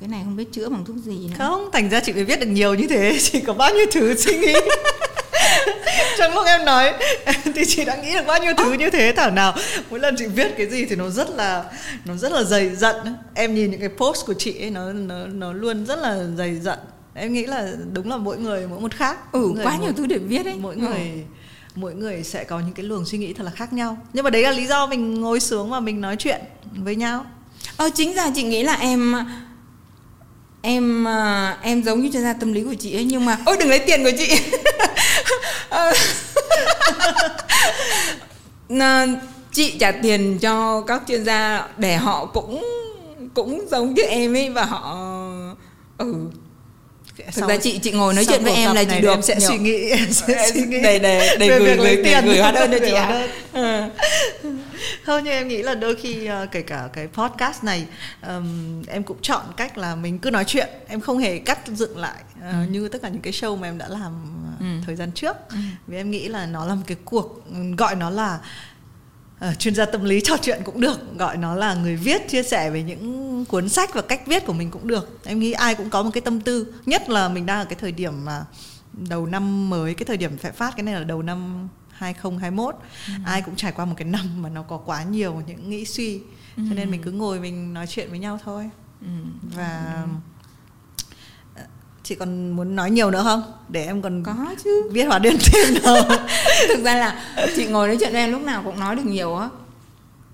cái 0.00 0.08
này 0.08 0.20
không 0.24 0.36
biết 0.36 0.52
chữa 0.52 0.68
bằng 0.68 0.84
thuốc 0.84 0.96
gì 0.96 1.28
nữa. 1.28 1.34
Không 1.38 1.70
thành 1.72 1.90
ra 1.90 2.00
chị 2.00 2.12
phải 2.12 2.24
viết 2.24 2.40
được 2.40 2.46
nhiều 2.46 2.74
như 2.74 2.86
thế 2.86 3.18
chị 3.22 3.40
có 3.40 3.54
bao 3.54 3.74
nhiêu 3.74 3.86
thứ 3.92 4.16
suy 4.16 4.38
nghĩ. 4.38 4.54
Trong 6.18 6.34
lúc 6.34 6.46
em 6.46 6.64
nói 6.64 6.92
thì 7.54 7.64
chị 7.66 7.84
đã 7.84 7.96
nghĩ 7.96 8.12
được 8.12 8.26
bao 8.26 8.38
nhiêu 8.42 8.52
thứ 8.58 8.72
như 8.72 8.90
thế 8.90 9.12
thảo 9.16 9.30
nào 9.30 9.54
mỗi 9.90 10.00
lần 10.00 10.14
chị 10.18 10.26
viết 10.26 10.54
cái 10.56 10.66
gì 10.66 10.84
thì 10.84 10.96
nó 10.96 11.08
rất 11.08 11.30
là 11.30 11.64
nó 12.04 12.16
rất 12.16 12.32
là 12.32 12.42
dày 12.42 12.76
dặn. 12.76 12.96
Em 13.34 13.54
nhìn 13.54 13.70
những 13.70 13.80
cái 13.80 13.88
post 13.88 14.26
của 14.26 14.34
chị 14.34 14.60
ấy 14.60 14.70
nó 14.70 14.92
nó 14.92 15.26
nó 15.26 15.52
luôn 15.52 15.86
rất 15.86 15.98
là 15.98 16.24
dày 16.38 16.54
dặn. 16.54 16.78
Em 17.14 17.32
nghĩ 17.32 17.46
là 17.46 17.72
đúng 17.92 18.10
là 18.10 18.16
mỗi 18.16 18.38
người 18.38 18.66
mỗi 18.66 18.80
một 18.80 18.94
khác. 18.94 19.32
Ừ 19.32 19.52
mỗi 19.54 19.64
quá 19.64 19.78
nhiều 19.82 19.92
thứ 19.96 20.06
để 20.06 20.18
viết 20.18 20.46
ấy. 20.46 20.56
mỗi 20.58 20.74
ừ. 20.74 20.80
người 20.80 21.24
mỗi 21.74 21.94
người 21.94 22.22
sẽ 22.22 22.44
có 22.44 22.60
những 22.60 22.72
cái 22.74 22.86
luồng 22.86 23.04
suy 23.04 23.18
nghĩ 23.18 23.32
thật 23.32 23.44
là 23.44 23.50
khác 23.50 23.72
nhau. 23.72 23.96
Nhưng 24.12 24.24
mà 24.24 24.30
đấy 24.30 24.42
là 24.42 24.50
lý 24.50 24.66
do 24.66 24.86
mình 24.86 25.20
ngồi 25.20 25.40
xuống 25.40 25.70
và 25.70 25.80
mình 25.80 26.00
nói 26.00 26.16
chuyện 26.16 26.40
với 26.76 26.96
nhau 26.96 27.26
ờ 27.76 27.90
chính 27.94 28.14
ra 28.14 28.30
chị 28.34 28.42
nghĩ 28.42 28.62
là 28.62 28.74
em 28.74 29.14
em 30.62 31.04
ờ, 31.04 31.56
em 31.62 31.82
giống 31.82 32.00
như 32.00 32.10
chuyên 32.12 32.22
gia 32.22 32.32
tâm 32.32 32.52
lý 32.52 32.64
của 32.64 32.74
chị 32.74 32.96
ấy, 32.96 33.04
nhưng 33.04 33.24
mà 33.24 33.38
ôi, 33.46 33.56
đừng 33.60 33.68
lấy 33.68 33.78
tiền 33.78 34.04
của 34.04 34.12
chị. 34.18 34.40
Ờ. 35.68 35.92
Chị 39.52 39.76
trả 39.80 39.92
tiền 39.92 40.38
cho 40.38 40.80
các 40.80 41.02
chuyên 41.08 41.24
gia 41.24 41.68
để 41.76 41.96
họ 41.96 42.24
cũng 42.24 42.64
cũng 43.34 43.66
giống 43.70 43.94
như 43.94 44.02
em 44.02 44.36
ấy 44.36 44.50
và 44.50 44.64
họ 44.64 44.96
ừ 45.98 46.14
thực 47.34 47.48
ra 47.48 47.56
chị 47.56 47.78
chị 47.78 47.92
ngồi 47.92 48.14
nói 48.14 48.24
chuyện 48.24 48.44
với 48.44 48.52
em 48.52 48.74
là 48.74 48.84
chị 48.84 49.00
được 49.00 49.10
em 49.10 49.22
sẽ 49.22 49.40
suy 49.40 49.58
nghĩ 49.58 49.90
em 49.90 50.12
sẽ 50.12 50.50
suy 50.54 50.60
nghĩ 50.60 50.78
để 50.82 50.98
để 50.98 51.36
để 51.38 51.58
gửi 51.58 51.76
gửi 51.76 52.00
tiền 52.04 52.24
gửi 52.24 52.38
hóa 52.38 52.52
đơn 52.52 52.70
cho 52.70 52.78
chị 52.78 52.92
ạ 52.92 53.26
thôi 55.06 55.22
nhưng 55.24 55.32
em 55.32 55.48
nghĩ 55.48 55.62
là 55.62 55.74
đôi 55.74 55.96
khi 55.96 56.28
uh, 56.30 56.50
kể 56.50 56.62
cả 56.62 56.88
cái 56.92 57.08
podcast 57.12 57.64
này 57.64 57.86
um, 58.26 58.82
em 58.88 59.02
cũng 59.02 59.18
chọn 59.22 59.44
cách 59.56 59.78
là 59.78 59.94
mình 59.94 60.18
cứ 60.18 60.30
nói 60.30 60.44
chuyện 60.44 60.68
em 60.88 61.00
không 61.00 61.18
hề 61.18 61.38
cắt 61.38 61.58
dựng 61.66 61.98
lại 61.98 62.16
uh, 62.38 62.52
ừ. 62.52 62.58
như 62.70 62.88
tất 62.88 63.02
cả 63.02 63.08
những 63.08 63.22
cái 63.22 63.32
show 63.32 63.56
mà 63.56 63.68
em 63.68 63.78
đã 63.78 63.88
làm 63.88 64.12
uh, 64.54 64.60
ừ. 64.60 64.66
thời 64.86 64.96
gian 64.96 65.12
trước 65.12 65.36
ừ. 65.48 65.56
vì 65.86 65.96
em 65.96 66.10
nghĩ 66.10 66.28
là 66.28 66.46
nó 66.46 66.66
là 66.66 66.74
một 66.74 66.82
cái 66.86 66.96
cuộc 67.04 67.42
gọi 67.78 67.94
nó 67.94 68.10
là 68.10 68.38
uh, 69.48 69.58
chuyên 69.58 69.74
gia 69.74 69.84
tâm 69.84 70.04
lý 70.04 70.20
trò 70.20 70.36
chuyện 70.42 70.62
cũng 70.64 70.80
được 70.80 71.18
gọi 71.18 71.36
nó 71.36 71.54
là 71.54 71.74
người 71.74 71.96
viết 71.96 72.28
chia 72.28 72.42
sẻ 72.42 72.70
về 72.70 72.82
những 72.82 73.44
cuốn 73.44 73.68
sách 73.68 73.94
và 73.94 74.02
cách 74.02 74.22
viết 74.26 74.46
của 74.46 74.52
mình 74.52 74.70
cũng 74.70 74.88
được 74.88 75.20
em 75.24 75.38
nghĩ 75.38 75.52
ai 75.52 75.74
cũng 75.74 75.90
có 75.90 76.02
một 76.02 76.10
cái 76.14 76.20
tâm 76.20 76.40
tư 76.40 76.74
nhất 76.86 77.08
là 77.08 77.28
mình 77.28 77.46
đang 77.46 77.58
ở 77.58 77.64
cái 77.64 77.76
thời 77.80 77.92
điểm 77.92 78.24
mà 78.24 78.44
đầu 78.92 79.26
năm 79.26 79.70
mới 79.70 79.94
cái 79.94 80.04
thời 80.04 80.16
điểm 80.16 80.38
phải 80.38 80.52
phát 80.52 80.76
cái 80.76 80.82
này 80.82 80.94
là 80.94 81.04
đầu 81.04 81.22
năm 81.22 81.68
2021 81.90 82.74
ừ. 83.06 83.12
ai 83.24 83.42
cũng 83.42 83.56
trải 83.56 83.72
qua 83.72 83.84
một 83.84 83.94
cái 83.96 84.08
năm 84.08 84.42
mà 84.42 84.48
nó 84.48 84.62
có 84.62 84.76
quá 84.76 85.02
nhiều 85.02 85.42
những 85.46 85.70
nghĩ 85.70 85.84
suy 85.84 86.20
ừ. 86.56 86.62
cho 86.68 86.74
nên 86.74 86.90
mình 86.90 87.02
cứ 87.02 87.12
ngồi 87.12 87.40
mình 87.40 87.74
nói 87.74 87.86
chuyện 87.86 88.10
với 88.10 88.18
nhau 88.18 88.38
thôi 88.44 88.70
ừ. 89.00 89.08
và 89.56 90.02
ừ. 90.04 90.29
Chị 92.02 92.14
còn 92.14 92.50
muốn 92.50 92.76
nói 92.76 92.90
nhiều 92.90 93.10
nữa 93.10 93.22
không? 93.24 93.42
Để 93.68 93.86
em 93.86 94.02
còn 94.02 94.22
có 94.22 94.34
chứ. 94.64 94.88
viết 94.92 95.04
hóa 95.04 95.18
đơn 95.18 95.36
thêm 95.44 95.82
đâu 95.84 95.96
thực 96.68 96.84
ra 96.84 96.94
là 96.94 97.22
chị 97.56 97.66
ngồi 97.66 97.88
nói 97.88 97.96
chuyện 98.00 98.12
với 98.12 98.20
em 98.20 98.32
lúc 98.32 98.42
nào 98.42 98.62
cũng 98.64 98.80
nói 98.80 98.96
được 98.96 99.06
nhiều 99.06 99.36
á. 99.36 99.48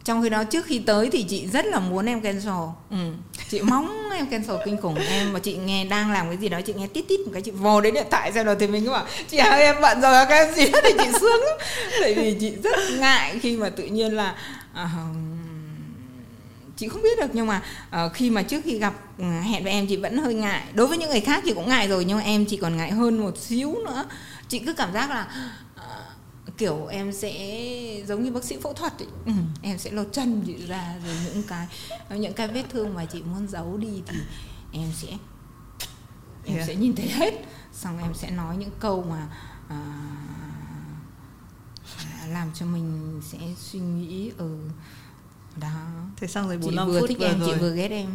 Trong 0.05 0.23
khi 0.23 0.29
đó 0.29 0.45
trước 0.45 0.67
khi 0.67 0.79
tới 0.79 1.09
thì 1.13 1.23
chị 1.23 1.47
rất 1.53 1.67
là 1.67 1.79
muốn 1.79 2.07
em 2.07 2.21
cancel. 2.21 2.53
Ừ. 2.91 2.97
chị 3.51 3.61
mong 3.61 4.11
em 4.17 4.27
cancel 4.27 4.57
kinh 4.65 4.77
khủng 4.77 4.95
em 4.95 5.33
mà 5.33 5.39
chị 5.39 5.57
nghe 5.57 5.85
đang 5.85 6.13
làm 6.13 6.27
cái 6.29 6.37
gì 6.37 6.49
đó 6.49 6.61
chị 6.67 6.75
nghe 6.77 6.87
tít 6.87 7.09
tít 7.09 7.21
một 7.21 7.31
cái 7.33 7.43
chị 7.43 7.51
vồ 7.51 7.81
đến 7.81 7.95
điện 7.95 8.07
thoại 8.11 8.33
xem 8.33 8.47
rồi 8.47 8.57
thì 8.61 8.67
mình 8.67 8.85
cứ 8.85 8.91
bảo 8.91 9.05
chị 9.29 9.37
ơi 9.37 9.63
em 9.63 9.77
bận 9.83 10.01
rồi 10.01 10.27
cái 10.29 10.53
gì 10.55 10.67
thì 10.85 10.91
chị 10.99 11.09
sướng 11.21 11.41
tại 12.01 12.15
vì 12.15 12.37
chị 12.41 12.53
rất 12.63 12.79
ngại 12.99 13.39
khi 13.43 13.57
mà 13.57 13.69
tự 13.69 13.85
nhiên 13.85 14.17
là 14.17 14.35
uh, 14.83 14.91
chị 16.77 16.89
không 16.89 17.03
biết 17.03 17.19
được 17.21 17.31
nhưng 17.33 17.47
mà 17.47 17.63
uh, 17.89 18.13
khi 18.13 18.31
mà 18.31 18.43
trước 18.43 18.61
khi 18.65 18.79
gặp 18.79 18.95
uh, 19.23 19.45
hẹn 19.45 19.65
với 19.65 19.73
em 19.73 19.87
chị 19.87 19.97
vẫn 19.97 20.19
hơi 20.19 20.35
ngại 20.35 20.63
đối 20.75 20.87
với 20.87 20.99
những 20.99 21.11
người 21.11 21.21
khác 21.21 21.43
chị 21.47 21.55
cũng 21.55 21.69
ngại 21.69 21.89
rồi 21.89 22.05
nhưng 22.05 22.19
mà 22.19 22.25
em 22.25 22.47
chỉ 22.47 22.57
còn 22.57 22.77
ngại 22.77 22.91
hơn 22.91 23.19
một 23.19 23.39
xíu 23.39 23.75
nữa 23.87 24.05
chị 24.49 24.59
cứ 24.59 24.73
cảm 24.73 24.93
giác 24.93 25.11
là 25.11 25.29
kiểu 26.59 26.87
em 26.87 27.13
sẽ 27.13 27.33
giống 28.07 28.25
như 28.25 28.31
bác 28.31 28.45
sĩ 28.45 28.57
phẫu 28.63 28.73
thuật 28.73 28.99
ấy. 28.99 29.09
Ừ. 29.27 29.33
em 29.63 29.79
sẽ 29.79 29.91
lột 29.91 30.09
chân 30.13 30.43
chị 30.47 30.67
ra 30.67 30.95
rồi 31.07 31.15
những 31.25 31.43
cái 31.43 31.67
những 32.11 32.33
cái 32.33 32.49
vết 32.49 32.65
thương 32.71 32.95
mà 32.95 33.05
chị 33.05 33.23
muốn 33.23 33.49
giấu 33.49 33.77
đi 33.77 34.03
thì 34.07 34.19
em 34.73 34.89
sẽ 34.95 35.09
em 36.45 36.57
yeah. 36.57 36.69
sẽ 36.69 36.75
nhìn 36.75 36.95
thấy 36.97 37.09
hết 37.09 37.35
xong 37.73 37.99
em 37.99 38.15
sẽ 38.15 38.31
nói 38.31 38.57
những 38.57 38.71
câu 38.81 39.05
mà 39.11 39.29
à, 39.69 39.81
làm 42.29 42.51
cho 42.55 42.67
mình 42.67 43.21
sẽ 43.25 43.39
suy 43.59 43.79
nghĩ 43.79 44.31
ở 44.39 44.47
ừ, 44.47 44.59
đó. 45.57 45.69
Thế 46.17 46.27
xong 46.27 46.47
rồi 46.49 46.59
45 46.59 46.89
vừa 46.89 47.01
phút 47.01 47.09
thích 47.09 47.19
vừa 47.19 47.27
em 47.27 47.41
rồi. 47.41 47.49
chị 47.53 47.61
vừa 47.61 47.75
ghét 47.75 47.91
em. 47.91 48.07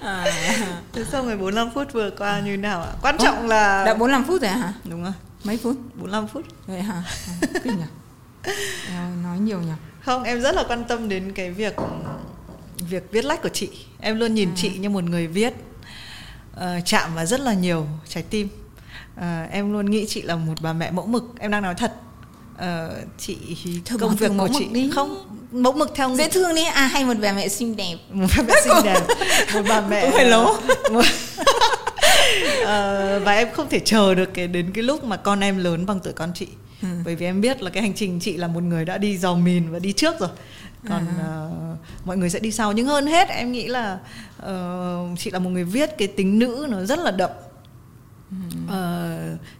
À. 0.00 0.24
thế 0.92 1.04
xong 1.04 1.26
rồi 1.26 1.36
45 1.36 1.70
phút 1.74 1.92
vừa 1.92 2.10
qua 2.10 2.40
như 2.40 2.56
nào 2.56 2.82
ạ? 2.82 2.92
Quan 3.02 3.16
trọng 3.18 3.48
là 3.48 3.84
đã 3.84 3.94
45 3.94 4.24
phút 4.24 4.42
rồi 4.42 4.50
hả? 4.50 4.72
Đúng 4.84 5.02
rồi. 5.02 5.12
Mấy 5.44 5.56
phút? 5.56 5.76
45 5.94 6.28
phút. 6.28 6.44
Vậy 6.66 6.82
hả? 6.82 7.02
À, 7.42 7.48
kinh 7.64 7.78
nhỉ? 7.78 7.84
Nói 9.22 9.38
nhiều 9.38 9.60
nhỉ? 9.60 9.72
Không 10.04 10.22
em 10.22 10.40
rất 10.40 10.54
là 10.54 10.64
quan 10.68 10.84
tâm 10.84 11.08
đến 11.08 11.32
cái 11.32 11.50
việc 11.50 11.76
việc 12.88 13.08
viết 13.10 13.24
lách 13.24 13.42
của 13.42 13.48
chị. 13.48 13.70
Em 14.00 14.18
luôn 14.18 14.34
nhìn 14.34 14.48
à. 14.48 14.56
chị 14.56 14.78
như 14.78 14.90
một 14.90 15.04
người 15.04 15.26
viết 15.26 15.54
uh, 16.56 16.60
chạm 16.84 17.14
vào 17.14 17.26
rất 17.26 17.40
là 17.40 17.54
nhiều 17.54 17.86
trái 18.08 18.22
tim. 18.22 18.48
Uh, 19.16 19.50
em 19.50 19.72
luôn 19.72 19.90
nghĩ 19.90 20.06
chị 20.08 20.22
là 20.22 20.36
một 20.36 20.54
bà 20.60 20.72
mẹ 20.72 20.90
mẫu 20.90 21.06
mực. 21.06 21.24
Em 21.38 21.50
đang 21.50 21.62
nói 21.62 21.74
thật 21.74 21.92
uh, 22.62 22.68
chị 23.18 23.36
Thôi 23.86 23.98
công 24.00 24.16
việc 24.16 24.32
của 24.38 24.48
chị 24.58 24.66
đi. 24.72 24.90
không 24.94 25.24
mẫu 25.52 25.72
mực 25.72 25.92
theo 25.94 26.14
dễ 26.16 26.28
thương 26.28 26.54
đi 26.54 26.64
à 26.64 26.86
hay 26.86 27.04
một 27.04 27.14
bà 27.22 27.32
mẹ 27.32 27.48
xinh 27.48 27.76
đẹp 27.76 27.96
một 28.12 28.26
bà 28.36 28.42
mẹ 28.46 28.54
xinh 28.64 28.72
đẹp 28.84 29.00
một 29.54 29.62
bà 29.68 29.80
mẹ 29.80 30.02
Cũng 30.02 30.12
phải 30.12 30.24
lố. 30.24 30.56
một- 30.92 31.04
Ờ, 32.64 33.20
và 33.24 33.32
em 33.32 33.48
không 33.52 33.68
thể 33.68 33.78
chờ 33.84 34.14
được 34.14 34.30
cái 34.34 34.46
đến 34.48 34.70
cái 34.74 34.82
lúc 34.84 35.04
mà 35.04 35.16
con 35.16 35.40
em 35.40 35.58
lớn 35.58 35.86
bằng 35.86 36.00
tuổi 36.00 36.12
con 36.12 36.32
chị 36.34 36.46
Ừ. 36.82 36.88
bởi 37.04 37.16
vì 37.16 37.26
em 37.26 37.40
biết 37.40 37.62
là 37.62 37.70
cái 37.70 37.82
hành 37.82 37.94
trình 37.94 38.20
chị 38.20 38.36
là 38.36 38.48
một 38.48 38.62
người 38.62 38.84
đã 38.84 38.98
đi 38.98 39.18
dò 39.18 39.34
mìn 39.34 39.70
và 39.72 39.78
đi 39.78 39.92
trước 39.92 40.20
rồi 40.20 40.28
còn 40.88 40.98
À. 41.06 41.14
ờ, 41.26 41.50
mọi 42.04 42.16
người 42.16 42.30
sẽ 42.30 42.38
đi 42.38 42.50
sau 42.52 42.72
nhưng 42.72 42.86
hơn 42.86 43.06
hết 43.06 43.28
em 43.28 43.52
nghĩ 43.52 43.66
là 43.66 43.98
ờ, 44.38 44.98
chị 45.18 45.30
là 45.30 45.38
một 45.38 45.50
người 45.50 45.64
viết 45.64 45.90
cái 45.98 46.08
tính 46.08 46.38
nữ 46.38 46.66
nó 46.70 46.84
rất 46.84 46.98
là 46.98 47.10
đậm 47.10 47.30
Ừ. 48.30 48.36
Ờ, 48.70 49.10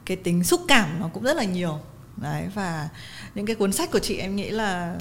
cái 0.04 0.16
tính 0.16 0.44
xúc 0.44 0.60
cảm 0.68 1.00
nó 1.00 1.08
cũng 1.14 1.22
rất 1.22 1.36
là 1.36 1.44
nhiều 1.44 1.78
đấy 2.22 2.48
và 2.54 2.88
những 3.34 3.46
cái 3.46 3.56
cuốn 3.56 3.72
sách 3.72 3.90
của 3.90 3.98
chị 3.98 4.16
em 4.16 4.36
nghĩ 4.36 4.50
là 4.50 4.96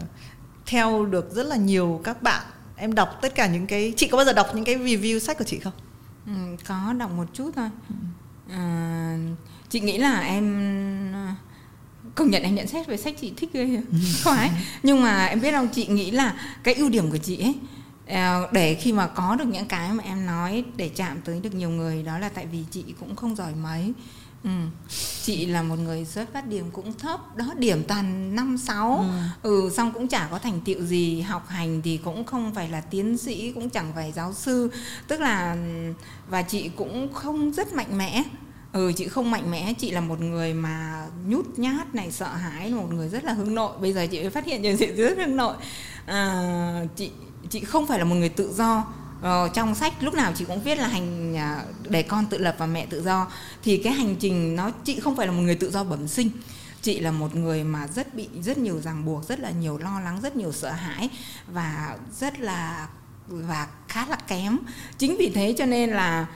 theo 0.66 1.06
được 1.06 1.32
rất 1.32 1.46
là 1.46 1.56
nhiều 1.56 2.02
các 2.04 2.24
bạn. 2.24 2.46
Em 2.76 2.96
đọc 2.96 3.20
tất 3.22 3.36
cả 3.36 3.48
những 3.48 3.68
cái 3.68 3.94
chị 3.98 4.08
có 4.08 4.18
bao 4.18 4.26
giờ 4.26 4.34
đọc 4.34 4.48
những 4.56 4.66
cái 4.66 4.76
review 4.76 5.20
sách 5.20 5.38
của 5.38 5.44
chị 5.44 5.60
không? 5.60 5.74
Ừ, 6.26 6.34
có 6.68 6.94
đọc 6.94 7.12
một 7.12 7.26
chút 7.34 7.52
thôi. 7.56 7.70
À, 8.50 9.18
chị 9.70 9.80
nghĩ 9.80 9.98
là 9.98 10.20
em 10.20 10.46
à, 11.14 11.36
công 12.16 12.30
nhận 12.30 12.44
em 12.44 12.56
nhận 12.56 12.68
xét 12.68 12.88
về 12.88 12.98
sách 12.98 13.16
chị 13.22 13.34
thích 13.38 13.50
ghê. 13.54 13.82
Không 14.24 14.36
phải. 14.36 14.52
Nhưng 14.84 15.02
mà 15.02 15.26
em 15.26 15.42
biết 15.42 15.52
không 15.52 15.68
chị 15.68 15.88
nghĩ 15.88 16.12
là 16.12 16.36
cái 16.64 16.74
ưu 16.74 16.90
điểm 16.90 17.12
của 17.12 17.18
chị 17.18 17.38
ấy 17.38 17.56
à, 18.08 18.40
để 18.52 18.76
khi 18.76 18.92
mà 18.92 19.08
có 19.08 19.36
được 19.36 19.48
những 19.48 19.66
cái 19.66 19.94
mà 19.94 20.04
em 20.04 20.26
nói 20.26 20.64
để 20.76 20.90
chạm 20.90 21.22
tới 21.22 21.40
được 21.40 21.54
nhiều 21.54 21.70
người 21.70 22.04
đó 22.04 22.18
là 22.18 22.30
tại 22.30 22.46
vì 22.46 22.64
chị 22.72 22.84
cũng 23.00 23.16
không 23.16 23.36
giỏi 23.36 23.54
mấy 23.56 23.94
Ừ. 24.44 24.50
Chị 25.24 25.46
là 25.46 25.62
một 25.62 25.76
người 25.76 26.06
xuất 26.06 26.34
phát 26.34 26.48
điểm 26.48 26.66
cũng 26.74 26.94
thấp 26.94 27.38
Đó 27.38 27.46
điểm 27.58 27.84
toàn 27.88 28.36
năm 28.36 28.58
sáu. 28.58 29.06
Ừ. 29.44 29.70
Xong 29.78 29.92
cũng 29.94 30.08
chả 30.08 30.28
có 30.32 30.40
thành 30.40 30.62
tựu 30.62 30.82
gì 30.84 31.22
Học 31.22 31.48
hành 31.48 31.82
thì 31.82 31.98
cũng 31.98 32.24
không 32.24 32.54
phải 32.56 32.70
là 32.70 32.82
tiến 32.82 33.18
sĩ 33.18 33.52
Cũng 33.52 33.70
chẳng 33.70 33.92
phải 33.96 34.12
giáo 34.12 34.34
sư. 34.34 34.72
Tức 35.08 35.20
là 35.20 35.58
Và 36.30 36.42
chị 36.42 36.70
cũng 36.70 37.14
không 37.14 37.52
rất 37.54 37.74
mạnh 37.74 37.98
mẽ. 37.98 38.24
Ừ 38.74 38.92
chị 38.96 39.08
không 39.08 39.32
mạnh 39.32 39.52
mẽ 39.52 39.74
Chị 39.74 39.92
là 39.92 40.02
một 40.02 40.22
người 40.22 40.54
mà 40.54 41.06
nhút 41.28 41.46
nhát 41.60 41.96
này 41.96 42.12
Sợ 42.12 42.28
hãi 42.28 42.70
Một 42.70 42.94
người 42.94 43.10
rất 43.10 43.24
là 43.24 43.34
hướng 43.34 43.56
nội. 43.56 43.72
Bây 43.82 43.94
giờ 43.94 44.08
chị 44.12 44.20
mới 44.22 44.30
phát 44.30 44.46
hiện 44.46 44.62
ra 44.62 44.72
chị 44.80 44.86
rất 44.86 45.18
hướng 45.18 45.36
nội. 45.36 45.56
À, 46.06 46.86
Chị 46.96 47.12
chị 47.50 47.60
không 47.60 47.88
phải 47.88 48.00
là 48.00 48.06
một 48.06 48.16
người 48.16 48.30
tự 48.30 48.54
do 48.54 48.84
Ờ, 49.22 49.50
trong 49.54 49.76
sách 49.76 49.94
lúc 50.04 50.14
nào 50.14 50.34
chị 50.36 50.46
cũng 50.46 50.62
viết 50.62 50.78
là 50.78 50.88
hành 50.88 51.38
à, 51.38 51.64
để 51.90 52.04
con 52.04 52.26
tự 52.26 52.38
lập 52.38 52.56
và 52.58 52.66
mẹ 52.66 52.86
tự 52.86 53.02
do. 53.02 53.28
Thì 53.64 53.78
cái 53.78 53.94
hành 53.94 54.16
trình 54.16 54.56
nó 54.56 54.72
chị 54.84 55.00
không 55.00 55.16
phải 55.16 55.28
là 55.28 55.34
một 55.34 55.42
người 55.42 55.56
tự 55.56 55.72
do 55.72 55.84
bẩm 55.84 56.08
sinh. 56.08 56.30
Chị 56.82 57.00
là 57.00 57.12
một 57.12 57.36
người 57.36 57.64
mà 57.64 57.88
rất 57.88 58.16
bị 58.16 58.28
rất 58.42 58.58
nhiều 58.58 58.82
ràng 58.82 59.06
buộc 59.06 59.28
rất 59.28 59.40
là 59.40 59.52
nhiều 59.52 59.78
lo 59.78 60.00
lắng 60.00 60.20
rất 60.24 60.36
nhiều 60.36 60.52
sợ 60.52 60.72
hãi 60.72 61.10
và 61.48 61.98
rất 62.20 62.40
là 62.40 62.88
và 63.28 63.68
khá 63.88 64.06
là 64.10 64.16
kém. 64.16 64.58
Chính 64.98 65.18
vì 65.20 65.32
thế 65.36 65.56
cho 65.58 65.66
nên 65.66 65.90
là 65.90 66.28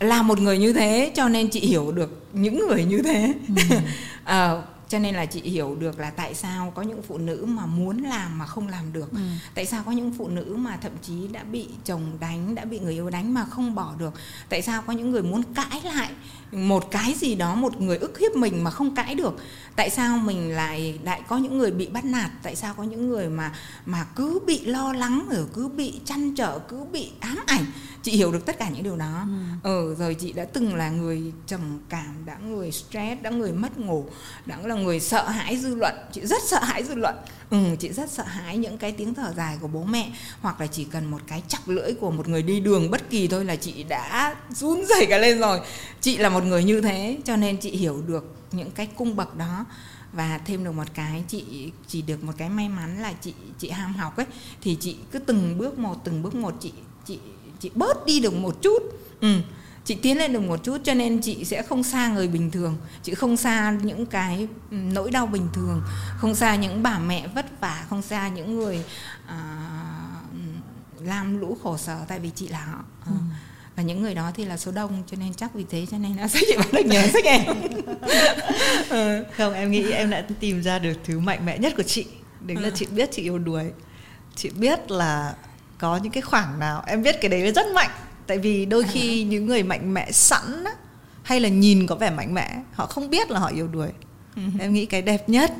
là 0.00 0.22
một 0.22 0.40
người 0.40 0.58
như 0.58 0.72
thế 0.72 1.12
cho 1.16 1.28
nên 1.28 1.50
chị 1.50 1.60
hiểu 1.60 1.92
được 1.92 2.26
những 2.32 2.58
người 2.68 2.84
như 2.84 3.02
thế. 3.02 3.34
Ờ, 4.24 4.62
cho 4.92 4.98
nên 4.98 5.14
là 5.14 5.26
chị 5.26 5.40
hiểu 5.40 5.76
được 5.78 5.98
là 5.98 6.10
tại 6.10 6.34
sao 6.34 6.72
có 6.74 6.82
những 6.82 7.02
phụ 7.02 7.18
nữ 7.18 7.44
mà 7.48 7.66
muốn 7.66 8.02
làm 8.02 8.38
mà 8.38 8.46
không 8.46 8.68
làm 8.68 8.92
được. 8.92 9.10
Tại 9.54 9.66
sao 9.66 9.82
có 9.86 9.92
những 9.92 10.12
phụ 10.18 10.28
nữ 10.28 10.56
mà 10.58 10.76
thậm 10.76 10.92
chí 11.02 11.28
đã 11.28 11.44
bị 11.44 11.68
chồng 11.84 12.16
đánh 12.20 12.54
đã 12.54 12.64
bị 12.64 12.78
người 12.78 12.92
yêu 12.92 13.10
đánh 13.10 13.34
mà 13.34 13.44
không 13.44 13.74
bỏ 13.74 13.94
được? 13.98 14.14
Tại 14.48 14.62
sao 14.62 14.82
có 14.82 14.92
những 14.92 15.10
người 15.10 15.22
muốn 15.22 15.42
cãi 15.54 15.80
lại 15.84 16.10
một 16.52 16.90
cái 16.90 17.14
gì 17.14 17.34
đó 17.34 17.54
một 17.54 17.80
người 17.80 17.98
ức 17.98 18.18
hiếp 18.18 18.36
mình 18.36 18.64
mà 18.64 18.70
không 18.70 18.94
cãi 18.94 19.14
được? 19.14 19.34
Tại 19.76 19.90
sao 19.90 20.18
mình 20.18 20.50
lại 20.50 20.98
lại 21.02 21.22
có 21.28 21.36
những 21.36 21.58
người 21.58 21.70
bị 21.70 21.86
bắt 21.86 22.04
nạt? 22.04 22.30
Tại 22.42 22.56
sao 22.56 22.74
có 22.74 22.82
những 22.82 23.08
người 23.08 23.28
mà 23.28 23.52
mà 23.86 24.04
cứ 24.16 24.40
bị 24.46 24.64
lo 24.64 24.92
lắng 24.92 25.26
rồi 25.30 25.46
cứ 25.52 25.68
bị 25.68 26.00
chăn 26.04 26.34
trở 26.34 26.58
cứ 26.58 26.84
bị 26.92 27.10
ám 27.20 27.38
ảnh 27.46 27.64
chị 28.02 28.12
hiểu 28.12 28.32
được 28.32 28.46
tất 28.46 28.58
cả 28.58 28.68
những 28.68 28.82
điều 28.82 28.96
đó. 28.96 29.26
Ừ. 29.62 29.94
Rồi 29.98 30.14
chị 30.14 30.32
đã 30.32 30.44
từng 30.44 30.74
là 30.74 30.90
người 30.90 31.32
trầm 31.46 31.78
cảm 31.88 32.24
đã 32.24 32.36
người 32.46 32.72
stress 32.72 33.22
đã 33.22 33.30
người 33.30 33.52
mất 33.52 33.78
ngủ 33.78 34.06
đã 34.46 34.58
là 34.64 34.74
người 34.74 35.00
sợ 35.00 35.28
hãi 35.28 35.56
dư 35.56 35.74
luận. 35.74 35.94
Chị 36.12 36.20
rất 36.26 36.42
sợ 36.42 36.64
hãi 36.64 36.84
dư 36.84 36.94
luận. 36.94 37.14
Ừ 37.50 37.58
chị 37.80 37.92
rất 37.92 38.10
sợ 38.10 38.22
hãi 38.22 38.56
những 38.56 38.78
cái 38.78 38.92
tiếng 38.92 39.14
thở 39.14 39.32
dài 39.36 39.58
của 39.60 39.68
bố 39.68 39.84
mẹ 39.84 40.10
hoặc 40.40 40.60
là 40.60 40.66
chỉ 40.66 40.84
cần 40.84 41.04
một 41.04 41.20
cái 41.26 41.42
chặt 41.48 41.68
lưỡi 41.68 41.94
của 41.94 42.10
một 42.10 42.28
người 42.28 42.42
đi 42.42 42.60
đường 42.60 42.90
bất 42.90 43.10
kỳ 43.10 43.28
thôi 43.28 43.44
là 43.44 43.56
chị 43.56 43.82
đã 43.82 44.34
run 44.50 44.84
rẩy 44.88 45.06
cả 45.06 45.18
lên 45.18 45.38
rồi. 45.38 45.60
Chị 46.00 46.18
là 46.18 46.28
một 46.28 46.44
người 46.44 46.64
như 46.64 46.80
thế 46.80 47.18
cho 47.24 47.36
nên 47.36 47.56
chị 47.56 47.70
hiểu 47.70 48.02
được 48.06 48.34
những 48.52 48.70
cái 48.70 48.86
cung 48.86 49.16
bậc 49.16 49.36
đó. 49.36 49.64
Và 50.12 50.40
thêm 50.44 50.64
được 50.64 50.72
một 50.72 50.88
cái 50.94 51.24
chị 51.28 51.72
chỉ 51.88 52.02
được 52.02 52.24
một 52.24 52.32
cái 52.36 52.48
may 52.48 52.68
mắn 52.68 53.02
là 53.02 53.12
chị 53.12 53.34
chị 53.58 53.70
ham 53.70 53.94
học 53.94 54.16
ấy. 54.16 54.26
Thì 54.60 54.76
chị 54.80 54.96
cứ 55.12 55.18
từng 55.18 55.58
bước 55.58 55.78
một 55.78 56.04
từng 56.04 56.22
bước 56.22 56.34
một 56.34 56.54
chị 56.60 56.72
chị 57.04 57.18
chị 57.62 57.70
bớt 57.74 58.06
đi 58.06 58.20
được 58.20 58.34
một 58.34 58.62
chút. 58.62 58.82
Ừ 59.20 59.40
chị 59.84 59.94
tiến 59.94 60.18
lên 60.18 60.32
được 60.32 60.40
một 60.40 60.64
chút 60.64 60.78
cho 60.84 60.94
nên 60.94 61.20
chị 61.20 61.44
sẽ 61.44 61.62
không 61.62 61.82
xa 61.82 62.08
người 62.08 62.28
bình 62.28 62.50
thường. 62.50 62.76
Chị 63.02 63.14
không 63.14 63.36
xa 63.36 63.76
những 63.82 64.06
cái 64.06 64.48
ừ, 64.70 64.76
nỗi 64.76 65.10
đau 65.10 65.26
bình 65.26 65.48
thường. 65.52 65.82
Không 66.18 66.34
xa 66.34 66.56
những 66.56 66.82
bà 66.82 66.98
mẹ 66.98 67.26
vất 67.34 67.60
vả 67.60 67.84
không 67.90 68.02
xa 68.02 68.28
những 68.28 68.56
người 68.58 68.84
à, 69.26 69.36
lam 71.00 71.40
lũ 71.40 71.56
khổ 71.62 71.76
sở 71.76 71.98
tại 72.08 72.18
vì 72.20 72.30
chị 72.34 72.48
là 72.48 72.64
họ. 72.64 72.84
Ừ. 73.06 73.12
và 73.76 73.82
những 73.82 74.02
người 74.02 74.14
đó 74.14 74.30
thì 74.34 74.44
là 74.44 74.56
số 74.56 74.72
đông 74.72 75.02
cho 75.10 75.16
nên 75.20 75.34
chắc 75.34 75.54
vì 75.54 75.64
thế 75.70 75.86
cho 75.90 75.98
nên 75.98 76.16
nó 76.16 76.26
sẽ 76.28 76.40
chị 76.48 76.56
bắt 76.56 76.66
được 76.72 76.86
nhiều 76.86 77.02
sách 77.12 77.24
em. 77.24 77.42
Ừ. 78.90 79.24
không 79.36 79.52
em 79.52 79.70
nghĩ 79.70 79.90
em 79.90 80.10
đã 80.10 80.24
tìm 80.40 80.62
ra 80.62 80.78
được 80.78 80.94
thứ 81.04 81.18
mạnh 81.18 81.46
mẽ 81.46 81.58
nhất 81.58 81.72
của 81.76 81.82
chị. 81.82 82.06
Đấy 82.40 82.56
là 82.56 82.68
Ừ. 82.68 82.72
chị 82.74 82.86
biết 82.90 83.08
chị 83.12 83.22
yêu 83.22 83.38
đuổi 83.38 83.64
chị 84.36 84.50
biết 84.50 84.90
là 84.90 85.34
có 85.82 85.96
những 85.96 86.12
cái 86.12 86.22
khoảng 86.22 86.58
nào 86.58 86.82
em 86.86 87.02
biết 87.02 87.20
cái 87.20 87.28
đấy 87.28 87.52
rất 87.52 87.66
mạnh. 87.74 87.90
Tại 88.26 88.38
vì 88.38 88.66
đôi 88.66 88.84
khi 88.84 89.24
những 89.24 89.46
người 89.46 89.62
mạnh 89.62 89.94
mẽ 89.94 90.12
sẵn 90.12 90.64
á, 90.64 90.72
hay 91.22 91.40
là 91.40 91.48
nhìn 91.48 91.86
có 91.86 91.94
vẻ 91.94 92.10
mạnh 92.10 92.34
mẽ 92.34 92.62
họ 92.72 92.86
không 92.86 93.10
biết 93.10 93.30
là 93.30 93.38
họ 93.40 93.46
yêu 93.46 93.68
đuổi 93.68 93.88
Ừ. 94.36 94.42
em 94.60 94.72
nghĩ 94.72 94.86
cái 94.86 95.02
đẹp 95.02 95.28
nhất 95.28 95.52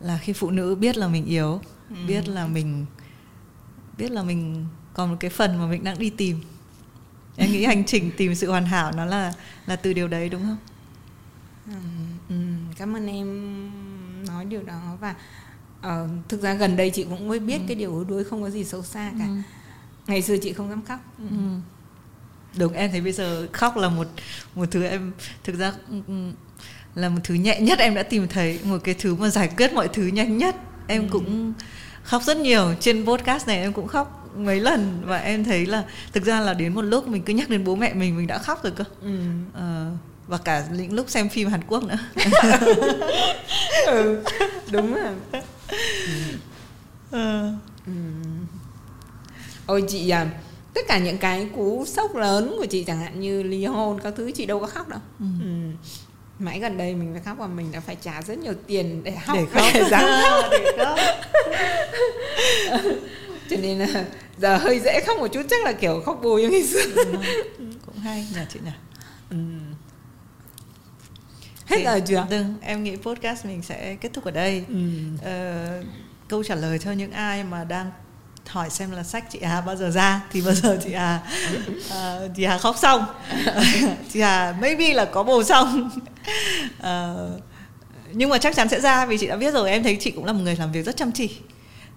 là 0.00 0.18
khi 0.22 0.32
phụ 0.32 0.50
nữ 0.50 0.74
biết 0.74 0.96
là 0.96 1.08
mình 1.08 1.24
yếu 1.26 1.60
Ừ. 1.90 1.96
biết 2.06 2.28
là 2.28 2.46
mình 2.46 2.86
biết 3.98 4.10
là 4.10 4.22
mình 4.22 4.66
còn 4.94 5.10
một 5.10 5.16
cái 5.20 5.30
phần 5.30 5.58
mà 5.58 5.66
mình 5.66 5.84
đang 5.84 5.98
đi 5.98 6.10
tìm. 6.10 6.40
Em 7.36 7.52
nghĩ 7.52 7.64
hành 7.64 7.84
trình 7.84 8.10
tìm 8.16 8.34
sự 8.34 8.50
hoàn 8.50 8.64
hảo 8.66 8.92
nó 8.96 9.04
là 9.04 9.32
là 9.66 9.76
từ 9.76 9.92
điều 9.92 10.08
đấy 10.08 10.28
đúng 10.28 10.42
không? 10.42 10.56
Ừ, 12.28 12.34
cảm 12.78 12.96
ơn 12.96 13.06
em 13.06 13.26
nói 14.26 14.44
điều 14.44 14.62
đó. 14.62 14.80
Và 15.00 15.14
ờ, 15.82 16.08
thực 16.28 16.42
ra 16.42 16.54
gần 16.54 16.76
đây 16.76 16.90
chị 16.90 17.04
cũng 17.04 17.28
mới 17.28 17.38
biết 17.38 17.60
cái 17.66 17.76
điều 17.76 17.90
yếu 17.94 18.04
đuối 18.04 18.24
không 18.24 18.42
có 18.42 18.50
gì 18.50 18.64
xấu 18.64 18.82
xa 18.82 19.10
cả. 19.18 19.26
Ngày 20.06 20.22
xưa 20.22 20.36
chị 20.42 20.52
không 20.52 20.68
dám 20.70 20.82
khóc. 20.88 20.98
Ừ. 21.18 21.36
đúng 22.58 22.72
em 22.72 22.90
thấy 22.90 23.00
bây 23.00 23.12
giờ 23.12 23.46
khóc 23.52 23.76
là 23.76 23.88
một 23.88 24.06
một 24.54 24.66
thứ 24.70 24.84
em 24.84 25.12
thực 25.44 25.58
ra 25.58 25.72
ừ, 25.90 26.00
là 26.94 27.08
một 27.08 27.20
thứ 27.24 27.34
nhẹ 27.34 27.60
nhất 27.60 27.78
em 27.78 27.94
đã 27.94 28.02
tìm 28.02 28.28
thấy 28.28 28.58
một 28.64 28.78
cái 28.84 28.94
thứ 28.94 29.14
mà 29.14 29.28
giải 29.28 29.50
quyết 29.56 29.72
mọi 29.72 29.88
thứ 29.88 30.02
nhanh 30.06 30.38
nhất. 30.38 30.56
Em 30.86 31.08
cũng 31.08 31.52
khóc 32.02 32.22
rất 32.22 32.36
nhiều. 32.36 32.74
Trên 32.80 33.06
podcast 33.06 33.46
này 33.46 33.58
em 33.58 33.72
cũng 33.72 33.86
khóc 33.86 34.30
mấy 34.36 34.60
lần 34.60 35.02
và 35.04 35.18
em 35.18 35.44
thấy 35.44 35.66
là 35.66 35.84
thực 36.12 36.24
ra 36.24 36.40
là 36.40 36.54
đến 36.54 36.74
một 36.74 36.82
lúc 36.82 37.08
mình 37.08 37.22
cứ 37.22 37.32
nhắc 37.34 37.48
đến 37.50 37.64
bố 37.64 37.74
mẹ 37.76 37.94
mình 37.94 38.16
mình 38.16 38.26
đã 38.26 38.38
khóc 38.38 38.62
rồi 38.62 38.72
cơ. 38.76 38.84
Ừ. 39.02 39.18
Ờ, 39.54 39.90
và 40.26 40.38
cả 40.38 40.66
những 40.72 40.92
lúc 40.92 41.10
xem 41.10 41.28
phim 41.28 41.48
Hàn 41.48 41.60
Quốc 41.66 41.84
nữa. 41.84 41.98
Ừ, 43.86 44.22
đúng 44.70 44.94
rồi 44.94 45.42
Ừ. 47.10 47.92
ôi 49.66 49.84
chị 49.88 50.10
à 50.10 50.26
tất 50.74 50.80
cả 50.88 50.98
những 50.98 51.18
cái 51.18 51.48
cú 51.56 51.84
sốc 51.86 52.16
lớn 52.16 52.54
của 52.58 52.66
chị 52.66 52.84
chẳng 52.84 52.98
hạn 53.00 53.20
như 53.20 53.42
ly 53.42 53.64
hôn 53.64 54.00
các 54.00 54.14
thứ 54.16 54.30
chị 54.34 54.46
đâu 54.46 54.60
có 54.60 54.66
khóc 54.66 54.88
đâu 54.88 55.00
Ừ. 55.20 55.26
ừ. 55.42 55.48
mãi 56.38 56.60
gần 56.60 56.76
đây 56.78 56.94
mình 56.94 57.10
phải 57.12 57.22
khóc 57.24 57.36
và 57.38 57.46
mình 57.46 57.72
đã 57.72 57.80
phải 57.80 57.96
trả 58.02 58.22
rất 58.22 58.38
nhiều 58.38 58.52
tiền 58.66 59.00
để 59.04 59.14
khóc 59.26 59.36
để 59.36 59.46
khóc 59.52 59.64
để 59.74 59.84
khóc 59.90 60.44
để 60.50 60.72
khóc 60.84 60.98
cho 63.50 63.56
nên 63.62 63.78
là 63.78 64.04
giờ 64.38 64.56
hơi 64.56 64.80
dễ 64.80 65.00
khóc 65.06 65.18
một 65.18 65.28
chút 65.28 65.42
chắc 65.50 65.64
là 65.64 65.72
kiểu 65.72 66.02
khóc 66.06 66.20
bù 66.22 66.36
như 66.38 66.48
ngày 66.48 66.62
xưa 66.62 66.80
cũng 67.86 67.98
hay 68.02 68.26
nhờ 68.34 68.40
chị 68.52 68.58
nhỉ 68.64 68.70
ừ. 69.30 69.36
Hết 71.68 71.82
giờ 71.84 72.00
chưa 72.06 72.26
Đừng, 72.30 72.54
em 72.60 72.84
nghĩ 72.84 72.96
podcast 72.96 73.44
mình 73.46 73.62
sẽ 73.62 73.96
kết 74.00 74.10
thúc 74.12 74.24
ở 74.24 74.30
đây. 74.30 74.64
Ừ. 74.68 74.76
Ờ, 75.22 75.82
câu 76.28 76.44
trả 76.44 76.54
lời 76.54 76.78
cho 76.78 76.92
những 76.92 77.12
ai 77.12 77.44
mà 77.44 77.64
đang 77.64 77.90
hỏi 78.46 78.70
xem 78.70 78.90
là 78.90 79.02
sách 79.02 79.24
chị 79.30 79.38
Hà 79.42 79.60
bao 79.60 79.76
giờ 79.76 79.90
ra 79.90 80.20
thì 80.32 80.40
bao 80.40 80.54
giờ 80.54 80.78
chị 80.84 80.92
Hà 80.94 81.20
ờ, 81.90 82.28
chị 82.36 82.44
Hà 82.44 82.58
khóc 82.58 82.76
xong. 82.78 83.04
Chị 84.12 84.20
Hà 84.20 84.56
maybe 84.60 84.94
là 84.94 85.04
có 85.04 85.22
bầu 85.22 85.42
xong. 85.44 85.90
Ờ, 86.80 87.30
nhưng 88.12 88.30
mà 88.30 88.38
chắc 88.38 88.56
chắn 88.56 88.68
sẽ 88.68 88.80
ra 88.80 89.06
vì 89.06 89.18
chị 89.18 89.26
đã 89.26 89.36
viết 89.36 89.54
rồi 89.54 89.70
em 89.70 89.82
thấy 89.82 89.96
chị 90.00 90.10
cũng 90.10 90.24
là 90.24 90.32
một 90.32 90.40
người 90.42 90.56
làm 90.56 90.72
việc 90.72 90.82
rất 90.86 90.96
chăm 90.96 91.12
chỉ. 91.12 91.36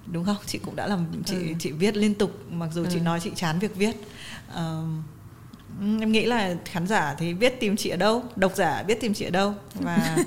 Đúng 0.06 0.26
không? 0.26 0.36
Chị 0.46 0.58
cũng 0.66 0.76
đã 0.76 0.88
làm 0.88 1.06
chị 1.26 1.36
Ừ. 1.36 1.42
chị 1.60 1.72
viết 1.72 1.98
liên 1.98 2.14
tục 2.14 2.32
mặc 2.52 2.70
dù 2.74 2.86
chị 2.90 2.98
Ừ. 3.00 3.02
nói 3.04 3.20
chị 3.24 3.32
chán 3.36 3.60
việc 3.60 3.76
viết. 3.76 3.96
Ừ, 4.56 4.84
em 5.80 6.12
nghĩ 6.12 6.26
là 6.26 6.56
khán 6.66 6.88
giả 6.88 7.16
thì 7.18 7.34
biết 7.34 7.60
tìm 7.60 7.78
chị 7.78 7.90
ở 7.90 7.98
đâu 7.98 8.24
độc 8.36 8.56
giả 8.56 8.84
biết 8.84 9.02
tìm 9.02 9.14
chị 9.14 9.26
ở 9.26 9.30
đâu 9.30 9.54
và 9.74 10.18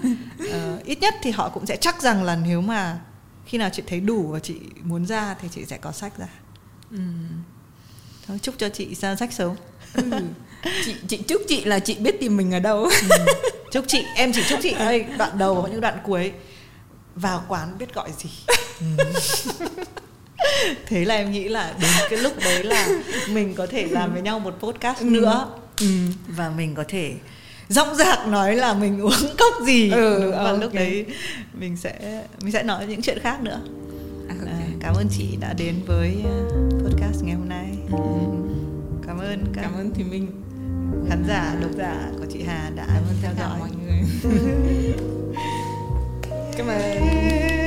uh, 0.44 0.84
ít 0.84 1.00
nhất 1.00 1.14
thì 1.22 1.30
họ 1.30 1.48
cũng 1.48 1.66
sẽ 1.66 1.76
chắc 1.76 2.02
rằng 2.02 2.22
là 2.22 2.36
nếu 2.36 2.60
mà 2.60 3.00
khi 3.46 3.58
nào 3.58 3.70
chị 3.72 3.82
thấy 3.86 4.00
đủ 4.00 4.22
và 4.22 4.38
chị 4.38 4.54
muốn 4.82 5.06
ra 5.06 5.34
thì 5.40 5.48
chị 5.52 5.64
sẽ 5.64 5.78
có 5.78 5.92
sách 5.92 6.18
ra 6.18 6.28
ừ. 6.90 6.98
Thôi, 8.26 8.38
chúc 8.42 8.54
cho 8.58 8.68
chị 8.68 8.94
ra 8.94 9.16
sách 9.16 9.32
sớm 9.32 9.54
ừ. 9.94 10.02
chị 10.84 10.94
chị 11.08 11.22
chúc 11.28 11.42
chị 11.48 11.64
là 11.64 11.78
chị 11.78 11.94
biết 11.94 12.20
tìm 12.20 12.36
mình 12.36 12.54
ở 12.54 12.60
đâu 12.60 12.84
ừ. 12.84 13.24
chúc 13.72 13.84
chị 13.88 14.04
em 14.14 14.32
chỉ 14.32 14.42
chúc 14.48 14.58
chị 14.62 14.74
đây 14.78 15.06
đoạn 15.18 15.38
đầu 15.38 15.62
và 15.62 15.68
những 15.68 15.80
đoạn 15.80 15.98
cuối 16.04 16.32
vào 17.14 17.44
quán 17.48 17.78
biết 17.78 17.94
gọi 17.94 18.10
gì 18.18 18.30
ừ. 18.80 18.86
thế 20.86 21.04
là 21.04 21.14
em 21.14 21.32
nghĩ 21.32 21.48
là 21.48 21.74
đến 21.80 21.90
cái 22.10 22.18
lúc 22.18 22.32
đấy 22.44 22.64
là 22.64 22.88
mình 23.30 23.54
có 23.54 23.66
thể 23.66 23.86
làm 23.90 24.12
với 24.12 24.22
nhau 24.22 24.38
một 24.38 24.54
podcast 24.60 24.98
ừ. 24.98 25.04
nữa 25.04 25.48
ừ. 25.80 25.86
và 26.28 26.50
mình 26.56 26.74
có 26.74 26.84
thể 26.88 27.12
rõng 27.68 27.94
rạc 27.94 28.28
nói 28.28 28.56
là 28.56 28.74
mình 28.74 29.00
uống 29.00 29.26
cốc 29.38 29.54
gì 29.66 29.90
ừ, 29.90 30.30
và 30.30 30.38
okay. 30.38 30.60
lúc 30.60 30.74
đấy 30.74 31.06
mình 31.54 31.76
sẽ 31.76 32.22
mình 32.40 32.52
sẽ 32.52 32.62
nói 32.62 32.86
những 32.86 33.02
chuyện 33.02 33.18
khác 33.22 33.42
nữa 33.42 33.60
à, 34.28 34.34
okay. 34.40 34.54
à, 34.54 34.66
cảm 34.80 34.94
ơn 34.94 35.06
chị 35.18 35.36
đã 35.40 35.52
đến 35.52 35.74
với 35.86 36.14
ờ, 36.24 36.42
podcast 36.84 37.24
ngày 37.24 37.34
hôm 37.34 37.48
nay 37.48 37.68
ừ. 37.90 37.98
cảm 39.06 39.18
ơn 39.18 39.44
các 39.54 39.62
cảm 39.62 39.74
ơn 39.74 39.90
thì 39.94 40.04
mình 40.04 40.42
khán 41.08 41.24
giả 41.28 41.54
độc 41.60 41.70
giả 41.76 42.10
của 42.18 42.26
chị 42.32 42.42
Hà 42.46 42.70
đã 42.76 42.84
cảm 42.86 43.02
ơn 43.08 43.16
theo 43.22 43.32
dõi 43.38 43.58
mọi 43.58 43.70
người 43.84 44.02
cảm 46.56 46.66
ơn 46.66 47.63